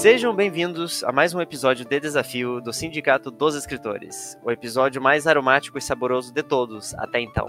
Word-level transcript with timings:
Sejam 0.00 0.34
bem-vindos 0.34 1.04
a 1.04 1.12
mais 1.12 1.34
um 1.34 1.42
episódio 1.42 1.84
de 1.84 2.00
desafio 2.00 2.58
do 2.58 2.72
Sindicato 2.72 3.30
dos 3.30 3.54
Escritores, 3.54 4.34
o 4.42 4.50
episódio 4.50 4.98
mais 5.02 5.26
aromático 5.26 5.76
e 5.76 5.82
saboroso 5.82 6.32
de 6.32 6.42
todos 6.42 6.94
até 6.94 7.20
então. 7.20 7.46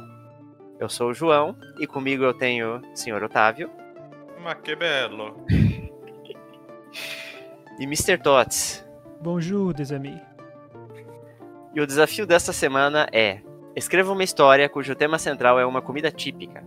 Eu 0.77 0.89
sou 0.89 1.11
o 1.11 1.13
João 1.13 1.55
e 1.79 1.87
comigo 1.87 2.25
eu 2.25 2.33
tenho 2.33 2.79
o 2.79 2.81
Sr. 2.93 3.23
Otávio. 3.23 3.71
Ma 4.43 4.53
que 4.53 4.75
belo. 4.75 5.33
E 7.79 7.83
Mr. 7.85 8.17
Tots. 8.17 8.85
Bonjour, 9.21 9.73
des 9.73 9.93
amis. 9.93 10.19
E 11.73 11.79
o 11.79 11.87
desafio 11.87 12.27
desta 12.27 12.51
semana 12.51 13.07
é: 13.13 13.39
escreva 13.77 14.11
uma 14.11 14.25
história 14.25 14.67
cujo 14.67 14.93
tema 14.93 15.17
central 15.17 15.57
é 15.57 15.65
uma 15.65 15.81
comida 15.81 16.11
típica. 16.11 16.61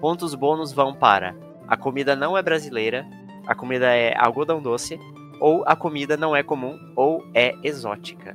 Pontos 0.00 0.34
bônus 0.34 0.72
vão 0.72 0.94
para: 0.94 1.36
a 1.68 1.76
comida 1.76 2.16
não 2.16 2.36
é 2.36 2.42
brasileira, 2.42 3.06
a 3.46 3.54
comida 3.54 3.94
é 3.94 4.16
algodão 4.18 4.60
doce, 4.60 4.98
ou 5.40 5.64
a 5.66 5.76
comida 5.76 6.16
não 6.16 6.34
é 6.34 6.42
comum 6.42 6.78
ou 6.96 7.24
é 7.34 7.54
exótica. 7.62 8.34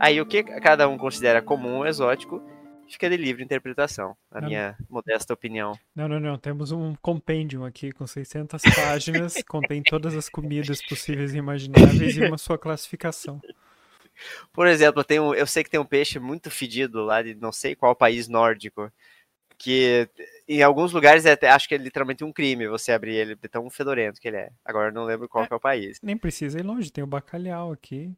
Aí 0.00 0.20
o 0.20 0.26
que 0.26 0.42
cada 0.42 0.88
um 0.88 0.98
considera 0.98 1.40
comum 1.40 1.78
ou 1.78 1.86
exótico 1.86 2.42
fica 2.88 3.08
de 3.08 3.16
livre 3.16 3.42
interpretação, 3.42 4.16
na 4.30 4.40
minha 4.40 4.76
modesta 4.88 5.32
opinião. 5.32 5.72
Não, 5.94 6.08
não, 6.08 6.20
não. 6.20 6.38
Temos 6.38 6.70
um 6.72 6.94
compêndio 6.96 7.64
aqui 7.64 7.92
com 7.92 8.06
600 8.06 8.62
páginas, 8.74 9.34
contém 9.48 9.82
todas 9.82 10.14
as 10.14 10.28
comidas 10.28 10.82
possíveis 10.86 11.34
e 11.34 11.38
imagináveis 11.38 12.16
e 12.16 12.24
uma 12.24 12.38
sua 12.38 12.58
classificação. 12.58 13.40
Por 14.52 14.66
exemplo, 14.66 15.04
um, 15.20 15.34
eu 15.34 15.46
sei 15.46 15.64
que 15.64 15.70
tem 15.70 15.80
um 15.80 15.84
peixe 15.84 16.18
muito 16.18 16.50
fedido 16.50 17.02
lá 17.04 17.22
de 17.22 17.34
não 17.34 17.50
sei 17.50 17.74
qual 17.74 17.96
país 17.96 18.28
nórdico, 18.28 18.92
que 19.58 20.08
em 20.48 20.62
alguns 20.62 20.92
lugares 20.92 21.24
é, 21.26 21.32
até- 21.32 21.48
acho 21.50 21.68
que 21.68 21.74
é 21.74 21.78
literalmente 21.78 22.22
um 22.24 22.32
crime 22.32 22.68
você 22.68 22.92
abrir 22.92 23.14
ele, 23.14 23.34
de 23.34 23.48
tão 23.48 23.68
fedorento 23.70 24.20
que 24.20 24.28
ele 24.28 24.36
é. 24.36 24.50
Agora 24.64 24.88
eu 24.88 24.92
não 24.92 25.04
lembro 25.04 25.28
qual 25.28 25.44
É. 25.44 25.46
que 25.46 25.52
é 25.52 25.56
o 25.56 25.60
país. 25.60 25.98
Nem 26.02 26.16
precisa 26.16 26.58
ir 26.58 26.62
longe, 26.62 26.90
tem 26.92 27.02
o 27.04 27.06
bacalhau 27.06 27.72
aqui. 27.72 28.12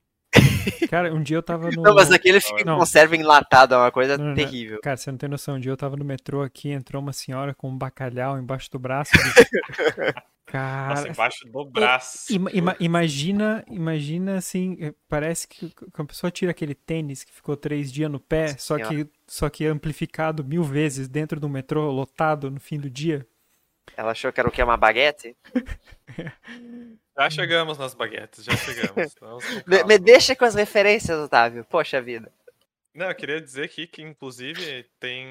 Cara, 0.91 1.15
um 1.15 1.23
dia 1.23 1.37
eu 1.37 1.43
tava 1.43 1.71
no. 1.71 1.83
Não, 1.83 1.95
mas 1.95 2.11
aquele 2.11 2.41
fica 2.41 2.65
Não. 2.65 2.79
conserva 2.79 3.17
enlatado, 3.17 3.75
é 3.75 3.79
uma 3.79 3.93
coisa 3.93 4.19
não, 4.19 4.27
não. 4.27 4.35
terrível. 4.35 4.81
Cara, 4.83 4.97
você 4.97 5.11
não 5.11 5.19
tem 5.19 5.29
noção. 5.29 5.55
Um 5.55 5.61
dia 5.61 5.71
eu 5.73 5.77
tava 5.77 5.97
no 5.97 6.05
metrô 6.05 6.43
aqui, 6.43 6.71
entrou 6.71 7.01
uma 7.01 7.13
senhora 7.13 7.55
com 7.55 7.69
um 7.71 7.79
bacalhau 7.79 8.39
embaixo 8.39 8.69
do 8.71 8.79
braço. 8.79 9.13
Cara, 10.47 10.95
Nossa, 10.95 11.09
embaixo 11.09 11.45
do 11.49 11.65
braço. 11.65 12.33
Ima- 12.33 12.51
ima- 12.53 12.77
imagina, 12.79 13.65
imagina 13.69 14.37
assim, 14.37 14.77
eh, 14.81 14.95
parece 15.09 15.49
que 15.49 15.73
a 15.93 16.05
pessoa 16.05 16.31
tira 16.31 16.53
aquele 16.53 16.75
tênis 16.75 17.25
que 17.25 17.33
ficou 17.33 17.57
três 17.57 17.93
dias 17.93 18.09
no 18.11 18.21
pé, 18.21 18.57
só 18.57 18.79
que, 18.79 19.09
só 19.27 19.51
que 19.51 19.67
amplificado 19.67 20.45
mil 20.45 20.63
vezes 20.63 21.09
dentro 21.09 21.41
do 21.41 21.49
metrô, 21.49 21.91
lotado 21.91 22.49
no 22.49 22.61
fim 22.61 22.79
do 22.79 22.89
dia. 22.89 23.27
Ela 23.97 24.13
achou 24.13 24.33
que 24.33 24.39
era 24.39 24.49
o 24.49 24.53
que? 24.53 24.63
Uma 24.63 24.77
baguete? 24.77 25.37
Já 27.19 27.31
chegamos 27.31 27.79
nas 27.79 27.95
baguetes, 27.95 28.45
já 28.45 28.57
chegamos. 28.57 29.15
Me, 29.67 29.83
me 29.85 29.99
deixa 29.99 30.37
com 30.37 30.45
as 30.45 30.55
referências, 30.55 31.19
Otávio. 31.19 31.65
Poxa 31.65 32.01
vida. 32.01 32.31
Não, 32.97 33.09
eu 33.09 33.15
queria 33.15 33.41
dizer 33.41 33.65
aqui 33.65 33.87
que, 33.87 34.01
inclusive, 34.01 34.85
tem 34.99 35.27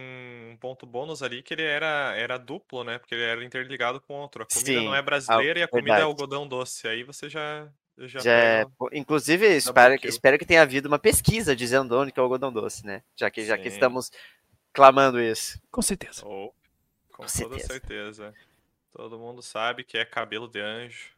um 0.51 0.57
ponto 0.57 0.85
bônus 0.85 1.23
ali 1.23 1.41
que 1.41 1.53
ele 1.53 1.63
era, 1.63 2.13
era 2.15 2.37
duplo, 2.37 2.83
né? 2.83 2.99
Porque 2.99 3.15
ele 3.15 3.23
era 3.23 3.43
interligado 3.43 3.99
com 3.99 4.13
outro. 4.13 4.43
A 4.43 4.45
comida 4.45 4.79
Sim, 4.79 4.85
não 4.85 4.93
é 4.95 5.01
brasileira 5.01 5.59
e 5.59 5.63
a 5.63 5.67
comida 5.67 5.89
é 5.89 6.03
verdade. 6.03 6.09
algodão 6.11 6.47
doce. 6.47 6.87
Aí 6.87 7.03
você 7.03 7.27
já, 7.27 7.67
já, 7.97 8.19
Já 8.21 8.31
é- 8.31 8.63
pega- 8.63 8.71
pô, 8.77 8.89
inclusive, 8.93 9.47
espero, 9.47 9.97
kill. 9.99 10.09
espero 10.09 10.37
que 10.37 10.45
tenha 10.45 10.61
havido 10.61 10.87
uma 10.87 10.99
pesquisa 10.99 11.55
dizendo 11.55 11.97
onde 11.97 12.11
que 12.11 12.19
é 12.19 12.21
o 12.21 12.25
algodão 12.25 12.53
doce, 12.53 12.85
né? 12.85 13.01
Já 13.15 13.31
que, 13.31 13.43
já 13.43 13.57
que 13.57 13.67
estamos 13.67 14.11
clamando 14.71 15.19
isso. 15.19 15.59
Com 15.71 15.81
certeza. 15.81 16.21
Oh, 16.25 16.51
com, 17.11 17.17
Com 17.17 17.25
toda 17.25 17.59
certeza. 17.59 17.67
certeza. 17.67 18.35
Todo 18.91 19.17
mundo 19.19 19.41
sabe 19.41 19.83
que 19.83 19.97
é 19.97 20.05
cabelo 20.05 20.47
de 20.47 20.59
anjo, 20.61 21.09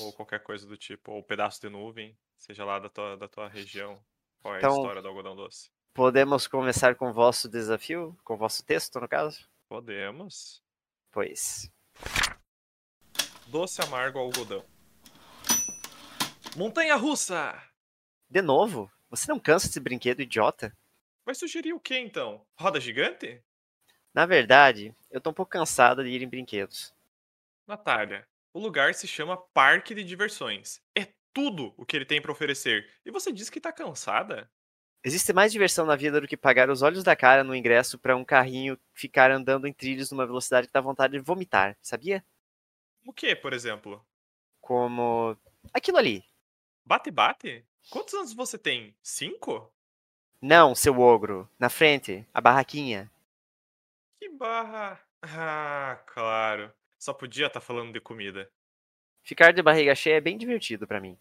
ou 0.00 0.12
qualquer 0.12 0.40
coisa 0.40 0.66
do 0.66 0.76
tipo, 0.76 1.12
ou 1.12 1.22
pedaço 1.22 1.60
de 1.60 1.68
nuvem, 1.68 2.16
seja 2.38 2.64
lá 2.64 2.78
da 2.78 2.88
tua, 2.88 3.16
da 3.16 3.28
tua 3.28 3.48
região. 3.48 3.98
Qual 4.44 4.54
é 4.54 4.58
Então- 4.58 4.74
a 4.74 4.76
história 4.76 5.00
do 5.00 5.08
algodão 5.08 5.34
doce? 5.34 5.70
Podemos 5.94 6.46
começar 6.46 6.96
com 6.96 7.08
o 7.08 7.12
vosso 7.14 7.48
desafio? 7.48 8.14
Com 8.22 8.34
o 8.34 8.36
vosso 8.36 8.62
texto, 8.62 9.00
no 9.00 9.08
caso? 9.08 9.48
Podemos. 9.70 10.62
Pois. 11.10 11.70
Doce 13.46 13.80
amargo 13.80 14.18
algodão. 14.18 14.62
Montanha 16.56 16.94
russa! 16.94 17.58
De 18.28 18.42
novo? 18.42 18.92
Você 19.08 19.30
não 19.32 19.40
cansa 19.40 19.66
desse 19.66 19.80
brinquedo 19.80 20.20
idiota? 20.20 20.76
Vai 21.24 21.34
sugerir 21.34 21.72
o 21.72 21.80
que 21.80 21.96
então? 21.98 22.46
Roda 22.60 22.78
gigante? 22.78 23.42
Na 24.12 24.26
verdade, 24.26 24.94
eu 25.10 25.22
tô 25.22 25.30
um 25.30 25.34
pouco 25.34 25.52
cansada 25.52 26.04
de 26.04 26.10
ir 26.10 26.20
em 26.22 26.28
brinquedos. 26.28 26.92
Natália, 27.66 28.28
o 28.52 28.58
lugar 28.60 28.94
se 28.94 29.08
chama 29.08 29.38
Parque 29.54 29.94
de 29.94 30.04
Diversões. 30.04 30.82
É 30.94 31.08
tudo 31.34 31.74
o 31.76 31.84
que 31.84 31.96
ele 31.96 32.06
tem 32.06 32.22
pra 32.22 32.32
oferecer. 32.32 32.88
E 33.04 33.10
você 33.10 33.32
diz 33.32 33.50
que 33.50 33.60
tá 33.60 33.72
cansada? 33.72 34.48
Existe 35.02 35.34
mais 35.34 35.52
diversão 35.52 35.84
na 35.84 35.96
vida 35.96 36.18
do 36.18 36.26
que 36.26 36.36
pagar 36.36 36.70
os 36.70 36.80
olhos 36.80 37.04
da 37.04 37.14
cara 37.14 37.44
no 37.44 37.54
ingresso 37.54 37.98
pra 37.98 38.16
um 38.16 38.24
carrinho 38.24 38.78
ficar 38.94 39.30
andando 39.30 39.66
em 39.66 39.72
trilhos 39.72 40.10
numa 40.10 40.24
velocidade 40.24 40.66
que 40.66 40.72
dá 40.72 40.80
vontade 40.80 41.12
de 41.12 41.18
vomitar, 41.18 41.76
sabia? 41.82 42.24
O 43.04 43.12
que, 43.12 43.36
por 43.36 43.52
exemplo? 43.52 44.02
Como 44.62 45.36
aquilo 45.74 45.98
ali. 45.98 46.24
Bate-bate? 46.86 47.66
Quantos 47.90 48.14
anos 48.14 48.32
você 48.32 48.56
tem? 48.56 48.96
Cinco? 49.02 49.70
Não, 50.40 50.74
seu 50.74 50.98
ogro. 50.98 51.50
Na 51.58 51.68
frente, 51.68 52.26
a 52.32 52.40
barraquinha. 52.40 53.10
Que 54.18 54.30
barra. 54.30 54.98
Ah, 55.20 56.02
claro. 56.06 56.72
Só 56.98 57.12
podia 57.12 57.46
estar 57.46 57.60
falando 57.60 57.92
de 57.92 58.00
comida. 58.00 58.50
Ficar 59.24 59.54
de 59.54 59.62
barriga 59.62 59.94
cheia 59.94 60.16
é 60.16 60.20
bem 60.20 60.36
divertido 60.36 60.86
pra 60.86 61.00
mim. 61.00 61.18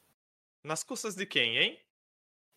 Nas 0.62 0.84
custas 0.84 1.16
de 1.16 1.25
quem, 1.25 1.58
hein? 1.58 1.80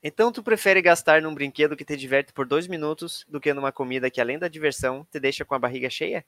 Então 0.03 0.33
tu 0.33 0.43
prefere 0.43 0.83
gastar 0.83 1.23
num 1.23 1.33
brinquedo 1.33 1.77
que 1.77 1.85
te 1.85 1.97
diverte 1.97 2.33
por 2.33 2.47
dois 2.47 2.67
minutos 2.67 3.25
do 3.29 3.41
que 3.41 3.55
numa 3.55 3.71
comida 3.71 4.11
que, 4.11 4.21
além 4.21 4.41
da 4.41 4.49
diversão, 4.49 5.07
te 5.09 5.21
deixa 5.21 5.45
com 5.45 5.55
a 5.55 5.59
barriga 5.59 5.89
cheia? 5.89 6.27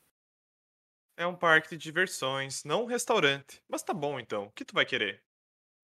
É 1.17 1.27
um 1.27 1.35
parque 1.35 1.71
de 1.71 1.83
diversões, 1.83 2.63
não 2.63 2.85
um 2.85 2.87
restaurante. 2.87 3.61
Mas 3.69 3.83
tá 3.83 3.93
bom 3.93 4.21
então. 4.21 4.45
O 4.45 4.53
que 4.53 4.65
tu 4.65 4.73
vai 4.73 4.87
querer? 4.87 5.21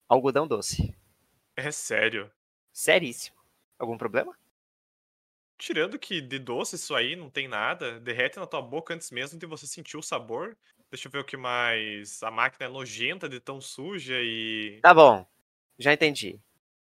Algodão 0.07 0.47
doce. 0.47 0.95
É 1.57 1.71
sério. 1.71 2.31
Seríssimo. 2.71 3.35
Algum 3.77 3.97
problema? 3.97 4.33
Tirando 5.57 5.99
que 5.99 6.21
de 6.21 6.39
doce 6.39 6.75
isso 6.75 6.95
aí 6.95 7.15
não 7.15 7.29
tem 7.29 7.47
nada, 7.49 7.99
derrete 7.99 8.37
na 8.37 8.47
tua 8.47 8.61
boca 8.61 8.93
antes 8.93 9.11
mesmo 9.11 9.37
de 9.37 9.45
você 9.45 9.67
sentir 9.67 9.97
o 9.97 10.01
sabor. 10.01 10.57
Deixa 10.91 11.07
eu 11.07 11.11
ver 11.11 11.19
o 11.19 11.25
que 11.25 11.37
mais. 11.37 12.21
A 12.23 12.31
máquina 12.31 12.65
é 12.65 12.69
nojenta 12.69 13.27
de 13.27 13.39
tão 13.39 13.59
suja 13.59 14.15
e. 14.21 14.79
Tá 14.81 14.93
bom. 14.93 15.25
Já 15.77 15.93
entendi. 15.93 16.39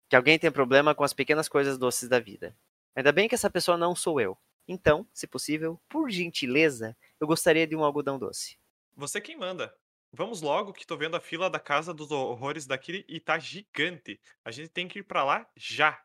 Que 0.10 0.16
alguém 0.16 0.38
tem 0.38 0.52
problema 0.52 0.94
com 0.94 1.04
as 1.04 1.14
pequenas 1.14 1.48
coisas 1.48 1.78
doces 1.78 2.10
da 2.10 2.20
vida. 2.20 2.56
Ainda 2.96 3.12
bem 3.12 3.28
que 3.28 3.36
essa 3.36 3.50
pessoa 3.50 3.78
não 3.78 3.96
sou 3.96 4.20
eu. 4.20 4.38
Então, 4.68 5.08
se 5.14 5.28
possível, 5.28 5.80
por 5.88 6.10
gentileza, 6.10 6.98
eu 7.20 7.28
gostaria 7.28 7.68
de 7.68 7.76
um 7.76 7.84
algodão 7.84 8.18
doce. 8.18 8.58
Você 8.96 9.22
quem 9.22 9.38
manda. 9.38 9.76
Vamos 10.12 10.42
logo 10.42 10.72
que 10.72 10.88
tô 10.88 10.96
vendo 10.96 11.16
a 11.16 11.20
fila 11.20 11.50
da 11.50 11.60
Casa 11.60 11.94
dos 11.94 12.10
Horrores 12.10 12.66
daqui 12.66 13.06
e 13.08 13.20
tá 13.20 13.38
gigante. 13.38 14.20
A 14.44 14.52
gente 14.52 14.70
tem 14.70 14.88
que 14.88 15.00
ir 15.00 15.04
pra 15.04 15.24
lá 15.24 15.46
já. 15.56 16.02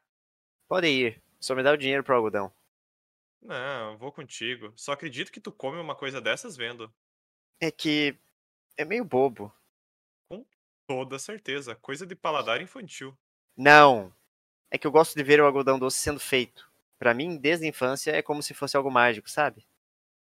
Pode 0.69 0.89
ir. 0.89 1.23
Só 1.39 1.55
me 1.55 1.63
dá 1.63 1.73
o 1.73 1.77
dinheiro 1.77 2.03
pro 2.03 2.17
algodão. 2.17 2.53
Não, 3.41 3.97
vou 3.97 4.13
contigo. 4.13 4.73
Só 4.77 4.93
acredito 4.93 5.33
que 5.33 5.41
tu 5.41 5.53
come 5.53 5.79
uma 5.79 5.95
coisa 5.95 6.21
dessas 6.21 6.57
vendo. 6.57 6.93
É 7.61 7.71
que. 7.71 8.17
É 8.77 8.85
meio 8.85 9.05
bobo. 9.05 9.53
Toda 10.87 11.19
certeza. 11.19 11.75
Coisa 11.77 12.07
de 12.07 12.17
paladar 12.17 12.61
infantil. 12.61 13.17
Não. 13.57 14.13
É 14.71 14.79
que 14.79 14.87
eu 14.87 14.91
gosto 14.91 15.15
de 15.15 15.23
ver 15.23 15.41
o 15.41 15.47
algodão 15.47 15.79
doce 15.79 15.99
sendo 15.99 16.19
feito. 16.19 16.71
Pra 16.99 17.15
mim, 17.15 17.37
desde 17.37 17.67
a 17.67 17.69
infância, 17.69 18.11
é 18.11 18.23
como 18.23 18.43
se 18.43 18.55
fosse 18.55 18.77
algo 18.77 18.91
mágico, 18.91 19.29
sabe? 19.29 19.67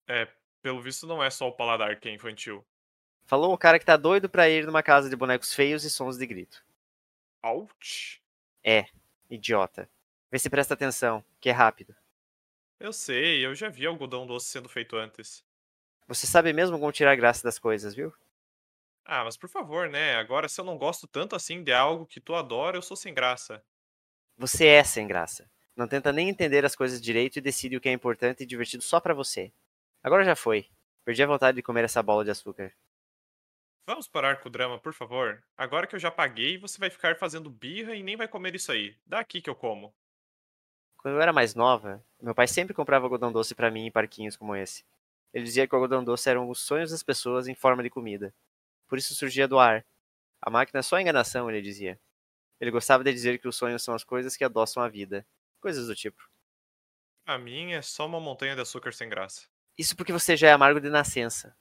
É, 0.08 0.28
pelo 0.62 0.81
visto 0.81 1.08
não 1.08 1.24
é 1.24 1.30
só 1.30 1.47
o 1.47 1.52
paladar 1.52 2.00
que 2.00 2.09
é 2.09 2.14
infantil. 2.14 2.66
Falou 3.26 3.53
o 3.53 3.58
cara 3.58 3.79
que 3.79 3.85
tá 3.85 3.96
doido 3.96 4.29
pra 4.29 4.50
ir 4.50 4.66
numa 4.66 4.84
casa 4.84 5.09
de 5.09 5.16
bonecos 5.16 5.53
feios 5.53 5.84
e 5.84 5.90
sons 5.90 6.17
de 6.17 6.28
grito. 6.28 6.64
Ouch! 7.44 8.22
Idiota. 9.29 9.90
Vê 10.29 10.38
se 10.38 10.50
presta 10.50 10.73
atenção, 10.73 11.23
que 11.40 11.50
é 11.50 11.53
rápido. 11.53 11.96
Eu 12.79 12.91
sei, 12.91 13.46
eu 13.46 13.56
já 13.56 13.70
vi 13.70 13.85
algodão 13.85 14.28
doce 14.28 14.47
sendo 14.47 14.67
feito 14.67 14.96
antes. 14.96 15.44
Você 16.13 16.28
sabe 16.28 16.52
mesmo 16.52 16.78
como 16.78 16.91
tirar 16.91 17.16
graça 17.16 17.41
das 17.41 17.58
coisas, 17.58 17.96
viu? 17.96 18.13
Ah, 19.05 19.23
mas 19.23 19.37
por 19.37 19.47
favor, 19.47 19.87
né? 19.87 20.17
Agora, 20.17 20.49
se 20.49 20.59
eu 20.59 20.66
não 20.66 20.78
gosto 20.78 21.08
tanto 21.08 21.37
assim 21.37 21.63
de 21.63 21.72
algo 21.72 22.05
que 22.05 22.19
tu 22.19 22.35
adora, 22.35 22.75
eu 22.75 22.81
sou 22.81 22.97
sem 22.97 23.13
graça. 23.13 23.63
Você 24.35 24.67
é 24.67 24.84
sem 24.84 25.08
graça. 25.08 25.49
Não 25.73 25.87
tenta 25.87 26.11
nem 26.11 26.28
entender 26.28 26.66
as 26.66 26.75
coisas 26.75 27.02
direito 27.02 27.37
e 27.37 27.41
decide 27.41 27.78
o 27.78 27.79
que 27.79 27.87
é 27.87 27.93
importante 27.93 28.43
e 28.43 28.46
divertido 28.46 28.84
só 28.84 28.99
pra 28.99 29.13
você. 29.13 29.53
Agora 30.03 30.25
já 30.25 30.35
foi. 30.35 30.67
Perdi 31.05 31.23
a 31.23 31.28
vontade 31.28 31.55
de 31.55 31.63
comer 31.63 31.85
essa 31.85 32.03
bola 32.03 32.25
de 32.25 32.31
açúcar. 32.31 32.73
Vamos 33.87 34.09
parar 34.09 34.41
com 34.41 34.49
o 34.49 34.52
drama, 34.52 34.78
por 34.78 34.93
favor. 34.93 35.41
Agora 35.55 35.87
que 35.87 35.96
eu 35.96 35.99
já 35.99 36.11
paguei, 36.11 36.58
você 36.58 36.78
vai 36.78 36.90
ficar 36.90 37.17
fazendo 37.17 37.49
birra 37.49 37.96
e 37.96 38.03
nem 38.03 38.17
vai 38.17 38.28
comer 38.28 38.53
isso 38.53 38.73
aí. 38.73 38.97
Dá 39.05 39.19
aqui 39.22 39.41
que 39.41 39.49
eu 39.49 39.55
como. 39.55 39.96
Quando 40.97 41.16
eu 41.16 41.22
era 41.22 41.31
mais 41.31 41.55
nova, 41.55 42.03
meu 42.22 42.35
pai 42.35 42.49
sempre 42.49 42.73
comprava 42.73 43.05
algodão 43.05 43.31
doce 43.31 43.55
pra 43.55 43.72
mim 43.72 43.85
em 43.85 43.91
parquinhos 43.91 44.35
como 44.35 44.53
esse. 44.58 44.84
Ele 45.34 45.46
dizia 45.46 45.68
que 45.68 45.74
o 45.74 45.78
algodão 45.78 46.04
doce 46.04 46.30
eram 46.30 46.50
os 46.50 46.60
sonhos 46.60 46.92
das 46.92 47.04
pessoas 47.04 47.48
em 47.48 47.56
forma 47.56 47.82
de 47.82 47.90
comida. 47.90 48.34
Por 48.88 48.98
isso 48.98 49.16
surgia 49.16 49.48
do 49.48 49.60
ar. 49.60 49.86
A 50.42 50.50
máquina 50.50 50.80
é 50.80 50.84
só 50.84 51.00
enganação, 51.00 51.50
ele 51.50 51.62
dizia. 51.62 52.00
Ele 52.60 52.72
gostava 52.72 53.04
de 53.04 53.14
dizer 53.14 53.40
que 53.40 53.48
os 53.48 53.56
sonhos 53.56 53.84
são 53.84 53.94
as 53.94 54.04
coisas 54.04 54.36
que 54.36 54.44
adoçam 54.44 54.84
a 54.84 54.90
vida. 54.90 55.26
Coisas 55.60 55.88
do 55.88 55.96
tipo. 55.96 56.30
A 57.26 57.38
mim 57.38 57.74
é 57.74 57.82
só 57.82 58.06
uma 58.06 58.20
montanha 58.20 58.56
de 58.56 58.62
açúcar 58.62 58.92
sem 58.92 59.08
graça. 59.08 59.48
Isso 59.78 59.96
porque 59.96 60.12
você 60.12 60.36
já 60.36 60.50
é 60.50 60.52
amargo 60.52 60.82
de 60.82 60.90
nascença. 60.90 61.56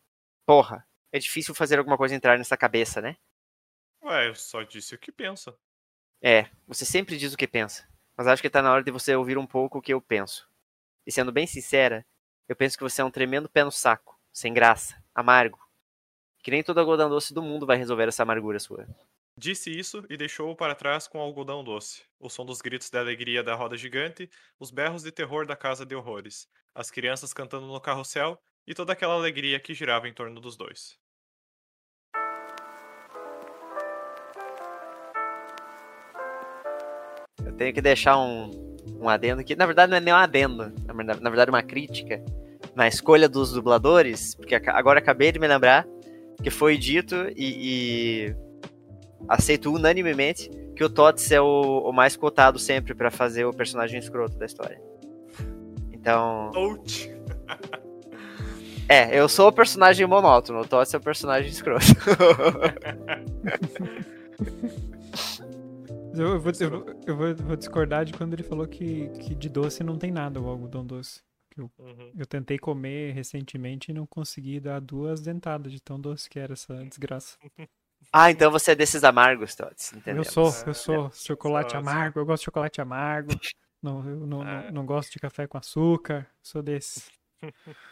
Porra, 0.44 0.86
é 1.12 1.18
difícil 1.18 1.54
fazer 1.54 1.78
alguma 1.78 1.96
coisa 1.96 2.14
entrar 2.14 2.36
nessa 2.38 2.56
cabeça, 2.56 3.00
né? 3.00 3.16
Ué, 4.02 4.28
eu 4.28 4.34
só 4.34 4.62
disse 4.62 4.94
o 4.94 4.98
que 4.98 5.12
pensa. 5.12 5.56
É, 6.22 6.50
você 6.66 6.84
sempre 6.84 7.16
diz 7.16 7.32
o 7.32 7.36
que 7.36 7.46
pensa. 7.46 7.88
Mas 8.16 8.26
acho 8.26 8.42
que 8.42 8.50
tá 8.50 8.60
na 8.60 8.72
hora 8.72 8.82
de 8.82 8.90
você 8.90 9.14
ouvir 9.14 9.38
um 9.38 9.46
pouco 9.46 9.78
o 9.78 9.82
que 9.82 9.94
eu 9.94 10.00
penso. 10.00 10.50
E 11.06 11.12
sendo 11.12 11.32
bem 11.32 11.46
sincera, 11.46 12.04
eu 12.50 12.56
penso 12.56 12.76
que 12.76 12.82
você 12.82 13.00
é 13.00 13.04
um 13.04 13.12
tremendo 13.12 13.48
pé 13.48 13.62
no 13.62 13.70
saco, 13.70 14.18
sem 14.32 14.52
graça, 14.52 15.00
amargo. 15.14 15.56
Que 16.42 16.50
nem 16.50 16.64
todo 16.64 16.80
algodão 16.80 17.08
doce 17.08 17.32
do 17.32 17.40
mundo 17.40 17.64
vai 17.64 17.76
resolver 17.76 18.08
essa 18.08 18.24
amargura 18.24 18.58
sua. 18.58 18.88
Disse 19.36 19.70
isso 19.70 20.04
e 20.10 20.16
deixou-o 20.16 20.56
para 20.56 20.74
trás 20.74 21.06
com 21.06 21.18
o 21.18 21.20
algodão 21.20 21.62
doce, 21.62 22.02
o 22.18 22.28
som 22.28 22.44
dos 22.44 22.60
gritos 22.60 22.90
de 22.90 22.98
alegria 22.98 23.44
da 23.44 23.54
roda 23.54 23.76
gigante, 23.76 24.28
os 24.58 24.72
berros 24.72 25.04
de 25.04 25.12
terror 25.12 25.46
da 25.46 25.54
casa 25.54 25.86
de 25.86 25.94
horrores, 25.94 26.48
as 26.74 26.90
crianças 26.90 27.32
cantando 27.32 27.68
no 27.68 27.80
carrossel 27.80 28.36
e 28.66 28.74
toda 28.74 28.94
aquela 28.94 29.14
alegria 29.14 29.60
que 29.60 29.72
girava 29.72 30.08
em 30.08 30.12
torno 30.12 30.40
dos 30.40 30.56
dois. 30.56 30.98
Tenho 37.60 37.74
que 37.74 37.82
deixar 37.82 38.18
um, 38.18 38.50
um 38.98 39.06
adendo 39.06 39.42
aqui. 39.42 39.54
Na 39.54 39.66
verdade, 39.66 39.90
não 39.90 39.98
é 39.98 40.00
nem 40.00 40.14
um 40.14 40.16
adendo. 40.16 40.72
Na 40.86 40.94
verdade, 40.94 41.22
na 41.22 41.28
verdade, 41.28 41.50
uma 41.50 41.62
crítica 41.62 42.24
na 42.74 42.88
escolha 42.88 43.28
dos 43.28 43.52
dubladores. 43.52 44.34
Porque 44.34 44.54
agora 44.54 44.98
acabei 44.98 45.30
de 45.30 45.38
me 45.38 45.46
lembrar 45.46 45.86
que 46.42 46.48
foi 46.48 46.78
dito 46.78 47.14
e, 47.36 48.32
e 48.32 48.34
aceito 49.28 49.70
unanimemente 49.70 50.48
que 50.74 50.82
o 50.82 50.88
Tots 50.88 51.30
é 51.30 51.38
o, 51.38 51.82
o 51.84 51.92
mais 51.92 52.16
cotado 52.16 52.58
sempre 52.58 52.94
pra 52.94 53.10
fazer 53.10 53.44
o 53.44 53.52
personagem 53.52 54.00
escroto 54.00 54.38
da 54.38 54.46
história. 54.46 54.80
Então, 55.92 56.50
Ouch! 56.54 57.12
é, 58.88 59.20
eu 59.20 59.28
sou 59.28 59.48
o 59.48 59.52
personagem 59.52 60.06
monótono, 60.06 60.60
o 60.60 60.66
Tots 60.66 60.94
é 60.94 60.96
o 60.96 61.00
personagem 61.02 61.50
escroto. 61.50 61.84
Eu, 66.12 66.32
eu 66.32 66.40
vou, 66.40 66.52
eu, 66.60 66.96
eu 67.06 67.16
vou, 67.16 67.34
vou 67.34 67.56
discordar 67.56 68.04
de 68.04 68.12
quando 68.12 68.32
ele 68.32 68.42
falou 68.42 68.66
que, 68.66 69.08
que 69.20 69.34
de 69.34 69.48
doce 69.48 69.84
não 69.84 69.96
tem 69.96 70.10
nada 70.10 70.40
o 70.40 70.48
algodão 70.48 70.84
doce. 70.84 71.22
Uhum. 71.56 72.12
Eu 72.16 72.26
tentei 72.26 72.58
comer 72.58 73.12
recentemente 73.12 73.90
e 73.90 73.94
não 73.94 74.06
consegui 74.06 74.60
dar 74.60 74.80
duas 74.80 75.20
dentadas 75.20 75.72
de 75.72 75.80
tão 75.80 76.00
doce 76.00 76.28
que 76.28 76.38
era 76.38 76.52
essa 76.52 76.74
desgraça. 76.84 77.36
ah, 78.12 78.30
então 78.30 78.50
você 78.50 78.72
é 78.72 78.74
desses 78.74 79.04
amargos, 79.04 79.54
Tots, 79.54 79.92
entendeu? 79.92 80.22
Eu 80.22 80.24
sou, 80.24 80.48
É, 80.48 80.68
eu 80.70 80.74
sou 80.74 81.10
chocolate 81.12 81.74
Nossa. 81.74 81.90
amargo, 81.90 82.20
eu 82.20 82.26
gosto 82.26 82.42
de 82.42 82.44
chocolate 82.46 82.80
amargo. 82.80 83.30
Não, 83.82 84.06
eu 84.08 84.26
não, 84.26 84.46
É. 84.46 84.64
não, 84.66 84.72
não 84.72 84.86
gosto 84.86 85.12
de 85.12 85.18
café 85.18 85.46
com 85.46 85.58
açúcar, 85.58 86.26
sou 86.42 86.62
desse. 86.62 87.04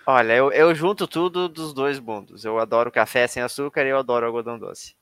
Olha, 0.07 0.35
eu, 0.35 0.53
eu 0.53 0.75
junto 0.75 1.07
tudo 1.07 1.49
dos 1.49 1.73
dois 1.73 1.99
mundos. 1.99 2.45
Eu 2.45 2.59
adoro 2.59 2.93
café 2.93 3.27
sem 3.27 3.43
açúcar 3.43 3.85
e 3.87 3.91
eu 3.91 3.99
adoro 3.99 4.27
algodão 4.27 4.59
doce. 4.59 4.95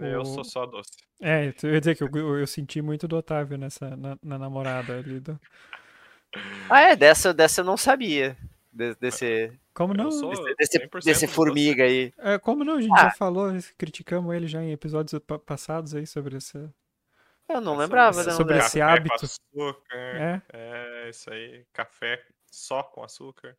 Eu 0.00 0.20
O- 0.22 0.24
sou 0.24 0.44
só 0.44 0.66
doce. 0.66 0.90
É, 1.20 1.52
eu 1.62 1.72
ia 1.74 1.80
dizer 1.80 1.94
que 1.96 2.02
eu, 2.02 2.08
eu, 2.14 2.38
eu 2.38 2.46
senti 2.46 2.80
muito 2.82 3.06
do 3.06 3.16
Otávio 3.16 3.56
nessa, 3.56 3.96
na, 3.96 4.18
na 4.22 4.38
namorada 4.38 4.98
ali. 4.98 5.20
Do... 5.20 5.38
Ah, 6.68 6.80
é, 6.80 6.96
dessa, 6.96 7.32
dessa 7.34 7.60
eu 7.60 7.64
não 7.64 7.76
sabia. 7.76 8.36
De- 8.72 8.94
desse, 8.96 9.52
Como 9.74 9.92
não? 9.92 10.08
Eu 10.10 10.54
desse, 10.56 10.78
100% 10.78 11.04
desse 11.04 11.26
formiga 11.26 11.84
aí. 11.84 12.12
É, 12.18 12.38
como 12.38 12.64
não? 12.64 12.76
A 12.76 12.80
gente 12.80 12.92
Ah. 12.94 13.04
já 13.04 13.10
falou, 13.12 13.52
criticamos 13.76 14.34
ele 14.34 14.46
já 14.46 14.62
em 14.62 14.72
episódios 14.72 15.20
pa- 15.24 15.38
passados 15.38 15.94
aí 15.94 16.06
sobre 16.06 16.36
essa. 16.38 16.72
Eu 17.48 17.60
não 17.60 17.74
Essa- 17.74 17.82
lembrava, 17.82 18.24
não. 18.24 18.32
sobre 18.32 18.56
esse 18.56 18.78
Café 18.78 18.80
hábito. 18.80 19.14
Com 19.18 19.24
açúcar. 19.26 19.94
É, 19.94 20.42
É, 20.52 21.10
isso 21.10 21.30
aí. 21.30 21.64
Café 21.72 22.22
só 22.50 22.82
com 22.82 23.02
açúcar. 23.04 23.56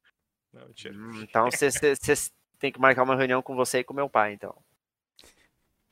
Não. 0.52 0.64
Hum, 0.92 1.22
então 1.22 1.50
vocês 1.52 2.32
tem 2.60 2.72
que 2.72 2.80
marcar 2.80 3.04
uma 3.04 3.16
reunião 3.16 3.42
com 3.42 3.56
você 3.56 3.80
e 3.80 3.84
com 3.84 3.94
meu 3.94 4.10
pai, 4.10 4.34
então. 4.34 4.56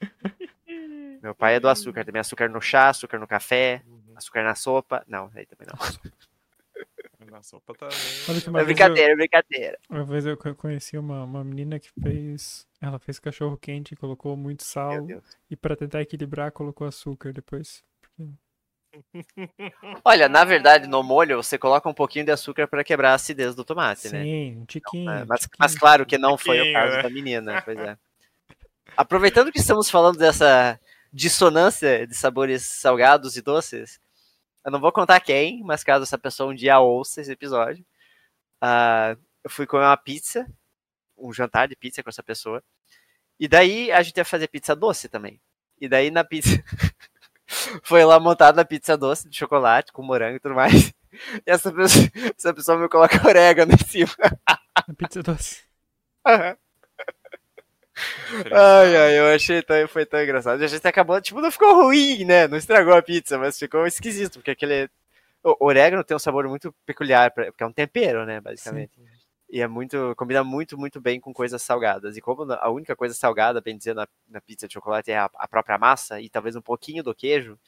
Meu 1.22 1.36
pai 1.36 1.56
é 1.56 1.60
do 1.60 1.70
açúcar, 1.70 2.04
também 2.04 2.20
açúcar 2.20 2.50
no 2.50 2.60
chá, 2.62 2.90
açúcar 2.90 3.20
no 3.20 3.28
café, 3.28 3.84
Uhum. 3.86 4.14
açúcar 4.16 4.44
na 4.44 4.56
sopa. 4.56 5.04
Não, 5.08 5.30
aí 5.36 5.46
também 5.46 5.68
não. 5.68 5.78
Na 7.32 7.44
sopa 7.44 7.74
também. 7.76 7.96
Olha 8.28 8.38
É 8.38 8.42
vez 8.42 8.56
eu- 8.56 8.66
brincadeira, 8.66 9.14
é 9.14 9.16
brincadeira. 9.16 9.78
Uma 9.90 10.04
vez 10.04 10.26
eu 10.26 10.36
co- 10.36 10.56
conheci 10.56 10.98
uma, 10.98 11.24
uma 11.24 11.44
menina 11.44 11.80
que 11.80 11.92
fez. 12.02 12.68
Ela 12.82 12.98
fez 12.98 13.20
cachorro 13.20 13.56
quente, 13.58 13.96
colocou 13.96 14.36
muito 14.36 14.64
sal 14.64 15.08
e 15.50 15.56
pra 15.56 15.76
tentar 15.76 16.02
equilibrar 16.02 16.52
colocou 16.52 16.88
açúcar 16.88 17.32
depois. 17.32 17.84
Olha, 20.04 20.28
na 20.28 20.44
verdade, 20.44 20.88
no 20.88 21.04
molho 21.04 21.38
você 21.38 21.58
coloca 21.58 21.88
um 21.88 21.94
pouquinho 21.94 22.26
de 22.26 22.32
açúcar 22.32 22.68
para 22.68 22.84
quebrar 22.84 23.12
a 23.12 23.16
acidez 23.16 23.54
do 23.56 23.64
tomate, 23.64 24.10
né? 24.10 24.24
Sim, 24.24 24.58
um 24.58 24.66
tiquinho. 24.66 25.10
Um 25.12 25.26
mas, 25.28 25.42
tiquinho. 25.42 25.58
mas 25.60 25.76
claro 25.78 26.06
que 26.06 26.18
não 26.18 26.38
foi 26.38 26.60
o 26.60 26.74
caso 26.74 26.96
né? 26.98 27.04
da 27.04 27.10
menina, 27.10 27.62
pois 27.64 27.78
é. 27.78 27.98
Aproveitando 28.96 29.52
que 29.52 29.60
estamos 29.60 29.90
falando 29.90 30.18
dessa 30.18 30.80
dissonância 31.12 32.06
de 32.08 32.16
sabores 32.16 32.64
salgados 32.64 33.36
e 33.36 33.42
doces, 33.42 34.00
eu 34.64 34.72
não 34.72 34.80
vou 34.80 34.92
contar 34.92 35.20
quem, 35.20 35.64
mas 35.64 35.84
caso 35.84 36.04
essa 36.04 36.18
pessoa 36.18 36.52
um 36.52 36.56
dia 36.56 36.80
ouça 36.80 37.22
esse 37.22 37.32
episódio, 37.32 37.86
ah, 38.62 39.16
eu 39.44 39.50
fui 39.50 39.66
comer 39.66 39.86
uma 39.86 39.98
pizza, 39.98 40.46
um 41.18 41.34
jantar 41.34 41.68
de 41.68 41.76
pizza 41.76 42.04
com 42.04 42.10
essa 42.10 42.24
pessoa, 42.24 42.64
e 43.40 43.48
daí 43.48 43.92
a 43.92 44.02
gente 44.04 44.18
ia 44.18 44.26
fazer 44.26 44.48
pizza 44.48 44.76
doce 44.76 45.10
também. 45.10 45.42
E 45.80 45.90
daí 45.90 46.12
na 46.12 46.24
pizza 46.24 46.64
foi 47.82 48.06
lá 48.06 48.20
montada 48.20 48.62
a 48.62 48.66
pizza 48.66 48.96
doce 48.96 49.28
de 49.28 49.36
chocolate 49.36 49.92
com 49.92 50.04
morango 50.04 50.38
e 50.38 50.40
tudo 50.40 50.56
mais. 50.56 50.94
E 51.46 51.52
essa 51.52 51.70
pessoa, 51.74 52.10
essa 52.38 52.54
pessoa 52.54 52.78
me 52.78 52.88
coloca 52.88 53.28
orégano 53.28 53.74
em 53.74 53.86
cima. 53.86 54.14
A 54.48 54.94
pizza 54.94 55.22
doce. 55.22 55.62
Ai, 58.52 58.96
ai, 58.96 59.20
eu 59.20 59.36
achei 59.36 59.62
tão, 59.62 59.88
foi 59.88 60.06
tão 60.06 60.22
engraçado. 60.22 60.62
A 60.62 60.68
gente 60.68 60.88
acabou, 60.88 61.20
tipo, 61.22 61.42
não 61.42 61.52
ficou 61.52 61.84
ruim, 61.84 62.26
né? 62.26 62.48
Não 62.48 62.58
estragou 62.58 62.94
a 62.94 63.02
pizza, 63.02 63.38
mas 63.38 63.58
ficou 63.58 63.86
esquisito, 63.86 64.36
porque 64.36 64.52
aquele. 64.52 64.90
O 65.44 65.66
orégano 65.66 66.04
tem 66.04 66.16
um 66.16 66.20
sabor 66.20 66.48
muito 66.48 66.74
peculiar, 66.86 67.32
porque 67.32 67.64
é 67.64 67.66
um 67.66 67.74
tempero, 67.74 68.26
né, 68.26 68.40
basicamente. 68.40 68.92
E 69.50 69.60
é 69.60 69.68
muito. 69.68 70.14
combina 70.16 70.44
muito, 70.44 70.78
muito 70.78 71.02
bem 71.02 71.20
com 71.20 71.34
coisas 71.34 71.62
salgadas. 71.62 72.16
E 72.16 72.22
como 72.22 72.44
a 72.54 72.70
única 72.70 72.96
coisa 72.96 73.14
salgada, 73.14 73.60
bem 73.60 73.78
dizer, 73.78 73.96
na, 73.96 74.08
na 74.30 74.40
pizza 74.40 74.68
de 74.68 74.74
chocolate 74.74 75.12
é 75.12 75.18
a, 75.18 75.30
a 75.34 75.48
própria 75.48 75.78
massa 75.78 76.22
e 76.22 76.30
talvez 76.30 76.56
um 76.56 76.62
pouquinho 76.62 77.04
do 77.04 77.16
queijo, 77.16 77.60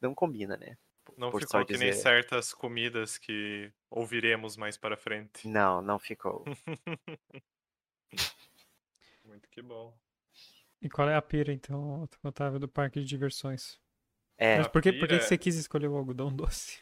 não 0.00 0.14
combina, 0.14 0.56
né? 0.56 0.76
Não 1.16 1.30
por 1.30 1.40
ficou 1.40 1.64
que 1.64 1.78
nem 1.78 1.90
dizer. 1.90 2.02
certas 2.02 2.52
comidas 2.52 3.16
que 3.16 3.72
ouviremos 3.90 4.56
mais 4.56 4.76
para 4.76 4.96
frente. 4.96 5.48
Não, 5.48 5.80
não 5.80 5.98
ficou. 5.98 6.44
Que 9.56 9.62
bom. 9.62 9.98
E 10.80 10.88
qual 10.88 11.08
é 11.08 11.16
a 11.16 11.22
pira, 11.22 11.52
então, 11.52 12.06
Otávio, 12.22 12.60
do 12.60 12.68
parque 12.68 13.00
de 13.00 13.06
diversões? 13.06 13.80
É, 14.38 14.56
Mas 14.58 14.68
por 14.68 14.82
que, 14.82 14.92
por 14.92 15.08
que 15.08 15.20
você 15.20 15.38
quis 15.38 15.56
escolher 15.56 15.88
o 15.88 15.96
algodão 15.96 16.30
doce? 16.34 16.80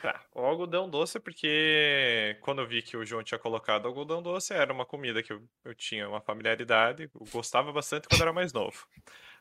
Tá, 0.00 0.24
o 0.34 0.40
algodão 0.40 0.88
doce 0.88 1.16
é 1.16 1.20
porque 1.20 2.38
quando 2.42 2.60
eu 2.60 2.66
vi 2.68 2.82
que 2.82 2.96
o 2.96 3.04
João 3.04 3.24
tinha 3.24 3.38
colocado 3.38 3.86
algodão 3.88 4.22
doce, 4.22 4.52
era 4.52 4.72
uma 4.72 4.84
comida 4.86 5.22
que 5.22 5.32
eu, 5.32 5.48
eu 5.64 5.74
tinha 5.74 6.08
uma 6.08 6.20
familiaridade, 6.20 7.10
eu 7.14 7.26
gostava 7.32 7.72
bastante 7.72 8.06
quando 8.08 8.20
era 8.22 8.32
mais 8.32 8.52
novo. 8.52 8.86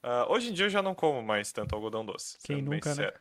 Ah, 0.04 0.28
hoje 0.30 0.50
em 0.50 0.54
dia 0.54 0.66
eu 0.68 0.70
já 0.70 0.82
não 0.82 0.96
como 0.96 1.22
mais 1.24 1.52
tanto 1.52 1.76
algodão 1.76 2.06
doce, 2.06 2.38
Quem 2.44 2.62
sendo 2.62 2.66
bem 2.66 2.82
nunca, 2.82 2.96
né? 2.96 3.06
sincero. 3.06 3.20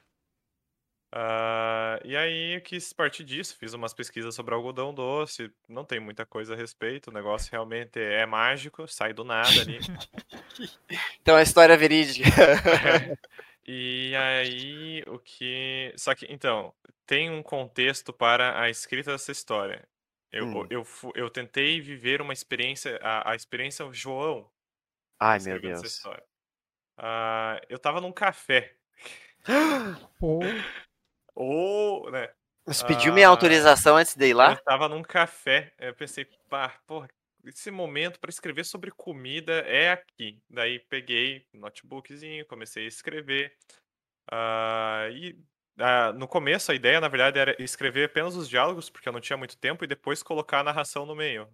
Ah, 1.16 2.00
e 2.04 2.16
aí 2.16 2.56
eu 2.56 2.60
quis 2.60 2.92
partir 2.92 3.22
disso, 3.22 3.56
fiz 3.56 3.72
umas 3.72 3.94
pesquisas 3.94 4.34
sobre 4.34 4.52
algodão 4.52 4.92
doce, 4.92 5.48
não 5.68 5.84
tem 5.84 6.00
muita 6.00 6.26
coisa 6.26 6.54
a 6.54 6.56
respeito, 6.56 7.08
o 7.08 7.12
negócio 7.12 7.52
realmente 7.52 8.00
é 8.00 8.26
mágico, 8.26 8.88
sai 8.88 9.12
do 9.12 9.22
nada 9.22 9.60
ali. 9.60 9.78
então 11.22 11.36
a 11.36 11.42
história 11.42 11.72
é 11.74 11.76
verídica. 11.76 12.28
E 13.66 14.12
aí, 14.16 15.02
o 15.06 15.18
que. 15.18 15.94
Só 15.96 16.14
que, 16.14 16.26
então, 16.28 16.74
tem 17.06 17.30
um 17.30 17.42
contexto 17.42 18.12
para 18.12 18.60
a 18.60 18.68
escrita 18.68 19.12
dessa 19.12 19.32
história. 19.32 19.86
Eu, 20.32 20.46
Hum. 20.46 20.66
eu, 20.68 20.84
fu- 20.84 21.12
eu 21.14 21.30
tentei 21.30 21.80
viver 21.80 22.20
uma 22.20 22.32
experiência, 22.32 22.98
a, 23.00 23.30
a 23.30 23.36
experiência 23.36 23.88
João 23.92 24.50
Ai, 25.18 25.38
meu 25.38 25.60
Deus. 25.60 25.82
história. 25.84 26.24
Ah, 26.98 27.60
eu 27.68 27.78
tava 27.78 28.00
num 28.00 28.12
café. 28.12 28.74
Ou, 31.34 32.10
né? 32.10 32.28
Você 32.66 32.84
pediu 32.84 33.12
minha 33.12 33.26
Ah, 33.26 33.30
autorização 33.30 33.96
antes 33.96 34.16
de 34.16 34.26
ir 34.28 34.34
lá? 34.34 34.52
Eu 34.52 34.62
tava 34.64 34.88
num 34.88 35.02
café. 35.02 35.72
Eu 35.78 35.94
pensei, 35.94 36.24
pá, 36.48 36.70
porra, 36.86 37.08
esse 37.44 37.70
momento 37.70 38.18
para 38.18 38.30
escrever 38.30 38.64
sobre 38.64 38.90
comida 38.90 39.52
é 39.66 39.90
aqui. 39.92 40.40
Daí 40.48 40.78
peguei 40.78 41.46
um 41.54 41.60
notebookzinho, 41.60 42.46
comecei 42.46 42.84
a 42.84 42.88
escrever. 42.88 43.54
Ah, 44.30 45.08
e 45.12 45.36
ah, 45.78 46.12
no 46.12 46.26
começo 46.28 46.72
a 46.72 46.74
ideia, 46.74 47.00
na 47.00 47.08
verdade, 47.08 47.38
era 47.38 47.56
escrever 47.62 48.04
apenas 48.06 48.36
os 48.36 48.48
diálogos, 48.48 48.88
porque 48.90 49.08
eu 49.08 49.12
não 49.12 49.20
tinha 49.20 49.36
muito 49.36 49.58
tempo, 49.58 49.84
e 49.84 49.88
depois 49.88 50.22
colocar 50.22 50.60
a 50.60 50.64
narração 50.64 51.04
no 51.06 51.14
meio. 51.14 51.48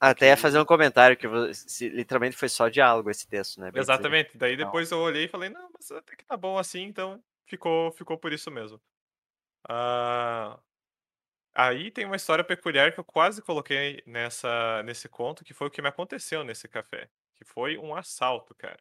Ah, 0.00 0.10
Até 0.10 0.28
ia 0.28 0.36
fazer 0.36 0.60
um 0.60 0.64
comentário 0.64 1.16
que 1.16 1.26
você, 1.26 1.88
literalmente 1.88 2.36
foi 2.36 2.48
só 2.48 2.68
diálogo 2.68 3.10
esse 3.10 3.26
texto, 3.26 3.60
né? 3.60 3.70
Bem. 3.70 3.82
Exatamente. 3.82 4.36
Daí 4.38 4.56
depois 4.56 4.90
eu 4.90 4.98
olhei 4.98 5.24
e 5.24 5.28
falei, 5.28 5.48
não, 5.50 5.68
mas 5.74 5.90
até 5.90 6.16
que 6.16 6.24
tá 6.24 6.36
bom 6.36 6.58
assim, 6.58 6.82
então 6.82 7.22
ficou, 7.46 7.92
ficou 7.92 8.16
por 8.18 8.32
isso 8.32 8.50
mesmo. 8.50 8.80
Ah, 9.66 10.58
aí 11.54 11.90
tem 11.90 12.04
uma 12.04 12.16
história 12.16 12.44
peculiar 12.44 12.92
que 12.92 13.00
eu 13.00 13.04
quase 13.04 13.42
coloquei 13.42 14.02
nessa, 14.06 14.82
nesse 14.82 15.08
conto, 15.08 15.44
que 15.44 15.54
foi 15.54 15.68
o 15.68 15.70
que 15.70 15.82
me 15.82 15.88
aconteceu 15.88 16.44
nesse 16.44 16.68
café. 16.68 17.08
Que 17.34 17.44
foi 17.44 17.78
um 17.78 17.94
assalto, 17.94 18.54
cara. 18.54 18.78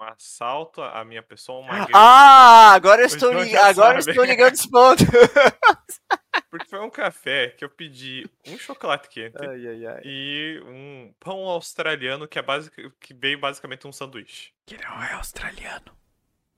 Um 0.00 0.04
assalto 0.04 0.82
à 0.82 1.04
minha 1.04 1.22
pessoa, 1.22 1.60
uma. 1.60 1.86
Ah, 1.94 2.72
agora 2.72 3.02
eu 3.02 3.06
estou, 3.06 3.32
li- 3.32 3.54
agora 3.56 4.00
sabe. 4.02 4.10
estou 4.10 4.24
ligando 4.24 4.54
esse 4.54 4.68
ponto. 4.68 5.04
Porque 6.50 6.68
foi 6.68 6.80
um 6.80 6.90
café 6.90 7.48
que 7.48 7.64
eu 7.64 7.70
pedi 7.70 8.28
um 8.46 8.58
chocolate 8.58 9.08
quente 9.08 9.42
ai, 9.42 9.66
ai, 9.66 9.86
ai. 9.86 10.00
e 10.04 10.62
um 10.66 11.14
pão 11.18 11.38
australiano 11.48 12.28
que, 12.28 12.38
é 12.38 12.42
basic, 12.42 12.90
que 13.00 13.14
veio 13.14 13.38
basicamente 13.38 13.86
um 13.86 13.92
sanduíche. 13.92 14.52
Que 14.66 14.76
não 14.76 15.02
é 15.02 15.12
australiano. 15.14 15.96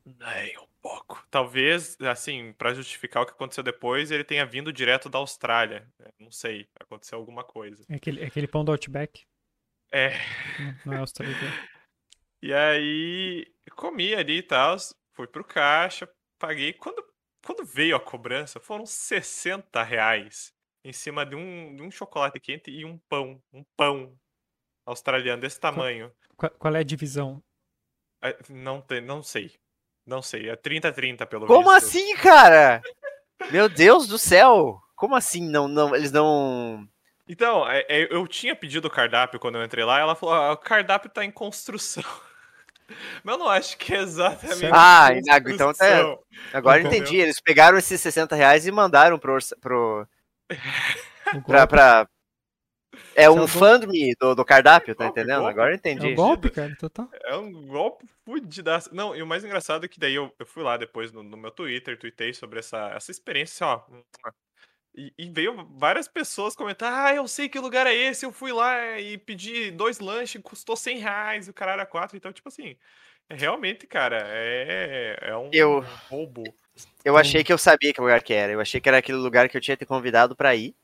Nem 0.05 0.59
um 0.59 0.67
pouco. 0.83 1.27
Talvez, 1.31 1.97
assim, 2.01 2.53
pra 2.53 2.75
justificar 2.75 3.23
o 3.23 3.27
que 3.27 3.33
aconteceu 3.33 3.63
depois, 3.65 4.11
ele 4.11 4.25
tenha 4.25 4.45
vindo 4.45 4.73
direto 4.73 5.09
da 5.09 5.19
Austrália. 5.19 5.89
É, 6.01 6.13
Não 6.21 6.31
sei, 6.31 6.69
aconteceu 6.79 7.19
alguma 7.19 7.43
coisa. 7.43 7.85
É 7.89 7.95
aquele, 7.95 8.23
é 8.23 8.27
aquele 8.27 8.47
pão 8.47 8.65
do 8.65 8.73
Outback. 8.73 9.25
É. 9.91 10.11
Não, 10.59 10.75
não 10.87 10.93
é 10.95 10.99
australiano. 10.99 11.39
E 12.43 12.53
aí, 12.53 13.51
comi 13.75 14.15
ali 14.15 14.37
e 14.37 14.43
tal, 14.43 14.77
fui 15.15 15.27
pro 15.27 15.43
caixa, 15.43 16.07
paguei. 16.39 16.75
Quando, 16.75 17.03
quando 17.43 17.65
veio 17.65 17.97
a 17.97 18.01
cobrança, 18.01 18.61
foram 18.61 18.85
60 18.85 19.83
reais 19.83 20.53
em 20.85 20.93
cima 20.93 21.25
de 21.25 21.35
um, 21.35 21.75
de 21.75 21.83
um 21.83 21.91
chocolate 21.91 22.39
quente 22.39 22.71
e 22.71 22.85
um 22.85 22.99
pão. 23.09 23.43
Um 23.51 23.65
pão 23.75 24.15
australiano 24.85 25.41
desse 25.41 25.59
tamanho. 25.59 26.13
Qual, 26.37 26.51
qual 26.53 26.77
é 26.77 26.81
a 26.81 26.83
divisão? 26.83 27.43
É, 28.23 28.37
Não, 28.51 28.83
tem, 28.83 29.01
não 29.01 29.23
sei. 29.23 29.59
Não 30.07 30.21
sei. 30.23 30.49
É 30.49 30.57
30-30 30.57 31.27
pelo 31.27 31.47
Como 31.47 31.71
visto. 31.73 31.87
assim, 31.87 32.17
cara? 32.17 32.83
Meu 33.51 33.69
Deus 33.69 34.07
do 34.07 34.19
céu! 34.19 34.79
Como 34.95 35.15
assim? 35.15 35.49
Não, 35.49 35.67
não, 35.69 35.95
eles 35.95 36.13
não. 36.13 36.87
Então, 37.29 37.69
é- 37.69 37.85
é, 37.89 38.15
eu 38.15 38.27
tinha 38.29 38.55
pedido 38.55 38.87
o 38.89 38.91
cardápio 38.91 39.41
quando 39.41 39.57
eu 39.57 39.65
entrei 39.65 39.85
lá, 39.85 39.99
ela 39.99 40.15
falou: 40.15 40.35
ah, 40.35 40.53
o 40.53 40.57
cardápio 40.57 41.11
tá 41.11 41.25
em 41.25 41.31
construção. 41.31 42.05
Mas 43.25 43.35
eu 43.35 43.39
não 43.39 43.49
acho 43.49 43.79
que 43.79 43.95
é 43.95 43.99
exatamente. 44.03 44.67
Ah, 44.73 45.09
então 45.13 45.73
tá- 45.73 45.75
construção. 45.87 46.19
Agora 46.53 46.77
eu 46.79 46.87
Entendeu? 46.87 46.99
entendi. 47.03 47.17
Eles 47.17 47.41
pegaram 47.41 47.79
esses 47.79 47.99
60 48.01 48.37
reais 48.37 48.67
e 48.67 48.71
mandaram 48.71 49.19
pro. 49.19 49.39
pro 49.61 50.07
pra, 51.47 51.67
pra- 51.67 52.09
É 53.15 53.25
é 53.25 53.31
um 53.31 53.47
fund-me 53.47 54.15
do, 54.21 54.35
do 54.35 54.45
cardápio, 54.45 54.95
tá 54.95 55.05
Golpe, 55.05 55.21
entendendo? 55.21 55.41
golpe. 55.41 55.53
Agora 55.53 55.71
eu 55.71 55.75
é 55.75 55.77
entendi. 55.77 56.07
um 56.07 56.15
golpe, 56.15 56.51
cara, 56.51 56.75
total. 56.77 57.09
É 57.23 57.37
um 57.37 57.67
golpe 57.67 58.07
fudidaço. 58.25 58.95
Não, 58.95 59.15
e 59.15 59.23
o 59.23 59.27
mais 59.27 59.45
engraçado 59.45 59.85
é 59.85 59.89
que 59.89 59.99
daí 60.01 60.15
eu, 60.15 60.33
eu 60.39 60.47
fui 60.47 60.63
lá 60.63 60.77
depois 60.77 61.13
no, 61.13 61.23
no 61.23 61.37
meu 61.37 61.51
Twitter, 61.51 61.99
tuitei 61.99 62.33
sobre 62.35 62.59
essa, 62.59 62.91
essa 62.95 63.11
experiência, 63.11 63.67
ó. 63.67 63.85
E, 64.97 65.13
e 65.19 65.29
veio 65.29 65.67
várias 65.77 66.07
pessoas 66.07 66.55
comentar, 66.55 67.07
ah, 67.07 67.15
eu 67.15 67.27
sei 67.27 67.49
que 67.49 67.59
lugar 67.59 67.87
é 67.87 67.95
esse, 67.95 68.25
eu 68.25 68.31
fui 68.31 68.53
lá 68.53 68.99
e 69.01 69.19
pedi 69.19 69.73
dois 69.73 69.99
lanches, 69.99 70.41
custou 70.41 70.77
100 70.77 70.99
reais, 70.99 71.49
o 71.49 71.53
cara 71.53 71.73
era 71.73 71.85
quatro, 71.87 72.17
então, 72.17 72.33
tipo 72.33 72.49
assim, 72.49 72.77
é, 73.29 73.35
realmente, 73.35 73.87
cara, 73.89 74.23
é, 74.25 75.19
é 75.21 75.37
um 75.37 75.51
Eu- 75.53 75.81
roubo. 76.09 76.45
Eu 77.05 77.17
achei 77.17 77.45
que 77.45 77.53
eu 77.53 77.59
sabia 77.59 77.93
que 77.93 78.01
lugar 78.01 78.21
que 78.23 78.33
era. 78.33 78.53
Eu 78.53 78.61
achei 78.61 78.81
que 78.81 78.89
era 78.89 78.99
aquele 78.99 79.19
lugar 79.19 79.49
que 79.49 79.57
eu 79.57 79.61
tinha 79.61 79.77
te 79.77 79.87
convidado 79.87 80.35
pra 80.35 80.57
ir. 80.57 80.75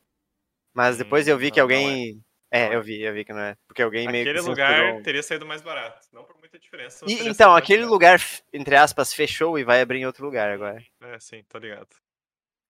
Mas 0.80 0.96
depois 0.96 1.28
eu 1.28 1.36
vi 1.36 1.50
que 1.50 1.56
não 1.58 1.64
alguém. 1.64 2.20
É, 2.50 2.62
é. 2.62 2.74
eu 2.74 2.82
vi, 2.82 3.02
eu 3.02 3.12
vi 3.12 3.24
que 3.24 3.32
não 3.32 3.40
é. 3.40 3.54
Porque 3.68 3.82
alguém 3.82 4.08
meio 4.08 4.24
que. 4.24 4.30
Aquele 4.30 4.48
lugar 4.48 4.72
inspirou. 4.72 5.02
teria 5.02 5.22
saído 5.22 5.46
mais 5.46 5.62
barato, 5.62 6.08
não 6.12 6.24
por 6.24 6.36
muita 6.38 6.58
diferença. 6.58 7.04
E, 7.06 7.28
então, 7.28 7.54
aquele 7.54 7.84
lugar, 7.84 8.18
entre 8.52 8.76
aspas, 8.76 9.12
fechou 9.12 9.58
e 9.58 9.62
vai 9.64 9.80
abrir 9.80 9.98
em 9.98 10.06
outro 10.06 10.24
lugar 10.24 10.50
agora. 10.50 10.82
É, 11.02 11.20
sim, 11.20 11.44
tô 11.48 11.58
ligado. 11.58 11.88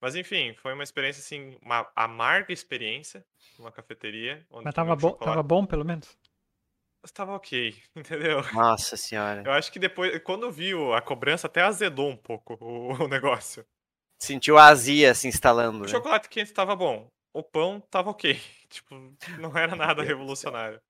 Mas 0.02 0.16
enfim, 0.16 0.54
foi 0.54 0.72
uma 0.72 0.82
experiência, 0.82 1.20
assim, 1.20 1.56
uma 1.62 1.86
amarga 1.94 2.52
experiência 2.52 3.22
numa 3.58 3.70
cafeteria. 3.70 4.44
Onde 4.50 4.64
Mas 4.64 4.74
tava 4.74 4.92
um 4.92 4.96
bom, 4.96 5.10
chocolate. 5.10 5.24
tava 5.24 5.42
bom, 5.42 5.66
pelo 5.66 5.84
menos? 5.84 6.16
Mas 7.02 7.12
tava 7.12 7.32
ok, 7.32 7.74
entendeu? 7.96 8.42
Nossa 8.52 8.96
senhora. 8.96 9.42
Eu 9.44 9.52
acho 9.52 9.70
que 9.72 9.78
depois, 9.78 10.18
quando 10.22 10.44
eu 10.46 10.50
vi 10.52 10.74
o- 10.74 10.92
a 10.94 11.00
cobrança, 11.00 11.46
até 11.46 11.62
azedou 11.62 12.08
um 12.10 12.16
pouco 12.16 12.56
o, 12.60 12.88
o 13.04 13.08
negócio. 13.08 13.64
Sentiu 14.18 14.58
a 14.58 14.66
azia 14.66 15.14
se 15.14 15.28
instalando. 15.28 15.78
O 15.78 15.82
Né? 15.82 15.88
chocolate 15.88 16.28
quente 16.28 16.52
tava 16.52 16.76
bom, 16.76 17.08
o 17.32 17.42
pão 17.42 17.80
tava 17.80 18.10
ok. 18.10 18.34
Tipo, 18.70 18.94
não 19.40 19.56
era 19.58 19.74
nada 19.74 20.00
revolucionário. 20.00 20.80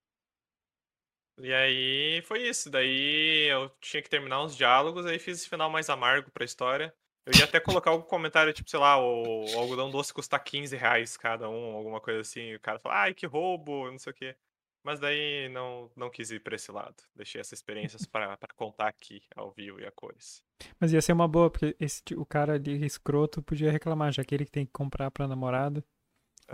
E 1.39 1.53
aí 1.53 2.23
foi 2.23 2.47
isso. 2.47 2.71
Daí 2.71 3.49
eu 3.51 3.71
tinha 3.81 4.03
que 4.03 4.11
terminar 4.11 4.43
uns 4.45 4.55
diálogos, 4.55 5.07
aí 5.07 5.19
fiz 5.19 5.39
esse 5.39 5.49
final 5.49 5.71
mais 5.71 5.89
amargo 5.89 6.31
pra 6.31 6.45
história. 6.45 6.95
Eu 7.25 7.33
ia 7.39 7.45
até 7.45 7.61
colocar 7.61 7.91
algum 7.91 8.07
comentário, 8.07 8.53
tipo, 8.53 8.69
sei 8.69 8.79
lá, 8.79 8.99
o, 8.99 9.45
o 9.55 9.59
algodão 9.59 9.91
doce 9.91 10.13
custa 10.13 10.39
15 10.39 10.77
reais 10.77 11.17
cada 11.17 11.49
um, 11.49 11.75
alguma 11.75 12.01
coisa 12.01 12.21
assim. 12.21 12.41
E 12.41 12.57
o 12.57 12.61
cara 12.61 12.79
fala, 12.79 13.03
ai, 13.03 13.15
que 13.15 13.27
roubo, 13.27 13.91
não 13.91 13.99
sei 13.99 14.13
o 14.13 14.15
quê. 14.15 14.37
Mas 14.83 14.99
daí 14.99 15.49
não, 15.51 15.91
não 15.95 16.11
quis 16.11 16.31
ir 16.31 16.41
pra 16.41 16.57
esse 16.57 16.73
lado. 16.73 16.97
Deixei 17.15 17.41
essas 17.41 17.59
experiências 17.59 18.07
pra, 18.07 18.37
pra 18.37 18.55
contar 18.55 18.89
aqui, 18.89 19.23
ao 19.37 19.51
vivo 19.51 19.79
e 19.81 19.87
a 19.87 19.91
cores. 19.91 20.43
Mas 20.79 20.93
ia 20.93 21.03
ser 21.03 21.13
uma 21.13 21.29
boa, 21.29 21.51
porque 21.51 21.77
esse, 21.79 22.03
o 22.17 22.25
cara 22.25 22.55
ali 22.55 22.85
escroto 22.85 23.43
podia 23.43 23.71
reclamar, 23.71 24.13
já 24.13 24.25
que 24.25 24.35
ele 24.35 24.47
que 24.47 24.51
tem 24.51 24.65
que 24.67 24.73
comprar 24.73 25.11
pra 25.11 25.29
namorada. 25.29 25.85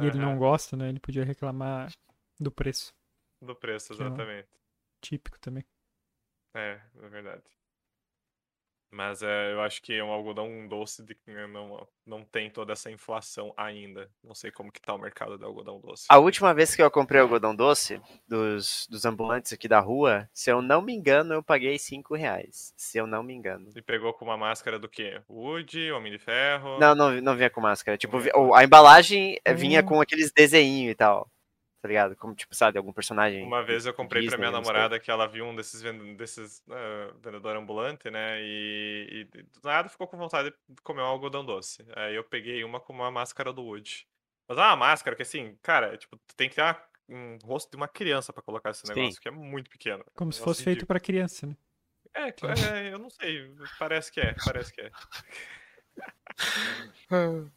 E 0.00 0.06
ele 0.06 0.18
não 0.18 0.38
gosta, 0.38 0.76
né? 0.76 0.88
Ele 0.88 1.00
podia 1.00 1.24
reclamar 1.24 1.90
do 2.38 2.50
preço. 2.50 2.92
Do 3.40 3.54
preço, 3.54 3.92
Que 3.94 4.00
não- 4.00 4.08
exatamente. 4.08 4.48
Típico 5.00 5.38
também. 5.40 5.64
É, 6.54 6.80
é 7.02 7.08
verdade. 7.08 7.44
Mas 8.90 9.22
é, 9.22 9.52
eu 9.52 9.60
acho 9.60 9.82
que 9.82 9.92
é 9.94 10.02
um 10.02 10.10
algodão 10.10 10.66
doce 10.68 11.02
de 11.02 11.14
que 11.14 11.30
não, 11.48 11.86
não 12.06 12.24
tem 12.24 12.48
toda 12.50 12.72
essa 12.72 12.90
inflação 12.90 13.52
ainda. 13.56 14.08
Não 14.22 14.34
sei 14.34 14.50
como 14.50 14.70
que 14.72 14.80
tá 14.80 14.94
o 14.94 14.98
mercado 14.98 15.36
do 15.36 15.44
algodão 15.44 15.80
doce. 15.80 16.06
A 16.08 16.18
última 16.18 16.54
vez 16.54 16.74
que 16.74 16.82
eu 16.82 16.90
comprei 16.90 17.20
algodão 17.20 17.54
doce 17.54 18.00
dos, 18.28 18.86
dos 18.88 19.04
ambulantes 19.04 19.52
aqui 19.52 19.68
da 19.68 19.80
rua, 19.80 20.28
se 20.32 20.50
eu 20.50 20.62
não 20.62 20.80
me 20.80 20.94
engano, 20.94 21.34
eu 21.34 21.42
paguei 21.42 21.78
5 21.78 22.14
reais. 22.14 22.72
Se 22.76 22.96
eu 22.98 23.06
não 23.06 23.22
me 23.22 23.34
engano. 23.34 23.70
E 23.74 23.82
pegou 23.82 24.12
com 24.14 24.24
uma 24.24 24.36
máscara 24.36 24.78
do 24.78 24.88
quê? 24.88 25.20
Wood, 25.28 25.90
Homem 25.92 26.12
de 26.12 26.18
Ferro? 26.18 26.78
Não, 26.78 26.94
não, 26.94 27.20
não 27.20 27.36
vinha 27.36 27.50
com 27.50 27.60
máscara. 27.60 27.98
Tipo, 27.98 28.18
a 28.54 28.64
embalagem 28.64 29.38
eh, 29.44 29.52
vinha 29.54 29.80
Hum. 29.82 29.86
com 29.86 30.00
aqueles 30.00 30.32
desenhinhos 30.32 30.92
e 30.92 30.94
tal. 30.94 31.30
Tá 31.86 31.88
ligado? 31.88 32.16
Como, 32.16 32.34
tipo, 32.34 32.52
sabe, 32.52 32.78
algum 32.78 32.92
personagem. 32.92 33.44
Uma 33.44 33.62
vez 33.62 33.86
eu 33.86 33.94
comprei 33.94 34.22
pra 34.22 34.30
Disney, 34.30 34.38
minha 34.38 34.50
não 34.50 34.64
sei. 34.64 34.72
namorada 34.72 34.98
que 34.98 35.08
ela 35.08 35.28
viu 35.28 35.44
um 35.46 35.54
desses, 35.54 35.80
vend 35.80 36.16
desses 36.16 36.60
eh, 36.68 37.12
vendedor 37.22 37.54
ambulante, 37.56 38.10
né? 38.10 38.42
E, 38.42 39.28
e 39.36 39.42
do 39.42 39.60
nada 39.62 39.88
ficou 39.88 40.08
com 40.08 40.16
vontade 40.16 40.52
de 40.68 40.82
comer 40.82 41.02
um 41.02 41.06
algodão 41.06 41.44
doce. 41.44 41.86
Aí 41.94 42.16
eu 42.16 42.24
peguei 42.24 42.64
uma 42.64 42.80
com 42.80 42.92
uma 42.92 43.08
máscara 43.08 43.52
do 43.52 43.62
Wood. 43.62 44.04
Mas 44.48 44.58
é 44.58 44.60
uma 44.62 44.74
máscara 44.74 45.14
que 45.14 45.22
assim, 45.22 45.56
cara, 45.62 45.96
tipo, 45.96 46.16
tu 46.26 46.34
tem 46.34 46.48
que 46.48 46.56
ter 46.56 46.62
uma- 46.62 46.82
um 47.08 47.38
rosto 47.44 47.70
de 47.70 47.76
uma 47.76 47.86
criança 47.86 48.32
pra 48.32 48.42
colocar 48.42 48.70
esse 48.70 48.84
Sim. 48.84 48.92
negócio, 48.92 49.20
que 49.20 49.28
é 49.28 49.30
muito 49.30 49.70
pequeno. 49.70 50.04
Como 50.16 50.32
se 50.32 50.40
fosse 50.42 50.64
feito 50.64 50.84
pra 50.86 50.98
criança, 50.98 51.46
né? 51.46 51.56
É, 52.12 52.28
é, 52.28 52.92
eu 52.92 52.98
não 52.98 53.10
sei. 53.10 53.54
Parece 53.78 54.10
que 54.10 54.20
é, 54.20 54.34
parece 54.44 54.72
que 54.72 54.80
é. 54.80 54.90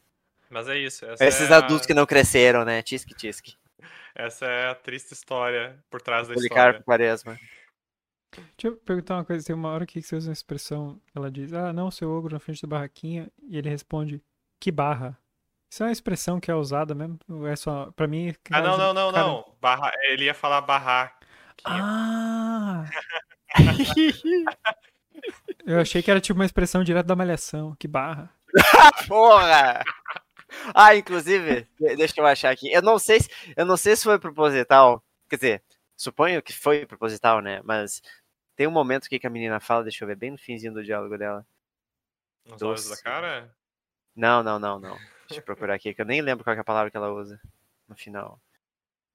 Mas 0.51 0.67
é 0.67 0.77
isso. 0.77 1.05
Essa 1.05 1.23
Esses 1.25 1.49
é 1.51 1.53
adultos 1.53 1.85
a, 1.85 1.87
que 1.87 1.93
não 1.93 2.05
cresceram, 2.05 2.65
né? 2.65 2.81
Tisque, 2.81 3.13
tisque. 3.15 3.55
Essa 4.15 4.45
é 4.45 4.69
a 4.69 4.75
triste 4.75 5.13
história 5.13 5.77
por 5.89 6.01
trás 6.01 6.27
da 6.27 6.33
Policarpo 6.33 6.79
história. 6.79 6.83
Quaresma. 6.83 7.39
Deixa 8.35 8.67
eu 8.67 8.75
perguntar 8.77 9.15
uma 9.15 9.25
coisa. 9.25 9.45
Tem 9.45 9.55
uma 9.55 9.69
hora 9.69 9.85
que 9.85 10.01
você 10.01 10.15
usa 10.15 10.29
uma 10.29 10.33
expressão, 10.33 11.01
ela 11.15 11.31
diz, 11.31 11.51
ah, 11.53 11.73
não, 11.73 11.89
seu 11.89 12.11
ogro 12.11 12.33
na 12.33 12.39
frente 12.39 12.61
da 12.61 12.67
barraquinha, 12.67 13.31
e 13.47 13.57
ele 13.57 13.69
responde, 13.69 14.21
que 14.59 14.71
barra? 14.71 15.17
Isso 15.71 15.83
é 15.83 15.87
uma 15.87 15.91
expressão 15.91 16.39
que 16.39 16.49
é 16.49 16.55
usada 16.55 16.95
mesmo? 16.95 17.19
Ou 17.27 17.47
é 17.47 17.55
só, 17.55 17.91
pra 17.91 18.07
mim... 18.07 18.33
que 18.43 18.53
Ah, 18.53 18.61
não, 18.61 18.77
não, 18.77 18.93
não, 18.93 19.11
cara- 19.11 19.27
não. 19.27 19.55
Barra... 19.61 19.91
Ele 20.05 20.25
ia 20.25 20.33
falar 20.33 20.61
barraquinha. 20.61 21.13
Ah! 21.65 22.85
Eu 25.65 25.79
achei 25.79 26.01
que 26.01 26.09
era 26.09 26.21
tipo 26.21 26.39
uma 26.39 26.45
expressão 26.45 26.83
direto 26.83 27.05
da 27.05 27.15
malhação, 27.15 27.75
que 27.77 27.87
barra. 27.87 28.31
Porra! 29.07 29.83
Ah, 30.73 30.95
inclusive, 30.95 31.67
de- 31.79 31.95
deixa 31.95 32.19
eu 32.19 32.25
achar 32.25 32.51
aqui. 32.51 32.71
Eu 32.71 32.81
não 32.81 32.97
sei 32.99 33.19
se, 33.21 33.29
eu 33.55 33.65
não 33.65 33.77
sei 33.77 33.95
se 33.95 34.03
foi 34.03 34.19
proposital. 34.19 35.03
Quer 35.29 35.35
dizer, 35.35 35.63
suponho 35.95 36.41
que 36.41 36.53
foi 36.53 36.85
proposital, 36.85 37.41
né? 37.41 37.61
Mas 37.63 38.01
tem 38.55 38.67
um 38.67 38.71
momento 38.71 39.05
aqui 39.05 39.19
que 39.19 39.27
a 39.27 39.29
menina 39.29 39.59
fala, 39.59 39.83
deixa 39.83 40.03
eu 40.03 40.07
ver, 40.07 40.15
bem 40.15 40.31
no 40.31 40.37
finzinho 40.37 40.73
do 40.73 40.83
diálogo 40.83 41.17
dela. 41.17 41.45
Nos 42.45 42.61
olhos 42.61 42.83
da 42.85 42.89
Doce. 42.91 43.03
cara? 43.03 43.55
Não, 44.15 44.43
não, 44.43 44.59
não, 44.59 44.79
não. 44.79 44.97
Deixa 45.27 45.39
eu 45.39 45.43
procurar 45.43 45.75
aqui, 45.75 45.93
que 45.93 46.01
eu 46.01 46.05
nem 46.05 46.21
lembro 46.21 46.43
qual 46.43 46.55
é 46.55 46.59
a 46.59 46.63
palavra 46.63 46.89
que 46.91 46.97
ela 46.97 47.11
usa 47.11 47.39
no 47.87 47.95
final. 47.95 48.41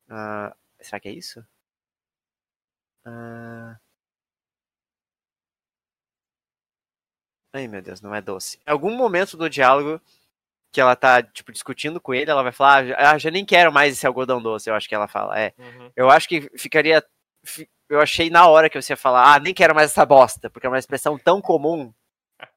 Ah, 0.09 0.55
será 0.81 1.01
que 1.01 1.09
é 1.09 1.13
isso? 1.13 1.45
Ah... 3.05 3.77
Ai, 7.53 7.69
meu 7.69 7.81
Deus, 7.81 8.01
não 8.01 8.15
é 8.15 8.21
doce. 8.21 8.59
Em 8.67 8.71
algum 8.71 8.97
momento 8.97 9.37
do 9.37 9.49
diálogo, 9.49 10.01
que 10.75 10.81
ela 10.81 10.97
tá, 10.97 11.23
tipo, 11.23 11.53
discutindo 11.53 12.01
com 12.01 12.13
ele, 12.13 12.31
ela 12.31 12.43
vai 12.43 12.53
falar, 12.53 12.77
ah, 12.79 12.85
já- 12.87 12.97
ah, 13.13 13.19
já 13.19 13.31
nem 13.31 13.45
quero 13.45 13.73
mais 13.73 13.93
esse 13.95 14.07
algodão 14.07 14.43
doce, 14.43 14.69
eu 14.69 14.75
acho 14.75 14.89
que 14.89 14.95
ela 14.95 15.07
fala, 15.09 15.39
é. 15.39 15.53
Uhum. 15.57 15.91
Eu 15.97 16.11
acho 16.11 16.29
que 16.29 16.51
ficaria. 16.59 17.03
fi- 17.45 17.69
Eu 17.89 18.01
achei 18.01 18.29
na 18.31 18.47
hora 18.49 18.69
que 18.71 18.81
você 18.81 18.93
ia 18.95 18.97
falar, 18.97 19.35
ah, 19.35 19.39
nem 19.39 19.53
quero 19.55 19.75
mais 19.75 19.91
essa 19.91 20.05
bosta, 20.07 20.49
porque 20.51 20.67
é 20.67 20.71
uma 20.71 20.79
expressão 20.79 21.19
tão 21.19 21.41
comum. 21.41 21.93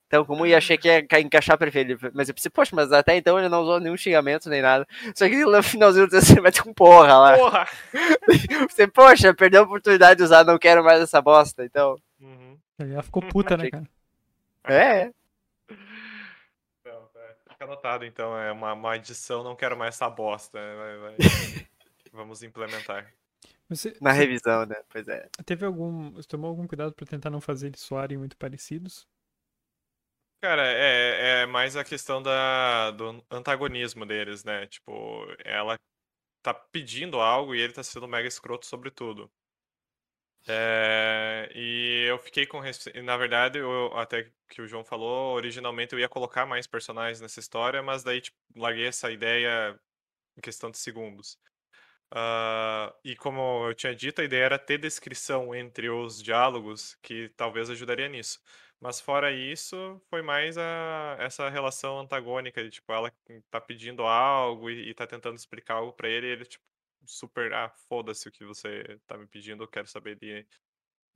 Tão 0.10 0.24
comum 0.24 0.46
e 0.46 0.56
achei 0.56 0.78
que 0.78 0.88
ia 0.88 1.06
ca- 1.06 1.20
encaixar 1.20 1.58
perfeito. 1.58 1.98
Mas 2.14 2.30
eu 2.30 2.34
pensei, 2.34 2.50
poxa, 2.50 2.74
mas 2.74 2.92
até 2.94 3.18
então 3.18 3.38
ele 3.38 3.50
não 3.50 3.62
usou 3.62 3.78
nenhum 3.80 3.98
xingamento 3.98 4.50
nem 4.50 4.62
nada. 4.62 4.88
Só 5.14 5.28
que 5.28 5.36
no 5.46 5.62
finalzinho 5.62 6.10
você 6.10 6.40
vai 6.42 6.50
ter 6.52 6.68
um 6.68 6.74
porra 6.74 7.18
lá. 7.18 7.38
Porra! 7.38 7.68
Você, 8.72 8.88
poxa, 8.88 9.34
perdeu 9.34 9.62
a 9.62 9.66
oportunidade 9.66 10.18
de 10.18 10.24
usar, 10.24 10.46
não 10.46 10.58
quero 10.58 10.82
mais 10.84 11.02
essa 11.02 11.22
bosta. 11.22 11.66
Então, 11.66 11.98
Uhum. 12.22 12.58
Ela 12.80 13.04
ficou 13.04 13.22
puta, 13.22 13.58
né, 13.58 13.70
cara? 13.70 13.84
é. 14.70 15.12
Anotado, 17.68 18.06
então, 18.06 18.38
é 18.38 18.52
uma, 18.52 18.74
uma 18.74 18.96
edição, 18.96 19.44
não 19.44 19.56
quero 19.56 19.78
mais 19.78 19.96
essa 19.96 20.10
bosta. 20.10 20.58
né, 20.60 20.76
vai- 20.76 20.98
vai. 21.00 21.18
Vamos 22.14 22.42
implementar. 22.42 23.14
Você, 23.70 23.98
Na 24.02 24.12
você 24.12 24.20
revisão, 24.20 24.66
né? 24.66 24.76
Pois 24.90 25.08
é. 25.08 25.30
teve 25.46 25.66
algum. 25.66 26.12
Você 26.12 26.28
tomou 26.28 26.50
algum 26.50 26.66
cuidado 26.68 26.94
pra 26.94 27.06
tentar 27.06 27.30
não 27.30 27.42
fazer 27.42 27.68
eles 27.68 27.82
soarem 27.82 28.18
muito 28.18 28.38
parecidos? 28.38 29.08
Cara, 30.42 30.62
é, 30.68 31.42
é 31.42 31.46
mais 31.48 31.76
a 31.76 31.84
questão 31.84 32.22
da, 32.22 32.92
do 32.92 33.24
antagonismo 33.30 34.06
deles, 34.06 34.44
né? 34.44 34.68
Tipo, 34.68 35.26
ela 35.44 35.78
tá 36.44 36.54
pedindo 36.54 37.20
algo 37.22 37.56
e 37.56 37.62
ele 37.62 37.74
tá 37.74 37.84
sendo 37.84 38.08
mega 38.08 38.28
escroto 38.28 38.66
sobre 38.66 38.92
tudo. 38.92 39.32
É, 40.50 41.50
e 41.54 42.06
eu 42.08 42.18
fiquei 42.20 42.46
com. 42.46 42.62
Na 43.04 43.18
verdade, 43.18 43.60
eu, 43.60 43.88
até 43.98 44.32
que 44.50 44.62
o 44.62 44.68
João 44.68 44.84
falou, 44.84 45.36
originalmente 45.36 45.94
eu 45.94 46.00
ia 46.00 46.08
colocar 46.10 46.46
mais 46.46 46.66
personagens 46.66 47.20
nessa 47.20 47.40
história, 47.40 47.84
mas 47.84 48.02
daí, 48.04 48.22
tipo, 48.22 48.38
larguei 48.56 48.86
essa 48.88 49.12
ideia 49.12 49.78
em 50.38 50.42
questão 50.42 50.72
de 50.72 50.78
segundos. 50.80 51.40
Ah, 52.12 52.96
e 53.04 53.16
como 53.16 53.68
eu 53.70 53.76
tinha 53.76 53.96
dito, 53.96 54.22
a 54.22 54.26
ideia 54.26 54.46
era 54.46 54.60
ter 54.60 54.78
descrição 54.80 55.56
entre 55.56 55.90
os 55.90 56.22
diálogos, 56.24 56.96
que 57.04 57.30
talvez 57.38 57.70
ajudaria 57.70 58.08
nisso. 58.10 58.40
Mas 58.80 59.02
fora 59.02 59.32
isso, 59.32 60.02
foi 60.10 60.22
mais 60.22 60.58
a, 60.58 61.18
essa 61.20 61.50
relação 61.50 62.00
antagônica 62.00 62.64
de, 62.64 62.70
tipo, 62.72 62.92
ela 62.94 63.12
tá 63.52 63.60
pedindo 63.62 64.04
algo 64.04 64.70
e, 64.70 64.90
e 64.90 64.94
tá 64.94 65.08
tentando 65.08 65.38
explicar 65.38 65.76
algo 65.76 65.94
pra 65.94 66.10
ele, 66.10 66.28
e 66.28 66.32
ele, 66.32 66.46
tipo, 66.46 66.64
super, 67.06 67.54
ah, 67.54 67.70
foda-se 67.90 68.28
o 68.28 68.32
que 68.32 68.46
você 68.46 69.00
tá 69.08 69.18
me 69.18 69.28
pedindo, 69.28 69.64
eu 69.64 69.68
quero 69.68 69.88
saber 69.88 70.18
de 70.18 70.46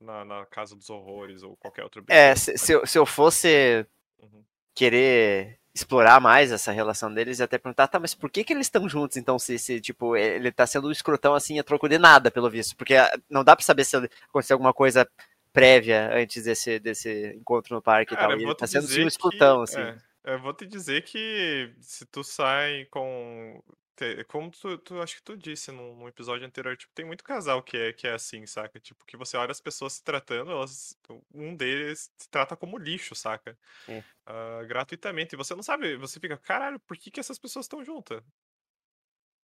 na, 0.00 0.24
na 0.24 0.46
Casa 0.46 0.74
dos 0.76 0.90
Horrores 0.90 1.42
ou 1.42 1.56
qualquer 1.56 1.84
outro 1.84 2.04
É, 2.08 2.34
se, 2.34 2.56
se, 2.58 2.72
eu, 2.72 2.86
se 2.86 2.98
eu 2.98 3.06
fosse 3.06 3.86
Uhum. 4.18 4.44
querer 4.74 5.58
explorar 5.74 6.20
mais 6.20 6.52
essa 6.52 6.72
relação 6.72 7.12
deles 7.12 7.38
e 7.38 7.42
até 7.42 7.58
perguntar, 7.58 7.88
tá, 7.88 7.98
mas 7.98 8.14
por 8.14 8.30
que 8.30 8.44
que 8.44 8.52
eles 8.52 8.66
estão 8.66 8.88
juntos 8.88 9.16
então, 9.16 9.38
se, 9.38 9.58
se, 9.58 9.80
tipo, 9.80 10.16
ele 10.16 10.52
tá 10.52 10.66
sendo 10.66 10.88
um 10.88 10.92
escrotão 10.92 11.34
assim 11.34 11.58
a 11.58 11.64
troco 11.64 11.88
de 11.88 11.98
nada, 11.98 12.30
pelo 12.30 12.50
visto, 12.50 12.76
porque 12.76 12.94
ah, 12.96 13.10
não 13.30 13.42
dá 13.44 13.56
pra 13.56 13.64
saber 13.64 13.84
se 13.84 13.96
aconteceu 13.96 14.54
alguma 14.56 14.74
coisa 14.74 15.08
prévia 15.52 16.10
antes 16.14 16.44
desse, 16.44 16.78
desse 16.78 17.34
encontro 17.36 17.74
no 17.74 17.82
parque 17.82 18.14
Cara, 18.14 18.14
e 18.14 18.18
tal, 18.18 18.38
e 18.38 18.42
ele 18.42 18.54
tá 18.54 18.66
sendo 18.66 18.86
dizer 18.86 19.04
sim 19.04 19.04
um 19.04 19.08
que- 19.08 19.08
escrotão, 19.08 19.62
assim. 19.62 19.90
é, 20.24 20.34
eu 20.34 20.40
vou 20.40 20.52
te 20.54 20.66
dizer 20.66 21.02
que 21.04 21.74
se 21.80 22.04
tu 22.06 22.22
sai 22.22 22.84
com. 22.86 23.62
Te- 23.96 24.24
Como 24.24 24.50
tu, 24.50 24.78
tu- 24.78 25.00
acho 25.02 25.16
que 25.16 25.22
tu 25.22 25.36
disse 25.36 25.70
num, 25.72 25.96
num 25.96 26.08
episódio 26.08 26.46
anterior, 26.46 26.76
tipo, 26.76 26.92
tem 26.94 27.04
muito 27.04 27.24
casal 27.24 27.62
que 27.62 27.76
é, 27.76 27.92
que 27.92 28.06
é 28.06 28.12
assim, 28.14 28.46
saca? 28.46 28.80
Tipo, 28.80 29.04
que 29.06 29.16
você 29.16 29.36
olha 29.36 29.50
as 29.52 29.60
pessoas 29.60 29.94
se 29.94 30.04
tratando, 30.04 30.50
elas, 30.50 30.98
um 31.34 31.54
deles 31.56 32.12
se 32.18 32.28
trata 32.30 32.56
como 32.56 32.78
lixo, 32.78 33.14
saca? 33.14 33.58
É. 33.86 34.04
Ah, 34.26 34.62
gratuitamente. 34.66 35.34
E 35.34 35.38
você 35.38 35.54
não 35.54 35.62
sabe, 35.62 35.96
você 35.96 36.20
fica, 36.20 36.38
caralho, 36.38 36.80
por 36.80 36.96
que, 36.98 37.10
que 37.10 37.20
essas 37.20 37.38
pessoas 37.38 37.66
estão 37.66 37.84
juntas? 37.84 38.22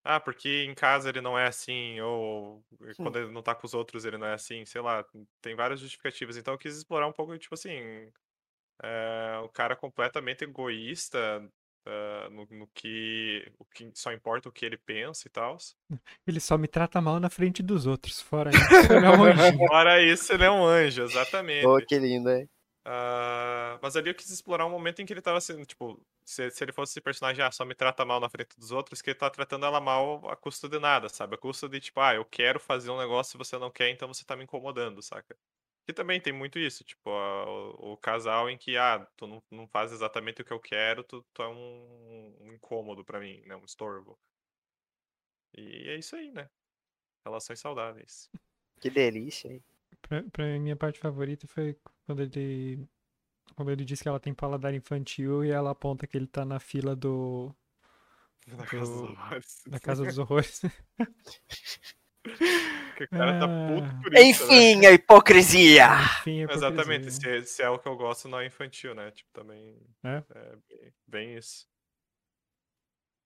Ah, 0.04 0.20
porque 0.22 0.64
em 0.64 0.74
casa 0.74 1.10
ele 1.10 1.20
não 1.20 1.38
é 1.38 1.48
assim, 1.48 2.00
ou 2.00 2.64
quando 3.02 3.18
ele 3.20 3.30
não 3.32 3.44
tá 3.44 3.54
com 3.54 3.66
os 3.68 3.74
outros 3.74 4.06
ele 4.06 4.18
não 4.18 4.26
é 4.28 4.34
assim, 4.34 4.66
sei 4.66 4.80
lá, 4.82 5.06
tem 5.42 5.54
várias 5.56 5.82
justificativas. 5.82 6.38
Então 6.38 6.54
eu 6.54 6.58
quis 6.58 6.78
explorar 6.78 7.08
um 7.08 7.12
pouco, 7.14 7.38
tipo 7.38 7.54
assim, 7.56 8.10
é, 8.84 9.38
o 9.44 9.50
cara 9.50 9.76
completamente 9.76 10.44
egoísta 10.44 11.50
ah, 11.88 12.30
no, 12.30 12.46
no 12.52 12.68
que, 12.68 13.50
o 13.58 13.66
que 13.66 13.90
só 13.94 14.12
importa 14.12 14.50
o 14.50 14.52
que 14.52 14.66
ele 14.66 14.78
pensa 14.78 15.28
e 15.28 15.32
tal. 15.32 15.58
Ele 16.26 16.40
só 16.40 16.58
me 16.58 16.68
trata 16.68 17.00
mal 17.00 17.20
na 17.20 17.30
frente 17.30 17.64
dos 17.64 17.88
outros. 17.88 18.22
Fora 18.22 18.52
isso, 18.54 18.94
ele 18.94 19.06
é 19.06 19.10
um 19.10 19.24
anjinho. 19.24 19.68
Fora 19.68 20.04
isso, 20.04 20.34
ele 20.34 20.44
é 20.44 20.52
um 20.52 20.66
anjo, 20.66 21.04
exatamente. 21.04 21.64
Pô, 21.64 21.78
que 21.78 21.98
lindo, 21.98 22.30
hein? 22.30 22.50
Ah, 22.84 23.78
mas 23.82 23.96
ali 23.96 24.10
eu 24.10 24.16
quis 24.16 24.30
explorar 24.30 24.66
um 24.66 24.70
momento 24.70 25.02
em 25.02 25.06
que 25.06 25.12
ele 25.12 25.22
tava 25.22 25.42
sendo, 25.42 25.66
tipo, 25.66 26.02
se, 26.26 26.50
se 26.52 26.64
ele 26.64 26.72
fosse 26.72 26.94
esse 26.94 27.02
personagem, 27.02 27.44
ah, 27.44 27.52
só 27.52 27.66
me 27.66 27.76
trata 27.76 28.06
mal 28.06 28.20
na 28.20 28.30
frente 28.30 28.58
dos 28.58 28.72
outros, 28.72 29.02
que 29.02 29.10
ele 29.10 29.20
tá 29.20 29.30
tratando 29.30 29.66
ela 29.66 29.80
mal 29.80 30.30
a 30.30 30.36
custo 30.36 30.70
de 30.70 30.80
nada, 30.80 31.10
sabe? 31.10 31.36
A 31.36 31.38
custo 31.38 31.68
de, 31.68 31.80
tipo, 31.80 32.00
ah, 32.00 32.16
eu 32.16 32.24
quero 32.24 32.60
fazer 32.60 32.90
um 32.90 32.98
negócio 32.98 33.36
e 33.36 33.40
você 33.40 33.58
não 33.58 33.70
quer, 33.70 33.90
então 33.90 34.08
você 34.08 34.24
tá 34.24 34.36
me 34.36 34.44
incomodando, 34.44 35.02
saca? 35.02 35.36
Que 35.88 35.94
também 35.94 36.20
tem 36.20 36.34
muito 36.34 36.60
isso, 36.60 36.84
tipo, 36.84 37.10
a- 37.10 37.46
o, 37.50 37.94
o 37.94 37.98
casal 37.98 38.50
em 38.50 38.58
que, 38.58 38.76
ah, 38.76 39.08
tu 39.16 39.26
não, 39.26 39.42
não 39.50 39.66
faz 39.70 39.94
exatamente 39.94 40.42
o 40.42 40.46
que 40.46 40.52
eu 40.52 40.60
quero, 40.60 41.02
tu, 41.02 41.26
tu 41.34 41.42
é 41.42 41.48
um, 41.48 42.36
um 42.42 42.52
incômodo 42.54 43.06
pra 43.06 43.22
mim, 43.22 43.42
né? 43.46 43.56
Um 43.56 43.64
estorvo. 43.64 44.20
E 45.58 45.88
é 45.90 45.96
isso 45.96 46.16
aí, 46.18 46.30
né? 46.30 46.50
Relações 47.26 47.60
saudáveis. 47.62 48.30
Que 48.82 48.90
delícia, 48.90 49.48
hein? 49.50 49.64
Pra, 50.02 50.22
pra 50.24 50.46
mim, 50.46 50.60
minha 50.60 50.76
parte 50.76 51.00
favorita 51.00 51.48
foi 51.48 51.76
quando 52.06 52.22
ele. 52.22 52.86
Quando 53.56 53.72
ele 53.72 53.86
diz 53.86 54.02
que 54.02 54.10
ela 54.10 54.20
tem 54.20 54.34
paladar 54.34 54.74
infantil 54.74 55.44
e 55.46 55.50
ela 55.52 55.72
aponta 55.72 56.06
que 56.06 56.18
ele 56.18 56.28
tá 56.28 56.44
na 56.44 56.60
fila 56.60 56.96
do. 56.98 57.56
Na 58.48 58.66
casa 58.66 58.92
dos 58.92 59.02
Do- 59.02 59.08
horrores. 59.14 59.64
da 59.68 59.80
Casa 59.80 60.06
dos 60.06 60.18
Horrores. 60.18 60.62
Porque 62.98 63.16
o 63.16 63.20
cara 63.20 63.40
tá 63.40 63.46
Ah. 63.46 63.68
puto 63.68 63.96
por 64.02 64.12
isso, 64.16 64.48
né? 64.48 64.58
Enfim, 64.58 64.86
a 64.88 64.92
hipocrisia! 64.92 65.88
Enfim, 66.22 66.46
a 66.46 66.52
Exatamente, 66.52 67.10
hipocrisia. 67.10 67.42
se, 67.44 67.48
se 67.54 67.62
é 67.62 67.70
o 67.70 67.78
que 67.78 67.88
eu 67.88 67.96
gosto, 67.96 68.28
não 68.28 68.40
é 68.40 68.48
infantil, 68.48 68.96
né? 68.96 69.12
Tipo, 69.12 69.30
também 69.32 69.78
É? 70.04 70.24
bem, 70.68 70.94
bem 71.08 71.38
isso. 71.38 71.68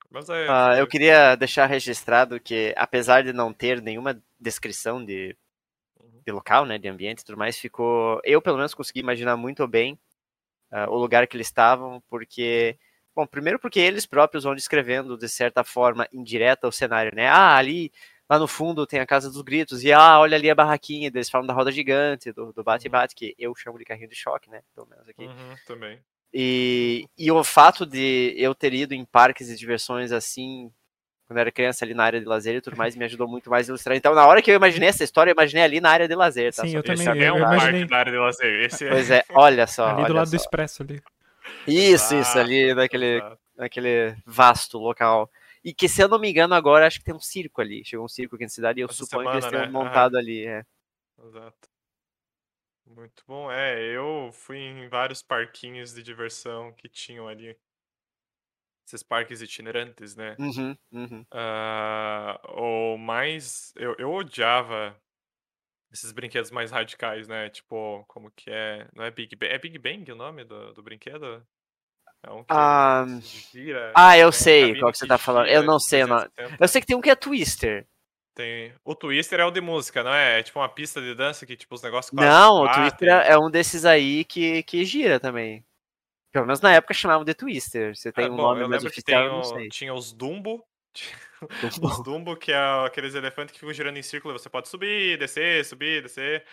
Mas 0.10 0.28
é. 0.28 0.46
Ah, 0.50 0.72
foi- 0.74 0.82
eu 0.82 0.88
queria 0.88 1.36
deixar 1.38 1.68
registrado 1.68 2.38
que, 2.38 2.74
apesar 2.76 3.24
de 3.24 3.32
não 3.32 3.54
ter 3.54 3.82
nenhuma 3.82 4.22
descrição 4.38 5.04
de, 5.06 5.38
Uhum. 6.02 6.22
de 6.26 6.32
local, 6.34 6.66
né, 6.66 6.78
de 6.78 6.90
ambiente 6.90 7.20
e 7.22 7.26
tudo 7.26 7.38
mais, 7.38 7.58
ficou. 7.58 8.20
Eu, 8.26 8.42
pelo 8.42 8.58
menos, 8.58 8.74
consegui 8.74 9.00
imaginar 9.00 9.38
muito 9.38 9.66
bem 9.70 9.98
ah, 10.70 10.90
o 10.90 10.98
lugar 10.98 11.26
que 11.28 11.38
eles 11.38 11.48
estavam, 11.48 12.04
porque. 12.10 12.78
Bom, 13.16 13.26
primeiro 13.28 13.60
porque 13.60 13.80
eles 13.80 14.06
próprios 14.06 14.44
vão 14.46 14.56
descrevendo, 14.56 15.18
de 15.18 15.28
certa 15.30 15.64
forma, 15.66 16.08
indireta 16.14 16.68
o 16.68 16.72
cenário, 16.72 17.14
né? 17.16 17.28
Ah, 17.30 17.56
ali, 17.58 17.92
lá 18.32 18.40
no 18.40 18.48
fundo 18.48 18.88
tem 18.88 19.02
a 19.02 19.06
Casa 19.06 19.30
dos 19.30 19.42
Gritos, 19.42 19.84
e 19.84 19.92
ah, 19.92 20.18
olha 20.18 20.38
ali 20.38 20.50
a 20.50 20.56
barraquinha, 20.56 21.08
eles 21.08 21.30
falam 21.30 21.46
da 21.46 21.54
roda 21.54 21.70
gigante, 21.70 22.32
do 22.32 22.64
bate-bate, 22.64 23.14
que 23.14 23.36
eu 23.38 23.54
chamo 23.54 23.78
de 23.78 23.84
carrinho 23.84 24.08
de 24.08 24.16
choque, 24.16 24.50
né? 24.50 24.62
Pelo 24.74 24.88
menos 24.88 25.06
aqui. 25.10 25.26
Uhum, 25.26 25.56
também. 25.68 26.00
E, 26.34 27.10
e 27.18 27.30
o 27.30 27.44
fato 27.44 27.86
de 27.86 28.34
eu 28.38 28.56
ter 28.56 28.74
ido 28.74 28.94
em 28.94 29.04
parques 29.04 29.48
de 29.48 29.58
diversões 29.58 30.14
assim, 30.14 30.72
quando 31.28 31.40
eu 31.40 31.42
era 31.42 31.52
criança, 31.52 31.84
ali 31.84 31.94
na 31.94 32.06
área 32.06 32.22
de 32.22 32.26
lazer 32.26 32.56
e 32.56 32.62
tudo 32.62 32.78
mais, 32.78 32.96
me 32.96 33.04
ajudou 33.04 33.28
muito 33.28 33.50
mais 33.50 33.68
a 33.68 33.72
ilustrar. 33.72 33.98
Então, 33.98 34.16
na 34.16 34.26
hora 34.26 34.42
que 34.42 34.50
eu 34.50 34.56
imaginei 34.56 34.88
essa 34.88 35.04
história, 35.04 35.32
eu 35.32 35.34
imaginei 35.34 35.66
ali 35.66 35.82
na 35.82 35.90
área 35.90 36.08
de 36.08 36.16
lazer, 36.16 36.54
tá? 36.56 36.62
Sim, 36.62 36.72
Só 36.72 36.78
eu 36.78 36.84
que- 36.84 36.92
Esse 36.94 37.04
também, 37.04 37.24
é 37.24 37.30
eu 37.30 37.34
um 37.34 37.38
imaginei. 37.40 37.72
parque 37.82 37.86
da 37.90 37.98
área 37.98 38.12
de 38.14 38.18
lazer. 38.18 38.60
Esse 38.62 38.86
é. 38.86 38.90
Pois 38.90 39.12
é, 39.12 39.24
olha 39.32 39.68
só. 39.68 39.88
ali 39.88 40.06
do 40.06 40.14
lado 40.14 40.28
só. 40.28 40.38
do 40.38 40.40
expresso 40.40 40.84
ali. 40.84 41.04
Isso, 41.68 42.16
isso, 42.16 42.40
ali 42.40 42.74
naquele, 42.74 43.22
naquele 43.58 44.16
vasto 44.26 44.78
local. 44.78 45.30
E 45.64 45.74
que, 45.74 45.88
se 45.88 46.02
eu 46.02 46.08
não 46.08 46.20
me 46.20 46.30
engano, 46.30 46.54
agora 46.56 46.88
acho 46.88 47.00
que 47.00 47.06
tem 47.06 47.14
um 47.16 47.20
circo 47.20 47.62
ali. 47.62 47.84
Chegou 47.86 48.06
um 48.06 48.10
circo 48.10 48.36
aqui 48.36 48.46
na 48.46 48.50
cidade 48.50 48.80
e 48.80 48.84
eu 48.84 48.90
Essa 48.90 49.04
suponho 49.04 49.30
que 49.30 49.36
eles 49.36 49.46
semana, 49.46 49.52
tenham 49.52 49.66
né? 49.66 49.72
Aham. 49.76 50.10
montado 50.10 50.18
ali. 50.18 50.46
É. 50.46 50.64
Exato. 51.18 51.70
Muito 52.86 53.24
bom. 53.28 53.52
É, 53.52 53.82
eu 53.96 54.30
fui 54.34 54.58
em 54.60 54.88
vários 54.88 55.24
parquinhos 55.24 55.94
de 55.94 56.04
diversão 56.04 56.72
que 56.74 56.88
tinham 56.88 57.28
ali. 57.28 57.58
Esses 58.86 59.04
parques 59.04 59.42
itinerantes, 59.42 60.16
né? 60.16 60.38
Uhum, 60.38 60.78
uhum. 60.92 61.26
Ah, 61.32 62.40
o 62.50 62.98
mais. 62.98 63.74
Eu, 63.78 63.96
eu 64.00 64.12
odiava 64.14 64.96
esses 65.92 66.12
brinquedos 66.12 66.52
mais 66.52 66.72
radicais, 66.72 67.28
né? 67.28 67.50
Tipo, 67.50 68.06
como 68.08 68.32
que 68.32 68.50
é? 68.52 68.90
Não 68.96 69.04
é 69.06 69.12
Big 69.12 69.36
Bang? 69.36 69.54
É 69.54 69.60
Big 69.60 69.78
Bang 69.80 70.12
o 70.12 70.16
nome 70.16 70.44
do, 70.46 70.74
do 70.74 70.84
brinquedo? 70.84 71.46
É 72.24 72.32
um 72.32 72.44
que 72.44 72.46
Ah, 72.50 73.06
gira. 73.20 73.92
Ah, 73.96 74.18
eu 74.18 74.28
uma 74.28 74.32
sei 74.32 74.78
qual 74.80 74.92
que 74.92 74.98
você 74.98 75.08
tá 75.08 75.18
falando. 75.18 75.48
Eu 75.48 75.64
não 75.64 75.80
sei 75.80 76.04
o 76.04 76.08
nome. 76.08 76.30
360. 76.36 76.58
Eu 76.64 76.68
sei 76.68 76.82
que 76.82 76.88
tem 76.88 76.96
um 76.96 77.02
que 77.02 77.10
é 77.10 77.16
Twister. 77.16 77.88
Tem... 78.34 78.74
O 78.86 78.96
Twister 78.96 79.40
é 79.40 79.46
o 79.46 79.52
de 79.52 79.60
música, 79.60 80.04
não 80.04 80.14
é? 80.14 80.40
É 80.40 80.44
tipo 80.44 80.60
uma 80.60 80.70
pista 80.70 81.02
de 81.02 81.14
dança 81.16 81.46
que 81.46 81.56
tipo 81.58 81.76
os 81.76 81.82
negócios 81.82 82.12
quase 82.16 82.30
Não, 82.30 82.64
o. 82.64 82.70
Twister 82.72 83.10
é 83.10 83.38
um 83.38 83.50
desses 83.50 83.86
aí 83.86 84.24
que, 84.24 84.64
que 84.64 84.86
gira 84.86 85.20
também. 85.20 85.66
Pelo 86.32 86.46
menos 86.46 86.62
na 86.62 86.74
época 86.74 86.94
chamavam 86.94 87.26
de 87.26 87.34
Twister. 87.34 87.96
Você 87.96 88.12
tem 88.12 88.26
Ah, 88.26 88.30
um 88.30 88.36
bom, 88.36 88.44
nome 88.44 88.62
eu 88.62 88.70
mais 88.70 88.84
lembro 88.84 88.94
que 88.94 89.02
oficial, 89.02 89.24
tem 89.24 89.30
não 89.30 89.44
sei. 89.44 89.70
tinha 89.70 89.94
os 89.94 90.14
Dumbo. 90.14 90.64
Os 91.64 92.04
Dumbo, 92.04 92.36
que 92.38 92.52
é 92.52 92.86
aqueles 92.86 93.16
elefantes 93.16 93.54
que 93.54 93.60
ficam 93.60 93.74
girando 93.74 93.98
em 93.98 94.04
círculo, 94.04 94.38
você 94.38 94.50
pode 94.50 94.70
subir, 94.70 95.18
descer, 95.18 95.66
subir, 95.66 96.02
descer. 96.04 96.46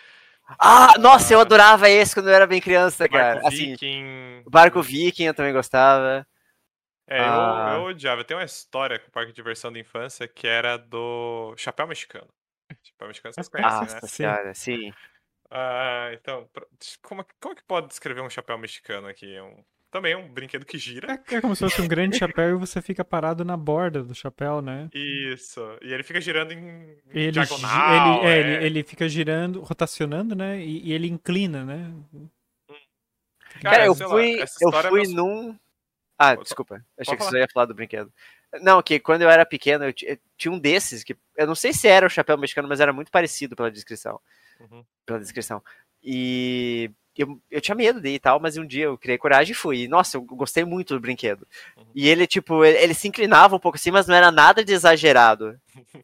Ah, 0.57 0.93
nossa, 0.99 1.33
eu 1.33 1.39
adorava 1.39 1.89
esse 1.89 2.13
quando 2.13 2.29
eu 2.29 2.33
era 2.35 2.47
bem 2.47 2.59
criança, 2.61 3.07
cara. 3.07 3.35
Barco 3.35 3.47
Assim, 3.47 3.71
Viking. 3.71 4.43
o 4.45 4.49
Barco 4.49 4.81
Viking 4.81 5.25
eu 5.25 5.33
também 5.33 5.53
gostava. 5.53 6.25
É, 7.07 7.19
eu, 7.19 7.23
Ah. 7.23 7.71
eu 7.75 7.81
odiava. 7.83 8.23
Tem 8.23 8.35
uma 8.37 8.43
história 8.43 8.97
com 8.99 9.07
o 9.07 9.11
parque 9.11 9.31
de 9.31 9.35
diversão 9.35 9.71
da 9.71 9.79
infância 9.79 10.27
que 10.27 10.47
era 10.47 10.77
do 10.77 11.53
Chapéu 11.57 11.87
Mexicano. 11.87 12.27
Chapéu 12.83 13.07
Mexicano 13.07 13.33
vocês 13.33 13.47
conhecem, 13.49 13.79
Nossa 13.79 13.93
né? 13.95 14.01
Sim. 14.01 14.07
senhora, 14.07 14.53
sim. 14.53 14.93
Ah, 15.51 16.11
então, 16.13 16.47
como, 17.01 17.25
como 17.41 17.55
que 17.55 17.63
pode 17.63 17.87
descrever 17.87 18.21
um 18.21 18.29
chapéu 18.29 18.57
mexicano 18.57 19.07
aqui? 19.07 19.33
É 19.35 19.41
um, 19.41 19.63
também 19.91 20.13
é 20.13 20.17
um 20.17 20.27
brinquedo 20.27 20.65
que 20.65 20.77
gira. 20.77 21.21
É, 21.29 21.35
é 21.35 21.41
como 21.41 21.55
se 21.55 21.63
fosse 21.63 21.81
um 21.81 21.87
grande 21.87 22.17
chapéu 22.19 22.51
e 22.51 22.59
você 22.59 22.81
fica 22.81 23.03
parado 23.03 23.43
na 23.43 23.57
borda 23.57 24.03
do 24.03 24.13
chapéu, 24.15 24.61
né? 24.61 24.89
Isso. 24.93 25.61
E 25.81 25.91
ele 25.93 26.03
fica 26.03 26.21
girando 26.21 26.51
em, 26.51 26.95
Ele, 27.09 27.25
gi- 27.25 27.31
diagonal. 27.31 28.23
ele, 28.23 28.27
é, 28.27 28.31
é. 28.31 28.39
ele, 28.39 28.65
ele 28.65 28.83
fica 28.83 29.07
girando, 29.09 29.61
rotacionando, 29.61 30.35
né? 30.35 30.59
E, 30.61 30.89
e 30.89 30.93
ele 30.93 31.07
inclina, 31.07 31.63
né? 31.65 31.91
Cara, 33.61 33.85
eu 33.85 33.95
sei 33.95 34.05
lá, 34.05 34.11
fui, 34.11 34.39
essa 34.39 34.57
eu 34.63 34.69
história 34.69 34.89
fui 34.89 35.07
num. 35.07 35.57
Ah, 36.17 36.35
Pode- 36.35 36.43
desculpa. 36.43 36.85
Achei 36.97 37.17
que 37.17 37.23
você 37.23 37.39
ia 37.39 37.47
falar 37.51 37.65
do 37.65 37.73
brinquedo. 37.73 38.11
Não, 38.61 38.81
que 38.81 38.99
quando 38.99 39.21
eu 39.21 39.29
era 39.29 39.45
pequeno, 39.45 39.85
eu, 39.85 39.93
eu 40.03 40.17
tinha 40.37 40.51
um 40.51 40.59
desses 40.59 41.03
que. 41.03 41.15
Eu 41.37 41.47
não 41.47 41.55
sei 41.55 41.73
se 41.73 41.87
era 41.87 42.05
o 42.05 42.09
chapéu 42.09 42.37
mexicano, 42.37 42.67
mas 42.67 42.79
era 42.79 42.93
muito 42.93 43.11
parecido 43.11 43.55
pela 43.55 43.71
descrição. 43.71 44.19
Uhum. 44.59 44.83
Pela 45.05 45.19
descrição. 45.19 45.61
E 46.03 46.91
eu, 47.17 47.39
eu 47.49 47.61
tinha 47.61 47.75
medo 47.75 47.99
dele 47.99 48.15
e 48.15 48.19
tal, 48.19 48.39
mas 48.39 48.57
um 48.57 48.65
dia 48.65 48.85
eu 48.85 48.97
criei 48.97 49.17
coragem 49.17 49.51
e 49.51 49.55
fui. 49.55 49.83
E, 49.83 49.87
nossa, 49.87 50.17
eu 50.17 50.21
gostei 50.21 50.63
muito 50.63 50.93
do 50.93 50.99
brinquedo. 50.99 51.47
Uhum. 51.77 51.83
E 51.93 52.07
ele, 52.07 52.25
tipo, 52.25 52.63
ele, 52.63 52.77
ele 52.77 52.93
se 52.93 53.07
inclinava 53.07 53.55
um 53.55 53.59
pouco 53.59 53.77
assim, 53.77 53.91
mas 53.91 54.07
não 54.07 54.15
era 54.15 54.31
nada 54.31 54.63
de 54.63 54.73
exagerado. 54.73 55.59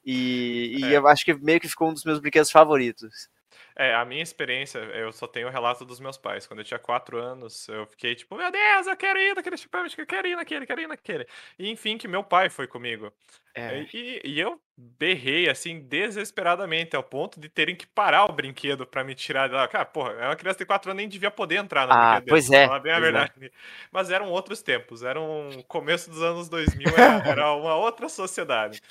E, 0.05 0.77
e 0.79 0.83
É. 0.95 0.97
eu 0.97 1.07
acho 1.07 1.23
que 1.23 1.33
meio 1.33 1.59
que 1.59 1.69
ficou 1.69 1.89
um 1.89 1.93
dos 1.93 2.03
meus 2.03 2.19
brinquedos 2.19 2.51
favoritos. 2.51 3.29
É, 3.77 3.93
a 3.93 4.05
minha 4.05 4.23
experiência, 4.23 4.79
eu 4.79 5.11
só 5.11 5.27
tenho 5.27 5.47
o 5.49 5.51
relato 5.51 5.83
dos 5.83 5.99
meus 5.99 6.17
pais. 6.17 6.47
Quando 6.47 6.59
eu 6.59 6.65
tinha 6.65 6.79
4 6.79 7.17
anos, 7.17 7.67
eu 7.67 7.85
fiquei 7.85 8.15
tipo, 8.15 8.37
meu 8.37 8.49
Deus, 8.49 8.87
eu 8.87 8.95
quero 8.95 9.19
ir 9.19 9.35
naquele 9.35 9.55
mexicano, 9.55 9.89
eu 9.97 10.05
quero 10.05 10.27
ir 10.27 10.35
naquele, 10.35 10.65
quero 10.65 10.81
ir 10.81 10.87
naquele. 10.87 11.27
E 11.59 11.69
enfim, 11.69 11.97
que 11.97 12.07
meu 12.07 12.23
pai 12.23 12.49
foi 12.49 12.67
comigo. 12.67 13.11
É. 13.53 13.85
E, 13.93 14.21
e 14.23 14.39
eu 14.39 14.59
berrei, 14.77 15.49
assim, 15.49 15.79
desesperadamente, 15.81 16.95
ao 16.95 17.03
ponto 17.03 17.39
de 17.39 17.49
terem 17.49 17.75
que 17.75 17.85
parar 17.85 18.25
o 18.25 18.33
brinquedo 18.33 18.85
pra 18.85 19.03
me 19.03 19.13
tirar 19.13 19.47
de 19.47 19.55
lá. 19.55 19.67
Cara, 19.67 19.85
porra, 19.85 20.11
é 20.13 20.25
uma 20.25 20.35
criança 20.35 20.59
de 20.59 20.65
4 20.65 20.91
anos 20.91 20.97
nem 20.97 21.09
devia 21.09 21.31
poder 21.31 21.55
entrar 21.55 21.85
no 21.85 21.93
Ah, 21.93 22.21
pois 22.25 22.49
é, 22.51 22.67
falar 22.67 22.79
bem 22.79 22.93
a 22.93 22.97
é. 22.97 23.01
verdade. 23.01 23.51
Mas 23.91 24.09
eram 24.09 24.29
outros 24.29 24.61
tempos, 24.61 25.03
era 25.03 25.19
um 25.19 25.61
começo 25.67 26.09
dos 26.09 26.21
anos 26.21 26.47
2000, 26.47 26.87
era, 26.97 27.29
era 27.29 27.53
uma 27.53 27.75
outra 27.75 28.07
sociedade. 28.07 28.81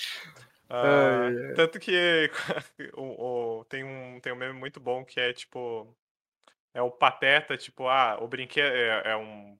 Ah, 0.68 1.28
Ai, 1.28 1.54
tanto 1.54 1.78
que 1.80 2.30
o, 2.96 3.60
o- 3.60 3.64
tem, 3.66 3.84
um, 3.84 4.20
tem 4.20 4.32
um 4.32 4.36
meme 4.36 4.58
muito 4.58 4.80
bom 4.80 5.04
que 5.04 5.20
é 5.20 5.32
tipo. 5.32 5.94
É 6.74 6.82
o 6.82 6.90
Pateta, 6.90 7.56
tipo, 7.56 7.88
ah, 7.88 8.18
o 8.20 8.28
brinquedo. 8.28 8.72
É, 8.74 9.12
é 9.12 9.16
um 9.16 9.58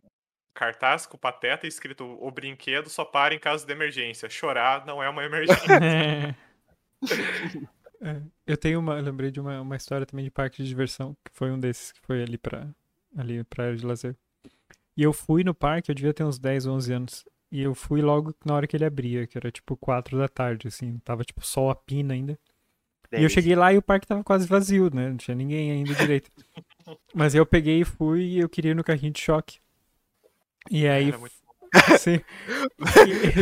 cartaz 0.55 1.07
com 1.07 1.17
o 1.17 1.21
Pateta 1.21 1.67
escrito: 1.67 2.05
o 2.07 2.31
brinquedo 2.33 2.91
só 2.91 3.05
para 3.05 3.35
em 3.35 3.39
caso 3.41 3.67
de 3.67 3.73
emergência. 3.73 4.31
Chorar 4.31 4.87
não 4.87 5.03
é 5.03 5.09
uma 5.11 5.25
emergência. 5.25 6.01
É, 8.01 8.21
eu 8.47 8.57
tenho 8.57 8.81
uma, 8.81 8.97
eu 8.99 9.03
lembrei 9.03 9.31
de 9.31 9.41
uma, 9.41 9.61
uma 9.61 9.77
história 9.77 10.07
também 10.07 10.25
de 10.25 10.31
parque 10.31 10.63
de 10.63 10.69
diversão, 10.69 11.17
que 11.25 11.31
foi 11.33 11.51
um 11.51 11.59
desses 11.59 11.93
que 11.93 12.01
foi 12.03 12.23
ali 12.23 12.37
pra, 12.37 12.69
ali 13.17 13.43
pra 13.45 13.65
área 13.67 13.77
de 13.77 13.87
lazer. 13.87 14.17
E 14.97 15.03
eu 15.03 15.13
fui 15.13 15.45
no 15.45 15.55
parque, 15.55 15.91
eu 15.91 15.97
devia 15.97 16.15
ter 16.15 16.25
uns 16.25 16.39
10, 16.39 16.67
11 16.67 16.93
anos. 16.93 17.25
E 17.55 17.63
eu 17.63 17.73
fui 17.73 18.03
logo 18.03 18.35
na 18.45 18.53
hora 18.53 18.67
que 18.67 18.77
ele 18.77 18.85
abria, 18.85 19.29
que 19.29 19.39
era 19.39 19.49
tipo 19.49 19.77
4 19.77 20.19
da 20.19 20.27
tarde, 20.27 20.67
assim. 20.67 20.99
Tava 21.05 21.23
tipo 21.23 21.47
sol 21.47 21.71
a 21.71 21.75
pina 21.77 22.13
ainda. 22.13 22.37
E 23.13 23.23
eu 23.23 23.29
cheguei 23.29 23.55
lá 23.55 23.73
e 23.73 23.79
o 23.79 23.83
parque 23.83 24.09
tava 24.09 24.25
quase 24.25 24.45
vazio, 24.45 24.91
né? 24.93 25.09
Não 25.09 25.17
tinha 25.17 25.37
ninguém 25.37 25.71
ainda 25.71 25.95
direito. 25.95 26.29
Mas 27.15 27.33
eu 27.33 27.47
peguei 27.47 27.83
e 27.83 27.85
fui 27.85 28.25
e 28.25 28.39
eu 28.41 28.49
queria 28.49 28.73
ir 28.73 28.75
no 28.75 28.83
carrinho 28.83 29.13
de 29.13 29.21
choque. 29.21 29.61
E 30.69 30.89
aí. 30.89 31.11
Era 31.11 31.19
muito 31.19 31.33
Sim. 32.01 32.21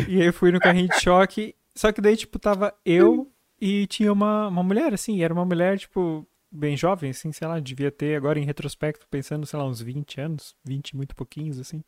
E, 0.07 0.17
e 0.17 0.21
aí 0.21 0.27
eu 0.27 0.33
fui 0.35 0.53
no 0.53 0.61
carrinho 0.61 0.89
de 0.89 1.01
choque. 1.01 1.57
Só 1.75 1.91
que 1.91 2.03
daí, 2.03 2.15
tipo, 2.15 2.39
tava 2.39 2.75
eu 2.85 3.33
e 3.59 3.87
tinha 3.87 4.13
uma, 4.13 4.49
uma 4.49 4.63
mulher, 4.63 4.93
assim. 4.93 5.17
E 5.17 5.23
era 5.23 5.33
uma 5.33 5.47
mulher, 5.47 5.79
tipo, 5.79 6.29
bem 6.51 6.77
jovem, 6.77 7.13
assim, 7.13 7.33
sei 7.33 7.49
lá, 7.49 7.59
devia 7.59 7.91
ter 7.91 8.15
agora 8.15 8.39
em 8.39 8.45
retrospecto, 8.45 9.09
pensando, 9.09 9.47
sei 9.47 9.59
lá, 9.59 9.65
uns 9.65 9.81
20 9.81 10.21
anos, 10.21 10.55
20 10.63 10.95
muito 10.95 11.17
pouquinhos, 11.17 11.59
assim. 11.59 11.83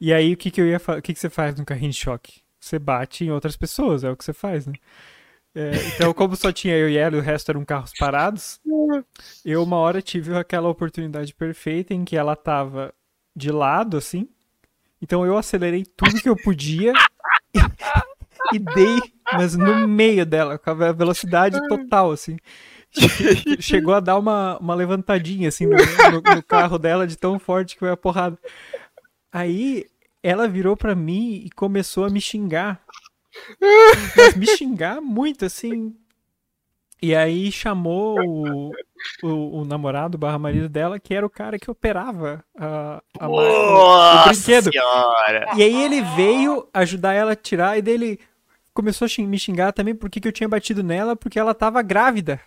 E 0.00 0.12
aí 0.12 0.32
o 0.32 0.36
que 0.36 0.50
que 0.50 0.60
eu 0.60 0.66
ia 0.66 0.76
o 0.78 1.02
que 1.02 1.12
que 1.14 1.18
você 1.20 1.28
faz 1.30 1.54
no 1.56 1.64
carrinho 1.64 1.90
de 1.90 1.96
choque? 1.98 2.40
Você 2.60 2.78
bate 2.78 3.24
em 3.24 3.30
outras 3.30 3.56
pessoas, 3.56 4.04
é 4.04 4.10
o 4.10 4.16
que 4.16 4.24
você 4.24 4.32
faz, 4.32 4.66
né? 4.66 4.74
É, 5.54 5.72
então, 5.96 6.12
como 6.14 6.36
só 6.36 6.52
tinha 6.52 6.76
eu 6.76 6.88
e 6.88 6.96
ela 6.96 7.16
e 7.16 7.18
o 7.18 7.22
resto 7.22 7.50
eram 7.50 7.64
carros 7.64 7.92
parados, 7.98 8.60
eu 9.44 9.62
uma 9.62 9.76
hora 9.76 10.00
tive 10.02 10.36
aquela 10.36 10.68
oportunidade 10.68 11.34
perfeita 11.34 11.94
em 11.94 12.04
que 12.04 12.16
ela 12.16 12.36
tava 12.36 12.92
de 13.34 13.50
lado, 13.50 13.96
assim. 13.96 14.28
Então 15.02 15.24
eu 15.26 15.36
acelerei 15.36 15.84
tudo 15.84 16.20
que 16.20 16.28
eu 16.28 16.36
podia 16.36 16.92
e, 17.54 18.56
e 18.56 18.58
dei, 18.58 19.00
mas 19.34 19.56
no 19.56 19.88
meio 19.88 20.24
dela, 20.26 20.58
com 20.58 20.70
a 20.70 20.92
velocidade 20.92 21.58
total, 21.68 22.12
assim. 22.12 22.36
Che- 22.90 23.60
Chegou 23.60 23.94
a 23.94 24.00
dar 24.00 24.18
uma, 24.18 24.58
uma 24.58 24.74
levantadinha, 24.74 25.48
assim, 25.48 25.66
no, 25.66 25.76
no- 25.76 26.34
no 26.36 26.42
carro 26.42 26.78
dela 26.78 27.06
de 27.06 27.16
tão 27.16 27.38
forte 27.38 27.74
que 27.74 27.80
foi 27.80 27.90
a 27.90 27.96
porrada. 27.96 28.38
Aí 29.32 29.86
ela 30.22 30.48
virou 30.48 30.76
pra 30.76 30.94
mim 30.94 31.42
e 31.44 31.50
começou 31.50 32.04
a 32.04 32.10
me 32.10 32.20
xingar. 32.20 32.80
Mas 34.16 34.34
me 34.36 34.46
xingar 34.46 35.00
muito, 35.00 35.44
assim. 35.44 35.94
E 37.00 37.14
aí 37.14 37.52
chamou 37.52 38.18
o, 38.18 38.72
o, 39.22 39.60
o 39.60 39.64
namorado 39.64 40.18
barra 40.18 40.38
marido 40.38 40.68
dela, 40.68 40.98
que 40.98 41.14
era 41.14 41.24
o 41.24 41.30
cara 41.30 41.56
que 41.58 41.70
operava 41.70 42.44
a, 42.58 43.00
a 43.20 43.28
ma- 43.28 43.34
o- 43.34 43.72
Nossa 43.72 44.28
brinquedo. 44.30 44.72
senhora! 44.72 45.46
E 45.56 45.62
aí 45.62 45.82
ele 45.84 46.02
veio 46.16 46.68
ajudar 46.74 47.12
ela 47.12 47.32
a 47.32 47.36
tirar, 47.36 47.78
e 47.78 47.82
daí 47.82 47.94
ele 47.94 48.20
começou 48.74 49.06
a 49.06 49.22
me 49.22 49.38
xingar 49.38 49.72
também 49.72 49.94
porque 49.94 50.20
que 50.20 50.26
eu 50.26 50.32
tinha 50.32 50.48
batido 50.48 50.82
nela, 50.82 51.14
porque 51.14 51.38
ela 51.38 51.54
tava 51.54 51.80
grávida. 51.82 52.40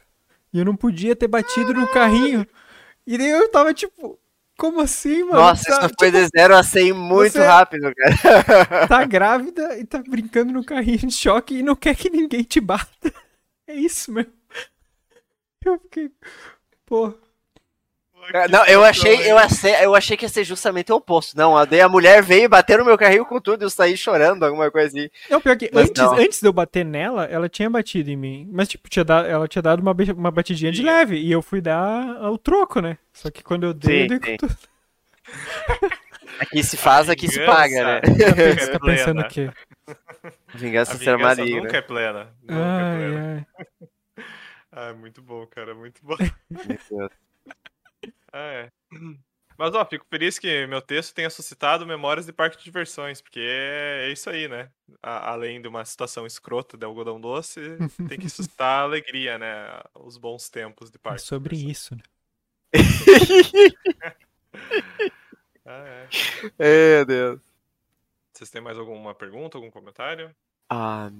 E 0.53 0.59
eu 0.59 0.65
não 0.65 0.75
podia 0.75 1.15
ter 1.15 1.29
batido 1.29 1.73
no 1.73 1.87
carrinho. 1.87 2.45
E 3.07 3.17
daí 3.17 3.29
eu 3.29 3.49
tava 3.49 3.73
tipo, 3.73 4.19
como 4.61 4.79
assim, 4.79 5.23
mano? 5.23 5.41
Nossa, 5.41 5.63
Tá- 5.63 5.85
isso 5.87 5.95
foi 5.97 6.11
de 6.11 6.27
0 6.27 6.55
a 6.55 6.61
100 6.61 6.93
muito 6.93 7.35
rápido, 7.39 7.91
cara. 7.95 8.11
tá 8.87 9.03
grávida 9.05 9.75
e 9.79 9.83
tá 9.83 10.03
brincando 10.07 10.53
no 10.53 10.63
carrinho 10.63 10.99
de 10.99 11.11
choque 11.11 11.55
e 11.55 11.63
não 11.63 11.75
quer 11.75 11.95
que 11.95 12.11
ninguém 12.11 12.43
te 12.43 12.61
bata. 12.61 12.87
É 13.67 13.73
isso 13.73 14.11
mesmo. 14.11 14.33
Eu 15.63 15.79
fiquei. 15.79 16.11
Pô. 16.85 17.13
É, 18.33 18.47
Não, 18.47 18.65
eu 18.65 18.83
achei, 18.83 19.29
eu 19.31 19.37
achei, 19.37 19.73
eu 19.83 19.95
achei 19.95 20.15
que 20.17 20.25
ia 20.25 20.29
ser 20.29 20.43
justamente 20.43 20.91
o 20.91 20.95
oposto. 20.95 21.35
Não, 21.37 21.57
a- 21.57 21.63
a 21.63 21.89
mulher 21.89 22.21
veio 22.21 22.47
bater 22.47 22.77
no 22.77 22.85
meu 22.85 22.97
carrinho 22.97 23.25
com 23.25 23.39
tudo 23.41 23.63
e 23.63 23.65
eu 23.65 23.69
saí 23.69 23.97
chorando, 23.97 24.43
alguma 24.43 24.69
coisa 24.69 24.87
assim. 24.87 25.09
Não, 25.29 25.41
pior 25.41 25.57
que 25.57 25.69
Mas 25.73 25.89
antes, 25.89 26.01
não. 26.01 26.13
antes 26.13 26.39
de 26.41 26.47
eu 26.47 26.53
bater 26.53 26.85
nela, 26.85 27.25
ela 27.25 27.49
tinha 27.49 27.69
batido 27.69 28.09
em 28.09 28.15
mim. 28.17 28.49
Mas, 28.51 28.67
tipo, 28.67 28.89
tinha 28.89 29.03
dado, 29.03 29.27
ela 29.27 29.47
tinha 29.47 29.61
dado 29.61 29.79
uma, 29.81 29.95
uma 30.15 30.31
batidinha 30.31 30.71
de 30.71 30.83
leve. 30.83 31.17
E 31.17 31.31
eu 31.31 31.41
fui 31.41 31.61
dar 31.61 32.21
o 32.31 32.37
troco, 32.37 32.79
né? 32.79 32.97
Só 33.13 33.29
que 33.31 33.43
quando 33.43 33.63
eu 33.65 33.73
dei, 33.73 34.07
Sim, 34.07 34.13
eu 34.13 34.19
dei 34.19 34.37
com 34.37 34.47
tudo. 34.47 34.57
Aqui 36.39 36.63
se 36.63 36.77
faz, 36.77 37.09
aqui 37.09 37.27
se 37.27 37.39
Vingança. 37.39 37.55
paga, 37.57 37.83
né? 37.85 38.01
Você 38.55 38.71
tá 38.71 38.77
É 38.81 38.95
pensando 38.95 39.21
o 39.21 39.27
quê? 39.27 39.49
Vingança 40.53 40.97
vingança 40.97 41.17
maligna. 41.37 41.61
nunca 41.61 41.77
é 41.77 41.81
plena. 41.81 42.33
Nunca 42.41 42.53
é 42.55 42.95
plena. 42.95 43.19
Ai, 43.19 43.45
ai. 43.59 43.87
Ah, 44.73 44.93
muito 44.93 45.21
bom, 45.21 45.45
cara, 45.47 45.75
muito 45.75 45.99
bom. 46.01 46.15
Meu 46.49 46.77
Deus. 46.89 47.11
Ah, 48.33 48.39
é. 48.53 48.69
Mas, 49.57 49.75
ó, 49.75 49.85
fico 49.85 50.05
feliz 50.09 50.39
que 50.39 50.65
meu 50.65 50.81
texto 50.81 51.13
tenha 51.13 51.29
suscitado 51.29 51.85
memórias 51.85 52.25
de 52.25 52.33
parque 52.33 52.57
de 52.57 52.63
diversões, 52.63 53.21
porque 53.21 53.39
é, 53.39 54.07
é 54.07 54.11
isso 54.11 54.27
aí, 54.29 54.47
né? 54.47 54.71
A- 55.03 55.31
além 55.33 55.61
de 55.61 55.67
uma 55.67 55.85
situação 55.85 56.25
escrota 56.25 56.75
de 56.77 56.85
algodão 56.85 57.21
doce, 57.21 57.59
tem 58.17 58.17
que 58.19 58.29
suscitar 58.29 58.81
alegria, 58.83 59.37
né? 59.37 59.67
Os 59.93 60.17
bons 60.17 60.49
tempos 60.49 60.89
de 60.89 60.97
É 60.97 60.99
parque. 60.99 61.21
de 61.21 61.27
sobre 61.27 61.55
isso, 61.57 61.95
né? 61.95 62.01
Ah, 65.63 65.83
é. 65.85 66.07
Meu 66.97 67.05
Deus. 67.05 67.39
Vocês 68.33 68.49
têm 68.49 68.61
mais 68.61 68.77
alguma 68.79 69.13
pergunta, 69.13 69.57
algum 69.57 69.69
comentário? 69.69 70.35
Ah, 70.69 71.11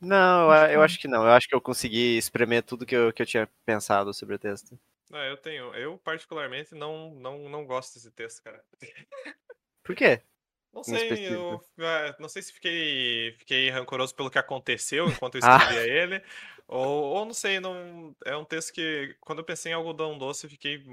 não, 0.00 0.52
eu, 0.52 0.72
eu 0.72 0.82
acho 0.82 0.98
que 0.98 1.08
não. 1.08 1.24
Eu 1.24 1.32
acho 1.32 1.48
que 1.48 1.54
eu 1.54 1.60
consegui 1.60 2.16
espremer 2.16 2.62
tudo 2.62 2.86
que 2.86 2.94
eu, 2.94 3.12
que 3.12 3.22
eu 3.22 3.26
tinha 3.26 3.48
pensado 3.64 4.12
sobre 4.14 4.34
o 4.34 4.38
texto. 4.38 4.78
Ah, 5.12 5.24
eu 5.26 5.36
tenho. 5.36 5.74
Eu, 5.74 5.98
particularmente, 5.98 6.74
não, 6.74 7.14
não, 7.14 7.48
não 7.48 7.64
gosto 7.64 7.94
desse 7.94 8.10
texto, 8.10 8.42
cara. 8.42 8.62
Por 9.82 9.96
quê? 9.96 10.22
Não 10.72 10.84
sei, 10.84 11.26
eu 11.34 11.60
ah, 11.80 12.14
não 12.20 12.28
sei 12.28 12.42
se 12.42 12.52
fiquei, 12.52 13.34
fiquei 13.38 13.70
rancoroso 13.70 14.14
pelo 14.14 14.30
que 14.30 14.38
aconteceu 14.38 15.08
enquanto 15.08 15.36
eu 15.36 15.40
Ah. 15.42 15.56
escrevia 15.56 15.86
ele, 15.86 16.22
ou, 16.68 17.04
ou 17.04 17.24
não 17.24 17.32
sei, 17.32 17.58
não, 17.58 18.14
é 18.24 18.36
um 18.36 18.44
texto 18.44 18.74
que, 18.74 19.16
quando 19.20 19.38
eu 19.38 19.44
pensei 19.44 19.72
em 19.72 19.74
algodão 19.74 20.18
doce, 20.18 20.44
eu 20.44 20.50
fiquei 20.50 20.84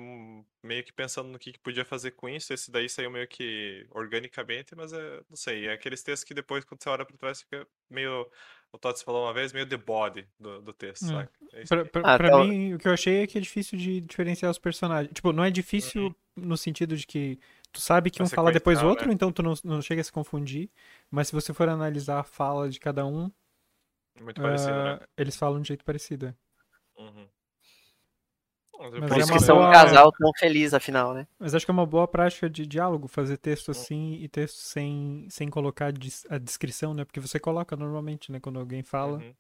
meio 0.63 0.84
que 0.84 0.94
pensando 0.94 1.28
no 1.28 1.38
que, 1.38 1.52
que 1.52 1.60
podia 1.60 1.84
fazer 1.84 2.12
com 2.12 2.30
isso, 2.30 2.54
esse 2.54 2.72
daí 2.72 2.88
saiu 2.88 3.12
meio 3.12 3.28
que 3.28 3.86
organicamente, 3.91 4.74
mas 4.74 4.94
é, 4.94 5.22
não 5.30 5.36
sei, 5.36 5.68
é 5.68 5.74
aqueles 5.74 6.02
textos 6.02 6.24
que 6.24 6.34
depois, 6.34 6.63
quando 6.63 6.82
você 6.82 6.89
olha 6.89 7.06
pra 7.06 7.18
trás, 7.18 7.41
fica 7.41 7.68
meio, 7.89 8.26
o 8.76 8.78
Tots 8.80 9.02
falou 9.02 9.24
uma 9.26 9.34
vez, 9.34 9.52
meio 9.54 9.68
the 9.68 9.78
body 9.78 10.28
do, 10.40 10.62
do 10.62 10.74
texto, 10.74 11.06
saca? 11.06 11.32
É 11.54 11.62
isso 11.62 11.68
Pra, 11.70 11.86
pra, 11.86 12.02
Ah, 12.04 12.18
pra 12.18 12.28
então- 12.28 12.48
mim, 12.48 12.74
o 12.74 12.78
que 12.78 12.88
eu 12.88 12.94
achei 12.94 13.24
é 13.24 13.28
que 13.28 13.38
é 13.38 13.42
difícil 13.42 13.78
de 13.78 14.02
diferenciar 14.02 14.52
os 14.52 14.60
personagens. 14.60 15.14
Tipo, 15.14 15.32
não 15.32 15.44
é 15.44 15.50
difícil 15.50 16.16
no 16.36 16.58
sentido 16.58 16.96
de 16.98 17.08
que 17.08 17.40
tu 17.72 17.80
sabe 17.80 18.10
que 18.12 18.22
um 18.22 18.28
fala 18.28 18.52
depois 18.52 18.78
o 18.78 18.80
sequencial, 18.80 18.90
outro, 18.92 19.08
né? 19.08 19.14
então 19.14 19.32
tu 19.32 19.42
não, 19.42 19.54
não 19.64 19.82
chega 19.82 20.02
a 20.02 20.04
se 20.04 20.12
confundir. 20.12 20.70
Mas 21.10 21.28
se 21.30 21.34
você 21.34 21.54
for 21.54 21.70
analisar 21.70 22.20
a 22.20 22.24
fala 22.24 22.70
de 22.70 22.80
cada 22.80 23.06
um, 23.06 23.32
Muito 24.22 24.42
parecido, 24.42 24.72
né? 24.84 25.00
ah, 25.02 25.08
eles 25.18 25.36
falam 25.38 25.62
de 25.62 25.68
jeito 25.70 25.84
parecido. 25.86 26.28
é. 26.28 27.02
Uhum. 27.02 27.28
Mas 28.80 28.90
Por 28.92 29.18
é 29.18 29.20
isso 29.22 29.32
uma 29.32 29.38
que 29.40 29.44
são 29.46 29.58
um 29.60 29.72
casal 29.72 30.12
tão 30.12 30.32
feliz, 30.38 30.74
afinal, 30.74 31.14
né? 31.14 31.28
Mas 31.40 31.56
acho 31.56 31.66
que 31.66 31.72
é 31.72 31.74
uma 31.74 31.86
boa 31.86 32.08
prática 32.08 32.50
de 32.50 32.66
diálogo 32.68 33.08
fazer 33.08 33.38
texto 33.38 33.70
Hum. 33.70 33.72
assim 33.72 34.14
e 34.22 34.28
texto 34.28 34.58
sem, 34.58 35.26
sem 35.30 35.50
colocar 35.50 35.94
a 36.30 36.38
descrição, 36.38 36.94
né? 36.94 37.04
Porque 37.06 37.20
você 37.20 37.40
coloca 37.40 37.76
normalmente, 37.76 38.32
né? 38.32 38.40
Quando 38.40 38.60
alguém 38.60 38.84
fala. 38.84 39.18
Uhum. 39.20 39.34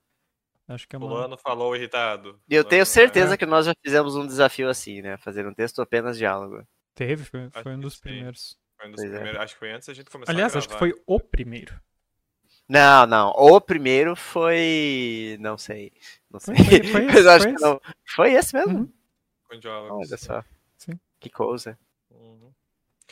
Acho 0.67 0.87
que 0.87 0.95
é 0.95 0.99
uma. 0.99 1.07
Fulano 1.07 1.37
falou 1.37 1.75
irritado. 1.75 2.39
E 2.49 2.55
eu 2.55 2.61
Fulano- 2.63 2.69
tenho 2.69 2.85
certeza 2.85 3.33
É. 3.35 3.37
que 3.37 3.45
nós 3.45 3.65
já 3.67 3.73
fizemos 3.83 4.15
um 4.15 4.25
desafio 4.25 4.67
assim, 4.69 5.01
né? 5.01 5.15
Fazer 5.17 5.45
um 5.45 5.53
texto 5.53 5.79
apenas 5.81 6.17
diálogo. 6.17 6.65
Teve, 6.95 7.23
foi, 7.25 7.49
foi 7.61 7.75
um 7.75 7.79
dos 7.79 7.95
sim. 7.95 8.01
primeiros. 8.01 8.57
Foi 8.77 8.87
um 8.87 8.91
dos 8.91 9.01
Pois 9.01 9.11
é. 9.11 9.15
primeiros- 9.15 9.41
Acho 9.41 9.53
que 9.53 9.59
foi 9.59 9.71
antes 9.71 9.87
da 9.87 9.93
gente 9.93 10.09
começar 10.09 10.31
Aliás, 10.31 10.55
a 10.55 10.57
acho 10.59 10.67
que 10.69 10.75
foi 10.77 10.93
o 11.05 11.19
primeiro. 11.19 11.79
Não, 12.67 13.05
não. 13.05 13.29
O 13.29 13.61
primeiro 13.61 14.15
foi. 14.15 15.37
Não 15.39 15.55
sei. 15.57 15.91
Não 16.31 16.39
sei. 16.39 16.55
Foi- 16.55 16.65
foi- 16.65 16.81
foi 16.91 17.05
Mas 17.05 17.15
esse, 17.17 17.27
acho 17.29 17.43
foi 17.43 17.51
que 17.51 17.55
esse. 17.57 17.63
não. 17.63 17.81
Foi 18.15 18.33
esse 18.33 18.55
mesmo? 18.55 18.77
Uhum. 18.79 18.93
Com 19.49 19.59
diálogos. 19.59 20.07
Olha 20.09 20.17
só. 20.17 20.43
Sim. 20.77 20.99
Que 21.19 21.29
coisa. 21.29 21.77
Uhum. 22.11 22.51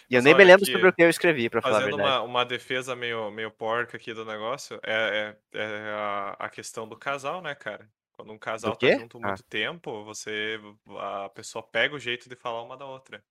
E 0.10 0.16
eu 0.16 0.18
Mas 0.18 0.24
nem 0.26 0.36
me 0.36 0.44
lembro 0.44 0.66
sobre 0.66 0.88
o 0.88 0.94
que 0.94 1.04
eu 1.04 1.10
escrevi, 1.10 1.50
pra 1.50 1.62
falar 1.62 1.78
a 1.78 1.80
Fazendo 1.82 1.98
verdade. 1.98 2.18
uma, 2.20 2.26
uma 2.26 2.46
defesa 2.46 2.96
meio, 2.96 3.30
meio 3.32 3.52
porca 3.52 3.96
aqui 3.98 4.14
do 4.14 4.26
negócio, 4.26 4.80
é, 4.84 5.36
é, 5.54 5.60
é 5.60 5.92
a, 5.92 6.36
a 6.40 6.50
questão 6.50 6.88
do 6.88 6.98
casal, 6.98 7.42
né, 7.42 7.54
cara? 7.56 7.88
Quando 8.14 8.32
um 8.32 8.38
casal 8.38 8.76
tá 8.76 8.88
junto 8.92 9.18
Ah. 9.24 9.28
muito 9.28 9.44
tempo, 9.44 10.04
você. 10.04 10.60
A 11.00 11.30
pessoa 11.30 11.64
pega 11.64 11.96
o 11.96 12.00
jeito 12.00 12.30
de 12.30 12.36
falar 12.36 12.62
uma 12.64 12.78
da 12.78 12.86
outra. 12.86 13.24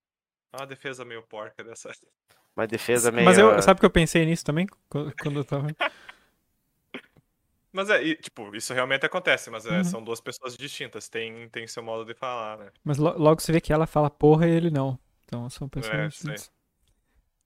É 0.53 0.57
uma 0.57 0.67
defesa 0.67 1.05
meio 1.05 1.23
porca 1.23 1.62
dessa. 1.62 1.93
Uma 2.57 2.67
defesa 2.67 3.11
meio. 3.12 3.25
Mas 3.25 3.38
eu, 3.38 3.62
sabe 3.62 3.81
que 3.81 3.87
eu 3.87 3.91
pensei 3.91 4.27
nisso 4.27 4.45
também? 4.45 4.67
Quando 4.88 5.12
quando 5.23 5.41
eu 5.41 5.45
tava. 5.45 5.67
Mas 7.73 7.89
é, 7.91 8.03
e, 8.03 8.17
tipo, 8.17 8.55
isso 8.55 8.75
realmente 8.75 9.07
acontece, 9.07 9.51
mas 9.51 9.65
é, 9.67 9.79
Uhum. 9.79 9.85
são 9.85 10.05
duas 10.05 10.21
pessoas 10.21 10.57
distintas, 10.57 11.09
tem, 11.09 11.49
tem 11.49 11.67
seu 11.67 11.83
modo 11.83 12.05
de 12.05 12.15
falar, 12.15 12.59
né? 12.59 12.71
Mas 12.85 12.99
lo- 12.99 13.17
logo 13.17 13.41
você 13.41 13.53
vê 13.53 13.61
que 13.61 13.73
ela 13.73 13.87
fala 13.87 14.11
porra 14.11 14.47
e 14.47 14.51
ele 14.51 14.71
não. 14.71 14.99
Então 15.25 15.49
são 15.49 15.69
pessoas 15.69 15.95
É, 15.95 16.09
distintas. 16.09 16.51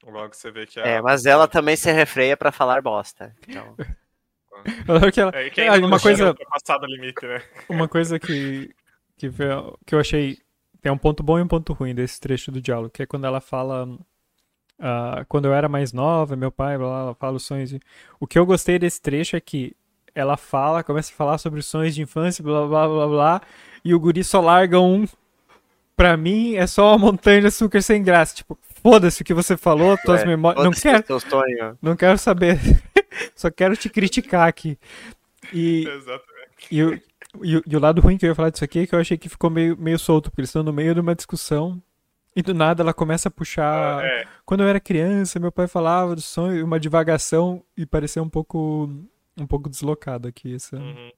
Logo 0.04 0.34
você 0.34 0.50
vê 0.50 0.66
que 0.66 0.78
a. 0.80 0.86
É, 0.86 1.02
mas 1.02 1.26
ela 1.26 1.48
também 1.48 1.76
se 1.76 1.90
refreia 1.92 2.36
pra 2.36 2.52
falar 2.52 2.80
bosta. 2.82 3.34
Então, 3.48 3.74
que 5.12 5.20
ela- 5.20 5.32
É, 5.34 5.50
quem 5.50 5.68
não 5.80 5.88
uma 5.88 5.98
coisa, 6.00 6.28
ultrapassado 6.28 6.86
o 6.86 6.88
limite, 6.88 7.26
né? 7.26 7.42
uma 7.68 7.88
coisa 7.88 8.18
que, 8.18 8.74
que, 9.16 9.28
que 9.84 9.94
eu 9.94 10.00
achei. 10.00 10.38
Tem 10.80 10.92
um 10.92 10.98
ponto 10.98 11.22
bom 11.22 11.38
e 11.38 11.42
um 11.42 11.48
ponto 11.48 11.72
ruim 11.72 11.94
desse 11.94 12.20
trecho 12.20 12.52
do 12.52 12.60
diálogo, 12.60 12.90
que 12.90 13.02
é 13.02 13.06
quando 13.06 13.26
ela 13.26 13.40
fala. 13.40 13.88
ah, 14.78 15.24
quando 15.28 15.46
eu 15.46 15.54
era 15.54 15.68
mais 15.68 15.92
nova, 15.92 16.36
meu 16.36 16.52
pai, 16.52 16.78
blá, 16.78 16.86
blá, 16.88 17.00
ela 17.00 17.14
fala 17.14 17.36
os 17.36 17.44
sonhos. 17.44 17.70
de- 17.70 17.80
O 18.20 18.26
que 18.26 18.38
eu 18.38 18.46
gostei 18.46 18.78
desse 18.78 19.00
trecho 19.00 19.36
é 19.36 19.40
que 19.40 19.74
ela 20.16 20.36
fala, 20.36 20.82
começa 20.82 21.12
a 21.12 21.16
falar 21.16 21.38
sobre 21.38 21.60
os 21.60 21.66
sonhos 21.66 21.94
de 21.94 22.02
infância, 22.02 22.42
blá 22.42 22.66
blá 22.66 22.88
blá 22.88 23.06
blá, 23.06 23.40
e 23.84 23.94
o 23.94 24.00
guri 24.00 24.24
só 24.24 24.40
larga 24.40 24.80
um. 24.80 25.06
Pra 25.96 26.16
mim 26.16 26.56
é 26.56 26.66
só 26.66 26.88
uma 26.96 26.98
montanha 26.98 27.40
de 27.42 27.46
açúcar 27.46 27.80
sem 27.82 28.02
graça. 28.02 28.34
Tipo, 28.34 28.58
foda-se 28.82 29.22
o 29.22 29.24
que 29.24 29.32
você 29.32 29.56
falou, 29.56 29.96
tuas 29.98 30.22
É, 30.22 30.26
memórias. 30.26 30.64
Não 30.64 30.72
quero, 30.72 30.98
o 30.98 31.02
teu 31.02 31.20
sonho. 31.20 31.78
não 31.80 31.96
quero 31.96 32.18
saber. 32.18 32.58
só 33.36 33.50
quero 33.50 33.76
te 33.76 33.88
criticar 33.88 34.46
aqui. 34.48 34.78
E, 35.52 35.84
e, 36.70 36.82
o- 36.82 37.00
e, 37.42 37.56
o- 37.56 37.62
e 37.66 37.76
o 37.76 37.80
lado 37.80 38.00
ruim 38.00 38.18
que 38.18 38.26
eu 38.26 38.28
ia 38.30 38.34
falar 38.34 38.50
disso 38.50 38.64
aqui 38.64 38.80
é 38.80 38.86
que 38.86 38.94
eu 38.94 38.98
achei 38.98 39.16
que 39.16 39.28
ficou 39.28 39.48
meio, 39.48 39.76
meio 39.78 39.98
solto, 39.98 40.30
porque 40.30 40.40
eles 40.42 40.50
estão 40.50 40.62
no 40.62 40.72
meio 40.72 40.92
de 40.94 41.00
uma 41.00 41.14
discussão 41.14 41.80
e 42.34 42.42
do 42.42 42.52
nada 42.52 42.82
ela 42.82 42.92
começa 42.92 43.28
a 43.28 43.30
puxar. 43.30 44.00
Ah, 44.00 44.06
é, 44.06 44.24
Quando 44.44 44.62
eu 44.62 44.68
era 44.68 44.78
criança, 44.78 45.40
meu 45.40 45.50
pai 45.52 45.66
falava 45.66 46.14
do 46.14 46.20
sonho, 46.20 46.62
uma 46.64 46.78
divagação 46.78 47.62
e 47.76 47.86
parecia 47.86 48.22
um 48.22 48.28
pouco 48.28 48.90
um 49.36 49.46
pouco 49.46 49.68
deslocado 49.68 50.26
aqui. 50.28 50.54
Essa... 50.54 50.76
uhum. 50.76 51.10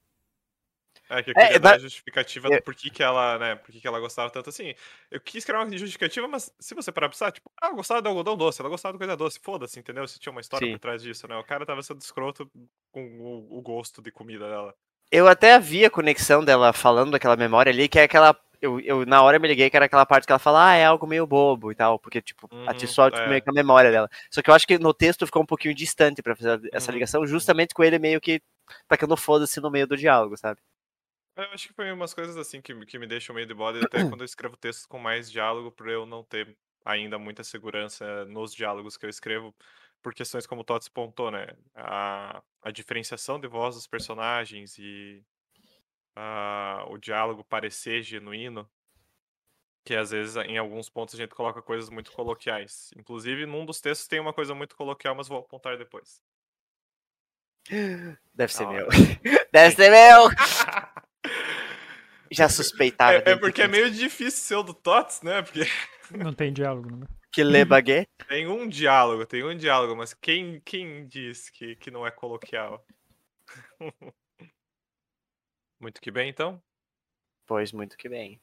É, 1.11 1.23
que 1.23 1.31
eu 1.31 1.35
É, 1.39 1.43
queria 1.45 1.61
dar 1.61 1.71
mas- 1.71 1.77
a 1.79 1.85
justificativa 1.87 2.49
é- 2.49 2.57
do 2.59 2.63
porquê 2.63 2.91
que 2.91 3.03
ela, 3.03 3.39
né, 3.39 3.55
porquê 3.57 3.81
que 3.81 3.89
ela 3.89 3.99
gostava 3.99 4.29
tanto 4.31 4.51
assim. 4.51 4.75
Eu 5.11 5.19
quis 5.21 5.43
criar 5.43 5.63
uma 5.65 5.77
justificativa, 5.79 6.29
mas 6.29 6.53
se 6.61 6.75
você 6.75 6.93
parar 6.93 7.09
pra 7.09 7.15
pensar, 7.15 7.33
tipo, 7.33 7.51
ah, 7.63 7.69
eu 7.69 7.77
gostava 7.77 8.03
do 8.03 8.09
algodão 8.11 8.37
doce, 8.37 8.61
ela 8.61 8.69
gostava 8.69 8.93
de 8.93 8.99
coisa 8.99 9.17
doce, 9.17 9.41
foda-se, 9.43 9.79
entendeu? 9.81 10.07
Se 10.07 10.19
tinha 10.19 10.31
uma 10.31 10.43
história 10.43 10.67
Sim. 10.67 10.73
por 10.73 10.79
trás 10.81 11.03
disso, 11.03 11.27
né? 11.27 11.35
O 11.37 11.45
cara 11.45 11.65
tava 11.65 11.83
sendo 11.83 12.01
escroto 12.03 12.51
com 12.93 13.03
o, 13.21 13.59
o 13.59 13.63
gosto 13.63 14.03
de 14.03 14.11
comida 14.11 14.47
dela. 14.51 14.75
Eu 15.11 15.27
até 15.27 15.55
havia 15.55 15.87
a 15.87 15.91
conexão 15.91 16.45
dela 16.45 16.75
falando 16.75 17.13
daquela 17.13 17.37
memória 17.37 17.71
ali, 17.73 17.89
que 17.89 17.99
é 17.99 18.03
aquela. 18.03 18.39
Eu, 18.61 18.81
eu 18.81 19.07
na 19.07 19.23
hora 19.23 19.39
me 19.39 19.47
liguei 19.49 19.71
que 19.71 19.77
era 19.77 19.87
aquela 19.87 20.05
parte 20.07 20.27
que 20.27 20.33
ela 20.33 20.39
fala, 20.39 20.71
ah, 20.71 20.75
é 20.75 20.85
algo 20.85 21.07
meio 21.07 21.27
bobo 21.27 21.71
e 21.71 21.75
tal, 21.77 21.99
porque, 21.99 22.21
tipo, 22.21 22.51
Uhum, 22.53 22.67
atiçou 22.67 23.11
tipo, 23.11 23.29
é. 23.29 23.29
meio 23.29 23.43
que 23.43 23.49
a 23.51 23.53
memória 23.53 23.91
dela. 23.91 24.09
Só 24.31 24.43
que 24.43 24.51
eu 24.51 24.55
acho 24.55 24.67
que 24.67 24.79
no 24.79 24.93
texto 24.93 25.27
ficou 25.27 25.43
um 25.43 25.47
pouquinho 25.47 25.75
distante 25.75 26.23
pra 26.23 26.35
fazer 26.37 26.61
essa 26.73 26.91
Uhum. 26.91 26.93
ligação, 26.93 27.25
justamente 27.27 27.75
com 27.75 27.85
ele 27.85 27.99
meio 27.99 28.21
que 28.21 28.43
tacando 28.89 29.17
foda-se 29.17 29.61
no 29.61 29.71
meio 29.71 29.87
do 29.87 29.97
diálogo, 29.97 30.37
sabe? 30.37 30.61
Eu 31.37 31.45
acho 31.53 31.69
que 31.69 31.75
foi 31.75 31.91
umas 31.93 32.13
coisas 32.13 32.37
assim 32.37 32.61
que, 32.61 32.75
que 32.85 32.99
me 32.99 33.07
deixam 33.07 33.35
meio 33.35 33.47
de 33.47 33.55
bode, 33.55 33.81
até 33.81 34.05
quando 34.05 34.23
eu 34.23 34.25
escrevo 34.25 34.57
textos 34.57 34.87
com 34.87 34.99
mais 34.99 35.31
diálogo, 35.31 35.71
por 35.71 35.89
eu 35.89 36.05
não 36.05 36.25
ter 36.25 36.57
ainda 36.85 37.19
muita 37.19 37.45
segurança 37.45 38.25
nos 38.25 38.53
diálogos 38.55 38.97
que 38.97 39.07
eu 39.07 39.11
escrevo, 39.11 39.55
por 40.03 40.13
questões 40.15 40.47
como 40.47 40.63
o 40.63 40.65
Tots 40.65 40.89
pontou, 40.89 41.31
né? 41.31 41.47
A, 41.77 42.43
a 42.63 42.71
diferenciação 42.73 43.39
de 43.39 43.47
voz 43.47 43.77
dos 43.77 43.87
personagens 43.87 44.79
e 44.79 45.25
a- 46.21 46.85
o 46.89 46.99
diálogo 46.99 47.45
parecer 47.45 48.03
genuíno, 48.03 48.69
que 49.85 49.95
às 49.95 50.11
vezes 50.11 50.37
em 50.37 50.59
alguns 50.59 50.91
pontos 50.91 51.15
a 51.15 51.19
gente 51.19 51.35
coloca 51.35 51.63
coisas 51.63 51.89
muito 51.89 52.11
coloquiais. 52.13 52.91
Inclusive, 52.97 53.47
num 53.47 53.65
dos 53.65 53.81
textos 53.81 54.09
tem 54.09 54.19
uma 54.19 54.33
coisa 54.33 54.55
muito 54.55 54.75
coloquial, 54.77 55.15
mas 55.15 55.29
vou 55.29 55.39
apontar 55.39 55.79
depois. 55.79 56.21
Deve 58.35 58.53
ser 58.53 58.65
Da 58.65 58.73
meu. 58.73 58.89
Deve 59.53 59.77
ser 59.77 59.91
meu! 59.91 60.29
Já 62.31 62.49
suspeitava. 62.49 63.19
É, 63.19 63.31
é 63.31 63.37
porque 63.37 63.63
é 63.63 63.69
meio 63.69 63.91
difícil 63.91 64.41
ser 64.43 64.57
o 64.57 64.63
do 64.63 64.75
Tots, 64.75 65.23
né? 65.23 65.41
Porque 65.43 65.61
Não 66.11 66.33
tem 66.33 66.53
diálogo, 66.53 66.95
né? 66.97 67.07
Que 67.31 67.45
lê 67.45 67.65
baguete. 67.65 68.11
Tem 68.27 68.47
um 68.49 68.67
diálogo, 68.69 69.25
tem 69.25 69.45
um 69.45 69.57
diálogo, 69.57 69.95
mas 69.95 70.13
quem, 70.15 70.61
quem 70.65 71.07
diz 71.07 71.49
que, 71.51 71.77
que 71.77 71.91
não 71.91 72.07
é 72.07 72.11
coloquial? 72.11 72.85
Muito 75.81 76.01
que 76.01 76.11
bem, 76.11 76.29
então. 76.29 76.61
Pois 77.47 77.73
muito 77.73 77.97
que 77.97 78.09
bem. 78.09 78.41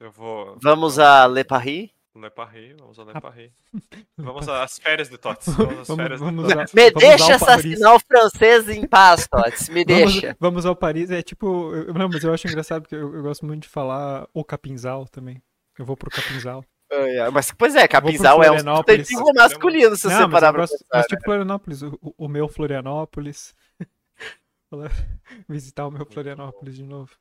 Eu 0.00 0.10
vou. 0.10 0.56
Vamos 0.62 0.98
a 0.98 1.26
Le 1.26 1.44
Paris? 1.44 1.90
Le 2.14 2.30
Paris, 2.30 2.74
vamos 2.78 2.98
a 2.98 3.04
Le 3.04 3.20
Paris. 3.20 3.52
Vamos 4.16 4.48
às 4.48 4.78
férias 4.78 5.10
de 5.10 5.18
Tots. 5.18 5.48
Vamos 5.48 5.78
às 5.80 5.86
Vamos- 5.88 6.02
férias 6.02 6.20
vamos 6.20 6.46
de 6.48 6.54
lá. 6.54 6.60
Tots. 6.62 6.72
Me 6.74 6.90
Vamos 6.90 7.02
deixa 7.02 7.34
assassinar 7.34 7.94
o 7.94 8.00
francês 8.00 8.68
em 8.70 8.86
paz, 8.86 9.28
Tots. 9.28 9.68
Me 9.68 9.84
Vamos, 9.84 10.12
deixa. 10.14 10.36
vamos 10.40 10.64
ao 10.64 10.74
Paris. 10.74 11.10
É 11.10 11.20
tipo. 11.20 11.74
Eu, 11.74 11.92
não, 11.92 12.08
mas 12.08 12.24
eu 12.24 12.32
acho 12.32 12.46
engraçado 12.48 12.82
porque 12.82 12.94
eu, 12.94 13.14
eu 13.14 13.22
gosto 13.22 13.44
muito 13.44 13.64
de 13.64 13.68
falar 13.68 14.26
o 14.32 14.42
Capinzal 14.42 15.06
também. 15.06 15.42
Eu 15.78 15.84
vou 15.84 15.94
pro 15.94 16.10
Capinzal. 16.10 16.64
Ai, 16.90 17.18
ai, 17.18 17.30
Mas, 17.30 17.50
pois 17.52 17.74
é, 17.74 17.86
Capinzal 17.86 18.42
é 18.42 18.46
um 18.50 18.54
Florianópolis. 18.54 19.08
substantivo 19.08 19.34
masculino, 19.34 19.96
se 19.96 20.06
não, 20.08 20.16
você 20.16 20.28
parar 20.30 20.52
pra 20.52 20.62
gosto, 20.62 20.78
pensar. 20.78 20.86
mas 20.94 21.06
tipo 21.06 21.22
Florianópolis, 21.24 21.82
o, 21.82 21.98
o- 22.00 22.14
o 22.16 22.28
meu 22.28 22.48
Florianópolis. 22.48 23.54
Visitar 25.48 25.86
o 25.86 25.90
meu 25.90 26.06
Florianópolis 26.06 26.76
de 26.76 26.84
novo. 26.84 27.16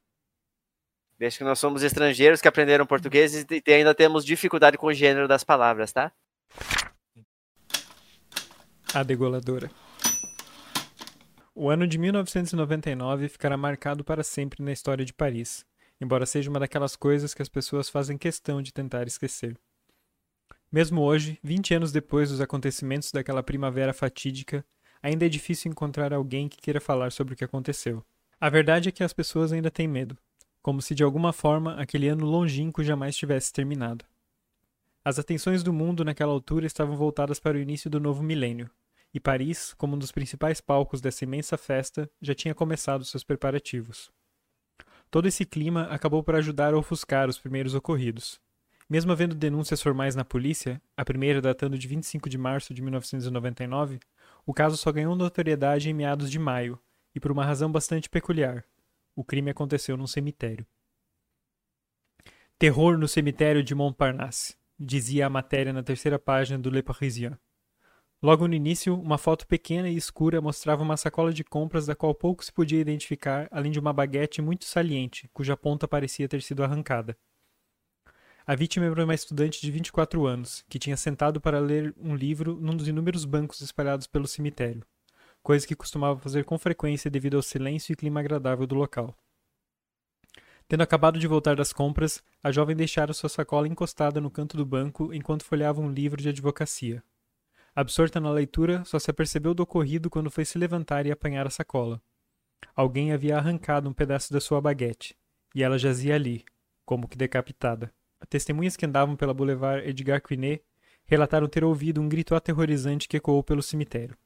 Desde 1.17 1.39
que 1.39 1.45
nós 1.45 1.59
somos 1.59 1.81
estrangeiros 1.81 2.41
que 2.41 2.47
aprenderam 2.47 2.85
português 2.85 3.45
e 3.49 3.71
ainda 3.71 3.95
temos 3.95 4.25
dificuldade 4.25 4.77
com 4.77 4.87
o 4.87 4.93
gênero 4.93 5.27
das 5.27 5.43
palavras, 5.43 5.93
tá? 5.93 6.11
A 8.93 9.01
degoladora. 9.01 9.71
O 11.53 11.69
ano 11.69 11.87
de 11.87 11.97
1999 11.97 13.29
ficará 13.29 13.55
marcado 13.55 14.03
para 14.03 14.23
sempre 14.23 14.61
na 14.61 14.73
história 14.73 15.05
de 15.05 15.13
Paris, 15.13 15.65
embora 16.01 16.25
seja 16.25 16.49
uma 16.49 16.59
daquelas 16.59 16.97
coisas 16.97 17.33
que 17.33 17.41
as 17.41 17.47
pessoas 17.47 17.87
fazem 17.87 18.17
questão 18.17 18.61
de 18.61 18.73
tentar 18.73 19.07
esquecer. 19.07 19.57
Mesmo 20.69 21.01
hoje, 21.01 21.39
20 21.41 21.75
anos 21.75 21.91
depois 21.93 22.29
dos 22.29 22.41
acontecimentos 22.41 23.09
daquela 23.09 23.41
primavera 23.41 23.93
fatídica, 23.93 24.65
ainda 25.01 25.25
é 25.25 25.29
difícil 25.29 25.71
encontrar 25.71 26.13
alguém 26.13 26.47
que 26.47 26.57
queira 26.57 26.81
falar 26.81 27.11
sobre 27.11 27.33
o 27.33 27.37
que 27.37 27.43
aconteceu. 27.43 28.03
A 28.39 28.49
verdade 28.49 28.89
é 28.89 28.91
que 28.91 29.03
as 29.03 29.13
pessoas 29.13 29.51
ainda 29.51 29.71
têm 29.71 29.87
medo, 29.87 30.17
como 30.61 30.81
se 30.81 30.95
de 30.95 31.03
alguma 31.03 31.31
forma 31.31 31.75
aquele 31.75 32.07
ano 32.07 32.25
longínquo 32.25 32.83
jamais 32.83 33.15
tivesse 33.15 33.53
terminado. 33.53 34.05
As 35.03 35.19
atenções 35.19 35.61
do 35.61 35.71
mundo 35.71 36.03
naquela 36.03 36.31
altura 36.31 36.65
estavam 36.65 36.97
voltadas 36.97 37.39
para 37.39 37.57
o 37.57 37.61
início 37.61 37.89
do 37.89 37.99
novo 37.99 38.23
milênio, 38.23 38.69
e 39.13 39.19
Paris, 39.19 39.73
como 39.77 39.95
um 39.95 39.99
dos 39.99 40.11
principais 40.11 40.59
palcos 40.59 40.99
dessa 40.99 41.23
imensa 41.23 41.57
festa, 41.57 42.09
já 42.21 42.35
tinha 42.35 42.53
começado 42.53 43.05
seus 43.05 43.23
preparativos. 43.23 44.11
Todo 45.09 45.27
esse 45.27 45.45
clima 45.45 45.83
acabou 45.83 46.21
por 46.21 46.35
ajudar 46.35 46.73
a 46.73 46.77
ofuscar 46.77 47.29
os 47.29 47.37
primeiros 47.37 47.73
ocorridos. 47.73 48.41
Mesmo 48.89 49.11
havendo 49.13 49.33
denúncias 49.33 49.81
formais 49.81 50.15
na 50.15 50.25
polícia, 50.25 50.81
a 50.97 51.05
primeira 51.05 51.41
datando 51.41 51.77
de 51.77 51.87
25 51.87 52.27
de 52.27 52.37
março 52.37 52.73
de 52.73 52.81
1999, 52.81 53.99
o 54.45 54.53
caso 54.53 54.77
só 54.77 54.91
ganhou 54.91 55.15
notoriedade 55.15 55.89
em 55.89 55.93
meados 55.93 56.29
de 56.29 56.37
maio, 56.37 56.79
e 57.13 57.19
por 57.19 57.31
uma 57.31 57.45
razão 57.45 57.71
bastante 57.71 58.09
peculiar. 58.09 58.63
O 59.15 59.23
crime 59.23 59.49
aconteceu 59.49 59.95
num 59.95 60.07
cemitério. 60.07 60.65
Terror 62.59 62.97
no 62.97 63.07
cemitério 63.07 63.63
de 63.63 63.73
Montparnasse. 63.73 64.55
dizia 64.77 65.25
a 65.25 65.29
matéria 65.29 65.71
na 65.71 65.81
terceira 65.81 66.19
página 66.19 66.59
do 66.59 66.69
Le 66.69 66.83
Parisien. 66.83 67.37
Logo 68.21 68.47
no 68.47 68.53
início, 68.53 68.99
uma 68.99 69.17
foto 69.17 69.47
pequena 69.47 69.89
e 69.89 69.95
escura 69.95 70.41
mostrava 70.41 70.83
uma 70.83 70.97
sacola 70.97 71.31
de 71.31 71.43
compras 71.43 71.85
da 71.85 71.95
qual 71.95 72.13
pouco 72.13 72.43
se 72.43 72.51
podia 72.51 72.79
identificar, 72.79 73.47
além 73.51 73.71
de 73.71 73.79
uma 73.79 73.93
baguete 73.93 74.41
muito 74.41 74.65
saliente, 74.65 75.29
cuja 75.33 75.55
ponta 75.55 75.87
parecia 75.87 76.27
ter 76.27 76.41
sido 76.41 76.63
arrancada. 76.63 77.17
A 78.47 78.53
vítima 78.53 78.85
era 78.85 79.03
uma 79.03 79.15
estudante 79.15 79.59
de 79.59 79.71
24 79.71 80.23
anos, 80.27 80.63
que 80.69 80.77
tinha 80.77 80.95
sentado 80.95 81.41
para 81.41 81.57
ler 81.57 81.95
um 81.97 82.15
livro 82.15 82.59
num 82.61 82.77
dos 82.77 82.87
inúmeros 82.87 83.25
bancos 83.25 83.59
espalhados 83.61 84.05
pelo 84.05 84.27
cemitério, 84.27 84.85
coisa 85.41 85.65
que 85.65 85.75
costumava 85.75 86.19
fazer 86.19 86.45
com 86.45 86.55
frequência 86.59 87.09
devido 87.09 87.37
ao 87.37 87.41
silêncio 87.41 87.91
e 87.91 87.95
clima 87.95 88.19
agradável 88.19 88.67
do 88.67 88.75
local. 88.75 89.17
Tendo 90.67 90.81
acabado 90.81 91.17
de 91.17 91.27
voltar 91.27 91.55
das 91.55 91.73
compras, 91.73 92.21
a 92.43 92.51
jovem 92.51 92.75
deixara 92.75 93.13
sua 93.13 93.29
sacola 93.29 93.67
encostada 93.67 94.21
no 94.21 94.29
canto 94.29 94.55
do 94.55 94.65
banco 94.65 95.11
enquanto 95.11 95.43
folheava 95.43 95.81
um 95.81 95.91
livro 95.91 96.21
de 96.21 96.29
advocacia. 96.29 97.03
Absorta 97.75 98.19
na 98.19 98.29
leitura, 98.29 98.85
só 98.85 98.99
se 98.99 99.09
apercebeu 99.09 99.55
do 99.55 99.63
ocorrido 99.63 100.07
quando 100.07 100.29
foi 100.29 100.45
se 100.45 100.59
levantar 100.59 101.07
e 101.07 101.11
apanhar 101.11 101.47
a 101.47 101.51
sacola. 101.51 101.99
Alguém 102.75 103.11
havia 103.11 103.37
arrancado 103.37 103.89
um 103.89 103.93
pedaço 103.93 104.31
da 104.31 104.39
sua 104.39 104.61
baguete, 104.61 105.17
e 105.55 105.63
ela 105.63 105.79
jazia 105.79 106.13
ali, 106.13 106.45
como 106.85 107.07
que 107.07 107.17
decapitada. 107.17 107.91
Testemunhas 108.29 108.75
que 108.75 108.85
andavam 108.85 109.15
pela 109.15 109.33
Boulevard 109.33 109.87
Edgar 109.87 110.21
Quinet 110.21 110.63
relataram 111.05 111.47
ter 111.47 111.63
ouvido 111.63 112.01
um 112.01 112.09
grito 112.09 112.33
aterrorizante 112.35 113.07
que 113.07 113.17
ecoou 113.17 113.43
pelo 113.43 113.61
cemitério. 113.61 114.17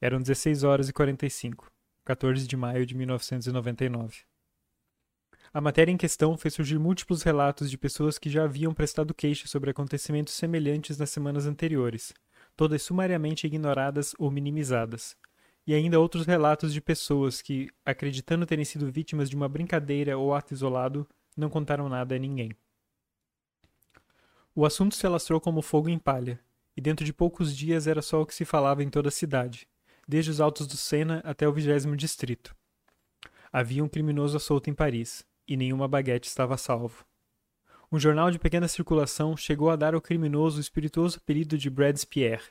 Eram 0.00 0.20
16 0.20 0.64
horas 0.64 0.88
e 0.88 0.92
45, 0.92 1.70
14 2.04 2.46
de 2.46 2.56
maio 2.56 2.84
de 2.84 2.94
1999. 2.94 4.24
A 5.54 5.60
matéria 5.60 5.92
em 5.92 5.96
questão 5.96 6.36
fez 6.36 6.54
surgir 6.54 6.78
múltiplos 6.78 7.22
relatos 7.22 7.70
de 7.70 7.78
pessoas 7.78 8.18
que 8.18 8.28
já 8.28 8.44
haviam 8.44 8.74
prestado 8.74 9.14
queixa 9.14 9.46
sobre 9.46 9.70
acontecimentos 9.70 10.34
semelhantes 10.34 10.98
nas 10.98 11.10
semanas 11.10 11.46
anteriores, 11.46 12.12
todas 12.56 12.82
sumariamente 12.82 13.46
ignoradas 13.46 14.14
ou 14.18 14.30
minimizadas, 14.30 15.16
e 15.66 15.72
ainda 15.72 15.98
outros 15.98 16.26
relatos 16.26 16.72
de 16.72 16.80
pessoas 16.80 17.40
que, 17.40 17.70
acreditando 17.84 18.44
terem 18.44 18.64
sido 18.64 18.90
vítimas 18.90 19.30
de 19.30 19.36
uma 19.36 19.48
brincadeira 19.48 20.18
ou 20.18 20.34
ato 20.34 20.52
isolado, 20.52 21.08
não 21.36 21.48
contaram 21.48 21.88
nada 21.88 22.14
a 22.14 22.18
ninguém. 22.18 22.50
O 24.58 24.64
assunto 24.64 24.94
se 24.94 25.06
alastrou 25.06 25.38
como 25.38 25.60
fogo 25.60 25.90
em 25.90 25.98
palha, 25.98 26.40
e 26.74 26.80
dentro 26.80 27.04
de 27.04 27.12
poucos 27.12 27.54
dias 27.54 27.86
era 27.86 28.00
só 28.00 28.22
o 28.22 28.26
que 28.26 28.34
se 28.34 28.46
falava 28.46 28.82
em 28.82 28.88
toda 28.88 29.08
a 29.08 29.12
cidade, 29.12 29.68
desde 30.08 30.30
os 30.30 30.40
altos 30.40 30.66
do 30.66 30.78
Sena 30.78 31.20
até 31.26 31.46
o 31.46 31.52
vigésimo 31.52 31.94
distrito. 31.94 32.56
Havia 33.52 33.84
um 33.84 33.88
criminoso 33.88 34.40
solto 34.40 34.70
em 34.70 34.74
Paris, 34.74 35.26
e 35.46 35.58
nenhuma 35.58 35.86
baguete 35.86 36.26
estava 36.26 36.56
salvo. 36.56 37.04
Um 37.92 37.98
jornal 37.98 38.30
de 38.30 38.38
pequena 38.38 38.66
circulação 38.66 39.36
chegou 39.36 39.68
a 39.68 39.76
dar 39.76 39.94
ao 39.94 40.00
criminoso 40.00 40.56
o 40.56 40.60
espirituoso 40.62 41.18
apelido 41.18 41.58
de 41.58 41.68
Brad 41.68 42.02
Pierre, 42.04 42.48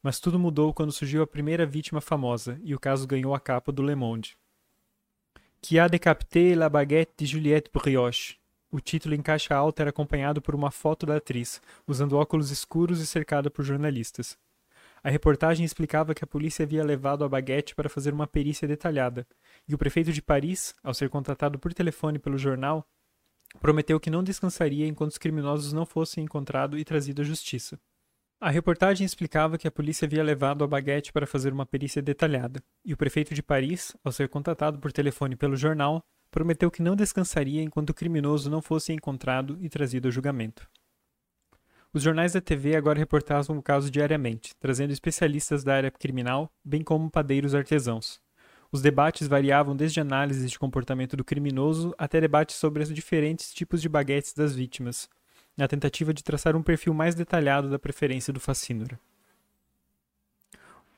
mas 0.00 0.20
tudo 0.20 0.38
mudou 0.38 0.72
quando 0.72 0.92
surgiu 0.92 1.20
a 1.20 1.26
primeira 1.26 1.66
vítima 1.66 2.00
famosa 2.00 2.60
e 2.62 2.76
o 2.76 2.78
caso 2.78 3.08
ganhou 3.08 3.34
a 3.34 3.40
capa 3.40 3.72
do 3.72 3.82
Le 3.82 3.96
Monde. 3.96 4.36
Qui 5.60 5.80
a 5.80 5.88
décapité 5.88 6.54
la 6.54 6.68
baguette 6.68 7.12
de 7.18 7.26
Juliette 7.26 7.72
Brioche. 7.74 8.39
O 8.72 8.80
título 8.80 9.16
em 9.16 9.22
caixa 9.22 9.54
alta 9.54 9.82
era 9.82 9.90
acompanhado 9.90 10.40
por 10.40 10.54
uma 10.54 10.70
foto 10.70 11.04
da 11.04 11.16
atriz, 11.16 11.60
usando 11.86 12.16
óculos 12.16 12.50
escuros 12.52 13.00
e 13.00 13.06
cercada 13.06 13.50
por 13.50 13.64
jornalistas. 13.64 14.38
A 15.02 15.10
reportagem 15.10 15.64
explicava 15.64 16.14
que 16.14 16.22
a 16.22 16.26
polícia 16.26 16.62
havia 16.62 16.84
levado 16.84 17.24
a 17.24 17.28
baguete 17.28 17.74
para 17.74 17.88
fazer 17.88 18.12
uma 18.12 18.26
perícia 18.26 18.68
detalhada, 18.68 19.26
e 19.66 19.74
o 19.74 19.78
prefeito 19.78 20.12
de 20.12 20.22
Paris, 20.22 20.74
ao 20.84 20.94
ser 20.94 21.08
contratado 21.08 21.58
por 21.58 21.74
telefone 21.74 22.18
pelo 22.18 22.38
jornal, 22.38 22.86
prometeu 23.60 23.98
que 23.98 24.10
não 24.10 24.22
descansaria 24.22 24.86
enquanto 24.86 25.12
os 25.12 25.18
criminosos 25.18 25.72
não 25.72 25.84
fossem 25.84 26.22
encontrados 26.22 26.78
e 26.78 26.84
trazidos 26.84 27.24
à 27.24 27.28
justiça. 27.28 27.80
A 28.40 28.50
reportagem 28.50 29.04
explicava 29.04 29.58
que 29.58 29.66
a 29.66 29.70
polícia 29.70 30.06
havia 30.06 30.22
levado 30.22 30.62
a 30.62 30.66
baguete 30.66 31.12
para 31.12 31.26
fazer 31.26 31.52
uma 31.52 31.66
perícia 31.66 32.00
detalhada, 32.00 32.62
e 32.84 32.92
o 32.92 32.96
prefeito 32.96 33.34
de 33.34 33.42
Paris, 33.42 33.96
ao 34.04 34.12
ser 34.12 34.28
contatado 34.28 34.78
por 34.78 34.92
telefone 34.92 35.34
pelo 35.34 35.56
jornal, 35.56 36.04
prometeu 36.30 36.70
que 36.70 36.82
não 36.82 36.94
descansaria 36.94 37.62
enquanto 37.62 37.90
o 37.90 37.94
criminoso 37.94 38.50
não 38.50 38.62
fosse 38.62 38.92
encontrado 38.92 39.58
e 39.60 39.68
trazido 39.68 40.08
a 40.08 40.10
julgamento. 40.10 40.68
Os 41.92 42.02
jornais 42.02 42.34
da 42.34 42.40
TV 42.40 42.76
agora 42.76 42.98
reportavam 42.98 43.58
o 43.58 43.62
caso 43.62 43.90
diariamente, 43.90 44.54
trazendo 44.60 44.92
especialistas 44.92 45.64
da 45.64 45.74
área 45.74 45.90
criminal, 45.90 46.48
bem 46.64 46.84
como 46.84 47.10
padeiros 47.10 47.54
artesãos. 47.54 48.20
Os 48.70 48.80
debates 48.80 49.26
variavam 49.26 49.74
desde 49.74 50.00
análises 50.00 50.48
de 50.48 50.58
comportamento 50.58 51.16
do 51.16 51.24
criminoso 51.24 51.92
até 51.98 52.20
debates 52.20 52.54
sobre 52.54 52.84
os 52.84 52.94
diferentes 52.94 53.52
tipos 53.52 53.82
de 53.82 53.88
baguetes 53.88 54.32
das 54.32 54.54
vítimas, 54.54 55.08
na 55.56 55.66
tentativa 55.66 56.14
de 56.14 56.22
traçar 56.22 56.54
um 56.54 56.62
perfil 56.62 56.94
mais 56.94 57.16
detalhado 57.16 57.68
da 57.68 57.78
preferência 57.78 58.32
do 58.32 58.38
facínora. 58.38 58.98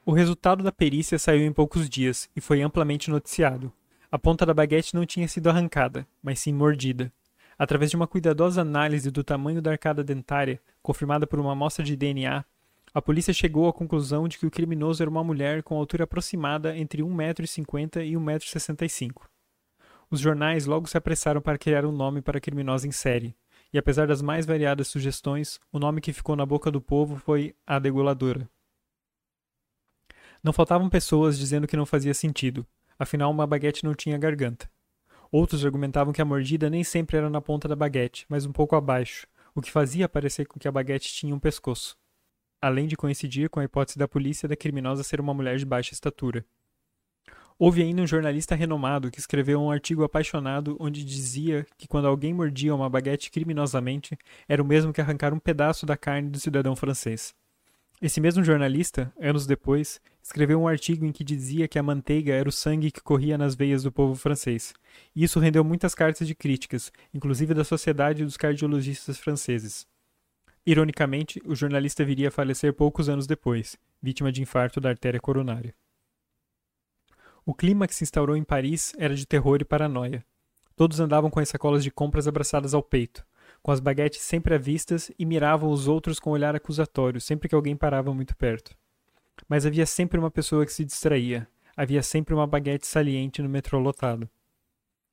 O 0.04 0.12
resultado 0.12 0.62
da 0.62 0.72
perícia 0.72 1.18
saiu 1.18 1.46
em 1.46 1.52
poucos 1.52 1.88
dias 1.88 2.28
e 2.36 2.40
foi 2.40 2.60
amplamente 2.60 3.08
noticiado. 3.08 3.72
A 4.12 4.18
ponta 4.18 4.44
da 4.44 4.52
baguete 4.52 4.94
não 4.94 5.06
tinha 5.06 5.26
sido 5.26 5.48
arrancada, 5.48 6.06
mas 6.22 6.38
sim 6.38 6.52
mordida. 6.52 7.10
Através 7.58 7.90
de 7.90 7.96
uma 7.96 8.06
cuidadosa 8.06 8.60
análise 8.60 9.10
do 9.10 9.24
tamanho 9.24 9.62
da 9.62 9.70
arcada 9.70 10.04
dentária, 10.04 10.60
confirmada 10.82 11.26
por 11.26 11.40
uma 11.40 11.52
amostra 11.52 11.82
de 11.82 11.96
DNA, 11.96 12.44
a 12.92 13.00
polícia 13.00 13.32
chegou 13.32 13.66
à 13.66 13.72
conclusão 13.72 14.28
de 14.28 14.36
que 14.36 14.44
o 14.44 14.50
criminoso 14.50 15.02
era 15.02 15.08
uma 15.08 15.24
mulher 15.24 15.62
com 15.62 15.78
altura 15.78 16.04
aproximada 16.04 16.76
entre 16.76 17.02
1,50m 17.02 18.06
e 18.06 18.12
1,65m. 18.12 19.14
Os 20.10 20.20
jornais 20.20 20.66
logo 20.66 20.86
se 20.86 20.98
apressaram 20.98 21.40
para 21.40 21.56
criar 21.56 21.86
um 21.86 21.92
nome 21.92 22.20
para 22.20 22.36
a 22.36 22.40
criminosa 22.40 22.86
em 22.86 22.92
série, 22.92 23.34
e 23.72 23.78
apesar 23.78 24.06
das 24.06 24.20
mais 24.20 24.44
variadas 24.44 24.88
sugestões, 24.88 25.58
o 25.72 25.78
nome 25.78 26.02
que 26.02 26.12
ficou 26.12 26.36
na 26.36 26.44
boca 26.44 26.70
do 26.70 26.82
povo 26.82 27.16
foi 27.16 27.54
a 27.66 27.78
degoladora. 27.78 28.46
Não 30.44 30.52
faltavam 30.52 30.90
pessoas 30.90 31.38
dizendo 31.38 31.66
que 31.66 31.78
não 31.78 31.86
fazia 31.86 32.12
sentido, 32.12 32.66
afinal 33.02 33.30
uma 33.30 33.46
baguete 33.46 33.84
não 33.84 33.94
tinha 33.94 34.18
garganta. 34.18 34.70
Outros 35.30 35.64
argumentavam 35.64 36.12
que 36.12 36.22
a 36.22 36.24
mordida 36.24 36.68
nem 36.68 36.84
sempre 36.84 37.16
era 37.16 37.30
na 37.30 37.40
ponta 37.40 37.66
da 37.66 37.76
baguete, 37.76 38.26
mas 38.28 38.44
um 38.44 38.52
pouco 38.52 38.76
abaixo, 38.76 39.26
o 39.54 39.60
que 39.60 39.70
fazia 39.70 40.08
parecer 40.08 40.46
com 40.46 40.58
que 40.58 40.68
a 40.68 40.72
baguete 40.72 41.12
tinha 41.12 41.34
um 41.34 41.38
pescoço 41.38 41.96
além 42.62 42.86
de 42.86 42.96
coincidir 42.96 43.50
com 43.50 43.58
a 43.58 43.64
hipótese 43.64 43.98
da 43.98 44.06
polícia 44.06 44.48
da 44.48 44.54
criminosa 44.54 45.02
ser 45.02 45.20
uma 45.20 45.34
mulher 45.34 45.58
de 45.58 45.66
baixa 45.66 45.92
estatura. 45.92 46.46
Houve 47.58 47.82
ainda 47.82 48.02
um 48.02 48.06
jornalista 48.06 48.54
renomado 48.54 49.10
que 49.10 49.18
escreveu 49.18 49.60
um 49.60 49.70
artigo 49.70 50.04
apaixonado 50.04 50.76
onde 50.80 51.04
dizia 51.04 51.66
que 51.76 51.88
quando 51.88 52.06
alguém 52.06 52.32
mordia 52.32 52.74
uma 52.74 52.88
baguete 52.88 53.30
criminosamente, 53.30 54.16
era 54.48 54.62
o 54.62 54.66
mesmo 54.66 54.92
que 54.92 55.00
arrancar 55.00 55.34
um 55.34 55.38
pedaço 55.38 55.84
da 55.84 55.96
carne 55.96 56.30
do 56.30 56.40
cidadão 56.40 56.74
francês. 56.76 57.34
Esse 58.02 58.20
mesmo 58.20 58.42
jornalista, 58.42 59.12
anos 59.20 59.46
depois, 59.46 60.00
escreveu 60.20 60.60
um 60.60 60.66
artigo 60.66 61.06
em 61.06 61.12
que 61.12 61.22
dizia 61.22 61.68
que 61.68 61.78
a 61.78 61.82
manteiga 61.84 62.34
era 62.34 62.48
o 62.48 62.52
sangue 62.52 62.90
que 62.90 63.00
corria 63.00 63.38
nas 63.38 63.54
veias 63.54 63.84
do 63.84 63.92
povo 63.92 64.16
francês. 64.16 64.74
E 65.14 65.22
isso 65.22 65.38
rendeu 65.38 65.62
muitas 65.62 65.94
cartas 65.94 66.26
de 66.26 66.34
críticas, 66.34 66.92
inclusive 67.14 67.54
da 67.54 67.62
Sociedade 67.62 68.24
dos 68.24 68.36
Cardiologistas 68.36 69.18
Franceses. 69.18 69.86
Ironicamente, 70.66 71.40
o 71.44 71.54
jornalista 71.54 72.04
viria 72.04 72.26
a 72.26 72.32
falecer 72.32 72.74
poucos 72.74 73.08
anos 73.08 73.24
depois, 73.24 73.76
vítima 74.02 74.32
de 74.32 74.42
infarto 74.42 74.80
da 74.80 74.88
artéria 74.88 75.20
coronária. 75.20 75.72
O 77.46 77.54
clima 77.54 77.86
que 77.86 77.94
se 77.94 78.02
instaurou 78.02 78.36
em 78.36 78.42
Paris 78.42 78.92
era 78.98 79.14
de 79.14 79.24
terror 79.24 79.60
e 79.60 79.64
paranoia. 79.64 80.24
Todos 80.74 80.98
andavam 80.98 81.30
com 81.30 81.38
as 81.38 81.48
sacolas 81.48 81.84
de 81.84 81.90
compras 81.92 82.26
abraçadas 82.26 82.74
ao 82.74 82.82
peito, 82.82 83.24
com 83.62 83.70
as 83.70 83.80
baguetes 83.80 84.20
sempre 84.20 84.54
à 84.54 84.58
vistas 84.58 85.10
e 85.18 85.24
miravam 85.24 85.70
os 85.70 85.86
outros 85.86 86.18
com 86.18 86.30
um 86.30 86.32
olhar 86.32 86.54
acusatório 86.56 87.20
sempre 87.20 87.48
que 87.48 87.54
alguém 87.54 87.76
parava 87.76 88.12
muito 88.12 88.36
perto. 88.36 88.76
Mas 89.48 89.64
havia 89.64 89.86
sempre 89.86 90.18
uma 90.18 90.30
pessoa 90.30 90.66
que 90.66 90.72
se 90.72 90.84
distraía, 90.84 91.48
havia 91.76 92.02
sempre 92.02 92.34
uma 92.34 92.46
baguete 92.46 92.86
saliente 92.86 93.40
no 93.40 93.48
metrô 93.48 93.78
lotado. 93.78 94.28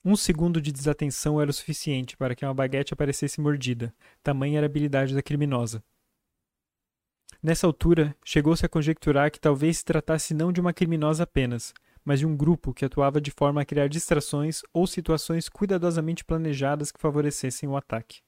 Um 0.04 0.16
segundo 0.16 0.62
de 0.62 0.72
desatenção 0.72 1.40
era 1.42 1.52
o 1.52 1.54
suficiente 1.54 2.18
para 2.18 2.34
que 2.34 2.46
uma 2.46 2.54
baguete 2.54 2.94
aparecesse 2.94 3.40
mordida, 3.40 3.94
tamanha 4.24 4.58
era 4.58 4.66
a 4.66 4.70
habilidade 4.70 5.14
da 5.14 5.22
criminosa. 5.22 5.84
Nessa 7.44 7.68
altura, 7.68 8.16
chegou-se 8.26 8.66
a 8.66 8.70
conjecturar 8.70 9.32
que 9.32 9.40
talvez 9.40 9.78
se 9.78 9.86
tratasse 9.86 10.34
não 10.34 10.52
de 10.52 10.60
uma 10.60 10.74
criminosa 10.74 11.24
apenas, 11.24 11.74
mas 12.04 12.20
de 12.20 12.26
um 12.26 12.36
grupo 12.36 12.74
que 12.74 12.84
atuava 12.84 13.22
de 13.22 13.32
forma 13.32 13.62
a 13.62 13.66
criar 13.66 13.88
distrações 13.88 14.62
ou 14.74 14.88
situações 14.88 15.48
cuidadosamente 15.48 16.26
planejadas 16.26 16.92
que 16.92 17.00
favorecessem 17.00 17.70
o 17.70 17.78
ataque. 17.78 18.22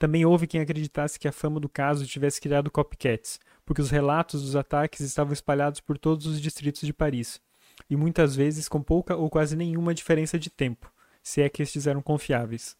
Também 0.00 0.24
houve 0.24 0.46
quem 0.46 0.62
acreditasse 0.62 1.18
que 1.18 1.28
a 1.28 1.32
fama 1.32 1.60
do 1.60 1.68
caso 1.68 2.06
tivesse 2.06 2.40
criado 2.40 2.70
copycats, 2.70 3.38
porque 3.66 3.82
os 3.82 3.90
relatos 3.90 4.40
dos 4.40 4.56
ataques 4.56 5.00
estavam 5.00 5.34
espalhados 5.34 5.78
por 5.78 5.98
todos 5.98 6.24
os 6.24 6.40
distritos 6.40 6.80
de 6.80 6.92
Paris, 6.94 7.38
e 7.88 7.94
muitas 7.94 8.34
vezes 8.34 8.66
com 8.66 8.80
pouca 8.80 9.14
ou 9.14 9.28
quase 9.28 9.54
nenhuma 9.54 9.92
diferença 9.92 10.38
de 10.38 10.48
tempo, 10.48 10.90
se 11.22 11.42
é 11.42 11.50
que 11.50 11.62
estes 11.62 11.86
eram 11.86 12.00
confiáveis. 12.00 12.78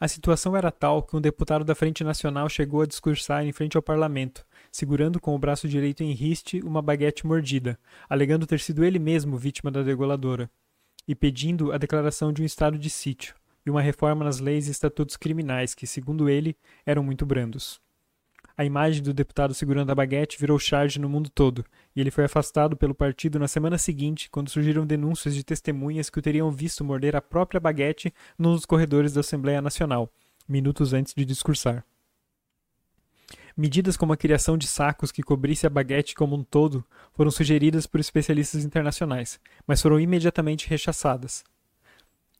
A 0.00 0.08
situação 0.08 0.56
era 0.56 0.70
tal 0.70 1.02
que 1.02 1.14
um 1.14 1.20
deputado 1.20 1.62
da 1.62 1.74
Frente 1.74 2.02
Nacional 2.02 2.48
chegou 2.48 2.80
a 2.80 2.86
discursar 2.86 3.44
em 3.44 3.52
frente 3.52 3.76
ao 3.76 3.82
parlamento, 3.82 4.46
segurando 4.72 5.20
com 5.20 5.34
o 5.34 5.38
braço 5.38 5.68
direito 5.68 6.02
em 6.02 6.12
riste 6.12 6.58
uma 6.64 6.80
baguete 6.80 7.26
mordida, 7.26 7.78
alegando 8.08 8.46
ter 8.46 8.60
sido 8.60 8.82
ele 8.82 8.98
mesmo 8.98 9.36
vítima 9.36 9.70
da 9.70 9.82
degoladora, 9.82 10.50
e 11.06 11.14
pedindo 11.14 11.70
a 11.70 11.76
declaração 11.76 12.32
de 12.32 12.40
um 12.40 12.46
estado 12.46 12.78
de 12.78 12.88
sítio, 12.88 13.34
e 13.66 13.70
uma 13.70 13.82
reforma 13.82 14.24
nas 14.24 14.38
leis 14.38 14.68
e 14.68 14.70
estatutos 14.70 15.16
criminais 15.16 15.74
que, 15.74 15.86
segundo 15.86 16.28
ele, 16.28 16.56
eram 16.86 17.02
muito 17.02 17.26
brandos. 17.26 17.80
A 18.56 18.64
imagem 18.64 19.02
do 19.02 19.12
deputado 19.12 19.52
segurando 19.52 19.90
a 19.90 19.94
baguete 19.94 20.38
virou 20.38 20.58
charge 20.58 20.98
no 20.98 21.10
mundo 21.10 21.28
todo, 21.28 21.62
e 21.94 22.00
ele 22.00 22.10
foi 22.10 22.24
afastado 22.24 22.74
pelo 22.74 22.94
partido 22.94 23.38
na 23.38 23.46
semana 23.46 23.76
seguinte, 23.76 24.30
quando 24.30 24.48
surgiram 24.48 24.86
denúncias 24.86 25.34
de 25.34 25.44
testemunhas 25.44 26.08
que 26.08 26.18
o 26.18 26.22
teriam 26.22 26.50
visto 26.50 26.82
morder 26.82 27.14
a 27.14 27.20
própria 27.20 27.60
baguete 27.60 28.14
nos 28.38 28.64
corredores 28.64 29.12
da 29.12 29.20
Assembleia 29.20 29.60
Nacional, 29.60 30.10
minutos 30.48 30.94
antes 30.94 31.12
de 31.12 31.24
discursar. 31.24 31.84
Medidas 33.54 33.96
como 33.96 34.12
a 34.12 34.16
criação 34.16 34.56
de 34.56 34.66
sacos 34.66 35.10
que 35.10 35.22
cobrisse 35.22 35.66
a 35.66 35.70
baguete 35.70 36.14
como 36.14 36.36
um 36.36 36.44
todo 36.44 36.84
foram 37.12 37.30
sugeridas 37.30 37.86
por 37.86 38.00
especialistas 38.00 38.64
internacionais, 38.64 39.40
mas 39.66 39.82
foram 39.82 39.98
imediatamente 39.98 40.68
rechaçadas. 40.68 41.42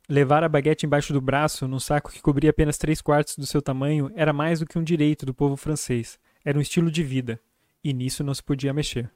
Levar 0.08 0.44
a 0.44 0.48
baguete 0.48 0.86
embaixo 0.86 1.12
do 1.12 1.20
braço, 1.20 1.66
num 1.66 1.80
saco 1.80 2.12
que 2.12 2.22
cobria 2.22 2.50
apenas 2.50 2.78
três 2.78 3.00
quartos 3.00 3.36
do 3.36 3.44
seu 3.44 3.60
tamanho, 3.60 4.08
era 4.14 4.32
mais 4.32 4.60
do 4.60 4.66
que 4.66 4.78
um 4.78 4.84
direito 4.84 5.26
do 5.26 5.34
povo 5.34 5.56
francês. 5.56 6.16
Era 6.44 6.56
um 6.56 6.60
estilo 6.60 6.92
de 6.92 7.02
vida. 7.02 7.40
E 7.82 7.92
nisso 7.92 8.22
não 8.22 8.32
se 8.32 8.42
podia 8.42 8.72
mexer. 8.72 9.10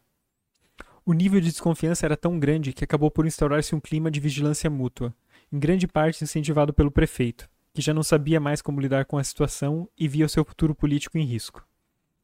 O 1.07 1.13
nível 1.13 1.41
de 1.41 1.47
desconfiança 1.47 2.05
era 2.05 2.17
tão 2.17 2.41
grande 2.41 2.73
que 2.73 2.83
acabou 2.83 3.09
por 3.09 3.25
instaurar-se 3.25 3.73
um 3.73 3.81
clima 3.81 4.11
de 4.11 4.19
vigilância 4.19 4.69
mútua, 4.69 5.15
em 5.53 5.61
grande 5.61 5.87
parte 5.87 6.25
incentivado 6.25 6.75
pelo 6.75 6.91
prefeito, 6.91 7.49
que 7.73 7.81
já 7.81 7.95
não 7.95 8.03
sabia 8.03 8.41
mais 8.41 8.61
como 8.61 8.81
lidar 8.81 9.05
com 9.05 9.17
a 9.17 9.25
situação 9.25 9.89
e 9.97 10.09
via 10.09 10.27
o 10.27 10.29
seu 10.29 10.45
futuro 10.45 10.75
político 10.75 11.17
em 11.17 11.25
risco. 11.25 11.65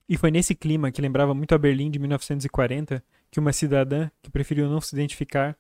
E 0.09 0.17
foi 0.17 0.33
nesse 0.33 0.57
clima 0.57 0.91
que 0.91 1.01
lembrava 1.01 1.35
muito 1.35 1.55
a 1.55 1.59
Berlim 1.59 1.91
de 1.91 2.01
1940 2.01 3.03
que 3.31 3.41
uma 3.41 3.53
cidadã, 3.53 4.11
que 4.23 4.31
preferiu 4.31 4.69
não 4.69 4.81
se 4.81 4.95
identificar, 4.95 5.57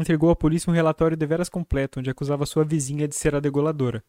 entregou 0.00 0.30
à 0.30 0.36
polícia 0.36 0.70
um 0.70 0.74
relatório 0.74 1.16
deveras 1.16 1.48
completo, 1.48 2.00
onde 2.00 2.10
acusava 2.10 2.46
sua 2.46 2.64
vizinha 2.64 3.06
de 3.08 3.14
ser 3.14 3.34
a 3.34 3.40
degoladora. 3.40 4.02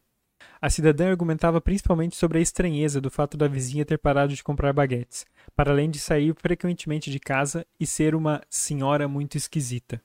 A 0.61 0.69
cidadã 0.69 1.09
argumentava 1.09 1.61
principalmente 1.61 2.15
sobre 2.15 2.39
a 2.39 2.41
estranheza 2.41 2.99
do 2.99 3.11
fato 3.11 3.37
da 3.37 3.47
vizinha 3.47 3.85
ter 3.85 3.97
parado 3.97 4.33
de 4.33 4.43
comprar 4.43 4.73
baguetes, 4.73 5.25
para 5.55 5.71
além 5.71 5.89
de 5.89 5.99
sair 5.99 6.35
frequentemente 6.35 7.11
de 7.11 7.19
casa 7.19 7.65
e 7.79 7.85
ser 7.85 8.15
uma 8.15 8.41
senhora 8.49 9.07
muito 9.07 9.37
esquisita. 9.37 10.01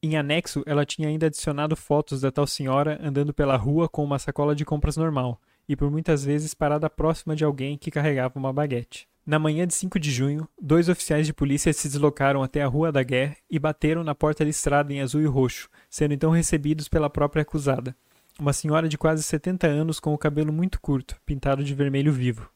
Em 0.00 0.16
anexo, 0.16 0.62
ela 0.64 0.86
tinha 0.86 1.08
ainda 1.08 1.26
adicionado 1.26 1.74
fotos 1.74 2.20
da 2.20 2.30
tal 2.30 2.46
senhora 2.46 2.98
andando 3.02 3.34
pela 3.34 3.56
rua 3.56 3.88
com 3.88 4.04
uma 4.04 4.18
sacola 4.18 4.54
de 4.54 4.64
compras 4.64 4.96
normal, 4.96 5.40
e 5.68 5.74
por 5.74 5.90
muitas 5.90 6.24
vezes 6.24 6.54
parada 6.54 6.88
próxima 6.88 7.34
de 7.34 7.44
alguém 7.44 7.76
que 7.76 7.90
carregava 7.90 8.38
uma 8.38 8.52
baguete. 8.52 9.08
Na 9.28 9.38
manhã 9.38 9.66
de 9.66 9.74
5 9.74 10.00
de 10.00 10.10
junho, 10.10 10.48
dois 10.58 10.88
oficiais 10.88 11.26
de 11.26 11.34
polícia 11.34 11.70
se 11.70 11.86
deslocaram 11.86 12.42
até 12.42 12.62
a 12.62 12.66
Rua 12.66 12.90
da 12.90 13.02
Guerra 13.02 13.36
e 13.50 13.58
bateram 13.58 14.02
na 14.02 14.14
porta 14.14 14.42
listrada 14.42 14.90
em 14.90 15.02
azul 15.02 15.20
e 15.20 15.26
roxo, 15.26 15.68
sendo 15.90 16.14
então 16.14 16.30
recebidos 16.30 16.88
pela 16.88 17.10
própria 17.10 17.42
acusada, 17.42 17.94
uma 18.40 18.54
senhora 18.54 18.88
de 18.88 18.96
quase 18.96 19.22
70 19.22 19.66
anos 19.66 20.00
com 20.00 20.14
o 20.14 20.18
cabelo 20.18 20.50
muito 20.50 20.80
curto, 20.80 21.14
pintado 21.26 21.62
de 21.62 21.74
vermelho 21.74 22.10
vivo. 22.10 22.48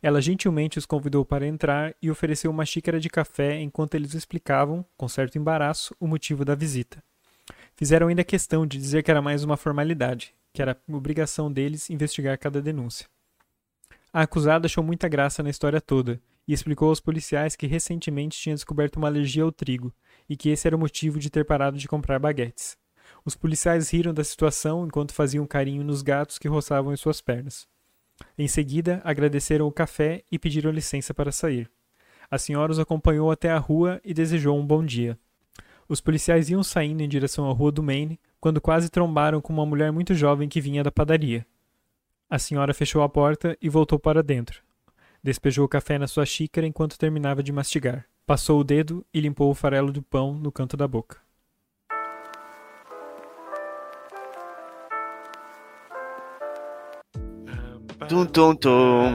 Ela 0.00 0.22
gentilmente 0.22 0.78
os 0.78 0.86
convidou 0.86 1.26
para 1.26 1.46
entrar 1.46 1.94
e 2.00 2.10
ofereceu 2.10 2.50
uma 2.50 2.64
xícara 2.64 2.98
de 2.98 3.10
café 3.10 3.60
enquanto 3.60 3.94
eles 3.94 4.14
explicavam, 4.14 4.82
com 4.96 5.06
certo 5.06 5.36
embaraço, 5.36 5.94
o 6.00 6.06
motivo 6.06 6.42
da 6.42 6.54
visita. 6.54 7.04
Fizeram 7.76 8.08
ainda 8.08 8.24
questão 8.24 8.66
de 8.66 8.78
dizer 8.78 9.02
que 9.02 9.10
era 9.10 9.20
mais 9.20 9.44
uma 9.44 9.58
formalidade, 9.58 10.34
que 10.54 10.62
era 10.62 10.74
obrigação 10.88 11.52
deles 11.52 11.90
investigar 11.90 12.38
cada 12.38 12.62
denúncia. 12.62 13.12
A 14.14 14.22
acusada 14.22 14.66
achou 14.66 14.84
muita 14.84 15.08
graça 15.08 15.42
na 15.42 15.50
história 15.50 15.80
toda 15.80 16.22
e 16.46 16.52
explicou 16.52 16.88
aos 16.88 17.00
policiais 17.00 17.56
que 17.56 17.66
recentemente 17.66 18.38
tinha 18.38 18.54
descoberto 18.54 18.94
uma 18.94 19.08
alergia 19.08 19.42
ao 19.42 19.50
trigo 19.50 19.92
e 20.28 20.36
que 20.36 20.50
esse 20.50 20.68
era 20.68 20.76
o 20.76 20.78
motivo 20.78 21.18
de 21.18 21.28
ter 21.28 21.44
parado 21.44 21.76
de 21.76 21.88
comprar 21.88 22.20
baguetes. 22.20 22.78
Os 23.24 23.34
policiais 23.34 23.90
riram 23.90 24.14
da 24.14 24.22
situação 24.22 24.86
enquanto 24.86 25.12
faziam 25.12 25.44
carinho 25.48 25.82
nos 25.82 26.00
gatos 26.00 26.38
que 26.38 26.46
roçavam 26.46 26.92
em 26.92 26.96
suas 26.96 27.20
pernas. 27.20 27.66
Em 28.38 28.46
seguida, 28.46 29.02
agradeceram 29.02 29.66
o 29.66 29.72
café 29.72 30.22
e 30.30 30.38
pediram 30.38 30.70
licença 30.70 31.12
para 31.12 31.32
sair. 31.32 31.68
A 32.30 32.38
senhora 32.38 32.70
os 32.70 32.78
acompanhou 32.78 33.32
até 33.32 33.50
a 33.50 33.58
rua 33.58 34.00
e 34.04 34.14
desejou 34.14 34.56
um 34.56 34.64
bom 34.64 34.84
dia. 34.84 35.18
Os 35.88 36.00
policiais 36.00 36.48
iam 36.48 36.62
saindo 36.62 37.02
em 37.02 37.08
direção 37.08 37.50
à 37.50 37.52
rua 37.52 37.72
do 37.72 37.82
Maine 37.82 38.20
quando 38.40 38.60
quase 38.60 38.88
trombaram 38.88 39.40
com 39.40 39.52
uma 39.52 39.66
mulher 39.66 39.90
muito 39.90 40.14
jovem 40.14 40.48
que 40.48 40.60
vinha 40.60 40.84
da 40.84 40.92
padaria. 40.92 41.44
A 42.34 42.38
senhora 42.40 42.74
fechou 42.74 43.00
a 43.00 43.08
porta 43.08 43.56
e 43.62 43.68
voltou 43.68 43.96
para 43.96 44.20
dentro. 44.20 44.60
Despejou 45.22 45.64
o 45.64 45.68
café 45.68 46.00
na 46.00 46.08
sua 46.08 46.26
xícara 46.26 46.66
enquanto 46.66 46.98
terminava 46.98 47.44
de 47.44 47.52
mastigar. 47.52 48.06
Passou 48.26 48.58
o 48.58 48.64
dedo 48.64 49.06
e 49.14 49.20
limpou 49.20 49.52
o 49.52 49.54
farelo 49.54 49.92
do 49.92 50.02
pão 50.02 50.34
no 50.34 50.50
canto 50.50 50.76
da 50.76 50.88
boca. 50.88 51.18
Tum, 58.08 58.26
tum, 58.26 58.56
tum. 58.56 59.12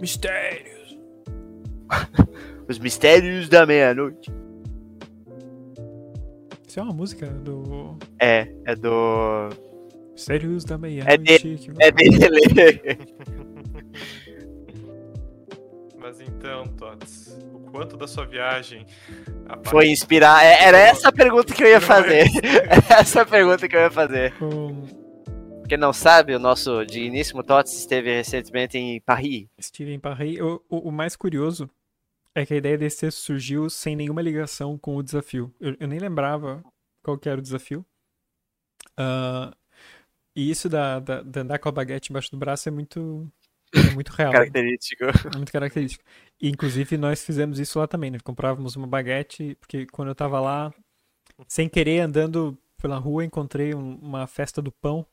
Mistérios! 0.00 0.96
Os 2.70 2.78
mistérios 2.78 3.48
da 3.48 3.66
meia-noite. 3.66 4.30
Isso 6.68 6.78
é 6.78 6.82
uma 6.84 6.94
música 6.94 7.26
do. 7.26 7.98
É, 8.20 8.46
é 8.64 8.76
do. 8.76 9.65
Mistérios 10.16 10.64
da 10.64 10.76
É 10.76 10.78
meia-noite. 10.78 11.56
que 11.58 11.70
É 11.78 11.90
dele. 11.92 12.98
Mas 15.98 16.20
então, 16.20 16.66
Tots, 16.68 17.36
o 17.52 17.58
quanto 17.70 17.96
da 17.96 18.06
sua 18.06 18.24
viagem 18.24 18.86
Foi 19.64 19.88
inspirar. 19.88 20.42
é- 20.44 20.64
Era 20.64 20.78
essa 20.78 21.08
a 21.08 21.12
pergunta 21.12 21.52
que 21.52 21.62
eu 21.62 21.68
ia 21.68 21.80
fazer. 21.80 22.24
essa 22.88 23.22
a 23.22 23.26
pergunta 23.26 23.68
que 23.68 23.76
eu 23.76 23.80
ia 23.80 23.90
fazer. 23.90 24.32
Quem 25.68 25.76
não 25.76 25.92
sabe, 25.92 26.34
o 26.34 26.38
nosso 26.38 26.84
digníssimo 26.86 27.42
Tots 27.42 27.72
esteve 27.76 28.14
recentemente 28.14 28.78
em 28.78 29.00
Paris. 29.00 29.48
Steven 29.60 29.98
Parry. 29.98 30.40
O, 30.40 30.62
o, 30.70 30.88
o 30.88 30.92
mais 30.92 31.16
curioso 31.16 31.68
é 32.34 32.46
que 32.46 32.54
a 32.54 32.56
ideia 32.56 32.78
desse 32.78 33.00
texto 33.00 33.18
surgiu 33.18 33.68
sem 33.68 33.96
nenhuma 33.96 34.22
ligação 34.22 34.78
com 34.78 34.96
o 34.96 35.02
desafio. 35.02 35.52
Eu, 35.60 35.76
eu 35.80 35.88
nem 35.88 35.98
lembrava 35.98 36.62
qual 37.02 37.18
que 37.18 37.28
era 37.28 37.38
o 37.38 37.42
desafio. 37.42 37.84
Ah, 38.96 39.52
e 40.36 40.50
isso 40.50 40.68
da, 40.68 41.00
da, 41.00 41.22
de 41.22 41.40
andar 41.40 41.58
com 41.58 41.68
a 41.68 41.72
baguete 41.72 42.10
embaixo 42.12 42.30
do 42.30 42.36
braço 42.36 42.68
é 42.68 42.72
muito, 42.72 43.26
é 43.74 43.90
muito 43.94 44.10
real. 44.10 44.32
Característico. 44.32 45.04
É 45.04 45.36
muito 45.36 45.50
característico. 45.52 46.04
E, 46.40 46.48
inclusive, 46.48 46.96
nós 46.98 47.24
fizemos 47.24 47.58
isso 47.58 47.78
lá 47.78 47.86
também, 47.88 48.10
né? 48.10 48.18
Comprávamos 48.22 48.76
uma 48.76 48.86
baguete, 48.86 49.56
porque 49.58 49.86
quando 49.86 50.08
eu 50.08 50.14
tava 50.14 50.38
lá, 50.40 50.72
sem 51.48 51.68
querer, 51.68 52.00
andando 52.00 52.56
pela 52.80 52.98
rua, 52.98 53.24
encontrei 53.24 53.74
um- 53.74 53.96
uma 53.96 54.26
festa 54.26 54.60
do 54.62 54.70
pão. 54.70 55.06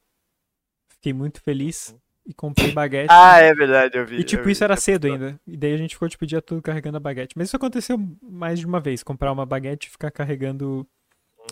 Fiquei 0.90 1.14
muito 1.14 1.42
feliz 1.42 1.96
e 2.26 2.34
comprei 2.34 2.72
baguete. 2.72 3.08
Ah, 3.12 3.40
é 3.40 3.54
verdade, 3.54 3.98
eu 3.98 4.06
vi. 4.06 4.20
E 4.20 4.24
tipo, 4.24 4.44
vi 4.44 4.52
isso 4.52 4.64
era 4.64 4.76
cedo 4.76 5.08
ainda. 5.08 5.40
E 5.48 5.58
daí 5.58 5.74
a 5.74 5.78
gente 5.78 5.96
ficou 5.96 6.08
tipo 6.10 6.24
o 6.24 6.28
dia 6.28 6.42
todo 6.42 6.62
carregando 6.62 6.98
a 6.98 7.00
baguete. 7.00 7.34
Mas 7.38 7.48
isso 7.48 7.56
aconteceu 7.56 7.98
mais 8.22 8.60
de 8.60 8.66
uma 8.66 8.80
vez, 8.80 9.04
comprar 9.04 9.32
uma 9.32 9.46
baguete 9.46 9.88
e 9.88 9.92
ficar 9.92 10.12
carregando 10.12 10.88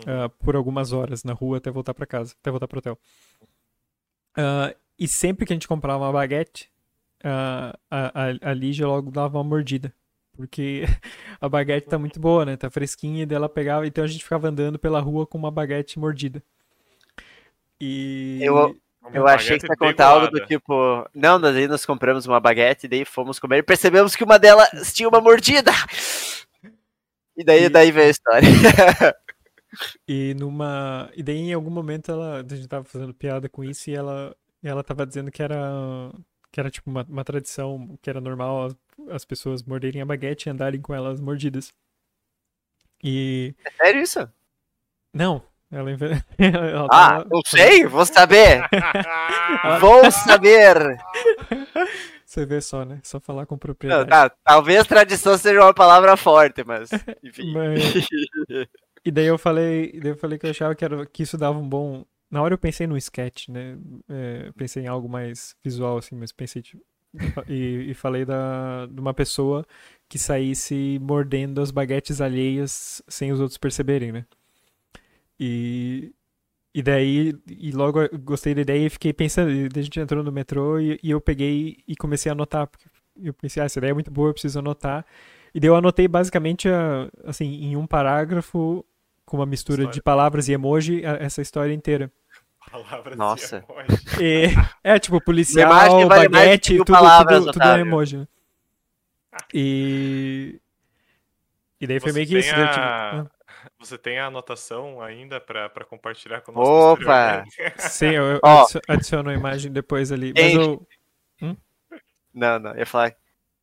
ah, 0.07 0.29
por 0.29 0.55
algumas 0.55 0.93
horas 0.93 1.23
na 1.23 1.33
rua 1.33 1.57
até 1.57 1.69
voltar 1.71 1.93
pra 1.93 2.05
casa, 2.05 2.33
até 2.39 2.49
voltar 2.51 2.67
pro 2.67 2.79
hotel. 2.79 2.97
Ah, 4.37 4.73
e 4.99 5.07
sempre 5.07 5.45
que 5.45 5.53
a 5.53 5.55
gente 5.55 5.67
comprava 5.67 6.03
uma 6.05 6.11
baguete, 6.13 6.69
ah, 7.23 7.77
a, 7.89 8.23
a, 8.47 8.51
a 8.51 8.53
Lígia 8.53 8.87
logo 8.87 9.11
dava 9.11 9.37
uma 9.37 9.43
mordida. 9.43 9.93
Porque 10.35 10.83
a 11.41 11.49
baguete 11.49 11.87
tá 11.87 11.97
muito 11.99 12.19
boa, 12.19 12.45
né? 12.45 12.55
Tá 12.57 12.69
fresquinha 12.69 13.23
e 13.23 13.25
dela 13.25 13.49
pegava. 13.49 13.85
Então 13.85 14.03
a 14.03 14.07
gente 14.07 14.23
ficava 14.23 14.47
andando 14.47 14.79
pela 14.79 14.99
rua 14.99 15.25
com 15.27 15.37
uma 15.37 15.51
baguete 15.51 15.99
mordida. 15.99 16.41
E. 17.79 18.39
Eu- 18.41 18.75
Eu 19.13 19.27
achei 19.27 19.57
que 19.57 19.65
ia 19.65 19.75
contar 19.75 20.05
algo 20.07 20.27
do 20.29 20.45
tipo. 20.45 20.73
Não, 21.13 21.41
daí 21.41 21.67
nós 21.67 21.83
compramos 21.85 22.27
uma 22.27 22.39
baguete, 22.39 22.87
daí 22.87 23.03
fomos 23.03 23.39
comer 23.39 23.57
e 23.57 23.63
percebemos 23.63 24.15
que 24.15 24.23
uma 24.23 24.37
delas 24.37 24.93
tinha 24.93 25.09
uma 25.09 25.19
mordida. 25.19 25.71
E 27.35 27.43
daí, 27.43 27.63
E- 27.65 27.69
daí 27.69 27.91
veio 27.91 28.07
a 28.07 28.11
história. 28.11 28.47
E 30.07 30.33
numa. 30.35 31.09
E 31.15 31.23
daí 31.23 31.37
em 31.37 31.53
algum 31.53 31.69
momento 31.71 32.11
ela. 32.11 32.41
A 32.41 32.55
gente 32.55 32.67
tava 32.67 32.83
fazendo 32.85 33.13
piada 33.13 33.47
com 33.49 33.63
isso 33.63 33.89
e 33.89 33.95
ela, 33.95 34.35
e 34.63 34.67
ela 34.67 34.83
tava 34.83 35.05
dizendo 35.05 35.31
que 35.31 35.41
era. 35.41 36.11
Que 36.51 36.59
era 36.59 36.69
tipo 36.69 36.89
uma, 36.89 37.03
uma 37.07 37.23
tradição, 37.23 37.97
que 38.01 38.09
era 38.09 38.19
normal 38.19 38.65
as, 38.65 38.75
as 39.09 39.23
pessoas 39.25 39.63
morderem 39.63 40.01
a 40.01 40.05
baguete 40.05 40.49
e 40.49 40.51
andarem 40.51 40.81
com 40.81 40.93
elas 40.93 41.19
mordidas. 41.21 41.71
E. 43.03 43.55
É 43.65 43.71
sério 43.71 44.01
isso? 44.01 44.29
Não, 45.13 45.41
ela, 45.71 45.89
ela 46.37 46.87
Ah, 46.91 47.09
tava- 47.19 47.27
não 47.29 47.41
sei, 47.45 47.85
vou 47.85 48.05
saber. 48.05 48.61
Vou 49.79 50.09
saber. 50.11 50.97
Você 52.25 52.45
vê 52.45 52.61
só, 52.61 52.85
né? 52.85 52.99
Só 53.03 53.19
falar 53.19 53.45
com 53.45 53.55
Não, 53.55 53.59
propriedade. 53.59 54.09
tá, 54.09 54.29
talvez 54.43 54.87
tradição 54.87 55.37
seja 55.37 55.59
uma 55.61 55.73
palavra 55.73 56.15
forte, 56.15 56.63
mas. 56.63 56.89
Enfim. 57.23 57.53
Mas- 57.53 58.07
E 59.05 59.11
daí 59.11 59.25
eu 59.27 59.37
falei, 59.37 59.91
daí 59.99 60.11
eu 60.11 60.17
falei 60.17 60.37
que 60.37 60.45
eu 60.45 60.51
achava 60.51 60.75
que, 60.75 60.85
era, 60.85 61.05
que 61.05 61.23
isso 61.23 61.37
dava 61.37 61.57
um 61.57 61.67
bom. 61.67 62.05
Na 62.29 62.41
hora 62.41 62.53
eu 62.53 62.57
pensei 62.57 62.87
no 62.87 62.97
sketch, 62.97 63.49
né? 63.49 63.77
É, 64.09 64.51
pensei 64.53 64.83
em 64.83 64.87
algo 64.87 65.09
mais 65.09 65.55
visual, 65.63 65.97
assim, 65.97 66.15
mas 66.15 66.31
pensei. 66.31 66.61
tipo, 66.61 66.83
e, 67.49 67.91
e 67.91 67.93
falei 67.93 68.25
da, 68.25 68.85
de 68.87 68.99
uma 68.99 69.13
pessoa 69.13 69.65
que 70.09 70.19
saísse 70.19 70.99
mordendo 71.01 71.61
as 71.61 71.71
baguetes 71.71 72.21
alheias 72.21 73.01
sem 73.07 73.31
os 73.31 73.39
outros 73.39 73.57
perceberem, 73.57 74.11
né? 74.11 74.25
E, 75.39 76.13
E 76.75 76.83
daí, 76.83 77.33
e 77.49 77.71
logo 77.71 77.99
gostei 78.19 78.55
da 78.55 78.61
ideia 78.61 78.87
e 78.87 78.89
fiquei 78.89 79.13
pensando, 79.13 79.51
e 79.51 79.69
a 79.75 79.81
gente 79.83 79.99
entrou 79.99 80.23
no 80.23 80.31
metrô 80.31 80.79
e, 80.79 80.99
e 81.03 81.11
eu 81.11 81.21
peguei 81.21 81.77
e 81.87 81.95
comecei 81.97 82.29
a 82.31 82.33
anotar, 82.33 82.67
porque 82.67 82.87
eu 83.23 83.33
pensei, 83.33 83.63
ah, 83.63 83.67
essa 83.67 83.79
ideia 83.79 83.91
é 83.91 83.95
muito 83.95 84.11
boa, 84.11 84.29
eu 84.29 84.33
preciso 84.33 84.59
anotar. 84.59 85.05
E 85.55 85.59
daí 85.59 85.69
eu 85.69 85.75
anotei 85.77 86.07
basicamente, 86.07 86.69
assim, 87.25 87.45
em 87.65 87.77
um 87.77 87.87
parágrafo, 87.87 88.85
com 89.31 89.37
uma 89.37 89.45
mistura 89.45 89.83
História. 89.83 89.93
de 89.93 90.01
palavras 90.01 90.49
e 90.49 90.51
emoji, 90.51 91.05
a- 91.05 91.13
essa 91.21 91.41
história 91.41 91.73
inteira. 91.73 92.11
Palavras 92.69 93.17
Nossa. 93.17 93.63
e 94.19 94.43
emoji. 94.43 94.55
É, 94.83 94.99
tipo, 94.99 95.21
policial, 95.23 95.69
vale 96.09 96.27
baguete, 96.27 96.77
tudo, 96.77 96.91
palavras, 96.91 97.39
tudo, 97.39 97.51
tudo 97.53 97.63
é 97.65 97.79
emoji, 97.79 98.17
né? 98.17 98.27
E... 99.53 100.59
E 101.79 101.87
daí 101.87 101.99
foi 102.01 102.11
Você 102.11 102.15
meio 102.15 102.27
que 102.27 102.33
tem 102.33 102.39
isso, 102.41 102.55
daí 102.55 102.67
tive- 102.67 102.79
a- 102.85 103.21
ah. 103.21 103.25
Você 103.79 103.97
tem 103.97 104.19
a 104.19 104.25
anotação 104.25 105.01
ainda 105.01 105.39
pra, 105.39 105.69
pra 105.69 105.85
compartilhar 105.85 106.41
conosco? 106.41 106.69
Opa! 106.73 107.43
posteriormente? 107.45 107.73
Sim, 107.89 108.07
eu, 108.09 108.39
adicio- 108.43 108.81
adiciono 108.89 109.29
a 109.29 109.33
imagem 109.33 109.71
depois 109.71 110.11
ali. 110.11 110.33
Mas 110.35 110.53
eu, 110.53 110.85
Não, 112.33 112.59
não. 112.59 112.71
Eu 112.71 112.79
ia 112.79 112.85
falar. 112.85 113.13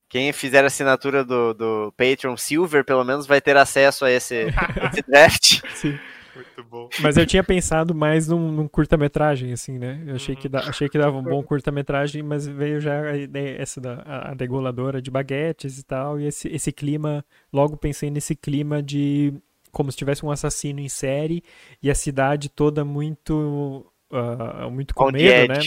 Quem 0.09 0.33
fizer 0.33 0.65
a 0.65 0.67
assinatura 0.69 1.25
do, 1.25 1.53
do 1.55 1.93
Patreon 1.97 2.37
Silver, 2.37 2.85
pelo 2.85 3.05
menos, 3.05 3.27
vai 3.27 3.41
ter 3.41 3.57
acesso 3.57 4.05
a 4.05 4.11
esse, 4.11 4.47
esse 4.93 5.03
draft. 5.07 5.61
sim. 5.75 5.99
Muito 6.35 6.65
bom. 6.71 6.89
Mas 7.03 7.17
eu 7.17 7.27
tinha 7.27 7.43
pensado 7.43 7.93
mais 7.95 8.29
num, 8.29 8.53
num 8.53 8.69
curta-metragem, 8.69 9.53
assim, 9.53 9.77
né? 9.77 10.01
Eu 10.07 10.15
achei, 10.15 10.35
Uhum. 10.37 10.41
que 10.41 10.49
da- 10.49 10.61
achei 10.61 10.89
que 10.89 10.97
dava 10.97 11.17
um 11.19 11.23
bom 11.23 11.43
curta-metragem, 11.43 12.23
mas 12.23 12.47
veio 12.47 12.81
já 12.81 13.01
a 13.11 13.17
ideia, 13.17 13.61
essa 13.61 13.81
da 13.81 13.95
a, 14.07 14.31
a 14.31 14.35
degoladora 14.35 15.03
de 15.03 15.11
baguetes 15.11 15.79
e 15.79 15.83
tal, 15.85 16.21
e 16.21 16.27
esse, 16.27 16.47
esse 16.49 16.71
clima, 16.71 17.25
logo 17.53 17.77
pensei 17.77 18.09
nesse 18.09 18.37
clima 18.37 18.81
de 18.81 19.35
como 19.73 19.91
se 19.91 19.99
tivesse 19.99 20.25
um 20.25 20.31
assassino 20.31 20.79
em 20.81 20.89
série 20.89 21.43
e 21.83 21.91
a 21.91 21.95
cidade 21.95 22.49
toda 22.49 22.85
muito 22.85 23.85
ah, 24.13 24.69
muito 24.71 24.95
com 24.95 25.11
medo, 25.11 25.53
né? 25.53 25.59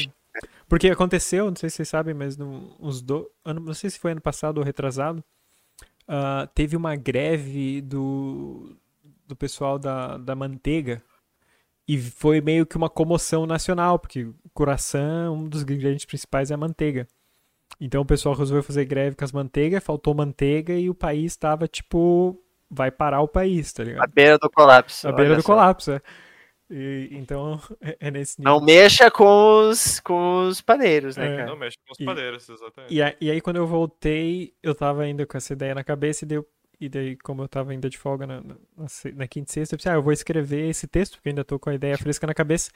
Porque 0.72 0.90
aconteceu, 0.90 1.48
não 1.48 1.56
sei 1.58 1.70
se 1.70 1.76
vocês 1.76 1.90
sabem, 1.90 2.14
mas 2.14 2.38
no, 2.38 2.74
uns 2.80 3.02
do, 3.02 3.30
ano, 3.44 3.60
não 3.60 3.74
sei 3.74 3.90
se 3.90 4.00
foi 4.00 4.14
ano 4.14 4.22
passado 4.22 4.58
ou 4.58 4.64
retrasado, 4.64 5.22
ah, 6.08 6.48
teve 6.56 6.78
uma 6.78 6.96
greve 6.96 7.82
do, 7.82 8.74
do 9.28 9.36
pessoal 9.36 9.78
da, 9.78 10.16
da 10.16 10.34
manteiga 10.34 11.04
e 11.86 12.00
foi 12.00 12.40
meio 12.40 12.66
que 12.66 12.78
uma 12.78 12.90
comoção 12.90 13.46
nacional, 13.46 14.00
porque 14.00 14.30
coração, 14.54 15.36
um 15.36 15.50
dos 15.50 15.62
ingredientes 15.64 16.06
principais 16.06 16.52
é 16.52 16.54
a 16.54 16.58
manteiga. 16.58 17.06
Então 17.78 18.04
o 18.04 18.06
pessoal 18.06 18.34
resolveu 18.34 18.64
fazer 18.64 18.86
greve 18.86 19.18
com 19.18 19.26
as 19.26 19.34
manteigas, 19.34 19.84
faltou 19.84 20.16
manteiga 20.16 20.72
e 20.74 20.90
o 20.90 20.96
país 20.96 21.36
tava 21.36 21.68
tipo, 21.68 22.42
vai 22.70 22.90
parar 22.90 23.20
o 23.20 23.28
país, 23.28 23.74
tá 23.74 23.84
À 23.98 24.06
ligado? 24.08 24.08
beira 24.08 24.38
do 24.38 24.50
colapso. 24.50 25.10
À 25.10 25.12
beira 25.12 25.36
do 25.36 25.42
só. 25.42 25.54
colapso, 25.54 25.92
é. 25.92 26.02
E- 26.72 27.10
então 27.12 27.60
é, 27.82 27.98
é 28.00 28.12
nesse 28.12 28.40
nível. 28.40 28.54
Não 28.54 28.62
mexa 28.66 29.12
com 29.12 29.70
os, 29.70 30.00
com 30.00 30.48
os 30.48 30.62
paneiros, 30.62 31.18
né, 31.18 31.34
É. 31.34 31.36
cara? 31.38 31.48
Não 31.50 31.58
mexe 31.58 31.78
com 31.86 31.92
os 31.94 32.00
E- 32.00 32.06
padeiros, 32.06 32.48
exatamente. 32.50 32.94
E, 32.94 33.02
a- 33.02 33.16
e 33.20 33.30
aí, 33.30 33.42
quando 33.42 33.58
eu 33.58 33.68
voltei, 33.68 34.54
eu 34.64 34.74
tava 34.74 35.04
ainda 35.04 35.26
com 35.26 35.38
essa 35.38 35.52
ideia 35.54 35.76
na 35.76 35.84
cabeça, 35.84 36.24
e, 36.24 36.28
deu, 36.28 36.48
e 36.80 36.88
daí, 36.88 37.18
como 37.18 37.44
eu 37.44 37.48
tava 37.50 37.72
ainda 37.72 37.90
de 37.90 37.98
folga 37.98 38.26
na, 38.26 38.42
na, 38.42 38.56
na 39.16 39.28
quinta 39.28 39.52
e 39.52 39.54
sexta, 39.54 39.76
eu 39.76 39.78
pensei, 39.78 39.92
ah, 39.92 39.96
eu 39.96 40.02
vou 40.02 40.14
escrever 40.14 40.70
esse 40.70 40.88
texto, 40.88 41.16
porque 41.18 41.30
ainda 41.30 41.44
tô 41.44 41.60
com 41.60 41.70
a 41.70 41.76
ideia 41.76 41.98
fresca 41.98 42.26
na 42.26 42.34
cabeça. 42.34 42.72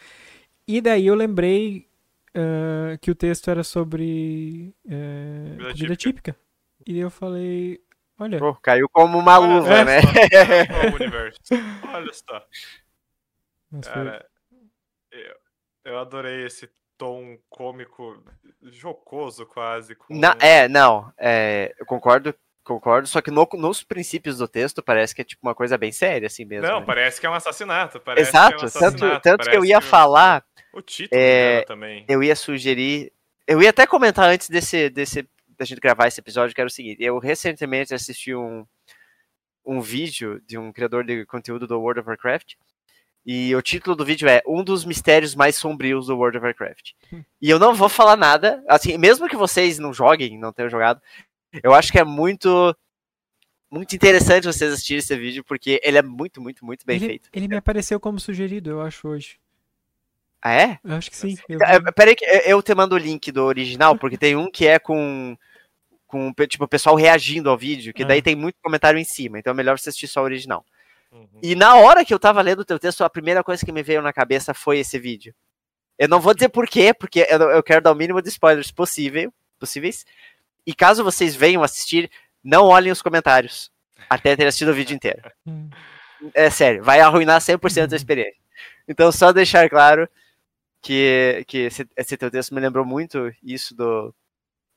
E 0.68 0.82
daí 0.82 1.08
eu 1.08 1.16
lembrei 1.16 1.88
ah, 2.36 2.98
que 3.02 3.10
o 3.10 3.16
texto 3.16 3.50
era 3.50 3.64
sobre 3.64 4.74
eh, 4.90 5.52
Comida 5.56 5.74
comida 5.74 5.96
típica. 5.96 6.36
E 6.86 7.00
eu 7.00 7.10
falei, 7.10 7.80
olha, 8.20 8.38
Pô, 8.40 8.54
caiu 8.56 8.88
como 8.92 9.18
uma 9.18 9.38
luva, 9.38 9.86
né? 9.86 10.00
olha 11.94 12.12
só 12.14 12.46
foi- 13.84 13.92
Cara, 13.94 14.26
eu, 15.12 15.36
eu 15.86 16.00
adorei 16.00 16.46
esse 16.46 16.70
tom 16.98 17.38
cômico, 17.50 18.24
jocoso 18.64 19.46
quase. 19.46 19.96
Com... 19.96 20.18
Na- 20.18 20.38
é, 20.42 20.68
não, 20.68 21.12
é, 21.18 21.76
eu 21.78 21.86
concordo, 21.86 22.34
concordo, 22.64 23.08
só 23.08 23.22
que 23.22 23.32
no- 23.32 23.48
nos 23.54 23.84
princípios 23.84 24.38
do 24.38 24.48
texto 24.48 24.82
parece 24.82 25.14
que 25.14 25.22
é 25.22 25.26
tipo 25.26 25.46
uma 25.46 25.54
coisa 25.56 25.78
bem 25.78 25.92
séria, 25.92 26.28
assim 26.28 26.46
mesmo. 26.46 26.68
Não, 26.68 26.80
né? 26.80 26.86
parece 26.86 27.20
que 27.20 27.26
é 27.28 27.30
um 27.30 27.34
assassinato. 27.34 28.00
Parece 28.00 28.30
Exato, 28.30 28.48
que 28.58 28.64
é 28.64 28.68
um 28.68 28.70
tanto, 28.70 28.78
assassinato, 28.86 29.22
tanto 29.24 29.50
que 29.50 29.58
eu 29.58 29.66
ia 29.66 29.80
o- 29.80 29.82
falar, 29.82 30.46
O 30.74 30.82
título 30.82 31.20
é, 31.20 31.54
dela 31.56 31.66
também. 31.66 32.06
eu 32.08 32.24
ia 32.24 32.36
sugerir, 32.36 33.12
eu 33.46 33.62
ia 33.62 33.70
até 33.70 33.86
comentar 33.86 34.30
antes 34.30 34.50
desse, 34.50 34.90
desse 34.90 35.28
da 35.58 35.64
gente 35.66 35.80
gravar 35.80 36.08
esse 36.08 36.20
episódio, 36.20 36.54
que 36.54 36.60
era 36.60 36.68
o 36.68 36.72
seguinte, 36.72 37.02
eu 37.02 37.18
recentemente 37.18 37.94
assisti 37.94 38.36
um, 38.36 38.66
um 39.66 39.80
vídeo 39.80 40.42
de 40.46 40.58
um 40.58 40.72
criador 40.74 41.06
de 41.06 41.26
conteúdo 41.26 41.66
do 41.68 41.80
World 41.80 42.02
of 42.02 42.10
Warcraft, 42.10 42.56
e 43.26 43.56
o 43.56 43.62
título 43.62 43.96
do 43.96 44.06
vídeo 44.06 44.28
é 44.30 44.42
Um 44.48 44.64
dos 44.64 44.86
mistérios 44.86 45.34
mais 45.36 45.56
sombrios 45.56 46.08
do 46.08 46.16
World 46.18 46.38
of 46.38 46.46
Warcraft. 46.46 46.92
E 47.42 47.50
eu 47.50 47.58
não 47.60 47.74
vou 47.74 47.90
falar 47.90 48.16
nada, 48.16 48.64
assim, 48.68 48.98
mesmo 48.98 49.28
que 49.28 49.36
vocês 49.36 49.80
não 49.80 49.94
joguem, 49.94 50.38
não 50.38 50.54
tenham 50.54 50.70
jogado, 50.70 51.02
eu 51.64 51.74
acho 51.74 51.92
que 51.92 52.00
é 52.00 52.04
muito 52.04 52.76
muito 53.72 53.96
interessante 53.96 54.46
vocês 54.46 54.72
assistirem 54.72 55.00
esse 55.00 55.16
vídeo, 55.18 55.44
porque 55.44 55.82
ele 55.84 55.98
é 55.98 56.02
muito, 56.02 56.40
muito, 56.42 56.64
muito 56.64 56.86
bem 56.86 56.96
ele, 56.98 57.06
feito. 57.08 57.30
ele 57.34 57.48
me 57.48 57.56
apareceu 57.58 58.00
como 58.00 58.20
sugerido, 58.20 58.70
eu 58.70 58.82
acho, 58.82 59.08
hoje. 59.08 59.38
Ah, 60.42 60.54
é? 60.54 60.80
Eu 60.84 60.96
acho 60.96 61.10
que 61.10 61.18
sim. 61.18 61.36
eu 61.50 61.60
É. 61.62 61.92
Peraí, 61.92 62.16
que 62.16 62.24
eu- 62.24 62.42
eu 62.42 62.62
te 62.62 62.74
mando 62.76 62.96
o 62.96 63.00
link 63.00 63.32
do 63.32 63.44
original, 63.44 63.98
porque 63.98 64.18
tem 64.18 64.36
um 64.36 64.50
que 64.50 64.68
é 64.68 64.78
com, 64.80 65.36
com 66.06 66.32
tipo, 66.48 66.64
o 66.64 66.68
pessoal 66.68 66.96
reagindo 66.96 67.50
ao 67.50 67.58
vídeo, 67.58 67.94
que 67.94 68.06
daí 68.06 68.20
Ah. 68.20 68.22
tem 68.22 68.36
muito 68.36 68.56
comentário 68.62 69.00
em 69.00 69.04
cima, 69.04 69.40
então 69.40 69.52
é 69.52 69.56
melhor 69.56 69.78
você 69.78 69.90
assistir 69.90 70.08
só 70.08 70.22
o 70.22 70.26
original. 70.26 70.64
Uhum. 71.16 71.40
E 71.42 71.56
na 71.56 71.76
hora 71.76 72.04
que 72.04 72.14
eu 72.14 72.20
tava 72.20 72.42
lendo 72.42 72.60
o 72.60 72.66
teu 72.66 72.78
texto, 72.78 73.04
a 73.04 73.10
primeira 73.10 73.44
coisa 73.44 73.66
que 73.66 73.72
me 73.72 73.82
veio 73.82 74.02
na 74.02 74.12
cabeça 74.12 74.54
foi 74.54 74.80
esse 74.80 75.00
vídeo. 75.00 75.34
Eu 75.98 76.10
não 76.10 76.20
vou 76.20 76.34
dizer 76.34 76.50
por 76.50 76.68
quê, 76.68 76.94
porque 76.94 77.26
eu, 77.30 77.40
eu 77.40 77.64
quero 77.64 77.82
dar 77.82 77.94
o 77.94 77.96
mínimo 77.96 78.22
de 78.22 78.28
spoilers 78.28 78.72
possível, 78.72 79.34
possíveis. 79.58 80.06
E 80.68 80.76
caso 80.76 81.04
vocês 81.04 81.36
venham 81.36 81.64
assistir, 81.64 82.12
não 82.44 82.66
olhem 82.66 82.92
os 82.92 83.02
comentários 83.02 83.72
até 84.10 84.36
ter 84.36 84.46
assistido 84.46 84.70
o 84.70 84.76
vídeo 84.76 84.96
inteiro. 84.96 85.22
É 86.34 86.50
sério, 86.50 86.82
vai 86.82 87.02
arruinar 87.02 87.40
100% 87.40 87.88
da 87.88 87.96
experiência. 87.96 88.40
Então, 88.88 89.12
só 89.12 89.32
deixar 89.32 89.70
claro 89.70 90.10
que, 90.82 91.44
que 91.46 91.58
esse, 91.58 91.88
esse 91.96 92.18
teu 92.18 92.32
texto 92.32 92.56
me 92.56 92.62
lembrou 92.62 92.86
muito 92.86 93.32
isso 93.44 93.76
do, 93.76 94.16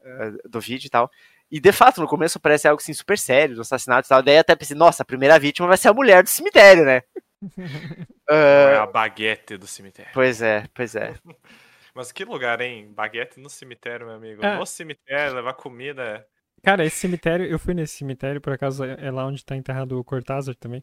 eh, 0.03 0.33
do 0.47 0.61
vídeo 0.61 0.89
e 0.89 0.91
tal. 0.91 1.11
E, 1.51 1.59
de 1.61 1.73
fato, 1.73 2.01
no 2.01 2.07
começo 2.07 2.39
parece 2.39 2.69
algo 2.69 2.81
assim 2.81 2.93
super 2.93 3.19
sério, 3.19 3.55
do 3.55 3.63
assassinato 3.63 4.07
e 4.07 4.11
tal. 4.11 4.23
Daí 4.23 4.39
até 4.39 4.55
pensei, 4.55 4.77
nossa, 4.77 5.03
a 5.03 5.07
primeira 5.07 5.39
vítima 5.39 5.67
vai 5.67 5.77
ser 5.77 5.89
a 5.89 5.95
mulher 5.95 6.23
do 6.23 6.29
cemitério, 6.29 6.85
né? 6.85 7.03
É 8.31 8.77
Ah, 8.77 8.83
a 8.83 8.87
baguete 8.87 9.57
do 9.57 9.67
cemitério. 9.67 10.11
pois 10.13 10.43
é, 10.43 10.65
pois 10.75 10.95
é. 10.95 11.15
Mas 11.95 12.13
que 12.13 12.25
lugar, 12.25 12.61
hein? 12.61 12.93
Baguete 12.95 13.41
no 13.41 13.49
cemitério, 13.49 14.07
meu 14.07 14.17
amigo. 14.17 14.45
Ah. 14.45 14.57
No 14.59 14.67
cemitério, 14.67 15.35
levar 15.35 15.55
comida. 15.55 16.27
Cara, 16.63 16.85
esse 16.85 16.97
cemitério, 16.97 17.47
eu 17.47 17.59
fui 17.59 17.73
nesse 17.75 17.97
cemitério, 17.99 18.41
por 18.41 18.53
acaso 18.53 18.85
é 18.85 18.97
é 19.07 19.11
lá 19.11 19.25
onde 19.27 19.45
tá 19.45 19.57
enterrado 19.57 19.99
o 19.99 20.05
Cortázar 20.05 20.55
também. 20.57 20.83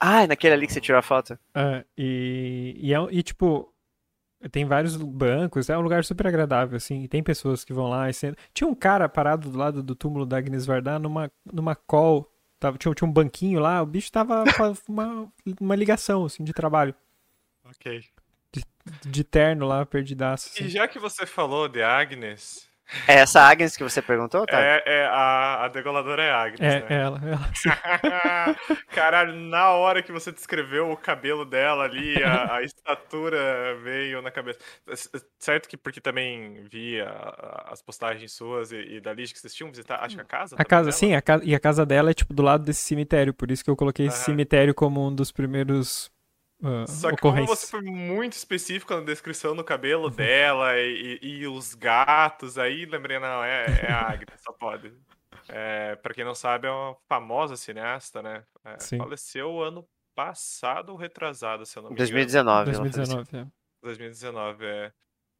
Ah, 0.00 0.22
é 0.22 0.26
naquele 0.26 0.54
ali 0.54 0.66
que 0.66 0.72
você 0.72 0.80
tirou 0.80 0.98
a 0.98 1.02
foto. 1.02 1.38
Ah, 1.54 1.84
e, 1.98 2.74
e, 2.78 2.94
é 2.94 2.98
e, 3.10 3.22
tipo, 3.22 3.72
tem 4.50 4.64
vários 4.64 4.96
bancos, 4.96 5.68
é 5.68 5.76
um 5.76 5.82
lugar 5.82 6.04
super 6.04 6.26
agradável, 6.26 6.76
assim, 6.76 7.02
e 7.02 7.08
tem 7.08 7.22
pessoas 7.22 7.64
que 7.64 7.72
vão 7.72 7.88
lá 7.88 8.08
e 8.08 8.14
sentam. 8.14 8.42
Tinha 8.54 8.68
um 8.68 8.74
cara 8.74 9.08
parado 9.08 9.50
do 9.50 9.58
lado 9.58 9.82
do 9.82 9.94
túmulo 9.94 10.24
da 10.24 10.38
Agnes 10.38 10.64
Varda 10.64 10.98
numa, 10.98 11.30
numa 11.52 11.74
call, 11.74 12.30
tava, 12.58 12.78
tinha, 12.78 12.94
tinha 12.94 13.08
um 13.08 13.12
banquinho 13.12 13.60
lá, 13.60 13.82
o 13.82 13.86
bicho 13.86 14.10
tava 14.10 14.44
com 14.56 14.92
uma, 14.92 15.32
uma 15.60 15.76
ligação, 15.76 16.24
assim, 16.24 16.42
de 16.44 16.52
trabalho, 16.52 16.94
Ok. 17.68 18.02
de 19.04 19.22
terno 19.24 19.66
lá, 19.66 19.84
perdidaço, 19.84 20.48
E 20.56 20.60
assim. 20.64 20.68
já 20.68 20.88
que 20.88 20.98
você 20.98 21.26
falou 21.26 21.68
de 21.68 21.82
Agnes, 21.82 22.68
É 23.06 23.14
essa 23.20 23.40
Agnes 23.42 23.76
que 23.76 23.82
você 23.82 24.02
perguntou, 24.02 24.46
tá? 24.46 24.60
é, 24.60 24.82
é 24.86 25.06
a, 25.06 25.64
a 25.64 25.68
degoladora 25.68 26.22
é 26.22 26.30
Agnes, 26.32 26.60
É, 26.60 26.80
né? 26.80 26.86
ela, 26.88 27.20
ela, 27.24 27.54
sim. 27.54 27.70
Caralho, 28.92 29.34
na 29.34 29.70
hora 29.70 30.02
que 30.02 30.12
você 30.12 30.32
descreveu 30.32 30.90
o 30.90 30.96
cabelo 30.96 31.44
dela 31.44 31.84
ali, 31.84 32.22
a, 32.22 32.56
a 32.56 32.62
estatura 32.64 33.76
veio 33.82 34.20
na 34.22 34.30
cabeça. 34.30 34.58
Certo 35.38 35.68
que 35.68 35.76
porque 35.76 36.00
também 36.00 36.64
vi 36.64 37.00
a- 37.00 37.08
a- 37.08 37.72
as 37.72 37.82
postagens 37.82 38.32
suas 38.32 38.72
e, 38.72 38.76
e 38.96 39.00
da 39.00 39.12
Liz 39.12 39.32
que 39.32 39.38
vocês 39.38 39.54
tinham 39.54 39.70
visitado, 39.70 40.04
acho 40.04 40.16
que 40.16 40.22
a 40.22 40.24
casa 40.24 40.56
A 40.56 40.64
casa, 40.64 40.90
dela? 40.90 40.92
sim, 40.92 41.14
a 41.14 41.22
casa, 41.22 41.44
e 41.44 41.54
a 41.54 41.60
casa 41.60 41.86
dela 41.86 42.10
é, 42.10 42.14
tipo, 42.14 42.34
do 42.34 42.42
lado 42.42 42.64
desse 42.64 42.82
cemitério, 42.82 43.32
por 43.32 43.50
isso 43.50 43.64
que 43.64 43.70
eu 43.70 43.76
coloquei 43.76 44.06
esse 44.06 44.16
Aham. 44.16 44.24
cemitério 44.24 44.74
como 44.74 45.06
um 45.06 45.14
dos 45.14 45.32
primeiros 45.32 46.10
ah, 46.62 46.86
Só 46.86 47.10
que 47.10 47.16
como 47.18 47.46
você 47.46 47.66
foi 47.66 47.82
muito 47.82 48.34
específico 48.34 48.94
na 48.94 49.00
descrição 49.02 49.54
do 49.56 49.64
cabelo 49.64 50.04
Uhum. 50.04 50.10
dela 50.10 50.78
e, 50.78 51.18
e- 51.22 51.46
os 51.46 51.74
gatos, 51.74 52.58
aí 52.58 52.84
lembrei, 52.86 53.18
não, 53.18 53.42
é, 53.42 53.64
é 53.86 53.92
a 53.92 54.10
Agnes, 54.12 54.40
só 54.42 54.52
pode. 54.52 54.92
É, 55.48 55.96
pra 55.96 56.14
quem 56.14 56.24
não 56.24 56.34
sabe, 56.34 56.68
é 56.68 56.70
uma 56.70 56.96
famosa 57.08 57.56
cineasta, 57.56 58.22
né? 58.22 58.44
É, 58.64 58.78
Sim. 58.78 58.98
faleceu 58.98 59.60
ano 59.62 59.86
passado 60.14 60.90
ou 60.90 60.96
retrasado, 60.96 61.64
se 61.64 61.78
eu 61.78 61.82
não 61.82 61.90
me 61.90 61.94
engano. 61.94 62.06
2019. 62.08 62.70
ela 62.70 62.78
faleceu. 62.90 63.16
2019, 63.16 63.36
é. 63.36 63.52
2019, 63.82 64.66
é. 64.66 64.92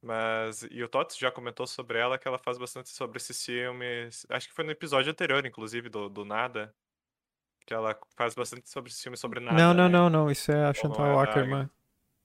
Mas, 0.02 0.62
e 0.70 0.82
o 0.82 0.88
Tots 0.88 1.18
já 1.18 1.30
comentou 1.30 1.66
sobre 1.66 1.98
ela 1.98 2.16
que 2.18 2.26
ela 2.26 2.38
faz 2.38 2.56
bastante 2.56 2.88
sobre 2.88 3.18
esses 3.18 3.44
filmes. 3.44 4.24
Acho 4.30 4.48
que 4.48 4.54
foi 4.54 4.64
no 4.64 4.70
episódio 4.70 5.10
anterior, 5.12 5.44
inclusive, 5.44 5.90
do, 5.90 6.08
do 6.08 6.24
Nada. 6.24 6.74
Que 7.70 7.74
ela 7.74 7.96
faz 8.16 8.34
bastante 8.34 8.68
sobre 8.68 8.92
filmes 8.92 9.20
sobre 9.20 9.38
nada. 9.38 9.56
Não, 9.56 9.72
não, 9.72 9.88
né? 9.88 9.92
não, 9.96 10.10
não. 10.10 10.28
Isso 10.28 10.50
é 10.50 10.64
a 10.66 10.74
Chantal 10.74 11.06
é 11.06 11.22
Ackerman. 11.22 11.70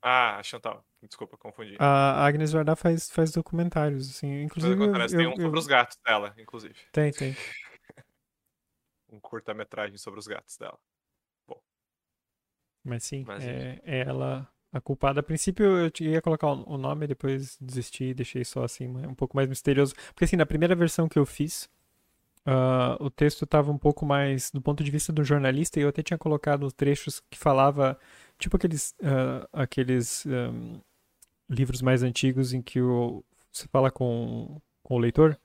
Ah, 0.01 0.37
a 0.37 0.41
Chantal. 0.41 0.83
Desculpa, 1.03 1.37
confundi. 1.37 1.75
A 1.77 2.25
Agnes 2.25 2.51
Varda 2.51 2.75
faz, 2.75 3.11
faz 3.11 3.31
documentários, 3.31 4.09
assim. 4.09 4.41
Inclusive, 4.41 4.83
eu, 4.83 5.07
tem 5.07 5.27
um 5.27 5.33
eu- 5.33 5.41
sobre 5.43 5.59
os 5.59 5.67
gatos 5.67 5.99
dela, 6.03 6.33
inclusive. 6.39 6.73
Tem, 6.91 7.11
tem. 7.11 7.35
Um 9.07 9.19
curta-metragem 9.19 9.97
sobre 9.99 10.19
os 10.19 10.25
gatos 10.25 10.57
dela. 10.57 10.79
Mas 12.83 13.03
sim, 13.03 13.23
Mas, 13.25 13.43
é, 13.43 13.79
é 13.85 13.99
ela 13.99 14.51
a 14.73 14.81
culpada. 14.81 15.19
A 15.19 15.23
princípio 15.23 15.63
eu 15.63 15.91
ia 16.01 16.21
colocar 16.23 16.47
o 16.47 16.77
nome, 16.77 17.05
depois 17.05 17.55
desisti 17.61 18.05
e 18.05 18.13
deixei 18.15 18.43
só 18.43 18.63
assim, 18.63 18.87
um 18.87 19.13
pouco 19.13 19.35
mais 19.37 19.47
misterioso. 19.47 19.93
Porque 20.07 20.25
assim, 20.25 20.35
na 20.35 20.45
primeira 20.45 20.75
versão 20.75 21.07
que 21.07 21.19
eu 21.19 21.25
fiz, 21.25 21.69
ah, 22.45 22.97
o 22.99 23.09
texto 23.09 23.45
estava 23.45 23.71
um 23.71 23.77
pouco 23.77 24.05
mais 24.05 24.51
do 24.51 24.61
ponto 24.61 24.83
de 24.83 24.91
vista 24.91 25.11
do 25.13 25.23
jornalista, 25.23 25.79
e 25.79 25.83
eu 25.83 25.89
até 25.89 26.03
tinha 26.03 26.17
colocado 26.17 26.71
trechos 26.71 27.21
que 27.29 27.37
falava, 27.37 27.97
tipo 28.39 28.55
aqueles, 28.57 28.95
ah, 29.03 29.47
aqueles 29.53 30.25
ahm, 30.27 30.79
livros 31.49 31.81
mais 31.81 32.03
antigos 32.03 32.53
em 32.53 32.61
que 32.61 32.81
o, 32.81 33.23
você 33.51 33.67
fala 33.67 33.91
com, 33.91 34.61
com 34.83 34.95
o 34.95 34.99
leitor. 34.99 35.37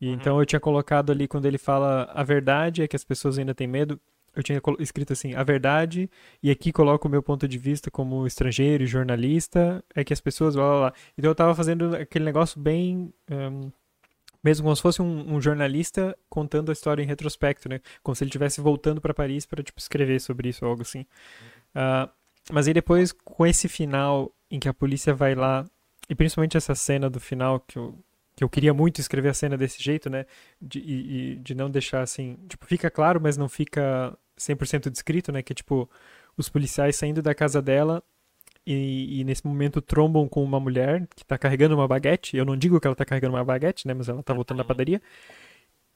E 0.00 0.08
Uhum. 0.08 0.14
então 0.14 0.40
eu 0.40 0.46
tinha 0.46 0.60
colocado 0.60 1.12
ali 1.12 1.28
quando 1.28 1.46
ele 1.46 1.58
fala 1.58 2.04
a 2.14 2.22
verdade 2.24 2.82
é 2.82 2.88
que 2.88 2.96
as 2.96 3.04
pessoas 3.04 3.38
ainda 3.38 3.54
têm 3.54 3.66
medo. 3.66 4.00
Eu 4.34 4.42
tinha 4.42 4.60
escrito 4.80 5.12
assim, 5.12 5.34
a 5.34 5.44
verdade, 5.44 6.10
e 6.42 6.50
aqui 6.50 6.72
coloco 6.72 7.06
o 7.06 7.10
meu 7.10 7.22
ponto 7.22 7.46
de 7.46 7.56
vista 7.56 7.90
como 7.90 8.26
estrangeiro 8.26 8.82
e 8.82 8.86
jornalista, 8.86 9.84
é 9.94 10.02
que 10.04 10.12
as 10.12 10.20
pessoas, 10.20 10.56
blá 10.56 10.64
blá 10.68 10.78
blá. 10.90 10.94
Então 11.16 11.30
eu 11.30 11.34
tava 11.36 11.54
fazendo 11.54 11.94
aquele 11.96 12.24
negócio 12.24 12.60
bem. 12.60 13.12
ahm, 13.30 13.70
mesmo 14.44 14.64
como 14.64 14.76
se 14.76 14.82
fosse 14.82 15.00
um, 15.00 15.34
um 15.34 15.40
jornalista 15.40 16.16
contando 16.28 16.68
a 16.68 16.72
história 16.74 17.02
em 17.02 17.06
retrospecto, 17.06 17.66
né? 17.68 17.80
Como 18.02 18.14
se 18.14 18.22
ele 18.22 18.28
estivesse 18.28 18.60
voltando 18.60 19.00
para 19.00 19.14
Paris 19.14 19.46
para 19.46 19.62
tipo, 19.62 19.80
escrever 19.80 20.20
sobre 20.20 20.50
isso 20.50 20.64
ou 20.64 20.70
algo 20.70 20.82
assim. 20.82 21.06
Ah, 21.74 22.10
mas 22.52 22.68
aí 22.68 22.74
depois, 22.74 23.10
com 23.10 23.46
esse 23.46 23.68
final 23.68 24.30
em 24.50 24.60
que 24.60 24.68
a 24.68 24.74
polícia 24.74 25.14
vai 25.14 25.34
lá, 25.34 25.64
e 26.08 26.14
principalmente 26.14 26.58
essa 26.58 26.74
cena 26.74 27.08
do 27.08 27.18
final 27.18 27.58
que 27.60 27.78
eu, 27.78 27.98
que 28.36 28.44
eu 28.44 28.48
queria 28.48 28.74
muito 28.74 29.00
escrever 29.00 29.30
a 29.30 29.34
cena 29.34 29.56
desse 29.56 29.82
jeito, 29.82 30.10
né? 30.10 30.26
De, 30.60 30.78
e, 30.78 31.32
e 31.32 31.36
de 31.36 31.54
não 31.54 31.70
deixar 31.70 32.02
assim. 32.02 32.38
Tipo, 32.46 32.66
fica 32.66 32.90
claro, 32.90 33.18
mas 33.20 33.38
não 33.38 33.48
fica 33.48 34.16
100% 34.38 34.90
descrito, 34.90 35.32
né? 35.32 35.42
Que 35.42 35.54
é 35.54 35.56
tipo, 35.56 35.88
os 36.36 36.50
policiais 36.50 36.96
saindo 36.96 37.22
da 37.22 37.34
casa 37.34 37.62
dela 37.62 38.02
e, 38.66 39.20
e 39.20 39.24
nesse 39.24 39.46
momento 39.46 39.80
trombam 39.82 40.28
com 40.28 40.42
uma 40.42 40.58
mulher 40.58 41.06
que 41.14 41.24
tá 41.24 41.36
carregando 41.38 41.74
uma 41.74 41.86
baguete. 41.88 42.36
Eu 42.36 42.44
não 42.44 42.56
digo 42.56 42.80
que 42.80 42.86
ela 42.86 42.96
tá 42.96 43.04
carregando 43.04 43.34
uma 43.34 43.44
baguete, 43.44 43.86
né? 43.86 43.94
Mas 43.94 44.08
ela 44.08 44.22
tá 44.22 44.32
voltando 44.34 44.58
da 44.58 44.64
padaria. 44.64 45.00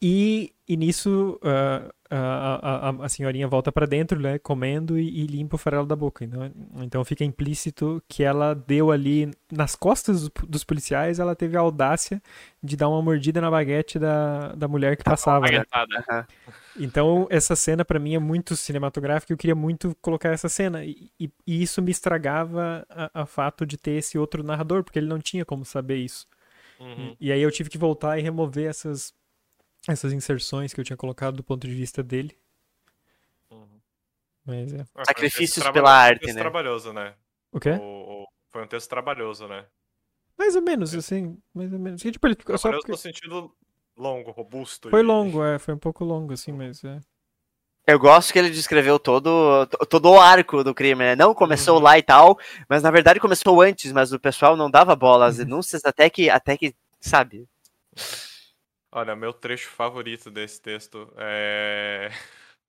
E, 0.00 0.52
e 0.68 0.76
nisso 0.76 1.40
ah, 1.42 1.92
a, 2.10 2.88
a, 2.90 3.04
a 3.04 3.08
senhorinha 3.08 3.46
volta 3.48 3.70
pra 3.72 3.84
dentro, 3.84 4.18
né, 4.20 4.38
comendo 4.38 4.98
e, 4.98 5.22
e 5.22 5.26
limpa 5.26 5.56
o 5.56 5.58
farelo 5.58 5.84
da 5.86 5.96
boca. 5.96 6.24
Então, 6.24 6.52
então 6.76 7.04
fica 7.04 7.24
implícito 7.24 8.02
que 8.08 8.22
ela 8.22 8.54
deu 8.54 8.90
ali 8.90 9.30
nas 9.50 9.74
costas 9.74 10.28
dos, 10.46 10.64
policiais, 10.64 11.18
ela 11.18 11.34
teve 11.34 11.56
a 11.56 11.60
audácia 11.60 12.22
de 12.62 12.76
dar 12.76 12.88
uma 12.88 13.02
mordida 13.02 13.40
na 13.40 13.50
baguete 13.50 13.98
da, 13.98 14.52
da 14.54 14.68
mulher 14.68 14.96
que 14.96 15.02
passava. 15.04 15.46
né? 15.50 15.64
Então 16.78 17.26
essa 17.28 17.56
cena 17.56 17.84
pra 17.84 17.98
mim 17.98 18.14
é 18.14 18.18
muito 18.18 18.56
cinematográfica. 18.56 19.32
e 19.32 19.34
Eu 19.34 19.38
queria 19.38 19.54
muito 19.56 19.96
colocar 20.00 20.30
essa 20.30 20.48
cena 20.48 20.84
e, 20.84 21.10
e- 21.18 21.30
e 21.46 21.62
isso 21.62 21.82
me 21.82 21.90
estragava 21.90 22.86
a, 22.88 23.22
a 23.22 23.26
fato 23.26 23.66
de 23.66 23.76
ter 23.76 23.92
esse 23.92 24.16
outro 24.16 24.42
narrador, 24.42 24.84
porque 24.84 24.98
ele 24.98 25.08
não 25.08 25.18
tinha 25.18 25.44
como 25.44 25.64
saber 25.64 25.96
isso. 25.96 26.26
Uhum. 26.80 27.16
E 27.20 27.32
aí 27.32 27.42
eu 27.42 27.50
tive 27.50 27.68
que 27.68 27.76
voltar 27.76 28.18
e 28.18 28.22
remover 28.22 28.68
essas, 28.68 29.12
essas 29.86 30.12
inserções 30.12 30.72
que 30.74 30.80
eu 30.80 30.84
tinha 30.84 30.96
colocado 30.96 31.36
do 31.36 31.44
ponto 31.44 31.66
de 31.66 31.74
vista 31.74 32.02
dele. 32.02 32.36
Uhum. 33.50 33.80
Mas 34.44 34.72
é. 34.72 34.80
Ah, 34.80 34.84
foi 34.94 35.02
um 35.02 35.04
Sacrifícios 35.06 35.64
texto 35.64 35.72
pela 35.72 35.88
trabalhoso, 35.90 36.08
arte, 36.10 36.16
um 36.16 36.24
texto 36.26 36.36
né? 36.36 36.40
trabalhoso, 36.42 36.92
né? 36.92 37.14
O 37.52 37.60
quê? 37.60 37.70
O- 37.70 38.22
o- 38.22 38.26
Foi 38.50 38.64
um 38.64 38.66
texto 38.66 38.88
trabalhoso, 38.88 39.46
né? 39.46 39.66
Mais 40.38 40.56
ou 40.56 40.62
menos, 40.62 40.94
assim. 40.94 41.36
Mais 41.54 41.72
ou 41.72 41.78
menos. 41.78 42.00
Tipo, 42.00 42.26
ele 42.26 42.34
ficou 42.36 42.56
só 42.56 42.70
porque... 42.70 42.90
no 42.92 42.96
sentido 42.96 43.54
longo, 43.96 44.30
robusto. 44.30 44.88
Foi 44.90 45.00
e- 45.00 45.02
longo, 45.02 45.42
é. 45.44 45.58
Foi 45.58 45.74
um 45.74 45.78
pouco 45.78 46.04
longo, 46.04 46.32
assim, 46.32 46.52
mas 46.52 46.82
é. 46.84 46.98
Eu 47.86 47.98
gosto 47.98 48.32
que 48.32 48.38
ele 48.38 48.50
descreveu 48.50 48.98
todo, 48.98 49.66
to- 49.66 49.86
todo 49.86 50.10
o 50.10 50.20
arco 50.20 50.62
do 50.62 50.74
crime, 50.74 51.02
né? 51.02 51.16
Não 51.16 51.34
começou 51.34 51.76
Uhum. 51.76 51.82
lá 51.82 51.98
e 51.98 52.02
tal, 52.02 52.38
mas 52.68 52.82
na 52.82 52.90
verdade 52.90 53.18
começou 53.18 53.60
antes, 53.62 53.92
mas 53.92 54.12
o 54.12 54.20
pessoal 54.20 54.56
não 54.56 54.70
dava 54.70 54.94
bola 54.94 55.26
às 55.26 55.38
Uhum. 55.38 55.44
denúncias 55.44 55.82
até 55.86 56.08
que, 56.10 56.28
até 56.28 56.56
que 56.56 56.74
sabe? 57.00 57.48
Olha, 58.98 59.14
meu 59.14 59.32
trecho 59.32 59.68
favorito 59.68 60.28
desse 60.28 60.60
texto 60.60 61.08
é. 61.16 62.10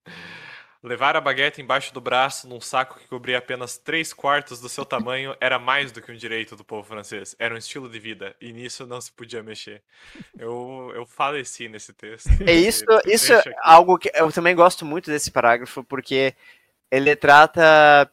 Levar 0.81 1.15
a 1.15 1.19
baguete 1.19 1.59
embaixo 1.59 1.91
do 1.91 1.99
braço 1.99 2.47
num 2.47 2.61
saco 2.61 2.99
que 2.99 3.07
cobria 3.07 3.39
apenas 3.39 3.77
três 3.79 4.13
quartos 4.13 4.61
do 4.61 4.69
seu 4.69 4.85
tamanho 4.85 5.35
era 5.41 5.57
mais 5.57 5.91
do 5.91 6.01
que 6.01 6.11
um 6.11 6.15
direito 6.15 6.55
do 6.55 6.63
povo 6.63 6.87
francês. 6.87 7.35
Era 7.39 7.53
um 7.53 7.57
estilo 7.57 7.89
de 7.89 7.99
vida, 7.99 8.33
e 8.39 8.53
nisso 8.53 8.85
não 8.85 9.01
se 9.01 9.11
podia 9.11 9.41
mexer. 9.41 9.81
Eu, 10.37 10.93
eu 10.95 11.05
faleci 11.05 11.67
nesse 11.67 11.91
texto. 11.91 12.29
É 12.45 12.53
isso, 12.53 12.85
isso 13.05 13.33
é 13.33 13.43
algo 13.61 13.97
que 13.97 14.11
eu 14.13 14.31
também 14.31 14.55
gosto 14.55 14.85
muito 14.85 15.09
desse 15.09 15.31
parágrafo, 15.31 15.83
porque 15.83 16.33
ele 16.91 17.13
trata. 17.15 18.09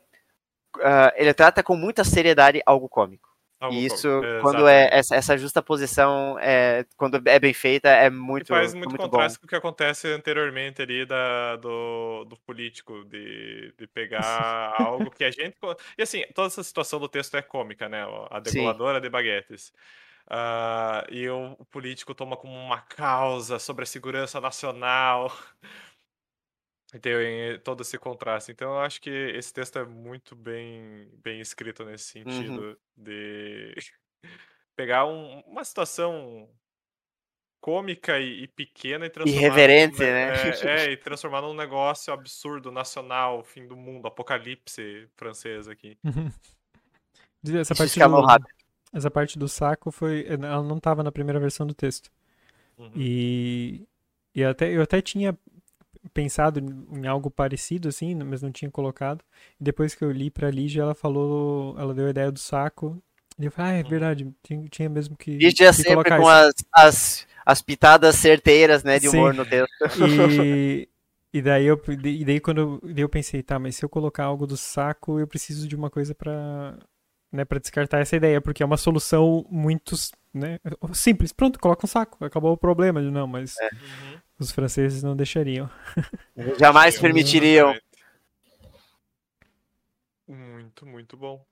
ah, 0.80 1.12
ele 1.16 1.34
trata 1.34 1.62
com 1.62 1.76
muita 1.76 2.02
seriedade 2.02 2.62
algo 2.64 2.88
cômico. 2.88 3.25
E 3.68 3.84
isso, 3.86 4.28
como- 4.38 4.38
quando 4.38 4.68
é 4.68 4.88
essa, 4.92 5.16
essa 5.16 5.36
justa 5.36 5.62
posição, 5.62 6.38
é, 6.38 6.84
quando 6.96 7.16
é 7.28 7.38
bem 7.40 7.52
feita, 7.54 7.88
é 7.88 8.08
muito, 8.10 8.44
E 8.44 8.44
faz 8.44 8.74
muito, 8.74 8.88
muito 8.88 9.08
bom. 9.08 9.34
contraste 9.34 9.38
com 9.38 9.46
o 9.46 9.48
que 9.48 9.56
acontece 9.56 10.08
anteriormente 10.08 10.82
ali 10.82 11.06
da, 11.06 11.56
do, 11.56 12.24
do 12.26 12.36
político, 12.40 13.02
de, 13.06 13.72
de 13.78 13.86
pegar 13.86 14.22
algo 14.78 15.10
que 15.10 15.24
a 15.24 15.30
gente. 15.30 15.56
E 15.96 16.02
assim, 16.02 16.22
toda 16.34 16.48
essa 16.48 16.62
situação 16.62 17.00
do 17.00 17.08
texto 17.08 17.34
é 17.36 17.40
cômica, 17.42 17.88
né? 17.88 18.04
A 18.30 18.38
Sim. 18.44 18.76
degoladora 18.78 19.00
de 19.00 19.08
baguetes. 19.08 19.72
Ah, 20.28 21.04
e 21.10 21.26
o, 21.28 21.52
o 21.58 21.64
político 21.66 22.14
toma 22.14 22.36
como 22.36 22.52
uma 22.54 22.80
causa 22.82 23.58
sobre 23.58 23.84
a 23.84 23.86
segurança 23.86 24.38
nacional. 24.40 25.32
Tem 27.00 27.58
todo 27.60 27.82
esse 27.82 27.98
contraste. 27.98 28.52
Então 28.52 28.72
eu 28.72 28.80
acho 28.80 29.00
que 29.00 29.10
esse 29.10 29.52
texto 29.52 29.78
é 29.78 29.84
muito 29.84 30.34
bem, 30.36 31.08
bem 31.22 31.40
escrito 31.40 31.84
nesse 31.84 32.18
Uhum. 32.18 32.24
sentido 32.32 32.78
de 32.96 33.74
pegar 34.76 35.06
um- 35.06 35.40
uma 35.40 35.64
situação 35.64 36.48
cômica 37.60 38.20
e, 38.20 38.44
e 38.44 38.48
pequena 38.48 39.06
e 39.06 39.10
transformar 39.10 39.40
Irreverente, 39.40 39.98
né? 39.98 40.28
É, 40.32 40.84
é, 40.88 40.92
e 40.92 40.96
transformar 40.96 41.42
num 41.42 41.54
negócio 41.54 42.12
absurdo, 42.12 42.70
nacional, 42.70 43.42
fim 43.42 43.66
do 43.66 43.76
mundo, 43.76 44.06
apocalipse 44.06 45.08
francês 45.16 45.66
aqui. 45.66 45.98
Essa 47.44 47.72
Isso 47.72 47.74
parte, 47.74 47.98
do, 47.98 48.46
essa 48.92 49.10
parte 49.10 49.38
do 49.38 49.48
saco 49.48 49.90
foi. 49.90 50.26
Ela 50.28 50.62
não 50.62 50.78
tava 50.78 51.02
na 51.02 51.12
primeira 51.12 51.40
versão 51.40 51.66
do 51.66 51.74
texto. 51.74 52.10
Uhum. 52.78 52.92
E, 52.94 53.86
e 54.34 54.44
até, 54.44 54.70
eu 54.70 54.82
até 54.82 55.00
tinha 55.00 55.36
pensado 56.16 56.58
em 56.60 57.06
algo 57.06 57.30
parecido, 57.30 57.88
assim, 57.88 58.14
mas 58.14 58.40
não 58.40 58.50
tinha 58.50 58.70
colocado. 58.70 59.22
E 59.60 59.64
depois 59.64 59.94
que 59.94 60.02
eu 60.02 60.10
li 60.10 60.30
pra 60.30 60.50
Lígia, 60.50 60.80
ela 60.82 60.94
falou, 60.94 61.78
ela 61.78 61.92
deu 61.92 62.06
a 62.06 62.10
ideia 62.10 62.32
do 62.32 62.38
saco. 62.38 63.00
E 63.38 63.44
eu 63.44 63.52
falei, 63.52 63.72
ah, 63.72 63.74
é 63.74 63.82
Uhum. 63.82 63.88
verdade, 63.90 64.34
tinha, 64.42 64.64
tinha 64.70 64.88
mesmo 64.88 65.14
que, 65.16 65.30
Lígia 65.32 65.68
que 65.68 65.74
sempre 65.74 65.88
colocar 65.94 66.16
com 66.18 66.22
isso. 66.22 66.30
as, 66.30 66.54
as, 66.72 67.26
as 67.44 67.62
pitadas 67.62 68.14
certeiras, 68.16 68.82
né, 68.82 68.98
de 68.98 69.08
Sim. 69.10 69.18
humor 69.18 69.34
no 69.34 69.44
texto. 69.44 69.68
E, 71.34 71.38
e 71.38 71.42
daí 71.42 71.66
eu, 71.66 71.78
e 72.02 72.24
daí 72.24 72.40
quando 72.40 72.58
eu, 72.60 72.80
daí 72.82 73.02
eu 73.02 73.08
pensei, 73.10 73.42
tá, 73.42 73.58
mas 73.58 73.76
se 73.76 73.84
eu 73.84 73.88
colocar 73.90 74.24
algo 74.24 74.46
do 74.46 74.56
saco, 74.56 75.20
eu 75.20 75.26
preciso 75.26 75.68
de 75.68 75.76
uma 75.76 75.90
coisa 75.90 76.14
pra, 76.14 76.78
né, 77.30 77.44
para 77.44 77.58
descartar 77.58 77.98
essa 78.00 78.16
ideia, 78.16 78.40
porque 78.40 78.62
é 78.62 78.66
uma 78.66 78.78
solução 78.78 79.44
muito, 79.50 79.94
né, 80.32 80.58
simples. 80.94 81.32
Pronto, 81.32 81.58
coloca 81.60 81.84
um 81.84 81.88
saco, 81.88 82.24
acabou 82.24 82.52
o 82.54 82.56
problema. 82.56 83.02
Não, 83.02 83.26
mas 83.26 83.54
Uhum. 83.60 84.20
Os 84.38 84.50
franceses 84.52 85.02
não 85.02 85.16
deixariam. 85.16 85.70
Jamais 86.58 86.94
Sim, 86.94 87.00
permitiriam. 87.02 87.74
Muito, 90.28 90.86
muito 90.86 91.16
bom. 91.16 91.44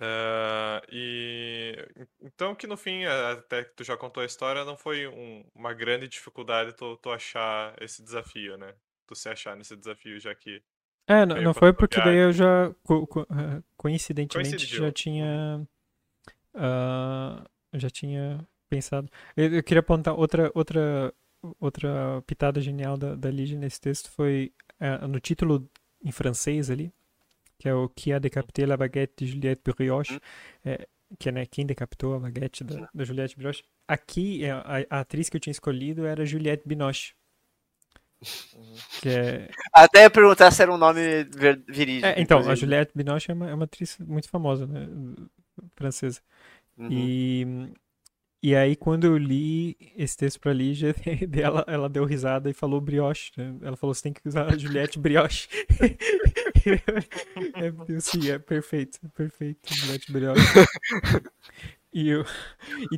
Ah, 0.00 0.80
e 0.92 1.74
então 2.22 2.54
que 2.54 2.66
no 2.66 2.76
fim, 2.76 3.04
a- 3.04 3.32
até 3.32 3.64
que 3.64 3.74
tu 3.74 3.82
já 3.84 3.96
contou 3.96 4.22
a 4.22 4.26
história, 4.26 4.64
não 4.64 4.76
foi 4.76 5.08
um- 5.08 5.44
uma 5.54 5.72
grande 5.74 6.06
dificuldade 6.08 6.72
tu, 6.74 6.96
tu 6.98 7.10
achar 7.10 7.74
esse 7.82 8.02
desafio, 8.02 8.56
né? 8.56 8.74
Tu 9.06 9.14
se 9.16 9.28
achar 9.28 9.56
nesse 9.56 9.76
desafio, 9.76 10.20
já 10.20 10.34
que 10.34 10.62
É, 11.06 11.24
não, 11.24 11.40
não 11.40 11.54
foi 11.54 11.72
porque 11.72 12.00
daí 12.00 12.18
eu 12.18 12.32
já, 12.32 12.72
co- 12.84 13.06
co- 13.06 13.22
eh, 13.22 13.62
coincidentemente, 13.76 14.56
Coincidiu. 14.56 14.84
já 14.84 14.92
tinha, 14.92 15.66
ah, 16.54 17.44
já 17.74 17.90
tinha 17.90 18.46
pensado. 18.68 19.08
Eu, 19.36 19.54
eu 19.56 19.62
queria 19.62 19.80
apontar 19.80 20.14
outra, 20.18 20.50
outra, 20.54 21.12
outra 21.60 22.22
pitada 22.26 22.60
genial 22.60 22.96
da, 22.96 23.14
da 23.14 23.30
Lígia 23.30 23.58
nesse 23.58 23.80
texto 23.80 24.10
foi 24.10 24.52
eh, 24.80 25.06
no 25.06 25.20
título 25.20 25.68
em 26.04 26.12
francês 26.12 26.70
ali, 26.70 26.92
que 27.58 27.68
é 27.68 27.74
o 27.74 27.88
Qui 27.88 28.12
a 28.12 28.18
décapité 28.18 28.66
la 28.66 28.76
baguette 28.76 29.24
de 29.24 29.30
Juliette 29.32 29.62
Brioche, 29.64 30.20
eh, 30.64 30.86
que 31.18 31.28
é 31.28 31.32
né, 31.32 31.46
quem 31.46 31.64
decapitou 31.66 32.14
a 32.14 32.18
baguete 32.18 32.62
da, 32.64 32.88
da 32.92 33.04
Juliette 33.04 33.36
Binoche. 33.36 33.64
Aqui, 33.86 34.44
eh, 34.44 34.50
a, 34.50 34.98
a 34.98 35.00
atriz 35.00 35.28
que 35.28 35.36
eu 35.36 35.40
tinha 35.40 35.52
escolhido 35.52 36.04
era 36.06 36.24
Juliette 36.26 36.66
Binoche. 36.66 37.14
Que 39.00 39.08
é... 39.08 39.48
Até 39.72 40.02
ia 40.02 40.10
perguntar 40.10 40.50
se 40.50 40.62
era 40.62 40.72
um 40.72 40.76
nome 40.78 41.24
ver- 41.24 41.62
verídico. 41.68 42.06
é, 42.06 42.20
então, 42.20 42.38
a 42.38 42.40
inclusive. 42.42 42.66
Juliette 42.66 42.92
Binoche 42.94 43.30
é 43.30 43.34
uma, 43.34 43.48
é 43.50 43.54
uma 43.54 43.64
atriz 43.64 43.96
muito 43.98 44.28
famosa, 44.28 44.66
né? 44.66 44.86
Francesa. 45.76 46.20
Uhum. 46.76 46.88
E, 46.90 47.46
e 48.42 48.54
aí, 48.54 48.76
quando 48.76 49.04
eu 49.04 49.16
li 49.18 49.76
esse 49.96 50.16
texto 50.16 50.38
pra 50.40 50.52
Lígia, 50.52 50.94
ela, 51.42 51.64
ela 51.66 51.88
deu 51.88 52.04
risada 52.04 52.48
e 52.48 52.54
falou 52.54 52.80
brioche. 52.80 53.32
né? 53.36 53.54
Ela 53.62 53.76
falou: 53.76 53.92
você 53.94 54.02
tem 54.02 54.12
que 54.12 54.20
usar 54.26 54.52
a 54.52 54.56
Juliette 54.56 54.98
brioche. 54.98 55.48
é, 57.56 57.92
eu, 57.92 58.00
sim, 58.00 58.30
é 58.30 58.38
perfeito, 58.38 58.98
é 59.04 59.08
perfeito. 59.08 59.74
Juliette 59.74 60.12
brioche. 60.12 60.42
E, 61.92 62.08
eu, 62.10 62.24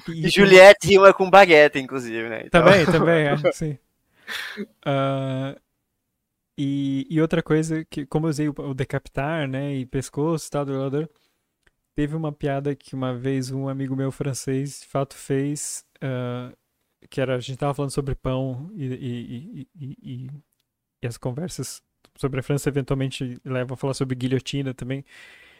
e, 0.08 0.12
e- 0.12 0.26
E 0.26 0.28
Juliette 0.28 0.86
rima 0.88 1.14
com 1.14 1.30
baguete, 1.30 1.78
inclusive, 1.78 2.28
né? 2.28 2.42
Então- 2.46 2.62
Também, 2.64 2.84
também, 2.86 3.26
é, 3.28 3.52
sim. 3.52 3.78
Ah, 4.84 5.56
e, 6.58 7.06
e 7.10 7.20
outra 7.20 7.42
coisa, 7.42 7.84
que 7.84 8.04
como 8.06 8.26
eu 8.26 8.30
usei 8.30 8.48
o, 8.48 8.54
o 8.58 8.74
decapitar, 8.74 9.48
né, 9.48 9.74
e 9.76 9.86
pescoço 9.86 10.46
e 10.46 10.50
tal 10.50 10.64
do 10.64 11.08
teve 12.00 12.16
uma 12.16 12.32
piada 12.32 12.74
que 12.74 12.94
uma 12.94 13.14
vez 13.14 13.50
um 13.50 13.68
amigo 13.68 13.94
meu 13.94 14.10
francês, 14.10 14.80
de 14.80 14.86
fato, 14.86 15.14
fez, 15.14 15.84
ah, 16.00 16.50
que 17.10 17.20
era, 17.20 17.36
a 17.36 17.40
gente 17.40 17.58
tava 17.58 17.74
falando 17.74 17.90
sobre 17.90 18.14
pão 18.14 18.70
e, 18.74 18.86
e, 18.86 18.88
e, 18.96 19.68
e, 19.78 19.96
e- 20.02 20.30
e 21.02 21.06
as 21.06 21.18
conversas 21.18 21.82
sobre 22.16 22.40
a 22.40 22.42
França 22.42 22.70
eventualmente 22.70 23.38
levam 23.44 23.74
a 23.74 23.76
falar 23.76 23.92
sobre 23.92 24.14
guilhotina 24.14 24.72
também. 24.72 25.04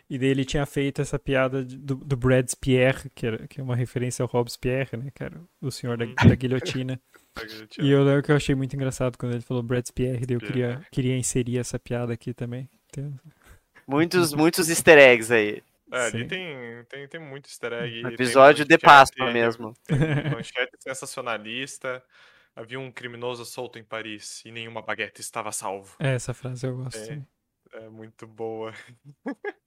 E 0.09 0.18
daí 0.18 0.28
ele 0.30 0.47
tinha 0.47 0.64
feito 0.64 1.03
essa 1.03 1.18
piada 1.18 1.62
do, 1.62 1.95
do 1.97 2.16
Pierre, 2.55 3.11
que, 3.14 3.26
era, 3.26 3.47
que 3.47 3.61
é 3.61 3.62
uma 3.62 3.76
referência 3.76 4.22
ao 4.22 4.28
Robespierre, 4.28 4.97
né, 4.97 5.11
que 5.14 5.22
era 5.22 5.38
o 5.61 5.70
senhor 5.70 5.99
da, 5.99 6.07
da 6.07 6.34
guilhotina. 6.34 6.99
E 7.80 7.91
eu 7.91 8.03
lembro 8.03 8.22
que 8.22 8.32
eu 8.32 8.36
achei 8.36 8.55
muito 8.55 8.74
engraçado 8.74 9.16
quando 9.18 9.32
ele 9.32 9.43
falou 9.43 9.62
Pierre, 9.93 10.24
daí 10.26 10.36
eu 10.36 10.41
queria, 10.41 10.80
queria 10.91 11.16
inserir 11.18 11.59
essa 11.59 11.78
piada 11.78 12.12
aqui 12.14 12.32
também. 12.32 12.68
Então, 12.86 13.14
Muitos, 13.86 14.32
muitos 14.34 14.68
easter 14.70 14.99
eggs 14.99 15.30
aí. 15.32 15.62
É, 15.93 16.05
ali 16.07 16.26
tem, 16.28 16.84
tem, 16.88 17.09
tem 17.09 17.20
muito 17.20 17.47
easter 17.47 17.72
egg. 17.72 18.03
tem 18.03 18.12
Episódio 18.14 18.64
de 18.64 18.78
Páscoa 18.78 19.32
mesmo. 19.32 19.74
Manchete 20.32 20.76
sensacionalista. 20.80 22.03
Havia 22.55 22.78
um 22.80 22.91
criminoso 22.91 23.45
solto 23.45 23.78
em 23.78 23.84
Paris 23.84 24.45
e 24.45 24.51
nenhuma 24.51 24.82
baguete 24.82 25.20
estava 25.20 25.49
a 25.51 25.53
salvo. 25.53 25.95
é, 25.99 26.14
essa 26.14 26.34
frase 26.34 26.66
eu 26.66 26.76
gosto. 26.76 26.99
É. 26.99 27.22
É 27.72 27.88
muito 27.88 28.26
boa. 28.26 28.72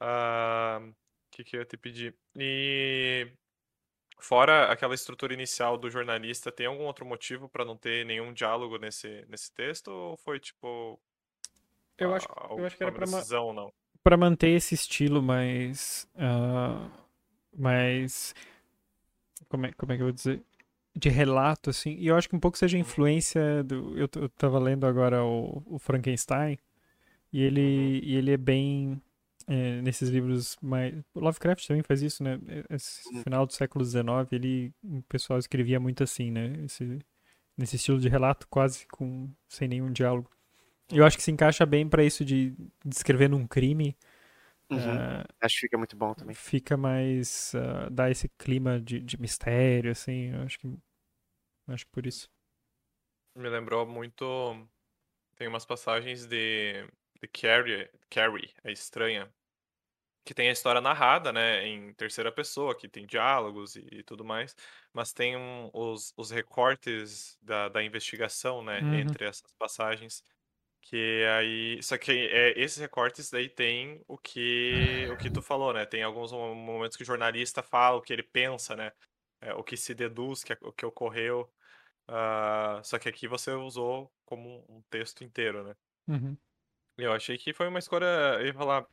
Ah, 0.00 0.80
O 0.82 0.94
que, 1.30 1.44
que 1.44 1.56
eu 1.56 1.60
ia 1.60 1.66
te 1.66 1.76
pedir? 1.76 2.14
E 2.36 3.28
fora 4.20 4.70
aquela 4.70 4.94
estrutura 4.94 5.34
inicial 5.34 5.76
do 5.78 5.90
jornalista, 5.90 6.52
tem 6.52 6.66
algum 6.66 6.84
outro 6.84 7.04
motivo 7.06 7.48
para 7.48 7.64
não 7.64 7.76
ter 7.76 8.04
nenhum 8.04 8.32
diálogo 8.32 8.78
nesse, 8.78 9.24
nesse 9.28 9.52
texto? 9.52 9.88
Ou 9.88 10.16
foi 10.18 10.38
tipo. 10.38 11.00
Eu 11.98 12.14
acho, 12.14 12.26
a- 12.30 12.48
eu 12.50 12.66
acho 12.66 12.76
que 12.76 12.82
era 12.84 12.92
ma- 12.92 12.98
decisão, 13.18 13.52
não? 13.52 13.72
Pra 14.04 14.16
manter 14.18 14.50
esse 14.50 14.74
estilo 14.76 15.22
mais. 15.22 16.08
ah, 16.16 16.88
mais. 17.56 18.34
Como 19.48 19.66
é, 19.66 19.72
como 19.72 19.92
é 19.92 19.96
que 19.96 20.02
eu 20.02 20.06
vou 20.06 20.12
dizer? 20.12 20.42
De 20.96 21.08
relato, 21.08 21.70
assim. 21.70 21.96
E 21.98 22.06
eu 22.06 22.16
acho 22.16 22.28
que 22.28 22.36
um 22.36 22.40
pouco 22.40 22.58
seja 22.58 22.76
a 22.76 22.80
influência 22.80 23.64
do. 23.64 23.98
Eu, 23.98 24.08
eu 24.16 24.28
tava 24.30 24.58
lendo 24.58 24.86
agora 24.86 25.24
o, 25.24 25.62
o 25.66 25.78
Frankenstein. 25.78 26.58
E 27.32 27.42
ele, 27.42 28.00
e 28.04 28.16
ele 28.16 28.32
é 28.32 28.36
bem. 28.36 29.00
é, 29.48 29.82
nesses 29.82 30.08
livros 30.10 30.56
mais. 30.62 30.94
O 31.14 31.20
Lovecraft 31.20 31.66
também 31.66 31.82
faz 31.82 32.02
isso, 32.02 32.22
né? 32.24 32.38
Esse 32.70 33.08
Uhum. 33.14 33.22
final 33.24 33.46
do 33.46 33.52
século 33.52 33.84
XIX, 33.84 34.32
ele. 34.32 34.72
O 34.84 35.02
pessoal 35.04 35.38
escrevia 35.38 35.80
muito 35.80 36.02
assim, 36.04 36.30
né? 36.30 36.54
Esse, 36.64 37.00
nesse 37.56 37.76
estilo 37.76 38.00
de 38.00 38.08
relato, 38.08 38.46
quase 38.48 38.86
com 38.88 39.28
sem 39.48 39.68
nenhum 39.68 39.92
diálogo. 39.92 40.30
Eu 40.90 41.04
acho 41.04 41.16
que 41.16 41.22
se 41.22 41.30
encaixa 41.30 41.64
bem 41.66 41.88
pra 41.88 42.04
isso 42.04 42.24
de 42.24 42.54
descrever 42.84 43.32
um 43.34 43.46
crime. 43.46 43.96
Uhum. 44.70 45.02
ah, 45.02 45.24
Acho 45.40 45.54
que 45.56 45.60
fica 45.62 45.78
muito 45.78 45.96
bom 45.96 46.14
também. 46.14 46.36
fica 46.36 46.76
mais. 46.76 47.54
ah, 47.54 47.88
dá 47.90 48.10
esse 48.10 48.28
clima 48.38 48.80
de, 48.80 49.00
de 49.00 49.20
mistério, 49.20 49.90
assim. 49.92 50.32
Eu 50.34 50.42
acho 50.42 50.58
que. 50.58 50.68
Acho 51.68 51.86
que 51.86 51.92
por 51.92 52.06
isso. 52.06 52.30
Me 53.36 53.48
lembrou 53.48 53.86
muito. 53.86 54.24
Tem 55.36 55.48
umas 55.48 55.64
passagens 55.66 56.26
de, 56.26 56.86
de 57.20 57.28
Carrie, 57.28 57.90
Carrie, 58.10 58.54
a 58.64 58.70
estranha, 58.70 59.32
que 60.24 60.34
tem 60.34 60.48
a 60.48 60.52
história 60.52 60.80
narrada, 60.80 61.32
né, 61.32 61.66
em 61.66 61.94
terceira 61.94 62.32
pessoa, 62.32 62.76
que 62.76 62.88
tem 62.88 63.06
diálogos 63.06 63.76
e, 63.76 63.86
e 63.92 64.02
tudo 64.04 64.24
mais, 64.24 64.56
mas 64.92 65.12
tem 65.12 65.36
um- 65.36 65.70
os, 65.74 66.12
os 66.16 66.30
recortes 66.30 67.38
da, 67.42 67.68
da 67.68 67.82
investigação, 67.84 68.62
né, 68.64 68.82
Uhum. 68.82 69.00
entre 69.00 69.26
essas 69.26 69.52
passagens. 69.54 70.22
Que 70.84 71.24
aí. 71.38 71.82
Só 71.82 71.96
que 71.96 72.12
é, 72.12 72.58
esses 72.58 72.78
recortes 72.78 73.30
daí 73.30 73.48
tem 73.48 74.02
o 74.06 74.18
que 74.18 75.06
o 75.10 75.16
que 75.16 75.30
tu 75.30 75.40
falou, 75.42 75.72
né? 75.72 75.86
Tem 75.86 76.02
alguns 76.02 76.30
mo- 76.32 76.54
momentos 76.54 76.96
que 76.96 77.02
o 77.02 77.06
jornalista 77.06 77.62
fala 77.62 77.96
o 77.96 78.02
que 78.02 78.12
ele 78.12 78.22
pensa, 78.22 78.76
né? 78.76 78.92
é, 79.44 79.54
o 79.54 79.62
que 79.62 79.76
se 79.76 79.94
deduz, 79.94 80.42
que, 80.42 80.56
o 80.62 80.72
que 80.72 80.86
ocorreu. 80.86 81.50
ah, 82.08 82.80
só 82.84 82.98
que 82.98 83.08
aqui 83.08 83.28
você 83.28 83.52
usou 83.52 84.10
como 84.24 84.64
um 84.68 84.82
texto 84.90 85.22
inteiro, 85.22 85.64
né? 85.64 85.74
Uhum. 86.08 86.36
Eu 86.96 87.12
achei 87.12 87.36
que 87.36 87.52
foi 87.52 87.68
uma 87.68 87.78
escolha. 87.78 88.06
Eu 88.40 88.46
ia 88.46 88.54
falar, 88.54 88.86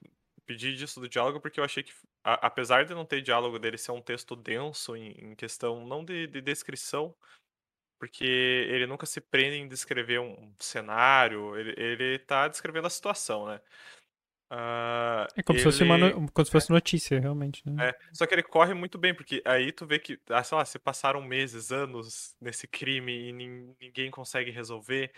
pedir 0.46 0.76
disso 0.76 1.00
do 1.00 1.08
diálogo, 1.08 1.40
porque 1.40 1.60
eu 1.60 1.64
achei 1.64 1.84
que, 1.84 1.94
a- 2.24 2.48
apesar 2.48 2.86
de 2.86 2.94
não 2.94 3.06
ter 3.06 3.22
diálogo 3.22 3.60
dele 3.60 3.78
ser 3.78 3.92
um 3.92 4.02
texto 4.02 4.36
denso 4.36 4.96
em, 4.96 5.12
em 5.12 5.36
questão 5.36 5.86
não 5.86 6.04
de, 6.04 6.28
de 6.28 6.42
descrição, 6.42 7.16
porque 8.02 8.26
ele 8.26 8.88
nunca 8.88 9.06
se 9.06 9.22
prende 9.22 9.58
em 9.58 9.68
descrever 9.70 10.20
um, 10.20 10.56
cenário, 10.60 11.56
ele, 11.56 11.76
ele 11.78 12.20
tá 12.20 12.48
descrevendo 12.48 12.88
a 12.88 12.90
situação, 12.92 13.46
né? 13.48 13.62
Ah, 14.50 15.28
É 15.36 15.44
como 15.44 15.58
se 15.60 15.64
fosse 15.64 15.84
uma 15.84 15.98
ele- 15.98 15.98
no- 15.98 16.32
como 16.32 16.46
se 16.46 16.52
fosse 16.52 16.70
notícia, 16.72 17.20
realmente, 17.20 17.62
né? 17.70 17.74
é, 17.80 17.96
só 18.14 18.26
que 18.28 18.34
ele 18.36 18.44
corre 18.44 18.74
muito 18.74 18.98
bem, 18.98 19.14
porque 19.14 19.42
aí 19.46 19.72
tu 19.72 19.86
vê 19.88 19.98
que, 20.00 20.20
ah, 20.30 20.44
sei 20.44 20.58
lá, 20.58 20.66
se 20.66 20.78
passaram 20.80 21.22
meses, 21.22 21.72
anos 21.72 22.36
nesse 22.40 22.68
crime 22.68 23.12
e 23.30 23.34
nin- 23.34 23.76
ninguém 23.80 24.12
consegue 24.12 24.52
resolver 24.52 25.12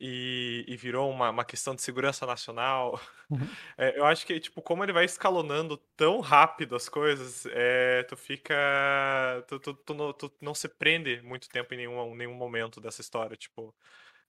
e, 0.00 0.64
e 0.68 0.76
virou 0.76 1.10
uma, 1.10 1.30
uma 1.30 1.44
questão 1.44 1.74
de 1.74 1.82
segurança 1.82 2.26
nacional. 2.26 3.00
Uhum. 3.30 3.38
É, 3.76 3.98
eu 3.98 4.04
acho 4.04 4.24
que, 4.24 4.38
tipo, 4.38 4.62
como 4.62 4.84
ele 4.84 4.92
vai 4.92 5.04
escalonando 5.04 5.76
tão 5.96 6.20
rápido 6.20 6.76
as 6.76 6.88
coisas, 6.88 7.44
é, 7.46 8.04
tu 8.04 8.16
fica. 8.16 8.54
Tu, 9.48 9.58
tu, 9.58 9.74
tu 9.74 9.94
não, 9.94 10.12
tu 10.12 10.32
não 10.40 10.54
se 10.54 10.68
prende 10.68 11.20
muito 11.22 11.48
tempo 11.48 11.74
em 11.74 11.78
nenhum, 11.78 12.14
nenhum 12.14 12.34
momento 12.34 12.80
dessa 12.80 13.00
história, 13.00 13.36
tipo. 13.36 13.74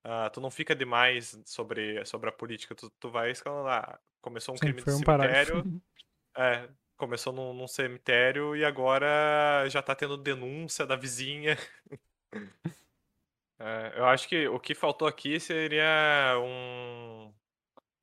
ah, 0.04 0.30
tu 0.32 0.42
não 0.42 0.50
fica 0.50 0.76
demais 0.76 1.40
sobre, 1.46 2.04
sobre 2.06 2.30
a 2.30 2.34
política, 2.34 2.74
tu, 2.74 3.12
vai 3.12 3.32
escalando. 3.32 3.68
Ah, 3.70 4.00
começou 4.22 4.56
um 4.56 4.58
Sim, 4.58 4.66
crime 4.66 4.82
de 4.82 4.90
um 4.90 4.98
cemitério. 5.00 5.06
parágrafo. 5.06 5.82
É, 6.38 6.68
começou 6.98 7.32
num, 7.32 7.54
num 7.54 7.68
cemitério 7.68 8.58
e 8.58 8.66
agora 8.66 9.66
já 9.70 9.82
tá 9.82 9.96
tendo 9.96 10.18
denúncia 10.18 10.86
da 10.86 10.98
vizinha. 10.98 11.58
É, 13.60 13.94
eu 13.98 14.06
acho 14.06 14.28
que 14.28 14.48
o 14.48 14.60
que 14.60 14.76
faltou 14.76 15.08
aqui 15.08 15.40
seria 15.40 16.38
um, 16.40 17.32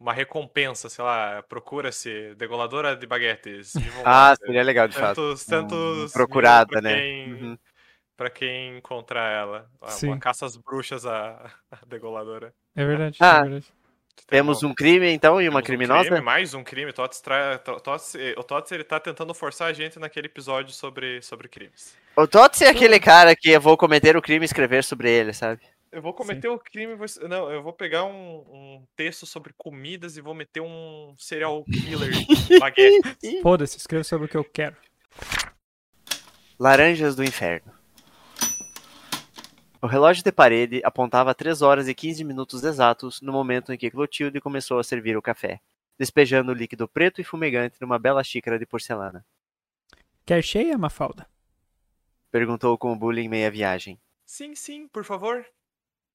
uma 0.01 0.13
recompensa, 0.13 0.89
sei 0.89 1.05
lá, 1.05 1.43
procura-se 1.43 2.35
degoladora 2.37 2.97
de 2.97 3.07
baguetes. 3.07 3.73
Ah, 4.05 4.35
seria 4.37 4.63
legal 4.63 4.89
de 4.89 4.95
fato. 4.97 5.15
tantos, 5.17 5.45
tantos 5.47 5.97
mil 5.99 6.11
procurada, 6.11 6.67
pra 6.71 6.81
né? 6.81 6.97
Quem, 7.01 7.33
Uhum. 7.33 7.59
Pra 8.17 8.31
quem 8.31 8.79
encontrar 8.79 9.33
ela. 9.33 9.71
Sim. 9.89 10.09
Uma 10.09 10.19
caça 10.19 10.47
às 10.47 10.57
bruxas 10.57 11.05
à, 11.07 11.51
à 11.71 11.77
degoladora. 11.87 12.55
É 12.75 12.85
verdade, 12.85 13.19
Ah, 13.21 13.39
é 13.39 13.43
verdade. 13.43 13.73
Temos 14.29 14.63
um 14.63 14.73
crime, 14.75 15.11
então, 15.11 15.41
e 15.41 15.49
uma 15.49 15.61
Temos 15.63 15.63
um 15.63 15.67
criminosa? 15.67 16.09
crime, 16.09 16.21
mais 16.25 16.55
um 16.55 16.65
crime. 16.65 16.93
Tots 16.93 17.21
tra... 17.21 17.59
To- 17.59 17.81
Tots- 17.81 18.15
eh, 18.15 18.35
O 18.39 18.43
Tots 18.43 18.71
ele 18.73 18.85
tá 18.85 18.99
tentando 18.99 19.35
forçar 19.35 19.69
a 19.69 19.73
gente 19.73 19.99
naquele 19.99 20.27
episódio 20.27 20.73
sobre, 20.73 21.21
sobre 21.23 21.49
crimes. 21.49 21.95
O 22.17 22.27
Tots 22.27 22.63
é 22.63 22.69
aquele 22.69 22.99
cara 23.01 23.35
que 23.37 23.51
eu 23.51 23.61
vou 23.61 23.77
cometer 23.77 24.17
o 24.17 24.23
crime 24.23 24.45
e 24.45 24.47
escrever 24.47 24.85
sobre 24.85 25.11
ele, 25.11 25.33
sabe? 25.33 25.61
Eu 25.91 26.01
vou 26.01 26.15
cometer 26.15 26.49
o 26.49 26.59
crime. 26.59 26.93
e 26.93 26.97
vou- 26.97 27.29
Não, 27.29 27.51
eu 27.51 27.63
vou 27.63 27.73
pegar 27.75 28.05
um, 28.05 28.37
um 28.49 28.87
texto 28.97 29.27
sobre 29.27 29.53
comidas 29.59 30.17
e 30.17 30.23
vou 30.23 30.35
meter 30.35 30.61
um 30.61 31.15
serial 31.19 31.63
killer 31.65 32.11
baguete. 32.59 33.43
Foda-se, 33.43 33.77
escreva 33.77 34.05
sobre 34.05 34.27
o 34.27 34.29
que 34.29 34.37
eu 34.37 34.45
quero. 34.45 34.77
Laranjas 36.59 37.15
do 37.17 37.25
Inferno. 37.25 37.73
O 39.85 39.89
relógio 39.89 40.23
de 40.23 40.31
parede 40.31 40.81
apontava 40.85 41.35
3 41.35 41.61
horas 41.61 41.89
e 41.89 41.95
15 41.95 42.23
minutos 42.23 42.63
exatos 42.63 43.21
no 43.21 43.33
momento 43.33 43.73
em 43.73 43.77
que 43.77 43.91
Clotilde 43.91 44.41
começou 44.41 44.79
a 44.79 44.85
servir 44.85 45.17
o 45.17 45.23
café, 45.23 45.61
despejando 45.99 46.53
o 46.53 46.55
líquido 46.55 46.87
preto 46.87 47.21
e 47.21 47.25
fumegante 47.25 47.79
numa 47.81 47.99
bela 47.99 48.23
xícara 48.23 48.61
de 48.61 48.65
porcelana. 48.65 49.27
Quer 50.25 50.41
cheia, 50.41 50.79
Mafalda? 50.79 51.27
Perguntou 52.31 52.79
com 52.79 52.93
o 52.93 52.97
bullying 52.97 53.27
meia 53.27 53.51
viagem. 53.51 53.99
Sim, 54.25 54.55
sim, 54.55 54.87
por 54.87 55.05
favor. 55.05 55.45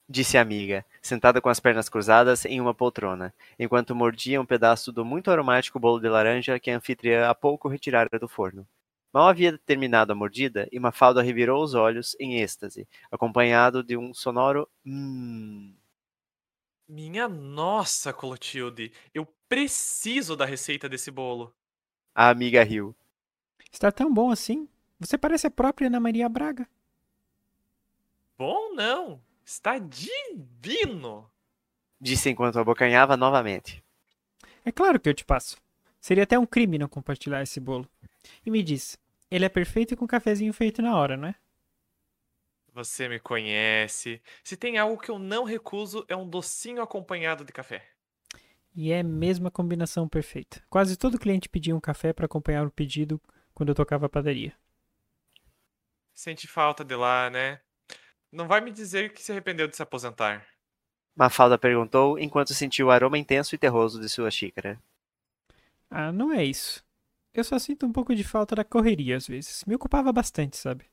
Disse 0.08 0.38
a 0.38 0.42
amiga, 0.42 0.86
sentada 1.02 1.42
com 1.42 1.50
as 1.50 1.60
pernas 1.60 1.90
cruzadas 1.90 2.46
em 2.46 2.62
uma 2.62 2.74
poltrona, 2.74 3.34
enquanto 3.60 3.94
mordia 3.94 4.40
um 4.40 4.46
pedaço 4.46 4.94
do 4.94 5.04
muito 5.04 5.30
aromático 5.30 5.78
bolo 5.78 6.00
de 6.00 6.08
laranja 6.08 6.58
que 6.58 6.72
a 6.72 6.78
anfitriã 6.78 7.30
há 7.30 7.36
pouco 7.36 7.68
retirara 7.68 8.18
do 8.18 8.30
forno. 8.30 8.66
Mal 9.14 9.28
havia 9.28 9.58
terminado 9.58 10.12
a 10.12 10.16
mordida 10.16 10.68
e 10.72 10.80
Mafalda 10.80 11.22
revirou 11.22 11.64
os 11.64 11.74
olhos 11.74 12.16
em 12.20 12.40
êxtase, 12.42 12.88
acompanhado 13.12 13.84
de 13.84 13.98
um 13.98 14.14
sonoro 14.14 14.68
hum 14.86 15.74
Minha 16.88 17.28
nossa, 17.28 18.14
Clotilde, 18.14 18.92
eu 19.14 19.26
preciso 19.48 20.36
da 20.36 20.46
receita 20.46 20.90
desse 20.90 21.10
bolo. 21.10 21.54
A 22.14 22.30
amiga 22.30 22.64
riu. 22.64 22.96
Está 23.72 23.92
tão 23.92 24.14
bom 24.14 24.32
assim. 24.32 24.68
Você 25.00 25.18
parece 25.18 25.48
a 25.48 25.52
própria 25.52 25.88
Ana 25.88 26.00
Maria 26.00 26.28
Braga. 26.28 26.68
Bom 28.38 28.74
não, 28.74 29.22
está 29.44 29.78
divino. 29.80 31.30
Disse 32.00 32.30
enquanto 32.30 32.60
abocanhava 32.60 33.18
novamente. 33.18 33.84
É 34.64 34.72
claro 34.72 35.00
que 35.00 35.10
eu 35.10 35.14
te 35.14 35.26
passo. 35.26 35.58
Seria 36.00 36.24
até 36.24 36.38
um 36.38 36.46
crime 36.46 36.78
não 36.78 36.88
compartilhar 36.88 37.42
esse 37.42 37.60
bolo. 37.60 37.88
E 38.46 38.52
me 38.52 38.64
diz, 38.64 38.98
ele 39.30 39.46
é 39.46 39.50
perfeito 39.50 39.94
e 39.94 39.98
com 39.98 40.08
cafezinho 40.08 40.54
feito 40.54 40.82
na 40.82 40.96
hora, 40.96 41.18
não 41.18 41.28
é? 41.28 41.36
Você 42.74 43.10
me 43.10 43.20
conhece. 43.20 44.22
Se 44.44 44.56
tem 44.56 44.78
algo 44.78 45.02
que 45.02 45.10
eu 45.10 45.18
não 45.18 45.44
recuso, 45.44 46.06
é 46.08 46.16
um 46.16 46.30
docinho 46.30 46.82
acompanhado 46.82 47.44
de 47.44 47.52
café. 47.52 47.84
E 48.76 48.92
é 48.92 49.02
mesmo 49.02 49.48
a 49.48 49.52
combinação 49.52 50.08
perfeita. 50.08 50.64
Quase 50.70 50.96
todo 50.96 51.18
cliente 51.18 51.50
pedia 51.50 51.76
um 51.76 51.80
café 51.80 52.14
para 52.14 52.26
acompanhar 52.26 52.68
o 52.68 52.72
pedido 52.72 53.20
quando 53.54 53.70
eu 53.70 53.76
tocava 53.76 54.06
a 54.06 54.10
padaria. 54.10 54.54
Sente 56.14 56.48
falta 56.48 56.86
de 56.86 56.96
lá, 56.96 57.30
né? 57.30 57.60
Não 58.32 58.48
vai 58.48 58.62
me 58.62 58.72
dizer 58.72 59.12
que 59.14 59.24
se 59.24 59.32
arrependeu 59.32 59.68
de 59.68 59.76
se 59.76 59.82
aposentar. 59.82 60.48
Mafalda 61.16 61.58
perguntou 61.58 62.20
enquanto 62.20 62.54
sentiu 62.54 62.88
o 62.88 62.92
aroma 62.92 63.18
intenso 63.18 63.56
e 63.56 63.58
terroso 63.58 64.00
de 64.00 64.08
sua 64.08 64.30
xícara. 64.30 64.80
Ah, 65.90 66.12
não 66.12 66.32
é 66.32 66.46
isso. 66.46 66.86
Eu 67.38 67.44
só 67.44 67.60
sinto 67.60 67.86
um 67.86 67.92
pouco 67.94 68.16
de 68.16 68.24
falta 68.24 68.56
da 68.56 68.64
correria 68.64 69.16
às 69.16 69.28
vezes. 69.28 69.64
Me 69.66 69.76
ocupava 69.76 70.12
bastante, 70.12 70.58
sabe? 70.58 70.86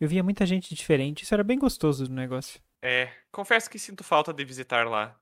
Eu 0.00 0.08
via 0.08 0.22
muita 0.22 0.46
gente 0.46 0.72
diferente, 0.76 1.24
isso 1.24 1.34
era 1.34 1.42
bem 1.42 1.58
gostoso 1.58 2.06
do 2.06 2.14
negócio. 2.14 2.62
É, 2.80 3.12
confesso 3.32 3.68
que 3.68 3.80
sinto 3.80 4.04
falta 4.04 4.32
de 4.32 4.44
visitar 4.44 4.86
lá. 4.86 5.20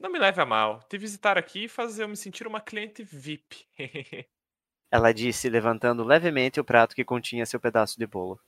Não 0.00 0.10
me 0.10 0.18
leve 0.18 0.42
a 0.42 0.44
mal, 0.44 0.82
te 0.88 0.98
visitar 0.98 1.38
aqui 1.38 1.68
faz 1.68 2.00
eu 2.00 2.08
me 2.08 2.16
sentir 2.16 2.48
uma 2.48 2.60
cliente 2.60 3.04
VIP. 3.04 3.64
Ela 4.90 5.14
disse, 5.14 5.48
levantando 5.48 6.02
levemente 6.02 6.58
o 6.58 6.64
prato 6.64 6.96
que 6.96 7.04
continha 7.04 7.46
seu 7.46 7.60
pedaço 7.60 7.96
de 7.96 8.06
bolo. 8.06 8.40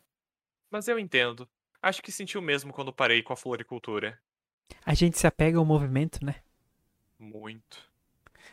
Mas 0.68 0.88
eu 0.88 0.98
entendo. 0.98 1.48
Acho 1.80 2.02
que 2.02 2.10
senti 2.10 2.36
o 2.36 2.42
mesmo 2.42 2.72
quando 2.72 2.92
parei 2.92 3.22
com 3.22 3.32
a 3.32 3.36
floricultura. 3.36 4.20
A 4.84 4.92
gente 4.92 5.16
se 5.16 5.26
apega 5.26 5.56
ao 5.56 5.64
movimento, 5.64 6.24
né? 6.24 6.34
Muito. 7.16 7.88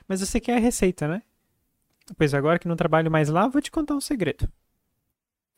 Mas 0.08 0.20
você 0.20 0.40
quer 0.40 0.58
a 0.58 0.60
receita, 0.60 1.08
né? 1.08 1.24
Pois 2.18 2.34
agora 2.34 2.60
que 2.60 2.68
não 2.68 2.76
trabalho 2.76 3.12
mais 3.12 3.30
lá, 3.30 3.48
vou 3.48 3.62
te 3.62 3.72
contar 3.72 3.96
um 3.96 4.02
segredo. 4.02 4.52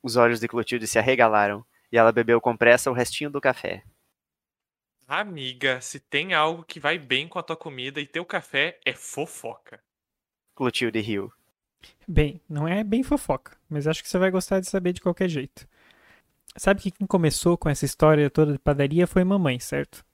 Os 0.02 0.16
olhos 0.16 0.40
de 0.40 0.48
Clotilde 0.48 0.88
se 0.88 1.00
arregalaram 1.00 1.66
e 1.92 1.98
ela 1.98 2.12
bebeu 2.12 2.42
com 2.42 2.58
pressa 2.58 2.92
o 2.92 2.94
restinho 2.94 3.30
do 3.30 3.40
café. 3.40 3.84
Amiga, 5.08 5.80
se 5.82 6.00
tem 6.00 6.34
algo 6.34 6.64
que 6.64 6.80
vai 6.80 6.98
bem 6.98 7.28
com 7.28 7.38
a 7.38 7.44
tua 7.44 7.56
comida 7.56 8.02
e 8.02 8.08
teu 8.08 8.26
café, 8.26 8.80
é 8.86 8.94
fofoca. 8.94 9.80
Clotilde 10.56 11.00
riu. 11.00 11.32
Bem, 12.08 12.42
não 12.50 12.68
é 12.68 12.84
bem 12.84 13.04
fofoca, 13.04 13.58
mas 13.70 13.88
acho 13.88 14.02
que 14.02 14.10
você 14.10 14.18
vai 14.18 14.32
gostar 14.32 14.60
de 14.60 14.68
saber 14.68 14.94
de 14.94 15.02
qualquer 15.02 15.30
jeito. 15.30 15.68
Sabe 16.56 16.82
que 16.82 16.92
quem 16.92 17.08
começou 17.08 17.58
com 17.58 17.70
essa 17.70 17.86
história 17.86 18.30
toda 18.30 18.54
de 18.54 18.60
padaria 18.60 19.08
foi 19.08 19.24
mamãe, 19.24 19.60
certo? 19.60 20.06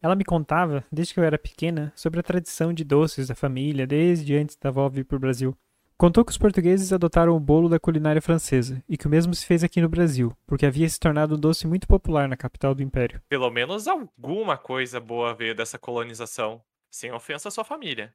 Ela 0.00 0.14
me 0.14 0.24
contava, 0.24 0.84
desde 0.92 1.12
que 1.12 1.20
eu 1.20 1.24
era 1.24 1.38
pequena, 1.38 1.92
sobre 1.96 2.20
a 2.20 2.22
tradição 2.22 2.72
de 2.72 2.84
doces 2.84 3.28
da 3.28 3.34
família, 3.34 3.86
desde 3.86 4.36
antes 4.36 4.56
da 4.56 4.68
avó 4.68 4.88
vir 4.88 5.04
para 5.04 5.16
o 5.16 5.20
Brasil. 5.20 5.56
Contou 5.96 6.24
que 6.24 6.30
os 6.30 6.38
portugueses 6.38 6.92
adotaram 6.92 7.34
o 7.34 7.40
bolo 7.40 7.68
da 7.68 7.80
culinária 7.80 8.22
francesa 8.22 8.80
e 8.88 8.96
que 8.96 9.08
o 9.08 9.10
mesmo 9.10 9.34
se 9.34 9.44
fez 9.44 9.64
aqui 9.64 9.80
no 9.80 9.88
Brasil, 9.88 10.32
porque 10.46 10.64
havia 10.64 10.88
se 10.88 11.00
tornado 11.00 11.34
um 11.34 11.40
doce 11.40 11.66
muito 11.66 11.88
popular 11.88 12.28
na 12.28 12.36
capital 12.36 12.72
do 12.72 12.82
império. 12.84 13.20
Pelo 13.28 13.50
menos 13.50 13.88
alguma 13.88 14.56
coisa 14.56 15.00
boa 15.00 15.34
veio 15.34 15.56
dessa 15.56 15.76
colonização, 15.76 16.62
sem 16.88 17.10
ofensa 17.10 17.48
à 17.48 17.50
sua 17.50 17.64
família. 17.64 18.14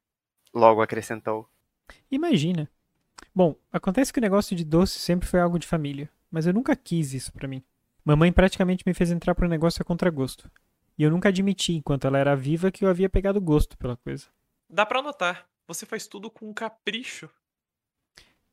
Logo 0.54 0.80
acrescentou. 0.80 1.46
Imagina. 2.10 2.70
Bom, 3.34 3.54
acontece 3.70 4.10
que 4.10 4.18
o 4.18 4.22
negócio 4.22 4.56
de 4.56 4.64
doce 4.64 4.98
sempre 4.98 5.28
foi 5.28 5.40
algo 5.40 5.58
de 5.58 5.66
família, 5.66 6.08
mas 6.30 6.46
eu 6.46 6.54
nunca 6.54 6.74
quis 6.74 7.12
isso 7.12 7.30
para 7.34 7.46
mim. 7.46 7.62
Mamãe 8.02 8.32
praticamente 8.32 8.84
me 8.86 8.94
fez 8.94 9.10
entrar 9.10 9.34
pro 9.34 9.46
negócio 9.46 9.82
a 9.82 9.84
contragosto. 9.84 10.50
E 10.96 11.02
eu 11.02 11.10
nunca 11.10 11.28
admiti, 11.28 11.74
enquanto 11.74 12.06
ela 12.06 12.18
era 12.18 12.36
viva, 12.36 12.70
que 12.70 12.84
eu 12.84 12.88
havia 12.88 13.08
pegado 13.08 13.40
gosto 13.40 13.76
pela 13.76 13.96
coisa. 13.96 14.26
Dá 14.68 14.86
pra 14.86 15.02
notar, 15.02 15.46
você 15.66 15.84
faz 15.84 16.06
tudo 16.06 16.30
com 16.30 16.52
capricho. 16.52 17.28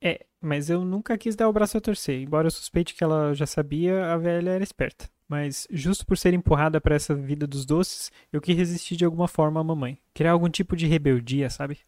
É, 0.02 0.26
mas 0.42 0.70
eu 0.70 0.84
nunca 0.84 1.18
quis 1.18 1.36
dar 1.36 1.48
o 1.48 1.54
braço 1.54 1.78
a 1.78 1.82
torcer. 1.82 2.20
Embora 2.20 2.48
eu 2.48 2.52
suspeite 2.52 2.96
que 2.96 3.04
ela 3.04 3.34
já 3.36 3.46
sabia, 3.46 4.12
a 4.12 4.18
velha 4.18 4.50
era 4.50 4.64
esperta. 4.64 5.08
Mas, 5.28 5.68
justo 5.72 6.06
por 6.06 6.18
ser 6.18 6.34
empurrada 6.34 6.82
para 6.82 6.96
essa 6.96 7.16
vida 7.16 7.46
dos 7.46 7.66
doces, 7.66 8.12
eu 8.34 8.42
quis 8.42 8.58
resistir 8.58 8.96
de 8.96 9.06
alguma 9.06 9.28
forma 9.28 9.62
à 9.62 9.64
mamãe. 9.64 9.98
Criar 10.14 10.32
algum 10.32 10.50
tipo 10.50 10.76
de 10.76 10.88
rebeldia, 10.88 11.50
sabe? 11.50 11.80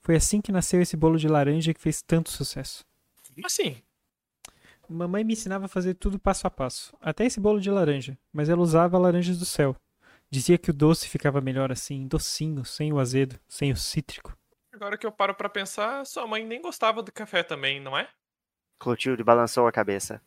Foi 0.00 0.16
assim 0.16 0.40
que 0.40 0.50
nasceu 0.50 0.80
esse 0.80 0.96
bolo 0.96 1.18
de 1.18 1.28
laranja 1.28 1.74
que 1.74 1.80
fez 1.80 2.02
tanto 2.02 2.30
sucesso. 2.30 2.84
Como 3.34 3.46
assim? 3.46 3.76
Mamãe 4.88 5.22
me 5.22 5.34
ensinava 5.34 5.66
a 5.66 5.68
fazer 5.68 5.94
tudo 5.94 6.18
passo 6.18 6.48
a 6.48 6.50
passo, 6.50 6.92
até 7.00 7.24
esse 7.24 7.38
bolo 7.38 7.60
de 7.60 7.70
laranja, 7.70 8.18
mas 8.32 8.48
ela 8.48 8.60
usava 8.60 8.98
laranjas 8.98 9.38
do 9.38 9.44
céu. 9.44 9.76
Dizia 10.30 10.56
que 10.56 10.70
o 10.70 10.74
doce 10.74 11.08
ficava 11.08 11.40
melhor 11.40 11.72
assim, 11.72 12.06
docinho, 12.06 12.64
sem 12.64 12.92
o 12.92 13.00
azedo, 13.00 13.38
sem 13.48 13.72
o 13.72 13.76
cítrico. 13.76 14.36
Agora 14.72 14.96
que 14.96 15.04
eu 15.04 15.10
paro 15.10 15.34
pra 15.34 15.48
pensar, 15.48 16.06
sua 16.06 16.26
mãe 16.26 16.46
nem 16.46 16.62
gostava 16.62 17.02
do 17.02 17.10
café 17.10 17.42
também, 17.42 17.80
não 17.80 17.98
é? 17.98 18.08
Clotilde 18.78 19.24
balançou 19.24 19.66
a 19.66 19.72
cabeça. 19.72 20.22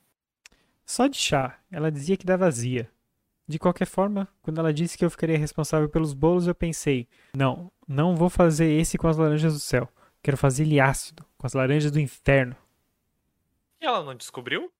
Só 0.85 1.07
de 1.07 1.17
chá, 1.17 1.57
ela 1.71 1.89
dizia 1.89 2.17
que 2.17 2.25
dava 2.25 2.45
azia. 2.45 2.91
De 3.47 3.57
qualquer 3.57 3.85
forma, 3.85 4.27
quando 4.41 4.59
ela 4.59 4.73
disse 4.73 4.97
que 4.97 5.05
eu 5.05 5.09
ficaria 5.09 5.37
responsável 5.37 5.89
pelos 5.89 6.13
bolos, 6.13 6.47
eu 6.47 6.55
pensei: 6.55 7.07
não, 7.33 7.71
não 7.87 8.15
vou 8.15 8.29
fazer 8.29 8.71
esse 8.71 8.97
com 8.97 9.07
as 9.07 9.17
laranjas 9.17 9.53
do 9.53 9.59
céu. 9.59 9.87
Quero 10.21 10.37
fazer 10.37 10.63
ele 10.63 10.79
ácido, 10.79 11.25
com 11.37 11.47
as 11.47 11.53
laranjas 11.53 11.91
do 11.91 11.99
inferno. 11.99 12.55
E 13.81 13.85
ela 13.85 14.03
não 14.03 14.15
descobriu? 14.15 14.71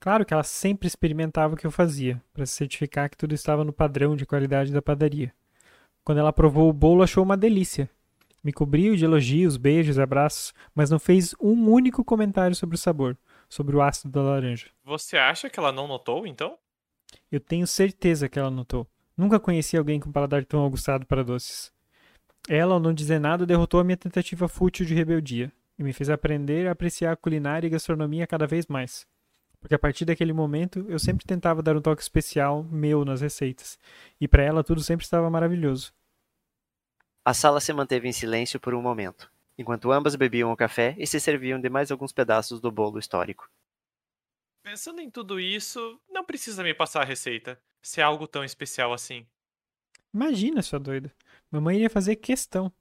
Claro 0.00 0.24
que 0.24 0.32
ela 0.32 0.42
sempre 0.42 0.88
experimentava 0.88 1.52
o 1.52 1.56
que 1.56 1.66
eu 1.66 1.70
fazia, 1.70 2.20
para 2.32 2.46
se 2.46 2.54
certificar 2.54 3.10
que 3.10 3.18
tudo 3.18 3.34
estava 3.34 3.64
no 3.64 3.72
padrão 3.72 4.16
de 4.16 4.24
qualidade 4.24 4.72
da 4.72 4.80
padaria. 4.80 5.30
Quando 6.02 6.18
ela 6.18 6.32
provou 6.32 6.70
o 6.70 6.72
bolo, 6.72 7.02
achou 7.02 7.22
uma 7.22 7.36
delícia. 7.36 7.88
Me 8.42 8.50
cobriu 8.50 8.96
de 8.96 9.04
elogios, 9.04 9.58
beijos, 9.58 9.98
abraços, 9.98 10.54
mas 10.74 10.88
não 10.88 10.98
fez 10.98 11.34
um 11.38 11.68
único 11.68 12.02
comentário 12.02 12.56
sobre 12.56 12.76
o 12.76 12.78
sabor, 12.78 13.14
sobre 13.46 13.76
o 13.76 13.82
ácido 13.82 14.10
da 14.10 14.22
laranja. 14.22 14.68
Você 14.82 15.18
acha 15.18 15.50
que 15.50 15.60
ela 15.60 15.70
não 15.70 15.86
notou, 15.86 16.26
então? 16.26 16.56
Eu 17.30 17.38
tenho 17.38 17.66
certeza 17.66 18.26
que 18.26 18.38
ela 18.38 18.50
notou. 18.50 18.86
Nunca 19.14 19.38
conheci 19.38 19.76
alguém 19.76 20.00
com 20.00 20.10
paladar 20.10 20.46
tão 20.46 20.64
aguçado 20.64 21.04
para 21.04 21.22
doces. 21.22 21.70
Ela, 22.48 22.72
ao 22.72 22.80
não 22.80 22.94
dizer 22.94 23.20
nada, 23.20 23.44
derrotou 23.44 23.78
a 23.78 23.84
minha 23.84 23.98
tentativa 23.98 24.48
fútil 24.48 24.86
de 24.86 24.94
rebeldia 24.94 25.52
e 25.78 25.82
me 25.82 25.92
fez 25.92 26.08
aprender 26.08 26.66
a 26.66 26.72
apreciar 26.72 27.12
a 27.12 27.16
culinária 27.16 27.66
e 27.66 27.70
gastronomia 27.70 28.26
cada 28.26 28.46
vez 28.46 28.66
mais. 28.66 29.06
Porque 29.60 29.74
a 29.74 29.78
partir 29.78 30.04
daquele 30.04 30.32
momento 30.32 30.84
eu 30.88 30.98
sempre 30.98 31.26
tentava 31.26 31.62
dar 31.62 31.76
um 31.76 31.82
toque 31.82 32.02
especial 32.02 32.64
meu 32.64 33.04
nas 33.04 33.20
receitas, 33.20 33.78
e 34.20 34.26
para 34.26 34.42
ela 34.42 34.64
tudo 34.64 34.82
sempre 34.82 35.04
estava 35.04 35.28
maravilhoso. 35.30 35.92
A 37.22 37.34
sala 37.34 37.60
se 37.60 37.72
manteve 37.72 38.08
em 38.08 38.12
silêncio 38.12 38.58
por 38.58 38.74
um 38.74 38.80
momento, 38.80 39.30
enquanto 39.58 39.92
ambas 39.92 40.16
bebiam 40.16 40.50
o 40.50 40.56
café 40.56 40.94
e 40.98 41.06
se 41.06 41.20
serviam 41.20 41.60
de 41.60 41.68
mais 41.68 41.90
alguns 41.90 42.12
pedaços 42.12 42.60
do 42.60 42.72
bolo 42.72 42.98
histórico. 42.98 43.50
Pensando 44.62 45.00
em 45.00 45.10
tudo 45.10 45.38
isso, 45.38 46.00
não 46.08 46.24
precisa 46.24 46.62
me 46.62 46.72
passar 46.72 47.02
a 47.02 47.04
receita, 47.04 47.60
se 47.82 48.00
é 48.00 48.04
algo 48.04 48.26
tão 48.26 48.42
especial 48.42 48.92
assim. 48.92 49.26
Imagina, 50.12 50.62
sua 50.62 50.78
doida. 50.78 51.12
Mamãe 51.50 51.76
iria 51.76 51.90
fazer 51.90 52.16
questão. 52.16 52.72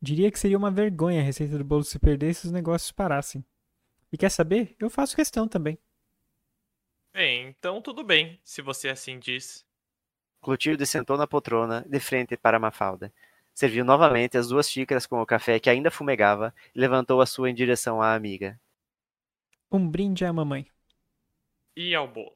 Diria 0.00 0.30
que 0.30 0.38
seria 0.38 0.58
uma 0.58 0.70
vergonha 0.70 1.20
a 1.20 1.24
receita 1.24 1.56
do 1.56 1.64
bolo 1.64 1.84
se 1.84 1.98
perder 1.98 2.34
se 2.34 2.46
os 2.46 2.52
negócios 2.52 2.92
parassem. 2.92 3.44
E 4.12 4.18
quer 4.18 4.30
saber? 4.30 4.74
Eu 4.78 4.90
faço 4.90 5.16
questão 5.16 5.48
também. 5.48 5.78
Bem, 7.14 7.48
então 7.48 7.82
tudo 7.82 8.02
bem, 8.02 8.40
se 8.42 8.62
você 8.62 8.88
assim 8.88 9.18
diz. 9.18 9.66
Clotilde 10.40 10.86
sentou 10.86 11.18
na 11.18 11.26
poltrona, 11.26 11.84
de 11.86 12.00
frente 12.00 12.38
para 12.38 12.58
Mafalda. 12.58 13.12
Serviu 13.52 13.84
novamente 13.84 14.38
as 14.38 14.48
duas 14.48 14.70
xícaras 14.70 15.04
com 15.04 15.20
o 15.20 15.26
café 15.26 15.60
que 15.60 15.68
ainda 15.68 15.90
fumegava 15.90 16.54
e 16.74 16.80
levantou 16.80 17.20
a 17.20 17.26
sua 17.26 17.50
em 17.50 17.54
direção 17.54 18.00
à 18.00 18.14
amiga. 18.14 18.58
Um 19.70 19.86
brinde 19.86 20.24
à 20.24 20.32
mamãe. 20.32 20.66
E 21.76 21.94
ao 21.94 22.08
bolo. 22.08 22.34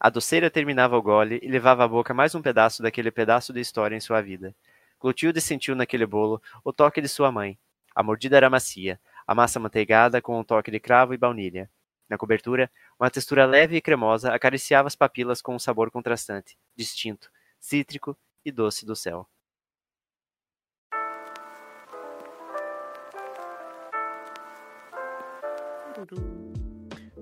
A 0.00 0.08
doceira 0.08 0.50
terminava 0.50 0.96
o 0.96 1.02
gole 1.02 1.38
e 1.42 1.48
levava 1.48 1.84
à 1.84 1.88
boca 1.88 2.14
mais 2.14 2.34
um 2.34 2.40
pedaço 2.40 2.82
daquele 2.82 3.10
pedaço 3.10 3.52
de 3.52 3.60
história 3.60 3.94
em 3.94 4.00
sua 4.00 4.22
vida. 4.22 4.56
Clotilde 4.98 5.40
sentiu 5.40 5.74
naquele 5.74 6.06
bolo 6.06 6.42
o 6.64 6.72
toque 6.72 7.02
de 7.02 7.08
sua 7.08 7.30
mãe. 7.30 7.58
A 7.94 8.02
mordida 8.02 8.38
era 8.38 8.48
macia, 8.48 8.98
a 9.26 9.34
massa 9.34 9.60
manteigada 9.60 10.22
com 10.22 10.40
um 10.40 10.44
toque 10.44 10.70
de 10.70 10.80
cravo 10.80 11.12
e 11.12 11.18
baunilha. 11.18 11.70
Na 12.08 12.16
cobertura, 12.16 12.70
uma 12.98 13.10
textura 13.10 13.44
leve 13.44 13.76
e 13.76 13.80
cremosa 13.80 14.32
acariciava 14.32 14.86
as 14.86 14.94
papilas 14.94 15.42
com 15.42 15.54
um 15.54 15.58
sabor 15.58 15.90
contrastante, 15.90 16.56
distinto, 16.76 17.30
cítrico 17.58 18.16
e 18.44 18.52
doce 18.52 18.86
do 18.86 18.94
céu. 18.94 19.28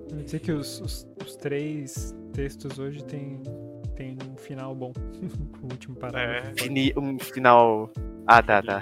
Vou 0.09 0.21
dizer 0.23 0.39
que 0.39 0.51
os, 0.51 0.79
os, 0.81 1.07
os 1.25 1.35
três 1.35 2.13
textos 2.33 2.77
hoje 2.77 3.03
têm 3.03 3.41
tem 3.95 4.17
um 4.29 4.37
final 4.37 4.75
bom. 4.75 4.91
o 5.63 5.71
último 5.71 5.95
parágrafo. 5.95 6.53
É. 6.63 6.99
Um 6.99 7.17
final. 7.17 7.91
Ah, 8.27 8.43
tá, 8.43 8.61
tá. 8.61 8.81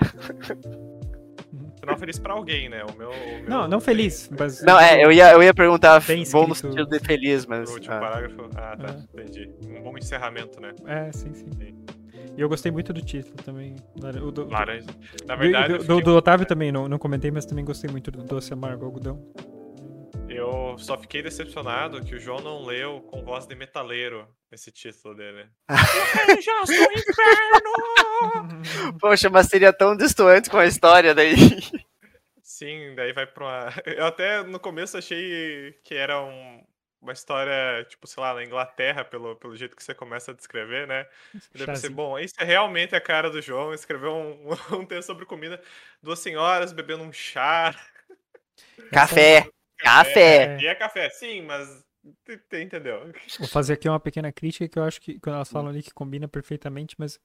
Final 1.84 1.98
feliz 1.98 2.18
pra 2.18 2.34
alguém, 2.34 2.70
né? 2.70 2.82
O 2.86 2.98
meu. 2.98 3.10
o 3.10 3.14
meu 3.42 3.50
Não, 3.50 3.68
não 3.68 3.80
tem- 3.80 3.82
feliz, 3.82 4.30
mas. 4.40 4.62
Não, 4.64 4.80
é, 4.80 5.04
eu 5.04 5.12
ia, 5.12 5.34
eu 5.34 5.44
ia 5.44 5.54
perguntar 5.54 6.02
Bem 6.02 6.24
bom 6.32 6.48
no 6.48 6.56
sentido 6.56 6.86
de 6.86 6.98
feliz, 7.00 7.44
O 7.44 7.50
mas. 7.50 7.70
último 7.70 7.94
ah. 7.94 8.00
parágrafo. 8.00 8.50
Ah, 8.56 8.78
tá. 8.78 8.96
É. 9.18 9.22
Entendi. 9.22 9.52
Um 9.68 9.82
bom 9.82 9.98
encerramento, 9.98 10.62
né? 10.62 10.72
É, 10.86 11.12
sim, 11.12 11.34
sim. 11.34 11.52
Sim. 11.58 11.84
E 12.38 12.42
eu 12.42 12.48
gostei 12.48 12.72
muito 12.72 12.94
do 12.94 13.02
título 13.02 13.36
também. 13.44 13.76
O 14.22 14.32
do, 14.32 14.48
Laranja. 14.50 14.88
Na 15.28 15.36
verdade, 15.36 15.74
do, 15.74 15.78
do, 15.80 15.84
fiquei- 15.84 16.02
do 16.04 16.16
Otávio 16.16 16.46
também, 16.46 16.72
não, 16.72 16.88
não 16.88 16.98
comentei, 16.98 17.30
mas 17.32 17.46
também 17.46 17.66
gostei 17.66 17.92
muito 17.92 18.10
do 18.10 18.24
doce 18.24 18.54
amargo 18.54 18.86
algodão. 18.86 19.22
eu 20.30 20.76
só 20.78 20.98
fiquei 20.98 21.22
decepcionado 21.22 22.02
que 22.02 22.16
o 22.16 22.20
João 22.20 22.40
não 22.40 22.64
leu 22.64 23.02
com 23.02 23.22
voz 23.24 23.46
de 23.46 23.56
metaleiro 23.56 24.26
esse 24.54 24.72
título 24.72 25.16
dele. 25.16 25.48
Já 25.70 26.66
sou 26.66 26.76
inferno! 26.92 27.74
Poxa, 29.00 29.30
mas 29.30 29.48
seria 29.48 29.74
tão 29.74 29.96
distoante 29.96 30.50
com 30.50 30.58
a 30.58 30.66
história 30.66 31.14
daí. 31.16 31.36
Sim, 32.42 32.94
daí 32.96 33.14
vai 33.14 33.26
pra 33.26 33.44
uma. 33.46 33.74
Eu 33.86 34.06
até 34.06 34.44
no 34.44 34.60
começo 34.60 34.98
achei 34.98 35.74
que 35.84 35.96
era 35.96 36.22
um- 36.22 36.64
uma 37.02 37.12
história, 37.12 37.84
tipo, 37.90 38.08
sei 38.08 38.24
lá, 38.24 38.34
na 38.34 38.46
Inglaterra, 38.46 39.04
pelo, 39.04 39.36
pelo 39.36 39.56
jeito 39.58 39.76
que 39.76 39.84
você 39.84 39.94
começa 39.94 40.32
a 40.32 40.34
descrever, 40.34 40.88
né? 40.88 41.06
E 41.34 41.40
pensei, 41.52 41.66
Chazinho. 41.66 41.94
bom, 41.94 42.18
isso 42.18 42.36
é 42.40 42.46
realmente 42.46 42.96
a 42.96 43.02
cara 43.02 43.30
do 43.30 43.42
João, 43.42 43.74
escreveu 43.74 44.14
um, 44.16 44.48
um 44.80 44.86
texto 44.86 45.08
sobre 45.08 45.26
comida, 45.26 45.62
duas 46.02 46.20
senhoras 46.20 46.72
bebendo 46.72 47.04
um 47.04 47.12
chá. 47.12 47.76
Café. 48.92 49.46
Café. 49.80 50.58
E 50.62 50.68
é 50.68 50.76
café, 50.76 51.10
sim, 51.10 51.42
mas. 51.42 51.84
Entendeu? 52.52 53.14
Vou 53.40 53.48
fazer 53.48 53.74
aqui 53.74 53.88
uma 53.88 54.00
pequena 54.00 54.32
crítica 54.32 54.68
que 54.68 54.78
eu 54.78 54.84
acho 54.84 55.00
que 55.00 55.20
quando 55.20 55.36
elas 55.36 55.50
falam 55.50 55.70
ali 55.70 55.82
que 55.82 55.94
combina 55.94 56.28
perfeitamente, 56.28 56.96
mas 56.98 57.20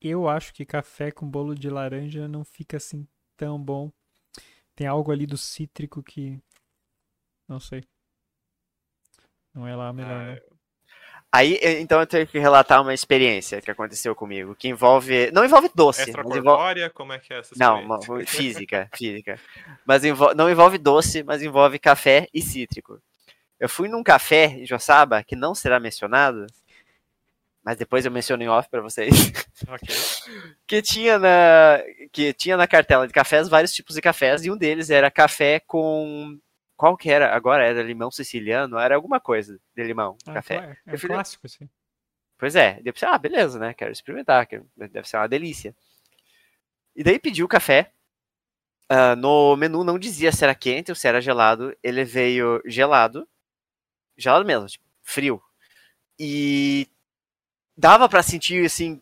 eu 0.00 0.28
acho 0.28 0.52
que 0.52 0.64
café 0.64 1.10
com 1.10 1.28
bolo 1.28 1.54
de 1.54 1.70
laranja 1.70 2.28
não 2.28 2.44
fica 2.44 2.76
assim 2.76 3.06
tão 3.36 3.58
bom. 3.58 3.90
Tem 4.74 4.86
algo 4.86 5.10
ali 5.10 5.26
do 5.26 5.36
cítrico 5.36 6.02
que. 6.02 6.38
Não 7.48 7.58
sei. 7.58 7.84
Não 9.54 9.66
é 9.66 9.74
lá 9.74 9.88
a 9.88 9.92
melhor, 9.92 10.12
Ah, 10.12 10.34
não. 10.34 10.60
Aí, 11.32 11.58
eh, 11.62 11.80
então 11.80 12.00
eu 12.00 12.06
tenho 12.06 12.26
que 12.26 12.38
relatar 12.38 12.82
uma 12.82 12.92
experiência 12.92 13.60
que 13.60 13.70
aconteceu 13.70 14.14
comigo, 14.16 14.54
que 14.54 14.68
envolve. 14.68 15.30
Não 15.30 15.44
envolve 15.44 15.70
doce, 15.74 16.10
mas 16.12 16.36
envolve. 16.36 16.90
Como 16.90 17.12
é 17.12 17.18
que 17.18 17.32
é 17.32 17.38
essa 17.38 17.54
Não, 17.56 18.00
física, 18.26 18.90
física. 18.94 19.38
Mas 19.86 20.02
não 20.36 20.50
envolve 20.50 20.76
doce, 20.76 21.22
mas 21.22 21.40
envolve 21.40 21.78
café 21.78 22.26
e 22.34 22.42
cítrico. 22.42 23.00
Eu 23.60 23.68
fui 23.68 23.88
num 23.88 24.02
café 24.02 24.46
em 24.46 24.66
Joçaba, 24.66 25.22
que 25.22 25.36
não 25.36 25.54
será 25.54 25.78
mencionado, 25.78 26.46
mas 27.62 27.76
depois 27.76 28.04
eu 28.06 28.10
menciono 28.10 28.42
em 28.42 28.48
off 28.48 28.68
pra 28.70 28.80
vocês, 28.80 29.10
Ok. 29.68 29.88
que 30.66 30.80
tinha 30.80 31.18
na 31.18 31.78
que 32.10 32.32
tinha 32.32 32.56
na 32.56 32.66
cartela 32.66 33.06
de 33.06 33.12
cafés 33.12 33.48
vários 33.48 33.72
tipos 33.74 33.94
de 33.94 34.00
cafés 34.00 34.44
e 34.44 34.50
um 34.50 34.56
deles 34.56 34.88
era 34.88 35.10
café 35.10 35.60
com 35.60 36.38
qual 36.74 36.96
que 36.96 37.10
era? 37.10 37.34
Agora 37.36 37.62
era 37.66 37.82
limão 37.82 38.10
siciliano, 38.10 38.78
era 38.78 38.94
alguma 38.94 39.20
coisa 39.20 39.60
de 39.76 39.82
limão, 39.84 40.16
Ah, 40.26 40.32
café. 40.32 40.78
É, 40.86 40.92
no- 40.92 40.98
clássico, 40.98 41.46
assim. 41.46 41.68
Pois 42.38 42.56
é, 42.56 42.80
pensei, 42.82 43.06
ah, 43.06 43.18
beleza, 43.18 43.58
né? 43.58 43.74
Quero 43.74 43.92
experimentar, 43.92 44.46
que 44.46 44.62
deve 44.74 45.06
ser 45.06 45.18
uma 45.18 45.28
delícia. 45.28 45.76
E 46.96 47.04
daí 47.04 47.18
pedi 47.18 47.44
o 47.44 47.48
café. 47.48 47.92
Ah, 48.88 49.14
no 49.14 49.54
menu 49.56 49.84
não 49.84 49.98
dizia 49.98 50.32
se 50.32 50.42
era 50.42 50.54
quente 50.54 50.90
ou 50.90 50.94
se 50.94 51.06
era 51.06 51.20
gelado. 51.20 51.76
Ele 51.82 52.02
veio 52.02 52.62
gelado. 52.64 53.28
Gelado 54.22 54.44
mesmo, 54.44 54.66
tipo, 54.68 54.84
frio. 55.02 55.42
E 56.18 56.86
dava 57.76 58.08
pra 58.08 58.22
sentir, 58.22 58.64
assim, 58.66 59.00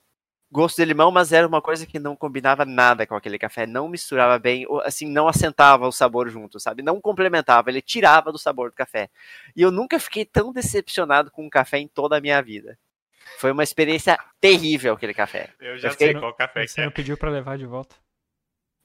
gosto 0.51 0.77
de 0.77 0.85
limão, 0.85 1.11
mas 1.11 1.33
era 1.33 1.47
uma 1.47 1.61
coisa 1.61 1.85
que 1.87 1.99
não 1.99 2.15
combinava 2.15 2.65
nada 2.65 3.07
com 3.07 3.15
aquele 3.17 3.39
café. 3.39 3.67
Não 3.67 3.89
misturava 3.89 4.39
bem, 4.39 4.67
assim, 4.85 5.07
não 5.11 5.27
assentava 5.29 5.87
o 5.87 5.93
sabor 5.93 6.29
junto, 6.29 6.61
sabe? 6.61 6.83
Não 6.83 7.01
complementava, 7.01 7.71
ele 7.71 7.83
tirava 7.83 8.31
do 8.31 8.39
sabor 8.39 8.71
do 8.71 8.77
café. 8.77 9.11
E 9.57 9.63
eu 9.63 9.71
nunca 9.73 9.99
fiquei 9.99 10.25
tão 10.25 10.53
decepcionado 10.53 11.31
com 11.31 11.45
um 11.45 11.51
café 11.51 11.79
em 11.79 11.89
toda 11.89 12.17
a 12.17 12.21
minha 12.21 12.41
vida. 12.41 12.79
Foi 13.39 13.51
uma 13.53 13.63
experiência 13.65 14.19
terrível 14.41 14.95
aquele 14.95 15.13
café. 15.15 15.51
Eu 15.61 15.77
já 15.79 15.89
Eu 15.89 15.93
fiquei- 15.93 16.13
sei 16.13 16.21
qual 16.21 16.33
café 16.35 16.63
que 16.63 16.69
Você 16.69 16.81
é. 16.81 16.85
não 16.85 16.93
pediu 16.93 17.17
pra 17.17 17.31
levar 17.31 17.59
de 17.59 17.67
volta. 17.67 17.95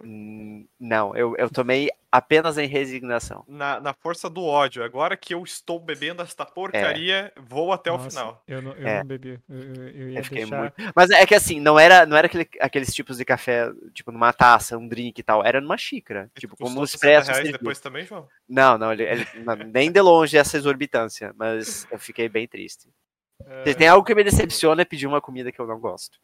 Hum, 0.04 0.68
Não, 0.80 1.16
eu, 1.16 1.36
eu 1.38 1.50
tomei 1.50 1.90
apenas 2.14 2.60
em 2.60 2.68
resignação. 2.68 3.44
Na, 3.48 3.80
na 3.80 3.92
força 3.94 4.30
do 4.30 4.44
ódio. 4.44 4.84
Agora 4.84 5.18
que 5.18 5.34
eu 5.34 5.44
estou 5.44 5.80
bebendo 5.80 6.22
esta 6.22 6.46
porcaria, 6.46 7.34
vou 7.36 7.74
até 7.74 7.92
o 7.92 7.98
Nossa, 7.98 8.10
final. 8.12 8.44
Eu 8.48 8.62
não, 8.62 8.72
eu 8.74 8.88
É. 8.88 8.98
não 9.00 9.06
bebi. 9.08 9.40
Eu, 9.50 9.60
eu- 9.60 10.10
ia 10.12 10.20
Eu 10.20 10.24
fiquei 10.24 10.40
deixar. 10.42 10.60
muito. 10.60 10.74
Mas 10.96 11.10
é 11.10 11.26
que 11.26 11.34
assim, 11.34 11.60
não 11.60 11.80
era, 11.80 12.06
não 12.06 12.16
era 12.16 12.28
aquele- 12.28 12.48
aqueles 12.60 12.94
tipos 12.94 13.18
de 13.18 13.26
café, 13.26 13.72
tipo 13.94 14.12
numa 14.12 14.32
taça, 14.32 14.78
um 14.78 14.88
drink 14.88 15.18
e 15.18 15.24
tal. 15.24 15.44
Era 15.44 15.60
numa 15.60 15.78
xícara. 15.78 16.30
Tipo, 16.38 16.56
como 16.56 16.70
um 16.70 16.82
Custou 16.82 17.00
60 17.00 17.20
expresso. 17.22 17.32
reais 17.42 17.52
depois 17.52 17.80
também, 17.80 18.06
João? 18.06 18.28
Não, 18.48 18.78
não, 18.78 18.94
ele, 18.94 19.04
ele- 19.04 19.28
não, 19.44 19.56
nem 19.56 19.92
de 19.92 20.00
longe 20.00 20.38
essa 20.38 20.56
exorbitância. 20.56 21.34
Mas 21.36 21.88
eu 21.92 21.98
fiquei 21.98 22.30
bem 22.30 22.48
triste. 22.48 22.88
É, 23.46 23.66
Se 23.72 23.76
tem 23.76 23.88
algo 23.90 24.06
que 24.06 24.16
me 24.16 24.24
decepciona 24.24 24.84
é 24.84 24.86
pedir 24.86 25.06
uma 25.06 25.20
comida 25.20 25.52
que 25.52 25.60
eu 25.60 25.68
não 25.68 25.78
gosto. 25.78 26.18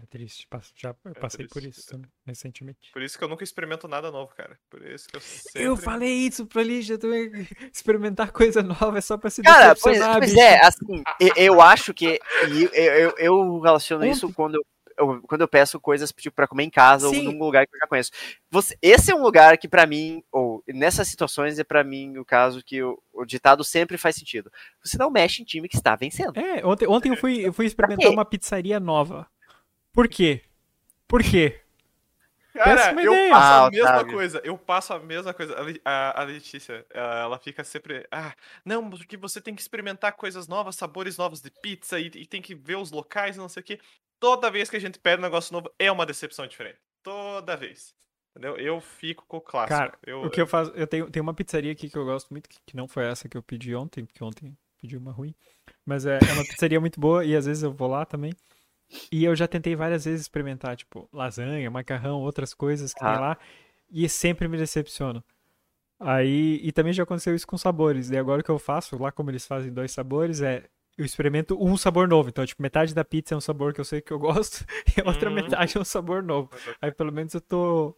É 0.00 0.06
triste. 0.06 0.48
Já 0.74 0.94
eu 1.04 1.14
passei 1.14 1.46
por 1.46 1.60
triste. 1.60 1.80
isso 1.80 1.88
também, 1.90 2.10
recentemente. 2.24 2.90
Por 2.92 3.02
isso 3.02 3.18
que 3.18 3.24
eu 3.24 3.28
nunca 3.28 3.44
experimento 3.44 3.86
nada 3.86 4.10
novo, 4.10 4.34
cara. 4.34 4.58
Por 4.70 4.80
isso 4.86 5.06
que 5.08 5.16
eu 5.16 5.20
sempre... 5.20 5.62
Eu 5.62 5.76
falei 5.76 6.12
isso 6.12 6.46
pra 6.46 6.62
Lígia 6.62 6.96
também. 6.98 7.30
Experimentar 7.72 8.32
coisa 8.32 8.62
nova 8.62 8.96
é 8.96 9.00
só 9.02 9.18
pra 9.18 9.28
se 9.28 9.42
Cara, 9.42 9.74
pois, 9.74 9.82
decepcionar, 9.98 10.18
pois 10.18 10.30
bicho. 10.32 10.42
é, 10.42 10.60
assim, 10.64 11.02
eu, 11.20 11.32
eu 11.36 11.60
acho 11.60 11.92
que. 11.92 12.18
e 12.48 12.62
Eu, 12.72 12.94
eu, 12.94 13.14
eu 13.18 13.60
relaciono 13.60 14.06
isso 14.06 14.32
quando 14.32 14.54
eu, 14.54 14.62
eu- 14.98 15.22
quando 15.28 15.42
eu 15.42 15.48
peço 15.48 15.78
coisas 15.78 16.10
tipo, 16.10 16.34
pra 16.34 16.48
comer 16.48 16.64
em 16.64 16.70
casa 16.70 17.10
Sim. 17.10 17.26
ou 17.26 17.32
num 17.34 17.38
lugar 17.44 17.66
que 17.66 17.74
eu 17.76 17.78
já 17.80 17.86
conheço. 17.86 18.10
Você, 18.50 18.74
esse 18.80 19.10
é 19.12 19.14
um 19.14 19.22
lugar 19.22 19.58
que, 19.58 19.68
pra 19.68 19.84
mim, 19.86 20.22
ou 20.32 20.64
nessas 20.68 21.06
situações, 21.08 21.58
é 21.58 21.64
pra 21.64 21.84
mim 21.84 22.16
o 22.16 22.24
caso 22.24 22.64
que 22.64 22.82
o, 22.82 22.98
o 23.12 23.26
ditado 23.26 23.62
sempre 23.62 23.98
faz 23.98 24.16
sentido. 24.16 24.50
Você 24.82 24.96
não 24.96 25.10
mexe 25.10 25.42
em 25.42 25.44
time 25.44 25.68
que 25.68 25.76
está 25.76 25.94
vencendo. 25.96 26.38
É, 26.38 26.64
ontem, 26.64 26.86
ontem 26.88 27.10
eu 27.10 27.16
fui, 27.18 27.46
eu 27.46 27.52
fui 27.52 27.66
experimentar 27.66 28.10
uma 28.10 28.24
pizzaria 28.24 28.80
nova. 28.80 29.26
Por 29.92 30.08
quê? 30.08 30.42
Por 31.06 31.22
quê? 31.22 31.60
Cara, 32.52 32.92
eu 33.02 33.12
ideia. 33.14 33.30
passo 33.30 33.46
Ah, 33.52 33.66
a 33.66 33.70
mesma 33.70 33.90
Otávio. 33.90 34.12
coisa. 34.12 34.40
Eu 34.44 34.58
passo 34.58 34.92
a 34.92 34.98
mesma 34.98 35.32
coisa. 35.32 35.54
A, 35.84 36.20
a- 36.20 36.24
Letícia, 36.24 36.84
ela 36.90 37.20
ela 37.22 37.38
fica 37.38 37.64
sempre. 37.64 38.06
Ah, 38.10 38.34
não, 38.64 38.90
porque 38.90 39.16
você 39.16 39.40
tem 39.40 39.54
que 39.54 39.62
experimentar 39.62 40.12
coisas 40.12 40.46
novas, 40.46 40.76
sabores 40.76 41.16
novos 41.16 41.40
de 41.40 41.50
pizza 41.50 41.98
e, 41.98 42.06
e 42.08 42.26
tem 42.26 42.42
que 42.42 42.54
ver 42.54 42.76
os 42.76 42.90
locais 42.90 43.36
e 43.36 43.38
não 43.38 43.48
sei 43.48 43.62
o 43.62 43.64
quê. 43.64 43.80
Toda 44.20 44.50
vez 44.50 44.68
que 44.68 44.76
a 44.76 44.80
gente 44.80 44.98
pede 44.98 45.18
um 45.20 45.24
negócio 45.24 45.52
novo, 45.52 45.70
é 45.78 45.90
uma 45.90 46.04
decepção 46.06 46.46
diferente. 46.46 46.78
Toda 47.02 47.56
vez. 47.56 47.94
Entendeu? 48.30 48.56
Eu 48.56 48.80
fico 48.80 49.24
com 49.26 49.38
o 49.38 49.40
clássico. 49.40 49.78
Cara, 49.78 49.98
eu, 50.06 50.22
O 50.24 50.30
que 50.30 50.40
eu 50.40 50.46
faço, 50.46 50.70
eu 50.72 50.86
tenho, 50.86 51.10
tem 51.10 51.20
uma 51.20 51.34
pizzaria 51.34 51.72
aqui 51.72 51.88
que 51.90 51.96
eu 51.98 52.04
gosto 52.04 52.30
muito, 52.30 52.48
que, 52.48 52.58
que 52.66 52.76
não 52.76 52.86
foi 52.86 53.04
essa 53.06 53.28
que 53.28 53.36
eu 53.36 53.42
pedi 53.42 53.74
ontem, 53.74 54.04
porque 54.04 54.22
ontem 54.22 54.46
eu 54.48 54.56
pedi 54.80 54.96
uma 54.96 55.10
ruim. 55.12 55.34
Mas 55.84 56.06
é, 56.06 56.18
é 56.18 56.32
uma 56.34 56.44
pizzaria 56.44 56.80
muito 56.80 57.00
boa 57.00 57.24
e 57.24 57.34
às 57.34 57.46
vezes 57.46 57.62
eu 57.62 57.72
vou 57.72 57.88
lá 57.88 58.04
também. 58.06 58.32
E 59.10 59.24
eu 59.24 59.34
já 59.36 59.46
tentei 59.46 59.76
várias 59.76 60.04
vezes 60.04 60.22
experimentar, 60.22 60.76
tipo, 60.76 61.08
lasanha, 61.12 61.70
macarrão, 61.70 62.20
outras 62.22 62.54
coisas 62.54 62.92
que 62.94 63.00
Ah. 63.02 63.12
tem 63.12 63.20
lá. 63.20 63.38
E 63.90 64.08
sempre 64.08 64.48
me 64.48 64.56
decepciono. 64.58 65.22
Aí, 66.00 66.60
e 66.62 66.72
também 66.72 66.92
já 66.92 67.04
aconteceu 67.04 67.34
isso 67.34 67.46
com 67.46 67.58
sabores. 67.58 68.10
E 68.10 68.16
agora 68.18 68.40
o 68.40 68.44
que 68.44 68.50
eu 68.50 68.58
faço, 68.58 68.98
lá 69.00 69.12
como 69.12 69.30
eles 69.30 69.46
fazem 69.46 69.72
dois 69.72 69.92
sabores, 69.92 70.40
é 70.42 70.64
eu 70.98 71.04
experimento 71.04 71.56
um 71.62 71.76
sabor 71.76 72.08
novo. 72.08 72.28
Então, 72.28 72.44
tipo, 72.46 72.62
metade 72.62 72.94
da 72.94 73.04
pizza 73.04 73.34
é 73.34 73.36
um 73.36 73.40
sabor 73.40 73.72
que 73.72 73.80
eu 73.80 73.84
sei 73.84 74.00
que 74.00 74.12
eu 74.12 74.18
gosto 74.18 74.64
e 74.98 75.00
a 75.00 75.04
outra 75.08 75.28
Uhum. 75.28 75.36
metade 75.36 75.76
é 75.76 75.80
um 75.80 75.84
sabor 75.84 76.22
novo. 76.22 76.50
Aí 76.80 76.90
pelo 76.92 77.12
menos 77.12 77.34
eu 77.34 77.40
tô 77.40 77.96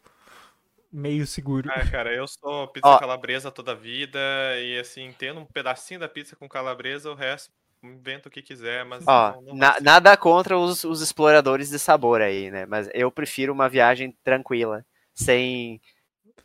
meio 0.93 1.27
seguro. 1.27 1.69
Ah, 1.71 1.91
cara, 1.91 2.15
eu 2.15 2.27
sou 2.29 2.69
pizza 2.73 2.87
Ó. 2.89 2.99
calabresa 2.99 3.51
toda 3.51 3.73
a 3.73 3.75
vida 3.75 4.19
e 4.61 4.79
assim, 4.79 5.13
tendo 5.19 5.41
um 5.41 5.47
pedacinho 5.47 6.01
da 6.01 6.09
pizza 6.09 6.37
com 6.37 6.49
calabresa, 6.49 7.11
o 7.11 7.15
resto 7.15 7.53
inventa 7.85 8.29
o 8.29 8.33
que 8.33 8.43
quiser, 8.43 8.85
mas 8.85 9.07
Ó, 9.07 9.11
não, 9.11 9.43
não 9.43 9.55
na- 9.57 9.81
nada 9.81 10.17
contra 10.17 10.59
os, 10.59 10.85
os 10.85 11.01
exploradores 11.01 11.69
de 11.71 11.79
sabor 11.79 12.21
aí, 12.23 12.51
né? 12.51 12.67
Mas 12.67 12.89
eu 12.95 13.11
prefiro 13.11 13.53
uma 13.53 13.69
viagem 13.69 14.17
tranquila, 14.23 14.85
sem, 15.15 15.81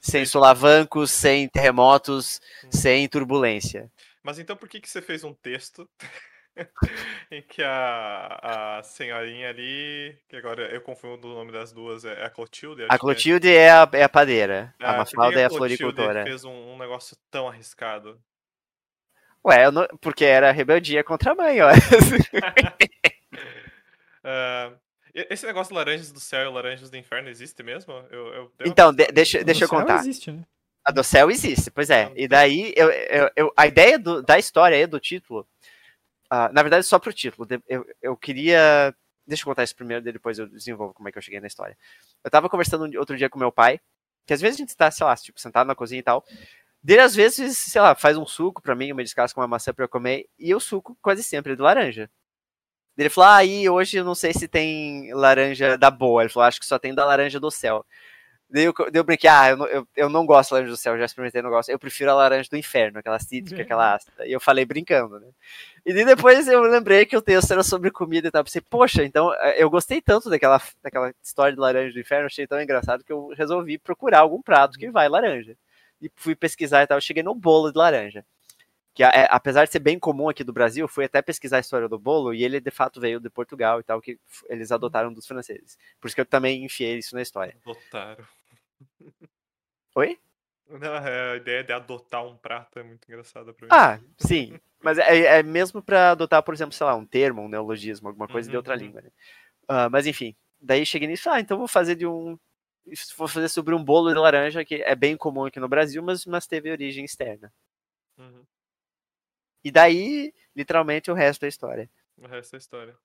sem 0.02 0.26
solavancos, 0.26 1.12
sem 1.12 1.48
terremotos, 1.50 2.42
Hum. 2.64 2.70
sem 2.72 3.08
turbulência. 3.08 3.90
Mas 4.24 4.40
então 4.40 4.56
por 4.56 4.68
que 4.70 4.80
que 4.80 4.90
você 4.90 5.02
fez 5.02 5.24
um 5.24 5.34
texto 5.34 5.90
em 7.32 7.42
que 7.42 7.64
a, 7.64 8.80
a 8.80 8.84
senhorinha 8.84 9.50
ali, 9.50 10.18
que 10.28 10.36
agora 10.36 10.74
eu 10.74 10.82
confundo 10.82 11.28
o 11.30 11.34
nome 11.36 11.52
das 11.52 11.72
duas, 11.72 12.06
é 12.06 12.24
a 12.26 12.30
Clotilde? 12.30 12.84
A 12.90 12.96
é. 12.96 12.98
Clotilde 12.98 13.48
é 13.50 13.72
a, 13.72 13.90
é 13.94 14.04
a 14.04 14.10
padeira, 14.10 14.74
Ah, 14.80 14.92
a 14.92 14.98
Mafalda 14.98 15.40
é 15.40 15.46
a 15.46 15.50
floricultora. 15.50 16.24
fez 16.24 16.44
um, 16.44 16.52
um 16.74 16.78
negócio 16.78 17.16
tão 17.30 17.48
arriscado? 17.48 18.22
Ué, 19.46 19.66
eu 19.66 19.72
não- 19.72 19.88
porque 20.02 20.26
era 20.26 20.52
rebeldia 20.52 21.04
contra 21.04 21.32
a 21.32 21.36
mãe, 21.36 21.60
ó. 21.62 21.70
E- 25.16 25.28
esse 25.32 25.46
negócio 25.46 25.72
de 25.72 25.78
laranjas 25.78 26.12
do 26.12 26.20
céu 26.20 26.50
e 26.50 26.54
laranjas 26.54 26.90
do 26.90 26.98
inferno 26.98 27.30
existe 27.30 27.64
mesmo? 27.64 27.94
Eu, 28.12 28.28
eu 28.28 28.52
Então, 28.66 28.94
de- 28.94 29.08
deixa, 29.08 29.44
deixa 29.44 29.66
eu 29.66 29.68
céu 29.68 29.80
contar. 29.80 30.00
existe, 30.00 30.32
né? 30.32 30.44
A 30.86 30.92
do 30.92 31.04
céu 31.04 31.30
existe, 31.32 31.72
pois 31.72 31.90
é. 31.90 32.12
E 32.16 32.28
daí, 32.28 32.74
eu, 32.76 32.90
eu- 32.92 33.32
eu- 33.36 33.54
a 33.58 33.68
ideia 33.68 33.98
do- 33.98 34.22
da 34.22 34.38
história 34.40 34.78
aí, 34.78 34.86
do 34.88 35.00
título, 35.00 35.48
Ah, 36.32 36.48
na 36.54 36.62
verdade, 36.62 36.86
só 36.86 37.00
pro 37.00 37.12
título. 37.12 37.48
Eu, 37.68 37.84
eu 38.04 38.16
queria. 38.16 38.94
Deixa 39.26 39.42
eu 39.42 39.46
contar 39.46 39.64
isso 39.64 39.76
primeiro, 39.76 40.04
depois 40.04 40.38
eu 40.38 40.48
desenvolvo 40.48 40.94
como 40.94 41.10
é 41.10 41.12
que 41.12 41.18
eu 41.18 41.22
cheguei 41.24 41.40
na 41.40 41.48
história. 41.48 41.76
Eu 42.24 42.30
tava 42.30 42.48
conversando 42.48 42.84
outro 43.00 43.18
dia 43.18 43.28
com 43.32 43.40
meu 43.40 43.52
pai, 43.52 43.80
que 44.28 44.34
às 44.34 44.40
vezes 44.40 44.58
a 44.58 44.60
gente 44.60 44.78
tá, 44.78 44.92
sei 44.92 45.08
lá, 45.08 45.16
tipo, 45.16 45.42
sentado 45.42 45.66
na 45.66 45.74
cozinha 45.74 45.98
e 46.00 46.04
tal. 46.04 46.24
Dele, 46.82 47.02
às 47.02 47.14
vezes, 47.14 47.58
sei 47.58 47.82
lá, 47.82 47.94
faz 47.94 48.18
um 48.18 48.26
suco 48.26 48.62
pra 48.62 48.76
mim, 48.76 48.92
uma 48.92 49.04
descasca 49.04 49.40
uma 49.40 49.48
maçã 49.48 49.74
pra 49.74 49.86
eu 49.86 49.90
comer, 49.90 50.28
e 50.40 50.50
eu 50.50 50.60
suco 50.60 50.98
quase 51.02 51.24
sempre 51.24 51.56
de 51.56 51.62
laranja. 51.62 52.10
Ele 52.98 53.10
falou, 53.10 53.30
ah, 53.30 53.44
e 53.46 53.70
hoje 53.70 53.98
eu 53.98 54.04
não 54.04 54.16
sei 54.16 54.34
se 54.34 54.48
tem 54.48 55.14
laranja 55.14 55.78
da 55.78 55.90
boa. 55.90 56.22
Ele 56.22 56.30
falou, 56.30 56.48
acho 56.48 56.60
que 56.60 56.66
só 56.66 56.78
tem 56.78 56.94
da 56.94 57.06
laranja 57.06 57.40
do 57.40 57.50
céu. 57.50 57.86
Daí 58.50 58.66
eu, 58.66 58.74
daí 58.74 58.92
eu 58.96 59.04
brinquei, 59.04 59.30
ah, 59.30 59.50
eu 59.52 59.58
não, 59.58 59.68
eu, 59.68 59.88
eu 59.96 60.10
não 60.10 60.26
gosto 60.26 60.50
da 60.52 60.56
laranja 60.58 60.74
do 60.74 60.78
céu, 60.78 60.98
já 60.98 61.06
experimentei, 61.06 61.42
não 61.42 61.50
gosto. 61.50 61.70
Eu 61.70 61.80
prefiro 61.80 62.12
a 62.12 62.16
laranja 62.16 62.50
do 62.50 62.58
inferno, 62.58 63.00
aquela 63.00 63.20
cítrica, 63.20 63.62
aquela 63.62 63.96
ácida. 63.96 64.26
E 64.28 64.32
eu 64.32 64.40
falei 64.40 64.66
brincando, 64.66 65.20
né? 65.20 65.28
E 65.86 65.94
daí 65.94 66.04
depois 66.04 66.48
eu 66.48 66.62
lembrei 66.64 67.06
que 67.06 67.16
o 67.16 67.22
texto 67.22 67.52
era 67.52 67.64
sobre 67.64 67.92
comida 67.92 68.28
e 68.28 68.32
tal. 68.32 68.44
Pensei, 68.44 68.62
poxa, 68.62 69.04
então 69.04 69.34
eh, 69.36 69.64
eu 69.64 69.70
gostei 69.70 70.02
tanto 70.02 70.30
daquela, 70.30 70.62
daquela 70.84 71.14
história 71.24 71.54
de 71.54 71.60
laranja 71.60 71.94
do 71.94 72.00
inferno, 72.00 72.26
achei 72.26 72.48
tão 72.48 72.62
engraçado 72.62 73.04
que 73.04 73.14
eu 73.14 73.30
resolvi 73.30 73.78
procurar 73.78 74.20
algum 74.20 74.42
prato 74.42 74.78
que 74.80 74.90
vai 74.90 75.08
laranja. 75.08 75.56
E 76.02 76.12
fui 76.16 76.36
pesquisar 76.36 76.84
e 76.84 76.88
tal, 76.88 77.00
cheguei 77.02 77.24
no 77.24 77.36
bolo 77.36 77.72
de 77.72 77.78
laranja. 77.78 78.26
Que 78.94 79.04
é, 79.04 79.28
apesar 79.30 79.66
de 79.66 79.72
ser 79.72 79.80
bem 79.80 79.98
comum 80.00 80.30
aqui 80.30 80.44
do 80.44 80.52
Brasil, 80.52 80.88
fui 80.88 81.06
até 81.06 81.22
pesquisar 81.22 81.58
a 81.58 81.62
história 81.62 81.88
do 81.88 81.98
bolo 81.98 82.34
e 82.34 82.44
ele 82.44 82.60
de 82.60 82.72
fato 82.72 83.00
veio 83.00 83.20
de 83.20 83.30
Portugal 83.30 83.80
e 83.80 83.84
tal, 83.84 84.02
que 84.02 84.20
eles 84.50 84.72
adotaram 84.72 85.14
dos 85.14 85.28
franceses. 85.28 85.78
Por 86.00 86.08
isso 86.08 86.16
que 86.16 86.22
eu 86.22 86.26
também 86.26 86.66
enfiei 86.66 86.98
isso 86.98 87.16
na 87.16 87.22
história. 87.22 87.56
Adotaram. 87.66 88.26
Oi? 89.96 90.20
Não, 90.70 90.96
é, 90.96 91.34
a 91.34 91.36
ideia 91.36 91.64
de 91.64 91.74
adotar 91.74 92.26
um 92.26 92.38
prato 92.38 92.78
é 92.78 92.84
muito 92.84 93.08
engraçada 93.08 93.54
pra 93.54 93.66
mim. 93.66 93.70
Ah, 93.72 94.00
sim. 94.18 94.60
Mas 94.82 94.98
é, 94.98 95.40
é 95.40 95.44
mesmo 95.44 95.82
pra 95.82 96.12
adotar, 96.12 96.44
por 96.44 96.54
exemplo, 96.54 96.74
sei 96.74 96.86
lá, 96.86 96.96
um 96.96 97.06
termo, 97.06 97.42
um 97.42 97.50
neologismo, 97.50 98.08
alguma 98.08 98.28
coisa 98.28 98.48
de 98.48 98.56
Uhum, 98.56 98.60
outra 98.60 98.76
uhum. 98.76 98.80
língua, 98.80 99.02
né? 99.02 99.10
Ah, 99.68 99.90
mas 99.90 100.06
enfim, 100.08 100.36
daí 100.62 100.86
cheguei 100.86 101.08
nisso, 101.08 101.30
ah, 101.30 101.40
então 101.40 101.58
vou 101.58 101.68
fazer 101.68 101.96
de 101.96 102.06
um. 102.06 102.38
Vou 103.18 103.28
fazer 103.28 103.50
sobre 103.50 103.74
um 103.76 103.84
bolo 103.84 104.12
de 104.14 104.20
laranja, 104.20 104.64
que 104.66 104.76
é 104.76 104.96
bem 104.96 105.16
comum 105.18 105.46
aqui 105.46 105.60
no 105.60 105.68
Brasil, 105.70 106.02
mas, 106.04 106.26
mas 106.26 106.48
teve 106.48 106.72
origem 106.72 107.06
externa. 107.06 107.52
Uhum. 108.18 108.44
E 109.64 109.72
daí, 109.72 110.34
literalmente, 110.56 111.12
o 111.12 111.14
resto 111.14 111.46
é 111.46 111.48
história. 111.50 111.90
O 112.18 112.28
resto 112.28 112.56
é 112.56 112.58
história. 112.58 112.96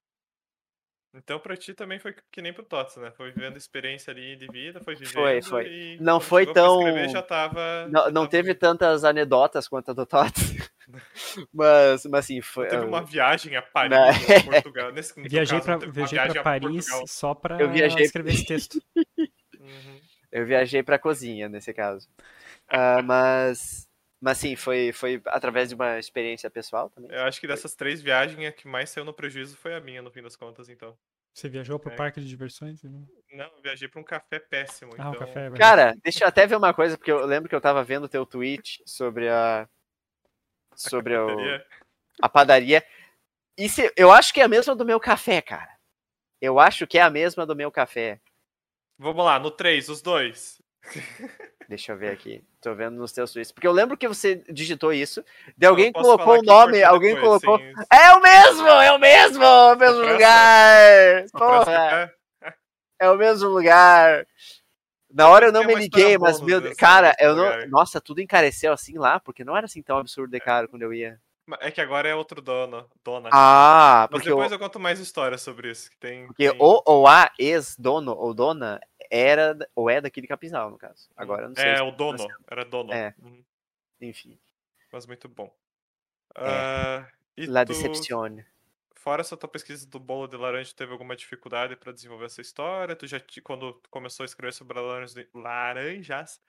Então 1.16 1.38
pra 1.38 1.56
ti 1.56 1.72
também 1.74 2.00
foi 2.00 2.12
que 2.32 2.42
nem 2.42 2.52
pro 2.52 2.64
Tots, 2.64 2.96
né? 2.96 3.12
Foi 3.12 3.30
vivendo 3.30 3.56
experiência 3.56 4.10
ali 4.10 4.34
de 4.34 4.48
vida, 4.48 4.80
foi 4.80 4.96
vivendo 4.96 5.12
Foi, 5.12 5.42
foi. 5.42 5.66
e 5.68 5.96
Não 6.00 6.18
foi 6.18 6.44
tão- 6.52 6.80
escrever 6.80 7.08
já 7.08 7.22
tava... 7.22 7.86
Não, 7.88 8.00
já 8.02 8.06
não 8.10 8.22
tava 8.22 8.28
teve 8.30 8.52
tantas 8.52 9.04
anedotas 9.04 9.68
quanto 9.68 9.92
a 9.92 9.94
do 9.94 10.04
Tots. 10.04 10.54
mas, 11.54 12.04
mas 12.06 12.24
assim, 12.24 12.40
foi. 12.40 12.66
Teve 12.66 12.84
uma 12.84 13.00
viagem 13.04 13.54
a 13.56 13.62
Paris, 13.62 13.90
Não. 13.96 14.08
a 14.36 14.42
Portugal. 14.42 14.90
Nesse, 14.92 15.14
Viajei 15.22 15.60
caso, 15.60 15.78
pra, 15.78 15.88
viajei 15.90 16.18
pra 16.18 16.42
Paris 16.42 16.68
Portugal. 16.88 17.06
só 17.06 17.32
pra 17.32 17.60
Eu 17.60 17.70
viajei- 17.70 18.02
escrever 18.02 18.32
esse 18.34 18.44
texto. 18.46 18.82
Uhum. 19.64 20.00
Eu 20.30 20.44
viajei 20.46 20.82
pra 20.82 20.98
cozinha 20.98 21.48
nesse 21.48 21.72
caso. 21.72 22.08
Ah, 22.68 23.02
mas. 23.02 23.88
Mas 24.20 24.38
sim, 24.38 24.56
foi, 24.56 24.90
foi 24.90 25.20
através 25.26 25.68
de 25.68 25.74
uma 25.74 25.98
experiência 25.98 26.48
pessoal 26.50 26.88
também. 26.88 27.10
Eu 27.14 27.24
acho 27.24 27.38
que 27.40 27.46
dessas 27.46 27.74
três 27.74 28.00
viagens, 28.00 28.48
a 28.48 28.52
que 28.52 28.66
mais 28.66 28.88
saiu 28.88 29.04
no 29.04 29.12
prejuízo 29.12 29.54
foi 29.56 29.74
a 29.74 29.80
minha, 29.80 30.00
no 30.00 30.10
fim 30.10 30.22
das 30.22 30.34
contas, 30.34 30.68
então. 30.70 30.96
Você 31.34 31.48
viajou 31.48 31.78
pro 31.78 31.92
É. 31.92 31.96
parque 31.96 32.20
de 32.20 32.28
diversões? 32.28 32.82
não- 32.84 33.06
Não, 33.32 33.44
eu 33.56 33.62
viajei 33.62 33.86
pra 33.88 34.00
um 34.00 34.04
café 34.04 34.38
péssimo, 34.38 34.92
Ah, 34.92 34.96
então... 34.98 35.12
o 35.12 35.18
café. 35.18 35.46
é. 35.48 35.50
Cara, 35.50 35.94
deixa 36.02 36.24
eu 36.24 36.28
até 36.28 36.46
ver 36.46 36.56
uma 36.56 36.72
coisa, 36.72 36.96
porque 36.96 37.10
eu 37.12 37.26
lembro 37.26 37.48
que 37.48 37.54
eu 37.54 37.60
tava 37.60 37.82
vendo 37.84 38.04
o 38.04 38.08
teu 38.08 38.24
tweet 38.24 38.82
sobre 38.86 39.28
a. 39.28 39.68
Sobre 40.74 41.16
o, 41.16 41.26
cafeteria. 41.26 41.66
a 42.22 42.28
padaria. 42.28 42.84
E 43.58 43.68
se, 43.68 43.92
eu 43.96 44.10
acho 44.10 44.32
que 44.32 44.40
é 44.40 44.44
a 44.44 44.48
mesma 44.48 44.74
do 44.74 44.84
meu 44.86 44.98
café, 44.98 45.42
cara. 45.42 45.70
Eu 46.40 46.58
acho 46.58 46.86
que 46.86 46.98
é 46.98 47.02
a 47.02 47.10
mesma 47.10 47.44
do 47.44 47.54
meu 47.54 47.70
café. 47.70 48.20
Vamos 48.98 49.24
lá, 49.24 49.38
no 49.38 49.50
3, 49.50 49.88
os 49.88 50.00
dois. 50.02 50.62
Deixa 51.68 51.92
eu 51.92 51.96
ver 51.96 52.10
aqui. 52.12 52.44
Tô 52.60 52.74
vendo 52.74 52.96
nos 52.96 53.10
teus 53.12 53.32
tweets. 53.32 53.50
Porque 53.50 53.66
eu 53.66 53.72
lembro 53.72 53.96
que 53.96 54.06
você 54.06 54.36
digitou 54.50 54.92
isso. 54.92 55.24
De 55.56 55.66
alguém 55.66 55.90
colocou 55.92 56.38
o 56.38 56.42
nome, 56.42 56.82
alguém 56.82 57.14
depois, 57.14 57.42
colocou. 57.42 57.58
sem- 57.58 57.74
É 57.90 58.12
o 58.12 58.20
mesmo! 58.20 58.66
É 58.68 58.92
o 58.92 58.98
mesmo! 58.98 59.42
É 59.44 59.72
o 59.72 59.76
mesmo 59.76 60.00
lugar! 60.12 61.24
Porra! 61.32 61.56
explicar. 61.60 62.14
É 63.00 63.10
o 63.10 63.16
mesmo 63.16 63.48
lugar. 63.48 64.26
Na 65.10 65.28
hora 65.28 65.46
eu 65.46 65.52
não 65.52 65.64
me 65.64 65.74
liguei, 65.74 66.18
mas 66.18 66.40
meu 66.40 66.60
desse- 66.60 66.76
cara, 66.76 67.14
eu 67.18 67.34
não. 67.34 67.68
Nossa, 67.68 68.00
tudo 68.00 68.20
encareceu 68.20 68.72
assim 68.72 68.98
lá, 68.98 69.18
porque 69.18 69.42
não 69.44 69.56
era 69.56 69.66
assim 69.66 69.82
tão 69.82 69.96
absurdo 69.98 70.30
de 70.30 70.40
caro 70.40 70.68
quando 70.68 70.82
eu 70.82 70.92
ia. 70.92 71.18
É 71.60 71.70
que 71.70 71.80
agora 71.80 72.08
é 72.08 72.14
outro 72.14 72.40
dono, 72.40 72.90
dona. 73.04 73.28
Ah, 73.32 74.08
Mas 74.10 74.18
porque, 74.18 74.28
depois 74.30 74.50
o, 74.50 74.54
eu 74.54 74.58
conto 74.58 74.80
mais 74.80 74.98
histórias 74.98 75.42
sobre 75.42 75.70
isso. 75.70 75.90
Que 75.90 75.96
tem, 75.98 76.26
porque 76.26 76.50
tem- 76.50 76.58
o 76.60 76.82
ou 76.86 77.06
a 77.06 77.30
ex-dono 77.38 78.12
ou 78.12 78.32
dona 78.32 78.80
era 79.10 79.56
ou 79.74 79.90
é 79.90 80.00
daqui 80.00 80.20
de 80.20 80.26
Capinzal, 80.26 80.70
no 80.70 80.78
caso. 80.78 81.10
Agora 81.16 81.42
eu 81.44 81.48
não 81.48 81.54
sei. 81.56 81.68
É, 81.68 81.76
se- 81.76 81.82
o 81.82 81.90
dono. 81.90 82.26
Era 82.50 82.64
dono. 82.64 82.92
É. 82.92 83.14
Uhum, 83.22 83.44
Enfim, 84.00 84.38
Mas 84.90 85.06
muito 85.06 85.28
bom. 85.28 85.54
Ah, 86.34 87.06
e 87.36 87.46
La 87.46 87.64
tu, 87.64 87.68
Decepcione. 87.68 88.44
fora 88.94 89.20
essa 89.20 89.36
tua 89.36 89.48
pesquisa 89.48 89.86
do 89.86 90.00
bolo 90.00 90.26
de 90.26 90.36
laranja, 90.36 90.72
teve 90.74 90.92
alguma 90.92 91.14
dificuldade 91.14 91.76
pra 91.76 91.92
desenvolver 91.92 92.26
essa 92.26 92.40
história? 92.40 92.96
Tu 92.96 93.06
já, 93.06 93.20
quando 93.42 93.80
começou 93.90 94.24
a 94.24 94.26
escrever 94.26 94.52
sobre 94.52 94.78
laranjas 95.34 96.40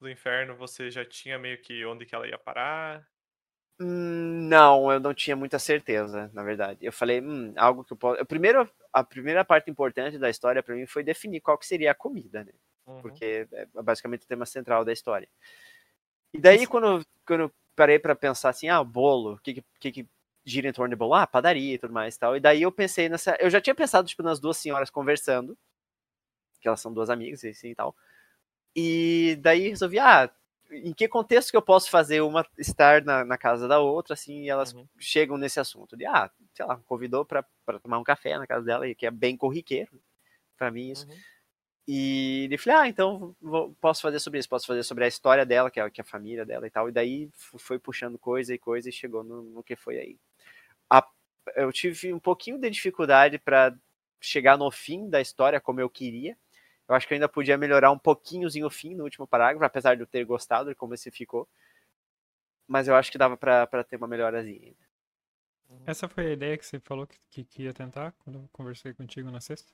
do 0.00 0.08
inferno, 0.08 0.56
você 0.56 0.90
já 0.90 1.04
tinha 1.04 1.38
meio 1.38 1.60
que 1.60 1.84
onde 1.84 2.06
que 2.06 2.14
ela 2.14 2.26
ia 2.26 2.38
parar? 2.38 3.06
Não, 3.80 4.90
eu 4.90 4.98
não 4.98 5.14
tinha 5.14 5.36
muita 5.36 5.58
certeza, 5.58 6.28
na 6.34 6.42
verdade. 6.42 6.84
Eu 6.84 6.92
falei, 6.92 7.20
hum, 7.20 7.52
algo 7.56 7.84
que 7.84 7.92
eu 7.92 7.96
posso. 7.96 8.24
Primeiro, 8.26 8.68
a 8.92 9.04
primeira 9.04 9.44
parte 9.44 9.70
importante 9.70 10.18
da 10.18 10.28
história 10.28 10.62
pra 10.62 10.74
mim 10.74 10.84
foi 10.86 11.04
definir 11.04 11.40
qual 11.40 11.56
que 11.56 11.66
seria 11.66 11.92
a 11.92 11.94
comida, 11.94 12.44
né? 12.44 12.52
Uhum. 12.86 13.02
porque 13.02 13.46
é 13.52 13.66
basicamente 13.82 14.24
o 14.24 14.26
tema 14.26 14.46
central 14.46 14.82
da 14.82 14.92
história. 14.92 15.28
E 16.32 16.40
daí, 16.40 16.66
quando, 16.66 17.04
quando 17.26 17.40
eu 17.40 17.52
parei 17.76 17.98
pra 17.98 18.14
pensar 18.14 18.50
assim, 18.50 18.68
ah, 18.68 18.82
bolo, 18.82 19.34
o 19.34 19.38
que, 19.38 19.54
que, 19.54 19.64
que 19.80 19.92
que 19.92 20.08
gira 20.44 20.68
em 20.68 20.72
torno 20.72 20.90
de 20.90 20.96
bolo? 20.96 21.14
Ah, 21.14 21.26
padaria 21.26 21.74
e 21.74 21.78
tudo 21.78 21.92
mais 21.92 22.14
e 22.16 22.18
tal. 22.18 22.36
E 22.36 22.40
daí 22.40 22.62
eu 22.62 22.72
pensei 22.72 23.08
nessa. 23.08 23.36
Eu 23.40 23.50
já 23.50 23.60
tinha 23.60 23.74
pensado, 23.74 24.08
tipo, 24.08 24.22
nas 24.22 24.40
duas 24.40 24.56
senhoras 24.56 24.90
conversando, 24.90 25.56
que 26.60 26.68
elas 26.68 26.80
são 26.80 26.92
duas 26.92 27.10
amigas 27.10 27.42
e 27.44 27.48
assim 27.48 27.70
e 27.70 27.74
tal. 27.74 27.94
E 28.76 29.38
daí 29.40 29.68
resolvi, 29.70 29.98
ah, 29.98 30.30
em 30.70 30.92
que 30.92 31.08
contexto 31.08 31.50
que 31.50 31.56
eu 31.56 31.62
posso 31.62 31.90
fazer 31.90 32.20
uma 32.22 32.46
estar 32.58 33.02
na, 33.04 33.24
na 33.24 33.38
casa 33.38 33.66
da 33.68 33.80
outra, 33.80 34.14
assim, 34.14 34.42
e 34.44 34.50
elas 34.50 34.72
Uhum. 34.74 34.86
chegam 34.98 35.38
nesse 35.38 35.58
assunto. 35.60 35.96
De, 35.96 36.06
ah, 36.06 36.30
sei 36.54 36.64
lá, 36.66 36.76
convidou 36.86 37.24
pra 37.24 37.44
tomar 37.82 37.98
um 37.98 38.04
café 38.04 38.38
na 38.38 38.46
casa 38.46 38.64
dela, 38.64 38.94
que 38.94 39.06
é 39.06 39.10
bem 39.10 39.36
corriqueiro. 39.36 39.90
Pra 40.58 40.70
mim, 40.70 40.90
isso. 40.90 41.06
Uhum. 41.08 41.16
E 41.88 42.44
ele 42.44 42.58
falei, 42.58 42.78
ah, 42.80 42.88
então 42.88 43.34
vou- 43.40 43.74
posso 43.80 44.02
fazer 44.02 44.20
sobre 44.20 44.38
isso, 44.40 44.48
posso 44.48 44.66
fazer 44.66 44.82
sobre 44.82 45.04
a 45.04 45.08
história 45.08 45.46
dela, 45.46 45.70
que 45.70 45.80
é, 45.80 45.90
que 45.90 46.00
é 46.00 46.04
a 46.04 46.06
família 46.06 46.44
dela 46.44 46.66
e 46.66 46.70
tal. 46.70 46.88
E 46.88 46.92
daí 46.92 47.30
foi 47.58 47.78
puxando 47.78 48.18
coisa 48.18 48.54
e 48.54 48.58
coisa 48.58 48.88
e 48.88 48.92
chegou 48.92 49.24
no, 49.24 49.42
no 49.42 49.62
que 49.62 49.74
foi 49.76 49.98
aí. 49.98 50.18
A- 50.90 51.06
eu 51.56 51.72
tive 51.72 52.12
um 52.12 52.18
pouquinho 52.20 52.58
de 52.58 52.70
dificuldade 52.70 53.38
para 53.38 53.74
chegar 54.20 54.58
no 54.58 54.70
fim 54.70 55.08
da 55.08 55.20
história 55.20 55.60
como 55.60 55.80
eu 55.80 55.88
queria. 55.90 56.36
Eu 56.88 56.94
acho 56.94 57.06
que 57.06 57.12
eu 57.14 57.16
ainda 57.16 57.28
podia 57.28 57.58
melhorar 57.58 57.90
um 57.92 57.98
pouquinhozinho 57.98 58.66
o 58.66 58.70
fim 58.70 58.94
no 58.94 59.04
último 59.04 59.26
parágrafo, 59.26 59.64
apesar 59.64 59.94
de 59.94 60.02
eu 60.02 60.06
ter 60.06 60.24
gostado 60.24 60.70
de 60.70 60.74
como 60.74 60.94
esse 60.94 61.10
ficou. 61.10 61.46
Mas 62.66 62.86
eu 62.88 62.94
acho 62.94 63.10
que 63.10 63.18
dava 63.18 63.36
pra 63.36 63.66
pra 63.66 63.84
ter 63.84 63.96
uma 63.96 64.06
melhorazinha 64.08 64.60
ainda. 64.62 64.88
Essa 65.86 66.08
foi 66.08 66.26
a 66.26 66.32
ideia 66.32 66.56
que 66.56 66.64
você 66.64 66.78
falou 66.80 67.06
que, 67.06 67.44
que, 67.44 67.62
ia 67.62 67.74
tentar 67.74 68.12
quando 68.20 68.38
eu 68.38 68.48
conversei 68.52 68.94
contigo 68.94 69.30
na 69.30 69.40
sexta? 69.40 69.72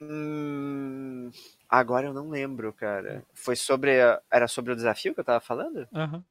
Hum, 0.00 1.30
agora 1.68 2.06
eu 2.06 2.14
não 2.14 2.28
lembro, 2.28 2.72
cara. 2.72 3.24
Foi 3.32 3.56
sobre. 3.56 4.00
a- 4.00 4.20
Era 4.30 4.48
sobre 4.48 4.72
o 4.72 4.76
desafio 4.76 5.14
que 5.14 5.20
eu 5.20 5.24
tava 5.24 5.40
falando? 5.40 5.88
Aham. 5.92 6.24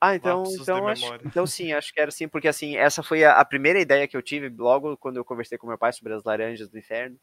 Ah, 0.00 0.14
então, 0.14 0.42
então, 0.60 0.86
acho, 0.88 1.14
então 1.24 1.46
sim, 1.46 1.72
acho 1.72 1.92
que 1.92 2.00
era 2.00 2.10
sim, 2.10 2.28
porque 2.28 2.46
assim, 2.48 2.76
essa 2.76 3.02
foi 3.02 3.24
a, 3.24 3.40
a 3.40 3.44
primeira 3.44 3.80
ideia 3.80 4.06
que 4.06 4.16
eu 4.16 4.22
tive 4.22 4.48
logo 4.50 4.96
quando 4.98 5.16
eu 5.16 5.24
conversei 5.24 5.56
com 5.56 5.66
meu 5.66 5.78
pai 5.78 5.92
sobre 5.92 6.12
as 6.12 6.22
laranjas 6.24 6.68
do 6.68 6.78
inferno. 6.78 7.18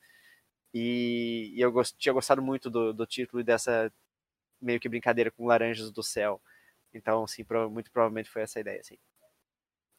E, 0.74 1.54
e 1.56 1.62
eu 1.62 1.72
gos- 1.72 1.92
tinha 1.94 2.14
gostado 2.14 2.42
muito 2.42 2.70
do, 2.70 2.94
do 2.94 3.06
título 3.08 3.42
e 3.42 3.46
dessa 3.46 3.92
meio 4.62 4.80
que 4.80 4.90
brincadeira 4.90 5.32
com 5.32 5.46
laranjas 5.48 5.92
do 5.92 6.04
céu. 6.04 6.42
Então, 6.94 7.28
sim, 7.28 7.44
prova- 7.46 7.70
muito 7.70 7.92
provavelmente 7.92 8.30
foi 8.30 8.44
essa 8.44 8.60
a 8.60 8.62
ideia, 8.62 8.82
assim. 8.82 8.98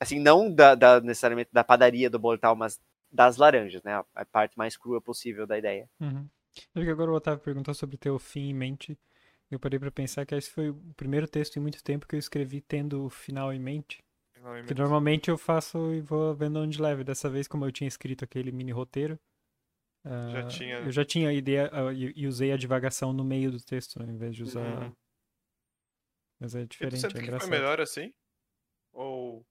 Assim, 0.00 0.18
não 0.18 0.52
da, 0.52 0.74
da- 0.74 1.00
necessariamente 1.00 1.50
da 1.52 1.62
padaria 1.62 2.10
do 2.10 2.18
bolo 2.18 2.36
e 2.36 2.40
tal, 2.40 2.56
mas 2.56 2.80
das 3.10 3.36
laranjas, 3.36 3.82
né? 3.82 3.94
A, 3.94 4.04
a 4.16 4.24
parte 4.24 4.56
mais 4.58 4.76
crua 4.76 5.00
possível 5.00 5.46
da 5.46 5.56
ideia. 5.58 5.88
Uhum. 6.00 6.28
Sabe 6.72 6.86
que 6.86 6.92
agora 6.92 7.10
o 7.10 7.14
Otávio 7.14 7.42
perguntou 7.42 7.72
sobre 7.74 7.96
ter 7.96 8.10
o 8.10 8.18
fim 8.18 8.48
em 8.50 8.54
mente. 8.54 8.98
Eu 9.54 9.60
parei 9.60 9.78
pra 9.78 9.90
pensar 9.90 10.24
que 10.24 10.34
esse 10.34 10.50
foi 10.50 10.70
o 10.70 10.74
primeiro 10.96 11.28
texto 11.28 11.56
em 11.56 11.60
muito 11.60 11.82
tempo 11.84 12.06
que 12.06 12.14
eu 12.14 12.18
escrevi 12.18 12.60
tendo 12.60 13.04
o 13.04 13.10
final 13.10 13.52
em 13.52 13.60
mente. 13.60 14.02
Que 14.66 14.74
normalmente 14.74 15.30
eu 15.30 15.36
faço 15.38 15.92
e 15.92 16.00
vou 16.00 16.34
vendo 16.34 16.58
onde 16.58 16.80
leva. 16.80 17.04
Dessa 17.04 17.28
vez, 17.28 17.46
como 17.46 17.64
eu 17.64 17.70
tinha 17.72 17.86
escrito 17.86 18.24
aquele 18.24 18.50
mini 18.50 18.72
roteiro, 18.72 19.18
Já 20.04 20.40
ah, 20.40 20.48
tinha- 20.48 20.78
eu 20.78 20.90
já 20.90 21.04
tinha 21.04 21.28
a 21.28 21.32
ideia 21.32 21.70
ah, 21.72 21.92
e 21.92 22.12
e 22.16 22.26
usei 22.26 22.50
a 22.50 22.56
divagação 22.56 23.12
no 23.12 23.22
meio 23.22 23.52
do 23.52 23.60
texto, 23.62 23.98
né, 23.98 24.06
ao 24.06 24.10
invés 24.12 24.34
de 24.34 24.42
usar. 24.42 24.60
Uhum. 24.60 24.92
Mas 26.40 26.54
é 26.54 26.62
E 26.62 26.66
tu 26.66 26.72
diferente, 26.72 27.00
sente 27.00 27.16
é 27.18 27.20
que 27.20 27.38
foi 27.38 27.50
melhor 27.50 27.80
assim? 27.80 28.12
Ou 28.92 29.44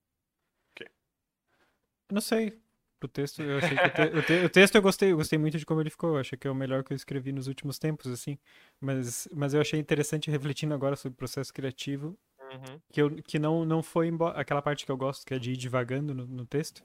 Eu 2.09 2.15
não 2.15 2.21
sei. 2.21 2.60
O 3.03 3.07
texto, 3.07 3.41
eu 3.41 3.57
achei 3.57 3.77
o, 3.77 3.89
te- 3.89 4.17
o 4.17 4.23
te- 4.23 4.45
o 4.45 4.49
texto 4.49 4.75
eu 4.75 4.81
gostei, 4.81 5.11
eu 5.11 5.17
gostei 5.17 5.39
muito 5.39 5.57
de 5.57 5.65
como 5.65 5.81
ele 5.81 5.89
ficou. 5.89 6.11
Eu 6.11 6.17
achei 6.19 6.37
que 6.37 6.47
é 6.47 6.51
o 6.51 6.55
melhor 6.55 6.83
que 6.83 6.93
eu 6.93 6.95
escrevi 6.95 7.31
nos 7.31 7.47
últimos 7.47 7.79
tempos, 7.79 8.11
assim. 8.11 8.37
Mas, 8.79 9.27
mas 9.33 9.53
eu 9.53 9.61
achei 9.61 9.79
interessante 9.79 10.29
refletindo 10.29 10.73
agora 10.73 10.95
sobre 10.95 11.15
o 11.15 11.17
processo 11.17 11.51
criativo, 11.53 12.17
Uhum. 12.39 12.79
que, 12.91 13.01
eu, 13.01 13.09
que 13.23 13.39
não, 13.39 13.65
não 13.65 13.81
foi 13.81 14.07
embora. 14.07 14.39
Aquela 14.39 14.61
parte 14.61 14.85
que 14.85 14.91
eu 14.91 14.97
gosto, 14.97 15.25
que 15.25 15.33
é 15.33 15.39
de 15.39 15.51
ir 15.51 15.57
divagando 15.57 16.13
no, 16.13 16.27
no 16.27 16.45
texto, 16.45 16.83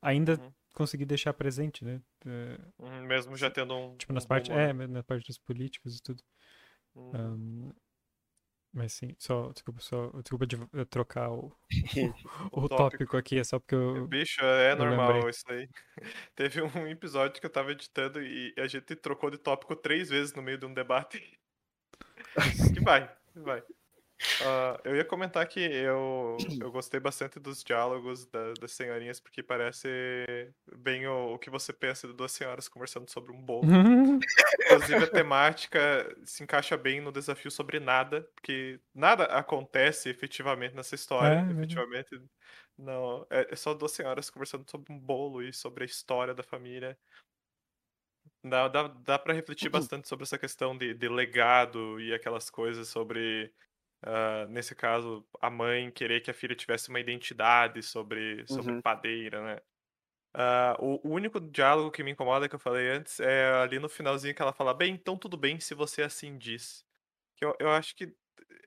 ainda 0.00 0.40
Uhum. 0.40 0.50
consegui 0.72 1.04
deixar 1.04 1.32
presente, 1.34 1.84
né? 1.84 2.00
É, 2.24 2.58
Uhum, 2.78 3.06
Mesmo 3.06 3.36
já 3.36 3.50
tendo 3.50 3.74
um. 3.76 3.96
tipo, 3.96 4.12
nas 4.12 4.24
um 4.24 4.28
partes. 4.28 4.50
É, 4.50 4.72
né? 4.72 4.86
na 4.86 5.02
parte 5.02 5.26
dos 5.26 5.36
políticos 5.38 5.98
e 5.98 6.02
tudo. 6.02 6.22
Uhum. 6.94 7.10
Ahn, 7.14 7.72
mas 8.72 8.92
sim, 8.92 9.14
só, 9.18 9.50
desculpa, 9.52 9.80
só, 9.80 10.10
desculpa 10.22 10.46
de 10.46 10.56
eh, 10.74 10.84
trocar 10.84 11.30
o, 11.30 11.52
o, 12.52 12.60
O 12.64 12.68
tópico 12.68 13.16
aqui, 13.16 13.38
é 13.38 13.44
só 13.44 13.58
porque 13.58 13.74
eu. 13.74 14.06
Bicho, 14.06 14.40
é 14.42 14.72
eu 14.72 14.76
normal 14.76 15.12
lembrei. 15.14 15.30
isso 15.30 15.44
aí. 15.50 15.68
Teve 16.36 16.62
um 16.62 16.86
episódio 16.86 17.40
que 17.40 17.46
eu 17.46 17.50
tava 17.50 17.72
editando 17.72 18.22
e 18.22 18.54
a 18.58 18.66
gente 18.66 18.94
trocou 18.96 19.30
de 19.30 19.38
tópico 19.38 19.74
três 19.76 20.08
vezes 20.08 20.34
no 20.34 20.42
meio 20.42 20.58
de 20.58 20.66
um 20.66 20.74
debate. 20.74 21.38
Que 22.74 22.80
vai, 22.80 23.10
vai. 23.34 23.62
Ah, 24.38 24.80
eu 24.84 24.96
ia 24.96 25.04
comentar 25.04 25.46
que 25.46 25.60
eu, 25.60 26.56
eu 26.60 26.70
gostei 26.72 26.98
bastante 26.98 27.38
dos 27.38 27.62
diálogos 27.62 28.26
da- 28.26 28.54
das 28.56 28.72
senhorinhas, 28.72 29.20
porque 29.20 29.42
parece 29.42 29.78
bem 30.78 31.06
o, 31.06 31.34
o 31.34 31.38
que 31.38 31.50
você 31.50 31.72
pensa 31.72 32.06
de 32.08 32.14
duas 32.14 32.32
senhoras 32.32 32.68
conversando 32.68 33.10
sobre 33.10 33.32
um 33.32 33.42
bolo. 33.44 33.82
Inclusive, 34.60 35.04
a 35.04 35.08
temática 35.08 35.80
se 36.24 36.42
encaixa 36.44 36.76
bem 36.76 37.00
no 37.00 37.12
desafio 37.12 37.50
sobre 37.50 37.80
nada, 37.80 38.22
porque 38.34 38.80
nada 38.94 39.24
acontece 39.26 40.08
efetivamente 40.10 40.74
nessa 40.76 40.94
história. 40.96 41.36
É, 41.38 41.52
verdade. 41.54 41.84
efetivamente, 41.84 42.10
não. 42.78 43.26
É, 43.30 43.52
é 43.52 43.56
só 43.56 43.74
duas 43.74 43.92
senhoras 43.92 44.30
conversando 44.30 44.70
sobre 44.70 44.92
um 44.92 44.98
bolo 45.00 45.42
e 45.42 45.52
sobre 45.52 45.84
a 45.84 45.86
história 45.86 46.34
da 46.34 46.42
família. 46.42 46.98
Dá, 48.44 48.68
dá, 48.68 48.88
dá 48.88 49.18
para 49.18 49.34
refletir 49.34 49.68
bastante 49.70 50.08
sobre 50.08 50.24
essa 50.24 50.38
questão 50.38 50.76
de, 50.76 50.94
de 50.94 51.08
legado 51.08 52.00
e 52.00 52.12
aquelas 52.14 52.48
coisas 52.48 52.88
sobre, 52.88 53.52
ah, 54.02 54.46
nesse 54.48 54.74
caso, 54.74 55.24
a 55.40 55.50
mãe 55.50 55.90
querer 55.90 56.20
que 56.20 56.30
a 56.30 56.34
filha 56.34 56.54
tivesse 56.54 56.88
uma 56.88 57.00
identidade 57.00 57.82
sobre, 57.82 58.46
sobre 58.48 58.72
Uhum. 58.74 58.80
padeira, 58.82 59.42
né? 59.44 59.60
Ah, 60.32 60.76
o, 60.78 61.00
o 61.08 61.12
único 61.12 61.40
diálogo 61.40 61.90
que 61.90 62.02
me 62.04 62.12
incomoda 62.12 62.48
que 62.48 62.54
eu 62.54 62.58
falei 62.60 62.88
antes 62.90 63.18
é 63.20 63.50
ali 63.62 63.78
no 63.80 63.88
finalzinho 63.88 64.34
que 64.34 64.40
ela 64.42 64.52
fala, 64.52 64.72
bem, 64.72 64.94
então 64.94 65.16
tudo 65.16 65.36
bem 65.36 65.58
se 65.60 65.74
você 65.74 66.02
assim 66.02 66.38
diz. 66.38 66.84
Que 67.36 67.44
eu, 67.44 67.54
eu 67.58 67.70
acho 67.70 67.94
que. 67.96 68.12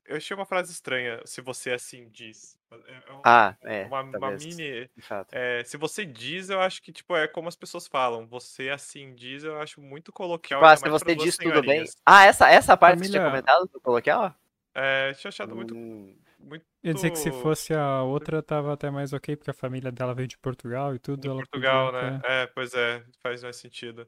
Eu 0.06 0.18
achei 0.18 0.36
uma 0.36 0.46
frase 0.46 0.72
estranha, 0.72 1.22
se 1.26 1.40
você 1.42 1.72
assim 1.72 2.10
diz. 2.10 2.58
É, 2.72 3.04
é 3.10 3.14
um- 3.14 3.22
Ah, 3.24 3.56
é. 3.64 3.86
uma, 3.86 4.02
uma 4.02 4.32
mini. 4.32 4.90
É, 5.32 5.64
se 5.64 5.78
você 5.78 6.06
diz, 6.06 6.50
eu 6.50 6.60
acho 6.60 6.82
que, 6.82 6.92
tipo, 6.92 7.16
é 7.16 7.28
como 7.28 7.48
as 7.48 7.56
pessoas 7.56 7.88
falam. 7.88 8.28
Você 8.28 8.70
assim 8.70 9.16
diz, 9.16 9.44
eu 9.44 9.60
acho 9.62 9.82
muito 9.82 10.12
coloquial. 10.12 10.60
Tipo, 10.60 10.66
ah, 10.74 10.78
se 10.78 10.90
você 10.90 11.16
diz 11.16 11.38
tudo 11.38 11.62
bem. 11.62 11.86
Ah, 12.06 12.26
essa, 12.26 12.50
essa 12.50 12.76
parte 12.76 13.00
que 13.00 13.06
você 13.06 13.12
tinha 13.12 13.22
Família- 13.22 13.42
comentado 13.42 13.70
do 13.72 13.80
coloquial? 13.80 14.36
É, 14.76 15.14
tinha 15.14 15.30
achado 15.30 15.56
muito. 15.56 15.76
Hum, 15.76 16.20
muito 16.40 16.66
Ia 16.84 16.94
dizer 16.94 17.12
que 17.12 17.18
se 17.20 17.32
fosse 17.32 17.74
a 17.74 18.04
outra, 18.04 18.42
tava 18.44 18.74
até 18.74 18.90
mais 18.92 19.12
ok, 19.14 19.36
porque 19.38 19.50
a 19.52 19.54
família 19.54 19.92
dela 19.92 20.14
veio 20.14 20.28
de 20.28 20.38
Portugal 20.38 20.94
e 20.96 21.00
tudo. 21.00 21.22
de 21.22 21.30
Portugal, 21.30 21.92
podia 21.92 21.92
né? 21.92 22.18
até- 22.20 22.24
É, 22.24 22.48
pois 22.48 22.74
é, 22.74 23.06
faz 23.22 23.44
mais 23.44 23.56
sentido. 23.58 24.08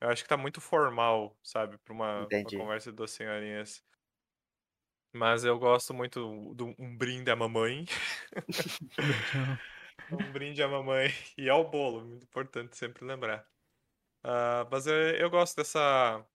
Eu 0.00 0.10
acho 0.10 0.22
que 0.24 0.28
tá 0.28 0.36
muito 0.38 0.60
formal, 0.60 1.38
sabe, 1.44 1.78
pra 1.78 1.94
uma, 1.94 2.32
uma 2.42 2.52
conversa 2.52 2.90
de 2.90 2.96
duas 2.96 3.12
senhorinhas. 3.12 3.84
Mas 5.12 5.44
eu 5.44 5.58
gosto 5.58 5.92
muito 5.92 6.54
do 6.54 6.74
um 6.78 6.96
brinde 6.96 7.30
à 7.30 7.36
mamãe. 7.36 7.84
Um 10.10 10.30
brinde 10.32 10.62
à 10.62 10.68
mamãe 10.68 11.08
e 11.38 11.48
ao 11.48 11.70
bolo, 11.70 12.04
muito 12.04 12.24
importante 12.24 12.76
sempre 12.76 13.04
lembrar. 13.04 13.46
Ah, 14.24 14.66
mas 14.70 14.86
eu, 14.86 14.94
eu 15.16 15.30
gosto 15.30 15.56
dessa. 15.56 16.26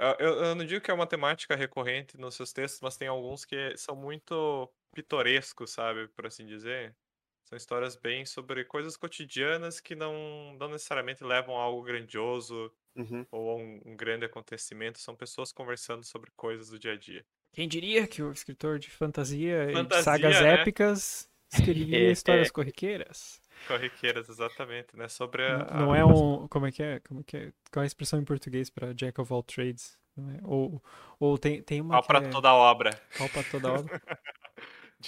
Ah, 0.00 0.16
Eu, 0.18 0.44
eu 0.44 0.54
não 0.54 0.64
digo 0.64 0.82
que 0.82 0.90
é 0.90 0.94
uma 0.94 1.06
temática 1.06 1.54
recorrente 1.54 2.18
nos 2.18 2.34
seus 2.34 2.52
textos, 2.52 2.80
mas 2.80 2.96
tem 2.96 3.06
alguns 3.06 3.44
que 3.44 3.76
são 3.76 3.94
muito 3.94 4.66
pitorescos, 4.94 5.70
sabe, 5.70 6.08
por 6.08 6.26
assim 6.26 6.46
dizer. 6.46 6.96
São 7.44 7.56
histórias 7.56 7.96
bem 7.96 8.24
sobre 8.24 8.64
coisas 8.64 8.96
cotidianas 8.96 9.78
que 9.78 9.94
não, 9.94 10.54
não 10.58 10.68
necessariamente 10.68 11.22
levam 11.22 11.58
a 11.58 11.62
algo 11.62 11.82
grandioso 11.82 12.72
uhum. 12.96 13.26
ou 13.30 13.50
a 13.50 13.56
um, 13.56 13.80
um 13.84 13.96
grande 13.96 14.24
acontecimento. 14.24 14.98
São 14.98 15.14
pessoas 15.14 15.52
conversando 15.52 16.02
sobre 16.04 16.30
coisas 16.36 16.70
do 16.70 16.78
dia 16.78 16.92
a 16.92 16.96
dia. 16.96 17.24
Quem 17.52 17.68
diria 17.68 18.06
que 18.06 18.22
o 18.22 18.32
escritor 18.32 18.78
de 18.78 18.90
fantasia, 18.90 19.64
e 19.64 19.66
de 19.66 19.72
Fantasia, 19.72 20.04
sagas 20.04 20.40
né? 20.40 20.54
épicas 20.54 21.28
escrevia 21.52 22.10
histórias 22.10 22.50
corriqueiras? 22.50 23.42
Corriqueiras, 23.68 24.28
exatamente, 24.28 24.96
né? 24.96 25.08
Sobre 25.08 25.42
Não, 25.48 25.60
a. 25.68 25.74
não 25.74 25.92
a- 25.92 25.98
é 25.98 26.04
um. 26.04 26.46
Como 26.48 26.66
é 26.66 26.72
que 26.72 26.82
é? 26.82 27.00
Como 27.00 27.20
é 27.20 27.22
que 27.24 27.36
é? 27.36 27.52
Qual 27.72 27.82
é 27.82 27.84
a 27.84 27.86
expressão 27.86 28.18
em 28.20 28.24
português 28.24 28.68
para 28.70 28.92
Jack 28.94 29.20
of 29.20 29.32
all 29.32 29.42
trades? 29.42 29.96
Não 30.16 30.30
é? 30.30 30.38
Ou, 30.42 30.82
ou 31.18 31.38
tem, 31.38 31.62
tem 31.62 31.80
uma 31.80 31.94
Pau 31.94 32.02
pra 32.04 32.18
é 32.18 32.28
toda 32.28 32.52
obra. 32.52 32.90
pau 33.16 33.28
pra 33.28 33.42
toda 33.44 33.72
obra. 33.72 34.00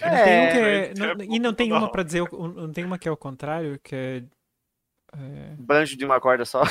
Não 0.00 0.08
tem 0.08 0.08
um 0.08 0.16
É, 0.16 0.86
é- 0.86 0.94
não- 0.94 1.06
é 1.10 1.14
e 1.28 1.38
não 1.38 1.52
tem 1.52 1.70
uma 1.70 1.90
pra 1.92 2.02
dizer. 2.02 2.22
Não 2.32 2.72
tem 2.72 2.82
uma 2.82 2.98
que 2.98 3.06
é 3.06 3.12
o 3.12 3.16
contrário, 3.16 3.78
que 3.78 3.94
é. 3.94 4.22
é, 5.14 5.54
Banjo 5.58 5.98
de 5.98 6.04
uma 6.06 6.18
corda 6.18 6.46
só. 6.46 6.62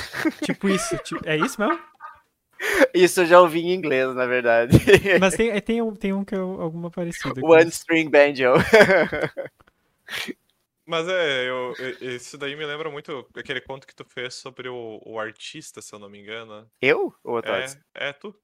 tipo 0.43 0.67
isso. 0.67 0.97
tipo- 1.03 1.21
é 1.27 1.37
isso 1.37 1.61
mesmo? 1.61 1.79
Isso 2.93 3.21
eu 3.21 3.25
já 3.25 3.39
ouvi 3.41 3.59
em 3.59 3.73
inglês, 3.73 4.13
na 4.15 4.25
verdade. 4.27 4.77
Mas 5.19 5.35
tem, 5.35 5.49
é, 5.49 5.59
tem, 5.59 5.81
um, 5.81 5.95
tem 5.95 6.13
um 6.13 6.23
que 6.23 6.35
é 6.35 6.37
alguma 6.37 6.91
parecida. 6.91 7.33
One 7.43 7.61
isso. 7.63 7.79
String 7.81 8.07
Banjo. 8.09 8.53
Mas 10.85 11.07
é, 11.07 11.47
eu, 11.49 11.73
isso 12.01 12.37
daí 12.37 12.55
me 12.55 12.65
lembra 12.65 12.89
muito 12.89 13.27
aquele 13.35 13.61
conto 13.61 13.85
que 13.87 13.95
tu 13.95 14.03
fez 14.03 14.33
sobre 14.35 14.67
o, 14.67 14.99
o 15.05 15.19
artista, 15.19 15.81
se 15.81 15.93
eu 15.93 15.99
não 15.99 16.09
me 16.09 16.19
engano. 16.19 16.67
Eu? 16.81 17.13
Ou 17.23 17.35
outro 17.35 17.51
É, 17.51 17.65
é 17.95 18.13
tu? 18.13 18.35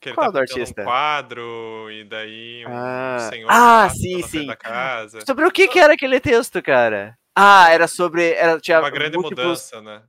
Que 0.00 0.08
ele 0.10 0.14
Qual 0.16 0.26
tá 0.28 0.32
do 0.32 0.38
artista? 0.38 0.80
um 0.80 0.84
quadro 0.84 1.88
e 1.90 2.04
daí 2.04 2.64
um 2.66 2.70
Ah. 2.72 3.28
senhor 3.30 3.48
Ah, 3.50 3.88
sim, 3.90 4.22
sim. 4.22 4.46
da 4.46 4.56
casa. 4.56 5.20
Sobre 5.26 5.44
o 5.44 5.50
que 5.50 5.68
que 5.68 5.78
era 5.78 5.92
aquele 5.94 6.20
texto, 6.20 6.62
cara? 6.62 7.18
Ah, 7.36 7.68
era 7.70 7.86
sobre... 7.86 8.32
Era, 8.32 8.58
tinha 8.60 8.78
Uma 8.80 8.88
grande 8.90 9.16
múltiplos... 9.18 9.44
mudança, 9.46 9.82
né? 9.82 10.02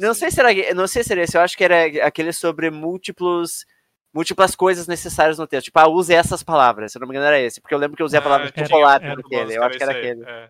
Não 0.00 0.10
assim. 0.10 0.20
sei 0.20 0.30
se 0.30 0.40
era, 0.40 0.74
não 0.74 0.86
sei 0.86 1.02
se 1.04 1.12
era 1.12 1.22
esse, 1.22 1.36
eu 1.36 1.40
acho 1.42 1.56
que 1.56 1.64
era 1.64 2.06
aquele 2.06 2.32
sobre 2.32 2.70
múltiplos 2.70 3.64
múltiplas 4.14 4.56
coisas 4.56 4.86
necessárias 4.86 5.38
no 5.38 5.46
texto. 5.46 5.66
Tipo, 5.66 5.78
ah, 5.80 5.88
use 5.88 6.12
essas 6.14 6.42
palavras. 6.42 6.90
Se 6.92 6.98
eu 6.98 7.00
não 7.00 7.06
me 7.08 7.12
engano 7.14 7.26
era 7.26 7.38
esse, 7.40 7.60
porque 7.60 7.74
eu 7.74 7.78
lembro 7.78 7.96
que 7.96 8.02
eu 8.02 8.06
usei 8.06 8.18
a 8.18 8.22
palavra 8.22 8.48
Ah, 8.48 8.52
tinha- 8.52 8.66
chocolate 8.66 9.04
era- 9.04 9.14
naquele. 9.16 9.56
Eu 9.56 9.62
acho 9.62 9.76
que 9.76 9.82
era 9.82 9.92
esse 9.92 10.06
aí, 10.08 10.48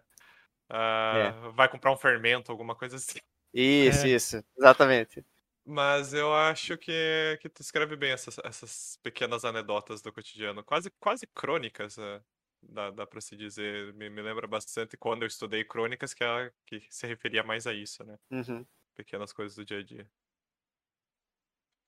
aquele. 0.69 1.49
é. 1.49 1.51
Vai 1.53 1.69
comprar 1.69 1.93
um 1.93 1.97
fermento, 1.97 2.51
alguma 2.53 2.75
coisa 2.75 2.97
assim. 2.97 3.19
Isso, 3.53 4.07
É. 4.07 4.11
isso. 4.11 4.45
Exatamente. 4.57 5.25
Mas 5.65 6.15
eu 6.15 6.33
acho 6.35 6.79
que, 6.79 7.39
que 7.43 7.49
tu 7.49 7.61
escreve 7.61 7.95
bem 7.97 8.11
essas, 8.13 8.39
essas 8.45 8.99
pequenas 9.03 9.45
anedotas 9.45 10.01
do 10.01 10.13
cotidiano, 10.13 10.65
quase, 10.65 10.91
quase 10.99 11.27
crônicas, 11.27 11.99
é, 11.99 12.23
dá, 12.63 12.91
dá 12.91 13.07
pra 13.07 13.21
se 13.21 13.37
dizer. 13.37 13.93
Me, 13.95 14.09
me 14.09 14.23
lembra 14.23 14.47
bastante 14.47 14.97
quando 14.97 15.23
eu 15.23 15.27
estudei 15.29 15.65
crônicas, 15.65 16.15
que, 16.15 16.25
ela, 16.25 16.51
que 16.67 16.83
se 16.89 17.07
referia 17.07 17.43
mais 17.43 17.67
a 17.67 17.75
isso, 17.75 18.03
né? 18.05 18.19
Uhum. 18.31 18.65
Pequenas 18.95 19.33
coisas 19.33 19.57
do 19.57 19.65
dia 19.65 19.79
a 19.79 19.83
dia. 19.83 20.11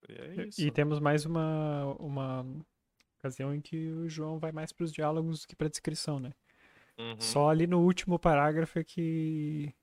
E 0.09 0.13
é 0.13 0.47
isso. 0.47 0.61
E 0.61 0.71
temos 0.71 0.99
mais 0.99 1.25
uma, 1.25 1.85
uma 1.99 2.47
ocasião 3.19 3.55
em 3.55 3.61
que 3.61 3.89
o 3.93 4.09
João 4.09 4.39
vai 4.39 4.53
mais 4.53 4.73
para 4.73 4.85
os 4.85 4.93
diálogos 4.93 5.45
que 5.47 5.57
para 5.57 5.69
descrição, 5.69 6.19
né? 6.21 6.33
Uhum. 7.01 7.17
Só 7.19 7.49
ali 7.49 7.67
no 7.67 7.81
último 7.81 8.19
parágrafo 8.19 8.79
é 8.79 8.85
que, 8.85 9.75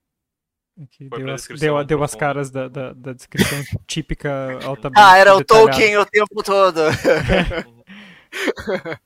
é 0.80 0.86
que 0.86 1.10
deu, 1.10 1.32
as, 1.32 1.48
deu, 1.48 1.84
deu 1.84 2.04
as 2.04 2.14
caras 2.14 2.52
da, 2.52 2.68
da, 2.68 2.94
da 2.94 3.14
descrição 3.14 3.58
típica 3.88 4.64
altamente 4.64 5.02
Ah, 5.02 5.18
era 5.18 5.36
o 5.36 5.40
detalhada. 5.40 5.72
Tolkien 5.72 5.98
o 5.98 6.06
tempo 6.06 6.44
todo. 6.44 6.82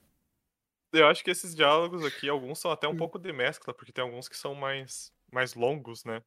Eu 0.94 1.08
acho 1.08 1.24
que 1.24 1.32
esses 1.32 1.56
diálogos 1.56 2.04
aqui, 2.04 2.28
alguns 2.28 2.60
são 2.60 2.70
até 2.70 2.86
um 2.86 2.98
pouco 2.98 3.18
de 3.18 3.32
mescla, 3.32 3.74
porque 3.74 3.94
tem 3.94 4.04
alguns 4.04 4.28
que 4.28 4.36
são 4.36 4.54
mais, 4.54 5.10
mais 5.32 5.56
longos, 5.56 6.04
né? 6.04 6.22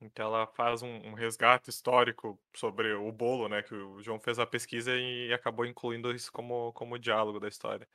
Então 0.00 0.26
ela 0.26 0.46
faz 0.46 0.80
um, 0.80 1.08
um 1.08 1.14
resgate 1.14 1.70
histórico 1.70 2.38
sobre 2.54 2.92
o 2.92 3.10
bolo, 3.10 3.48
né? 3.48 3.62
Que 3.62 3.74
o 3.74 4.00
João 4.00 4.20
fez 4.20 4.38
a 4.38 4.46
pesquisa 4.46 4.94
e 4.94 5.32
acabou 5.32 5.66
incluindo 5.66 6.14
isso 6.14 6.30
como, 6.30 6.72
como 6.72 7.00
diálogo 7.00 7.40
da 7.40 7.48
história. 7.48 7.88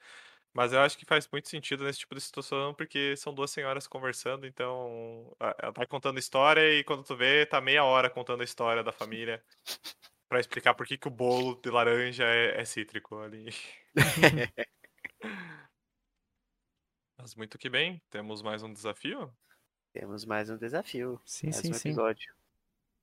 Mas 0.53 0.73
eu 0.73 0.79
acho 0.81 0.97
que 0.97 1.05
faz 1.05 1.27
muito 1.31 1.47
sentido 1.47 1.83
nesse 1.83 1.99
tipo 1.99 2.15
de 2.15 2.21
situação, 2.21 2.73
porque 2.73 3.15
são 3.15 3.33
duas 3.33 3.51
senhoras 3.51 3.87
conversando, 3.87 4.47
então 4.47 5.35
ela 5.39 5.71
vai 5.75 5.85
contando 5.85 6.17
história 6.17 6.73
e 6.73 6.83
quando 6.83 7.03
tu 7.03 7.15
vê, 7.15 7.45
tá 7.45 7.61
meia 7.61 7.83
hora 7.83 8.09
contando 8.09 8.41
a 8.41 8.45
história 8.45 8.83
da 8.83 8.91
família 8.91 9.43
pra 10.27 10.39
explicar 10.39 10.73
por 10.73 10.87
que, 10.87 10.97
que 10.97 11.07
o 11.07 11.11
bolo 11.11 11.55
de 11.61 11.69
laranja 11.69 12.23
é, 12.25 12.59
é 12.59 12.65
cítrico 12.65 13.19
ali. 13.19 13.49
Mas 17.17 17.35
muito 17.35 17.57
que 17.57 17.69
bem, 17.69 18.01
temos 18.09 18.41
mais 18.41 18.63
um 18.63 18.73
desafio. 18.73 19.31
Temos 19.93 20.25
mais 20.25 20.49
um 20.49 20.57
desafio. 20.57 21.19
Sim, 21.25 21.47
mais 21.47 21.57
sim, 21.57 21.71
um 21.71 21.73
sim. 21.73 21.89
episódio. 21.89 22.33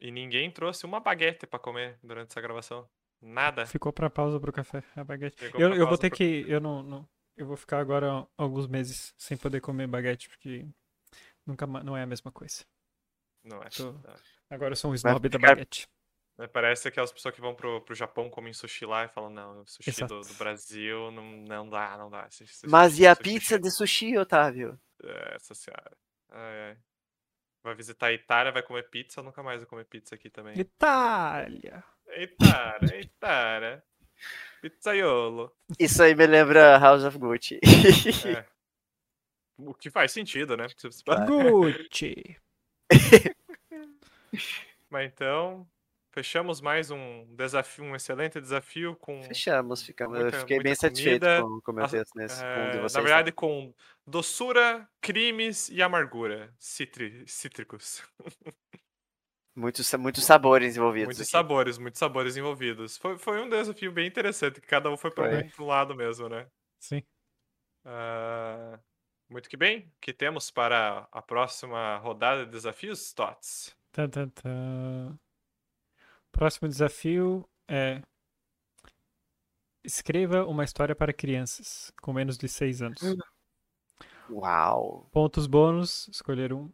E 0.01 0.10
ninguém 0.10 0.51
trouxe 0.51 0.85
uma 0.85 1.01
baguete 1.01 1.47
pra 1.47 1.59
comer 1.59 1.98
durante 2.02 2.31
essa 2.31 2.40
gravação. 2.40 2.89
Nada. 3.20 3.66
Ficou 3.66 3.93
pra 3.93 4.10
pausa 4.10 4.39
pro 4.39 4.52
café, 4.52 4.82
a 4.94 5.05
baguete. 5.05 5.36
Ficou 5.36 5.60
Eu, 5.60 5.74
eu 5.74 5.86
vou 5.86 5.97
ter 5.98 6.09
pro- 6.10 6.18
que. 6.18 6.44
Eu 6.48 6.60
não, 6.60 6.82
não. 6.82 7.09
Eu 7.36 7.46
vou 7.46 7.56
ficar 7.56 7.78
agora 7.80 8.26
alguns 8.36 8.66
meses 8.66 9.14
sem 9.16 9.36
poder 9.36 9.60
comer 9.60 9.86
baguete, 9.86 10.28
porque 10.28 10.66
Nunca, 11.46 11.64
não 11.66 11.96
é 11.96 12.02
a 12.02 12.06
mesma 12.06 12.32
coisa. 12.32 12.64
Não 13.44 13.62
é. 13.62 13.68
Tô- 13.68 13.92
Não. 13.92 14.14
Agora 14.50 14.72
eu 14.72 14.76
sou 14.76 14.90
um 14.90 14.94
snob 14.94 15.28
da 15.28 15.38
ficar- 15.38 15.48
baguete. 15.54 15.86
É, 16.38 16.46
Parece 16.48 16.88
aquelas 16.88 17.12
pessoas 17.12 17.34
que 17.34 17.40
vão 17.40 17.54
pro, 17.54 17.80
pro 17.82 17.94
Japão 17.94 18.28
comem 18.28 18.52
sushi 18.52 18.84
lá 18.84 19.04
e 19.04 19.08
falam, 19.08 19.30
não, 19.30 19.60
o 19.62 19.66
sushi 19.66 20.04
do, 20.06 20.20
do 20.20 20.34
Brasil 20.34 21.10
não, 21.12 21.22
não 21.42 21.70
dá, 21.70 21.96
não 21.96 22.10
dá. 22.10 22.26
Esse 22.26 22.46
sushi- 22.48 22.66
Mas 22.68 22.98
e 22.98 23.06
a 23.06 23.14
sushi- 23.14 23.22
pizza 23.22 23.58
de 23.58 23.70
sushi, 23.70 24.18
Otávio? 24.18 24.78
É, 25.02 25.34
Essa 25.36 25.54
senhora. 25.54 25.96
Ai, 26.30 26.60
ai. 26.70 26.78
Vai 27.62 27.74
visitar 27.76 28.06
a 28.08 28.12
Itália, 28.12 28.52
vai 28.52 28.62
comer 28.62 28.90
pizza, 28.90 29.22
nunca 29.22 29.42
mais 29.42 29.60
vai 29.60 29.68
comer 29.68 29.84
pizza 29.84 30.14
aqui 30.16 30.28
também. 30.30 30.58
Itália! 30.58 31.82
Itália, 32.08 33.00
Itália. 33.00 33.84
Pizzaiolo. 34.70 35.52
Isso 35.78 36.02
aí 36.02 36.14
me 36.14 36.26
lembra 36.26 36.78
House 36.78 37.05
of 37.05 37.18
Gucci. 37.18 37.59
É. 38.26 38.44
O 39.59 39.72
que 39.74 39.90
faz 39.90 40.12
sentido, 40.12 40.56
né? 40.56 40.66
Gucci! 41.26 42.36
Mas 44.90 45.06
então, 45.12 45.66
fechamos 46.12 46.60
mais 46.60 46.90
um 46.90 47.26
desafio, 47.34 47.84
um 47.84 47.97
excelente 47.97 48.40
desafio 48.40 48.94
com 48.97 49.22
Fechamos, 49.24 49.82
ficamos, 49.82 50.18
Muita- 50.20 50.36
eu 50.36 50.40
fiquei 50.40 50.59
bem 50.59 50.70
muita 50.70 50.80
satisfeito 50.80 51.22
comida. 51.26 51.43
com, 51.43 51.60
com 51.60 51.72
o 51.72 51.74
meu 51.74 51.82
Nossa, 51.82 51.97
texto 51.98 52.14
nesse. 52.14 52.36
o 52.36 52.70
de 52.70 52.78
É, 52.78 52.80
vocês, 52.80 52.93
na 52.94 53.01
verdade, 53.01 53.32
com 53.32 53.74
doçura, 54.06 54.88
crimes 55.01 55.68
e 55.68 55.82
amargura 55.82 56.55
citri- 56.59 57.24
cítricos. 57.26 58.02
tá? 59.56 59.60
muitos, 59.60 59.92
muitos 59.94 60.24
sabores 60.24 60.76
envolvidos. 60.76 61.06
Muitos 61.06 61.22
aqui. 61.22 61.30
sabores, 61.30 61.78
muitos 61.78 61.98
sabores 61.98 62.36
envolvidos. 62.36 62.96
Foi, 62.98 63.18
foi 63.18 63.42
um 63.42 63.48
desafio 63.48 63.90
bem 63.90 64.06
interessante, 64.06 64.60
que 64.60 64.66
cada 64.66 64.90
um 64.90 64.96
foi 64.96 65.10
para 65.10 65.48
um 65.58 65.66
lado 65.66 65.94
mesmo, 65.94 66.28
né? 66.28 66.46
Sim. 66.78 67.02
Ah, 67.84 68.78
muito 69.28 69.48
que 69.48 69.56
bem. 69.56 69.80
O 69.80 70.00
que 70.00 70.12
temos 70.12 70.50
para 70.50 71.08
a 71.10 71.22
próxima 71.22 71.96
rodada 71.98 72.44
de 72.44 72.50
desafios, 72.50 73.12
Tots? 73.12 73.76
Tan, 73.92 74.08
tan, 74.08 74.28
tan. 74.28 75.18
Próximo 76.30 76.68
desafio 76.68 77.48
é. 77.66 78.02
Escreva 79.82 80.44
uma 80.44 80.64
história 80.64 80.96
para 80.96 81.12
crianças 81.12 81.92
com 82.02 82.12
menos 82.12 82.36
de 82.36 82.48
6 82.48 82.82
anos. 82.82 83.00
Uau! 84.28 85.08
Pontos 85.12 85.46
bônus, 85.46 86.08
escolher 86.08 86.52
um. 86.52 86.70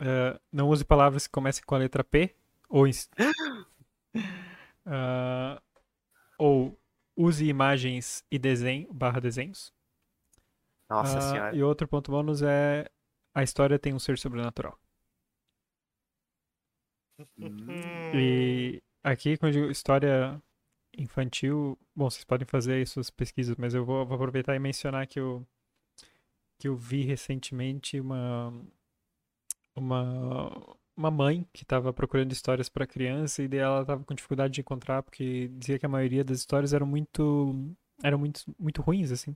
É, 0.00 0.38
não 0.52 0.68
use 0.68 0.84
palavras 0.84 1.26
que 1.26 1.32
comecem 1.32 1.62
com 1.64 1.74
a 1.74 1.78
letra 1.78 2.04
P 2.04 2.34
ou 2.68 2.86
Ah, 4.84 5.62
ou 6.36 6.76
use 7.16 7.46
imagens 7.46 8.24
e 8.28 8.36
desenho 8.36 8.92
barra 8.92 9.20
desenhos. 9.20 9.72
Nossa 10.90 11.18
Ah, 11.18 11.20
senhora. 11.20 11.56
E 11.56 11.62
outro 11.62 11.86
ponto 11.86 12.10
bônus 12.10 12.42
é 12.42 12.90
a 13.34 13.42
história 13.42 13.78
tem 13.78 13.94
um 13.94 13.98
ser 13.98 14.18
sobrenatural. 14.18 14.78
Hum. 17.38 17.56
E 18.14 18.82
aqui, 19.02 19.36
quando 19.36 19.54
eu 19.54 19.60
digo 19.62 19.70
história 19.70 20.42
infantil, 20.96 21.78
bom, 21.94 22.10
vocês 22.10 22.24
podem 22.24 22.46
fazer 22.46 22.74
aí 22.74 22.86
suas 22.86 23.08
pesquisas, 23.08 23.56
mas 23.56 23.74
eu 23.74 23.84
vou, 23.84 24.04
vou 24.04 24.16
aproveitar 24.16 24.54
e 24.54 24.58
mencionar 24.58 25.06
que 25.06 25.20
eu, 25.20 25.46
que 26.58 26.68
eu 26.68 26.76
vi 26.76 27.02
recentemente 27.02 28.00
uma, 28.00 28.52
uma, 29.74 30.50
uma 30.96 31.10
mãe 31.10 31.46
que 31.52 31.62
estava 31.64 31.92
procurando 31.92 32.32
histórias 32.32 32.68
para 32.68 32.86
criança 32.86 33.42
e 33.42 33.48
daí 33.48 33.60
ela 33.60 33.82
estava 33.82 34.04
com 34.04 34.14
dificuldade 34.14 34.54
de 34.54 34.60
encontrar 34.60 35.02
porque 35.02 35.48
dizia 35.48 35.78
que 35.78 35.86
a 35.86 35.88
maioria 35.88 36.24
das 36.24 36.38
histórias 36.38 36.72
eram 36.72 36.86
muito, 36.86 37.54
eram 38.02 38.18
muito, 38.18 38.42
muito 38.58 38.82
ruins, 38.82 39.10
assim. 39.12 39.34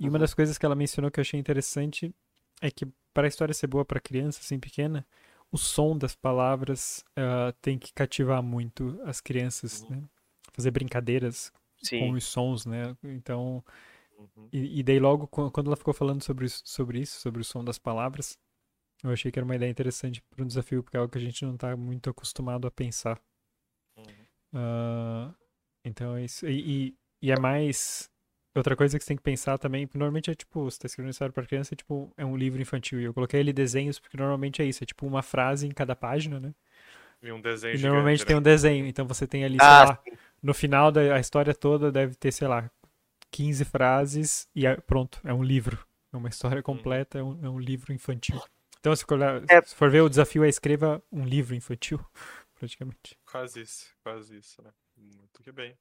E 0.00 0.08
uma 0.08 0.18
Uhum. 0.18 0.20
das 0.20 0.34
coisas 0.34 0.58
que 0.58 0.66
ela 0.66 0.74
mencionou 0.74 1.10
que 1.10 1.20
eu 1.20 1.22
achei 1.22 1.38
interessante 1.38 2.14
é 2.60 2.70
que 2.70 2.86
para 3.14 3.26
a 3.26 3.28
história 3.28 3.54
ser 3.54 3.66
boa 3.66 3.84
para 3.84 4.00
criança, 4.00 4.40
assim, 4.40 4.58
pequena, 4.58 5.06
o 5.50 5.58
som 5.58 5.96
das 5.96 6.14
palavras 6.16 7.04
ah, 7.16 7.52
tem 7.60 7.78
que 7.78 7.92
cativar 7.92 8.42
muito 8.42 9.00
as 9.04 9.20
crianças, 9.20 9.84
Uhum. 9.84 9.88
né? 9.88 10.02
Fazer 10.52 10.70
brincadeiras 10.70 11.52
com 11.94 12.10
Sim. 12.10 12.12
os 12.12 12.24
sons, 12.24 12.66
né? 12.66 12.96
Então, 13.04 13.64
Uhum. 14.18 14.52
e, 14.52 14.80
e 14.80 14.82
daí 14.82 14.98
logo 14.98 15.26
qu- 15.28 15.50
quando 15.50 15.68
ela 15.68 15.76
ficou 15.76 15.94
falando 15.94 16.22
sobre 16.22 16.48
sobre 16.48 17.00
isso, 17.00 17.18
sobre 17.20 17.40
o 17.40 17.44
som 17.44 17.64
das 17.64 17.78
palavras, 17.78 18.38
eu 19.02 19.10
achei 19.12 19.30
que 19.32 19.38
era 19.38 19.44
uma 19.46 19.56
ideia 19.56 19.70
interessante 19.70 20.22
para 20.30 20.44
um 20.44 20.46
desafio, 20.46 20.82
porque 20.82 20.96
é 20.96 21.00
algo 21.00 21.12
que 21.12 21.18
a 21.18 21.20
gente 21.20 21.44
não 21.44 21.54
está 21.54 21.76
muito 21.76 22.10
acostumado 22.10 22.66
a 22.66 22.70
pensar. 22.70 23.20
Uhum. 23.96 24.26
Ah, 24.54 25.34
então 25.84 26.16
é 26.16 26.24
isso. 26.24 26.46
E, 26.46 26.88
e, 26.90 26.96
e 27.22 27.32
é 27.32 27.36
mais. 27.36 28.10
Outra 28.54 28.76
coisa 28.76 28.98
que 28.98 29.04
você 29.04 29.08
tem 29.08 29.16
que 29.16 29.22
pensar 29.22 29.56
também, 29.58 29.86
porque 29.86 29.98
normalmente 29.98 30.30
é 30.30 30.34
tipo, 30.34 30.64
você 30.64 30.78
tá 30.80 30.86
escrevendo 30.86 31.12
história 31.12 31.32
para 31.32 31.46
criança, 31.46 31.72
é 31.74 31.76
tipo, 31.76 32.12
é 32.18 32.24
um 32.24 32.36
livro 32.36 32.60
infantil. 32.60 33.00
E 33.00 33.04
eu 33.04 33.14
coloquei 33.14 33.40
ali 33.40 33.52
desenhos, 33.52 33.98
porque 33.98 34.16
normalmente 34.16 34.60
é 34.60 34.66
isso, 34.66 34.82
é 34.84 34.86
tipo 34.86 35.06
uma 35.06 35.22
frase 35.22 35.66
em 35.66 35.70
cada 35.70 35.96
página, 35.96 36.38
né? 36.38 36.54
E 37.22 37.32
um 37.32 37.40
desenho 37.40 37.74
E 37.74 37.78
gigante, 37.78 38.22
normalmente 38.22 38.24
né? 38.24 38.26
tem 38.26 38.36
um 38.36 38.42
desenho, 38.42 38.86
então 38.86 39.06
você 39.06 39.26
tem 39.26 39.44
ali, 39.44 39.60
sei 39.60 39.74
Ah, 39.74 39.84
lá, 39.84 39.98
no 40.42 40.52
final 40.52 40.92
da 40.92 41.14
a 41.16 41.20
história 41.20 41.54
toda 41.54 41.90
deve 41.90 42.14
ter, 42.14 42.30
sei 42.32 42.46
lá, 42.46 42.70
15 43.30 43.64
frases 43.64 44.48
e 44.54 44.66
é- 44.66 44.76
pronto, 44.76 45.20
é 45.24 45.32
um 45.34 45.42
livro. 45.42 45.86
É 46.12 46.16
uma 46.16 46.28
história 46.28 46.62
completa, 46.62 47.18
é 47.18 47.22
um, 47.22 47.44
é 47.44 47.50
um 47.50 47.58
livro 47.58 47.92
infantil. 47.92 48.42
Então, 48.82 48.96
se 48.96 49.04
for, 49.04 49.16
É. 49.48 49.62
se 49.62 49.76
for 49.76 49.88
ver, 49.88 50.00
o 50.00 50.08
desafio 50.08 50.42
é 50.42 50.48
escreva 50.48 51.00
um 51.12 51.24
livro 51.24 51.54
infantil, 51.54 52.04
praticamente. 52.58 53.16
Quase 53.24 53.60
isso, 53.60 53.86
quase 54.02 54.36
isso, 54.36 54.60
né? 54.60 54.72
Muito 54.96 55.40
que 55.40 55.52
bem. 55.52 55.78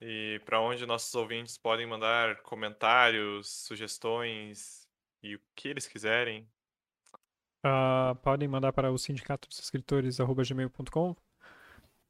E 0.00 0.40
para 0.46 0.58
onde 0.58 0.86
nossos 0.86 1.14
ouvintes 1.14 1.58
podem 1.58 1.86
mandar 1.86 2.40
comentários, 2.40 3.50
sugestões 3.50 4.88
e 5.22 5.36
o 5.36 5.40
que 5.54 5.68
eles 5.68 5.86
quiserem. 5.86 6.48
Ah, 7.62 8.16
podem 8.22 8.48
mandar 8.48 8.72
para 8.72 8.90
o 8.90 8.96
sindicato 8.96 9.46
dos 9.46 9.58
escritores 9.58 10.16
gmail.com. 10.18 11.14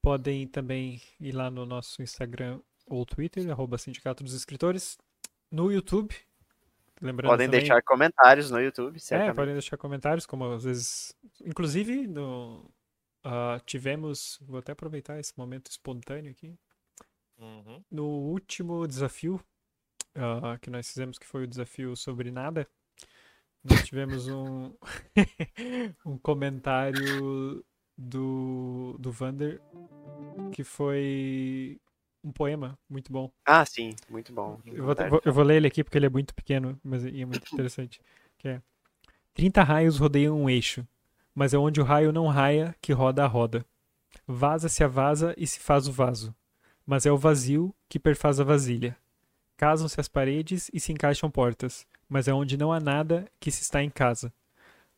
Podem 0.01 0.47
também 0.47 1.03
ir 1.19 1.33
lá 1.33 1.51
no 1.51 1.67
nosso 1.67 2.03
Instagram 2.03 2.61
ou 2.87 3.05
Twitter, 3.05 3.51
arroba 3.51 3.79
sindicato 3.79 4.23
dos 4.23 4.33
escritores. 4.35 4.97
No 5.51 5.73
YouTube. 5.73 6.15
Lembrando 7.01 7.31
Podem 7.31 7.47
também, 7.49 7.61
deixar 7.61 7.83
comentários 7.83 8.51
no 8.51 8.61
YouTube, 8.61 8.97
É, 8.97 8.99
certamente. 8.99 9.37
podem 9.37 9.55
deixar 9.55 9.77
comentários, 9.77 10.27
como 10.27 10.45
às 10.53 10.65
vezes. 10.65 11.15
Inclusive, 11.45 12.07
no, 12.07 12.71
ah, 13.25 13.61
tivemos. 13.67 14.39
Vou 14.43 14.59
até 14.59 14.73
aproveitar 14.73 15.19
esse 15.19 15.37
momento 15.37 15.71
espontâneo 15.71 16.31
aqui. 16.31 16.55
Uhum. 17.39 17.83
No 17.91 18.07
último 18.07 18.87
desafio 18.87 19.41
ah, 20.15 20.57
que 20.61 20.71
nós 20.71 20.87
fizemos, 20.89 21.19
que 21.19 21.27
foi 21.27 21.45
o 21.45 21.49
desafio 21.49 21.97
sobre 21.97 22.31
nada, 22.31 22.67
nós 23.65 23.85
tivemos 23.85 24.29
um, 24.29 24.73
um 26.07 26.19
comentário 26.19 27.65
do, 27.97 28.97
do 28.99 29.11
Vander 29.11 29.61
que 30.53 30.63
foi 30.63 31.81
um 32.25 32.33
poema 32.33 32.79
muito 32.89 33.13
bom. 33.13 33.31
Ah, 33.47 33.65
sim, 33.65 33.91
muito 34.11 34.33
bom. 34.33 34.59
Eu 34.67 34.85
vou, 34.85 34.95
vou- 35.11 35.23
eu 35.25 35.33
vou 35.33 35.45
ler 35.45 35.57
ele 35.57 35.67
aqui 35.67 35.85
porque 35.85 35.99
ele 35.99 36.07
é 36.07 36.11
muito 36.11 36.35
pequeno, 36.35 36.79
mas 36.83 37.05
é 37.05 37.25
muito 37.25 37.53
interessante. 37.53 38.01
Que 38.39 38.49
é 38.49 38.63
30 39.35 39.63
raios 39.63 39.99
rodeiam 39.99 40.41
um 40.41 40.49
eixo, 40.51 40.87
mas 41.35 41.55
é 41.55 41.59
onde 41.59 41.81
o 41.81 41.85
raio 41.85 42.13
não 42.13 42.29
raia 42.29 42.75
que 42.81 42.93
roda 42.93 43.25
a 43.25 43.27
roda. 43.27 43.65
Vaza-se 44.27 44.83
a 44.85 44.89
vaza 44.89 45.35
e 45.37 45.47
se 45.47 45.61
faz 45.61 45.89
o 45.89 45.93
vaso, 45.93 46.35
mas 46.87 47.07
é 47.07 47.13
o 47.13 47.19
vazio 47.19 47.75
que 47.89 47.99
perfaz 47.99 48.41
a 48.41 48.45
vasilha. 48.45 48.97
Casam-se 49.57 50.01
as 50.01 50.09
paredes 50.09 50.71
e 50.73 50.81
se 50.81 50.93
encaixam 50.93 51.31
portas, 51.31 51.87
mas 52.09 52.29
é 52.29 52.33
onde 52.35 52.57
não 52.57 52.73
há 52.73 52.81
nada 52.81 53.27
que 53.41 53.51
se 53.51 53.63
está 53.63 53.83
em 53.83 53.91
casa. 53.91 54.33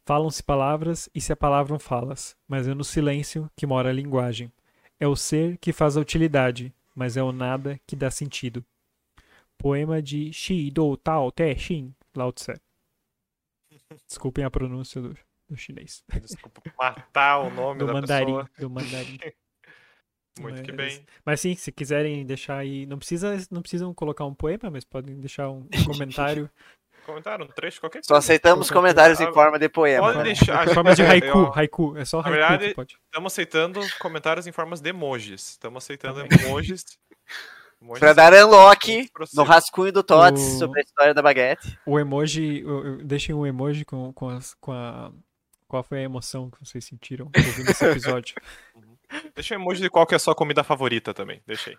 Falam-se 0.05 0.43
palavras 0.43 1.09
e 1.15 1.21
se 1.21 1.33
apalavram 1.33 1.79
falas, 1.79 2.37
mas 2.49 2.69
é 2.69 2.75
no 2.75 2.85
silêncio 2.85 3.51
que 3.57 3.67
mora 3.67 3.91
a 3.91 3.93
linguagem. 3.93 4.53
É 5.01 5.07
o 5.07 5.17
ser 5.17 5.59
que 5.59 5.73
faz 5.73 5.97
a 5.97 6.01
utilidade, 6.01 6.73
mas 6.97 7.17
é 7.17 7.23
o 7.23 7.31
nada 7.31 7.79
que 7.87 7.95
dá 7.95 8.11
sentido. 8.11 8.65
Poema 9.57 10.03
de 10.03 10.33
Shi 10.33 10.71
Do 10.71 10.97
Tao 10.97 11.31
Te 11.31 11.55
Xin, 11.57 11.95
Lao 12.17 12.33
Tse. 12.33 12.55
Desculpem 14.09 14.45
a 14.45 14.51
pronúncia 14.51 15.01
do, 15.01 15.17
do 15.49 15.57
chinês. 15.57 16.03
Desculpa 16.21 16.61
matar 16.79 17.39
o 17.41 17.51
nome 17.51 17.79
Do 17.79 17.87
da 17.87 17.93
mandarim, 17.93 18.27
pessoa. 18.27 18.51
do 18.59 18.71
mandarim. 18.71 19.19
Muito 20.41 20.63
que 20.63 20.73
Mas- 20.73 20.97
bem. 20.99 21.07
Mas 21.25 21.41
sim, 21.41 21.55
se 21.55 21.73
quiserem 21.73 22.25
deixar 22.27 22.59
aí, 22.59 22.85
não 22.85 22.99
precisa, 22.99 23.35
não 23.51 23.63
precisam 23.63 23.95
colocar 23.95 24.27
um 24.27 24.35
poema, 24.35 24.71
mas 24.71 24.85
podem 24.85 25.19
deixar 25.19 25.49
um 25.49 25.67
comentário. 25.87 26.51
Comentário, 27.07 27.45
um 27.45 27.49
trecho, 27.49 27.81
qualquer 27.81 28.05
Só 28.05 28.15
coisa. 28.15 28.19
aceitamos 28.27 28.67
Qualquer 28.69 28.75
comentários 28.81 29.21
em 29.21 29.33
forma 29.33 29.59
de 29.59 29.69
poema. 29.69 30.07
Pode 30.07 30.19
né? 30.19 30.25
deixar. 30.25 30.69
Em 30.69 30.75
forma 30.75 30.95
de 30.95 31.03
É, 31.03 31.07
haiku, 31.11 31.53
haiku, 31.55 31.97
é 31.97 32.05
só 32.05 32.19
Na 32.21 32.29
haiku 32.29 32.39
verdade, 32.39 32.69
que 32.69 32.75
pode. 32.75 32.99
Estamos 33.07 33.33
aceitando 33.33 33.81
comentários 33.99 34.47
em 34.47 34.53
formas 34.53 34.81
de 34.81 34.91
emojis. 34.91 35.51
Estamos 35.51 35.83
aceitando 35.85 36.21
emojis. 36.21 36.85
emojis 37.81 38.01
Pra 38.01 38.13
dar 38.13 38.33
unlock 38.33 39.09
no 39.35 39.43
rascunho 39.45 39.93
do 39.93 40.03
Tots 40.03 40.41
O- 40.43 40.59
sobre 40.59 40.81
a 40.81 40.83
história 40.83 41.15
da 41.15 41.23
baguete. 41.23 41.79
O 41.87 41.99
emoji, 41.99 42.65
deixem 43.05 43.35
um 43.35 43.47
emoji 43.47 43.85
com, 43.85 44.13
com, 44.13 44.29
as- 44.29 44.55
com 44.61 44.73
a. 44.73 45.13
Qual 45.69 45.83
foi 45.83 45.99
a 45.99 46.03
emoção 46.03 46.49
que 46.51 46.59
vocês 46.65 46.85
sentiram 46.85 47.31
ouvindo 47.37 47.71
esse 47.71 47.85
episódio? 47.85 48.35
Deixa 49.35 49.55
um 49.57 49.61
emoji 49.61 49.81
de 49.83 49.91
qual 49.91 50.07
que 50.07 50.15
é 50.15 50.17
a 50.17 50.19
sua 50.19 50.35
comida 50.35 50.63
favorita 50.65 51.13
também. 51.15 51.41
Deixa 51.47 51.71
aí. 51.71 51.79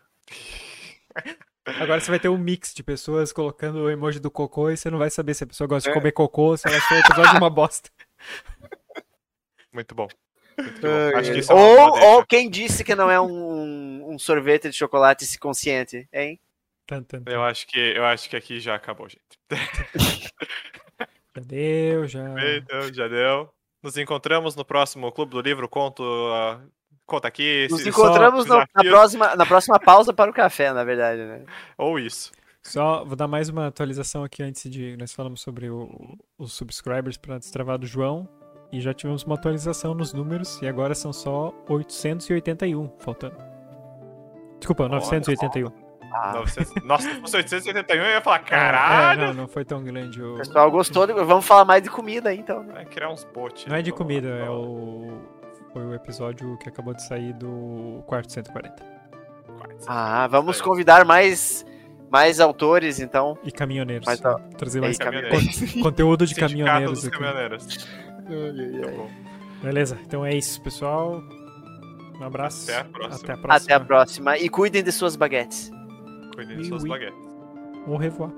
Agora 1.80 2.00
você 2.00 2.10
vai 2.10 2.20
ter 2.20 2.30
um 2.30 2.38
mix 2.38 2.74
de 2.74 2.82
pessoas 2.84 3.34
colocando 3.34 3.80
o 3.80 3.90
emoji 3.90 4.20
do 4.20 4.32
cocô 4.32 4.70
e 4.72 4.78
você 4.78 4.90
não 4.90 4.98
vai 4.98 5.10
saber 5.10 5.34
se 5.34 5.44
a 5.44 5.48
pessoa 5.48 5.68
gosta 5.68 5.90
de 5.90 5.92
É. 5.96 6.00
comer 6.00 6.12
cocô 6.14 6.44
ou 6.52 6.58
se 6.58 6.68
ela 6.68 6.78
achou 6.78 6.98
o 6.98 7.00
episódio 7.02 7.38
uma 7.38 7.50
bosta. 7.50 7.90
Muito 9.74 9.94
bom. 9.94 10.08
Muito 10.58 10.82
bom. 10.82 11.18
Acho 11.18 11.32
que 11.34 11.40
isso 11.40 11.52
é 11.52 11.56
ou, 11.56 12.00
ou 12.16 12.26
quem 12.26 12.50
disse 12.50 12.84
que 12.84 12.96
não 12.96 13.12
é 13.12 13.20
um, 13.22 14.14
um 14.14 14.18
sorvete 14.18 14.70
de 14.70 14.76
chocolate 14.76 15.26
se 15.26 15.38
consciente, 15.38 16.08
hein? 16.12 16.40
Eu 17.26 17.44
acho 17.44 17.68
que 17.68 17.78
eu 17.78 18.06
acho 18.06 18.30
que 18.30 18.36
aqui 18.38 18.60
já 18.62 18.74
acabou, 18.74 19.08
gente. 19.10 19.22
Já 21.36 21.42
deu, 21.46 22.08
já. 22.08 22.24
Então, 22.56 22.94
já 22.94 23.08
deu. 23.08 23.50
Nos 23.84 23.98
encontramos 23.98 24.56
no 24.56 24.64
próximo 24.66 25.12
Clube 25.12 25.32
do 25.32 25.42
Livro. 25.42 25.68
Conto, 25.70 26.02
ah, 26.34 26.62
conta 27.08 27.28
aqui. 27.28 27.68
Nos 27.72 27.82
se- 27.82 27.90
encontramos 27.90 28.46
no- 28.46 28.58
na, 28.58 28.84
próxima, 28.84 29.36
na 29.36 29.46
próxima 29.46 29.80
pausa 29.80 30.14
para 30.14 30.30
o 30.30 30.34
café, 30.34 30.72
na 30.72 30.84
verdade, 30.84 31.24
né? 31.24 31.42
Ou 31.78 31.98
isso. 31.98 32.32
Só 32.62 33.04
vou 33.06 33.16
dar 33.16 33.28
mais 33.28 33.48
uma 33.50 33.68
atualização 33.68 34.24
aqui 34.24 34.44
antes 34.44 34.70
de. 34.70 34.96
Nós 34.98 35.14
falamos 35.14 35.42
sobre 35.42 35.70
o- 35.70 35.90
os 36.38 36.52
subscribers 36.54 37.18
para 37.18 37.38
destravar 37.40 37.78
do 37.80 37.88
João. 37.88 38.28
E 38.70 38.82
já 38.82 38.94
tivemos 38.94 39.24
uma 39.24 39.36
atualização 39.36 39.94
nos 39.94 40.12
números. 40.14 40.62
E 40.62 40.68
agora 40.68 40.94
são 40.94 41.14
só 41.14 41.54
881 41.70 42.92
faltando. 43.00 43.38
Desculpa, 44.60 44.84
Olha 44.84 44.96
981. 44.96 45.72
Ah, 46.12 46.34
900 46.36 46.84
Nossa, 46.84 47.10
se 47.14 47.20
fosse 47.22 47.38
871, 47.38 48.02
eu 48.04 48.12
ia 48.12 48.22
falar, 48.22 48.38
É, 48.38 48.40
caralho! 48.40 49.28
não, 49.28 49.34
não 49.34 49.48
foi 49.48 49.64
tão 49.66 49.84
grande. 49.84 50.22
O... 50.22 50.36
o 50.36 50.38
pessoal 50.38 50.72
gostou, 50.72 51.06
de- 51.06 51.14
vamos 51.14 51.46
falar 51.46 51.64
mais 51.66 51.84
de 51.84 51.90
comida 51.90 52.30
aí, 52.30 52.40
então. 52.40 52.64
né? 52.64 52.74
Vai 52.74 52.86
criar 52.86 53.10
uns 53.10 53.24
bots. 53.26 53.66
Não 53.68 53.76
é 53.76 53.82
de 53.82 53.92
lá, 53.92 53.98
comida, 53.98 54.28
é 54.30 54.50
o. 54.50 55.22
Foi 55.78 55.86
o 55.86 55.94
episódio 55.94 56.58
que 56.58 56.68
acabou 56.68 56.92
de 56.96 57.04
sair 57.04 57.34
do 57.34 58.02
quarto 58.08 58.34
140. 58.34 58.84
lá. 58.84 59.68
Ah, 59.86 60.26
vamos 60.28 60.60
convidar 60.60 61.06
mais, 61.06 61.64
mais 62.10 62.40
autores, 62.40 63.00
então. 63.00 63.38
E 63.44 63.52
caminhoneiros. 63.52 64.08
Mas 64.08 64.20
tá- 64.20 64.40
Trazer 64.58 64.82
mais 64.82 64.98
caminhoneiros. 64.98 65.72
con- 65.74 65.82
conteúdo 65.84 66.26
de 66.26 66.34
caminhoneiros 66.34 67.02
dos 67.04 67.10
caminhoneiros. 67.10 67.88
Beleza, 69.62 70.00
então 70.04 70.26
é 70.26 70.34
isso, 70.36 70.60
pessoal. 70.64 71.22
Um 72.20 72.24
abraço. 72.24 72.72
Até 72.72 72.80
a 72.80 72.84
próxima. 72.86 73.16
Até 73.16 73.32
a 73.34 73.38
próxima. 73.38 73.56
Até 73.56 73.74
a 73.76 73.80
próxima. 73.80 74.38
E 74.40 74.50
cuidem 74.50 74.84
de 74.84 74.92
suas 74.92 75.16
baguetes. 75.16 75.70
Cuidem 76.34 76.56
de 76.58 76.64
Oui, 76.64 76.68
suas 76.70 76.82
oui. 76.82 76.90
baguetes. 76.90 77.20
Au 77.86 77.98
revoir. 77.98 78.32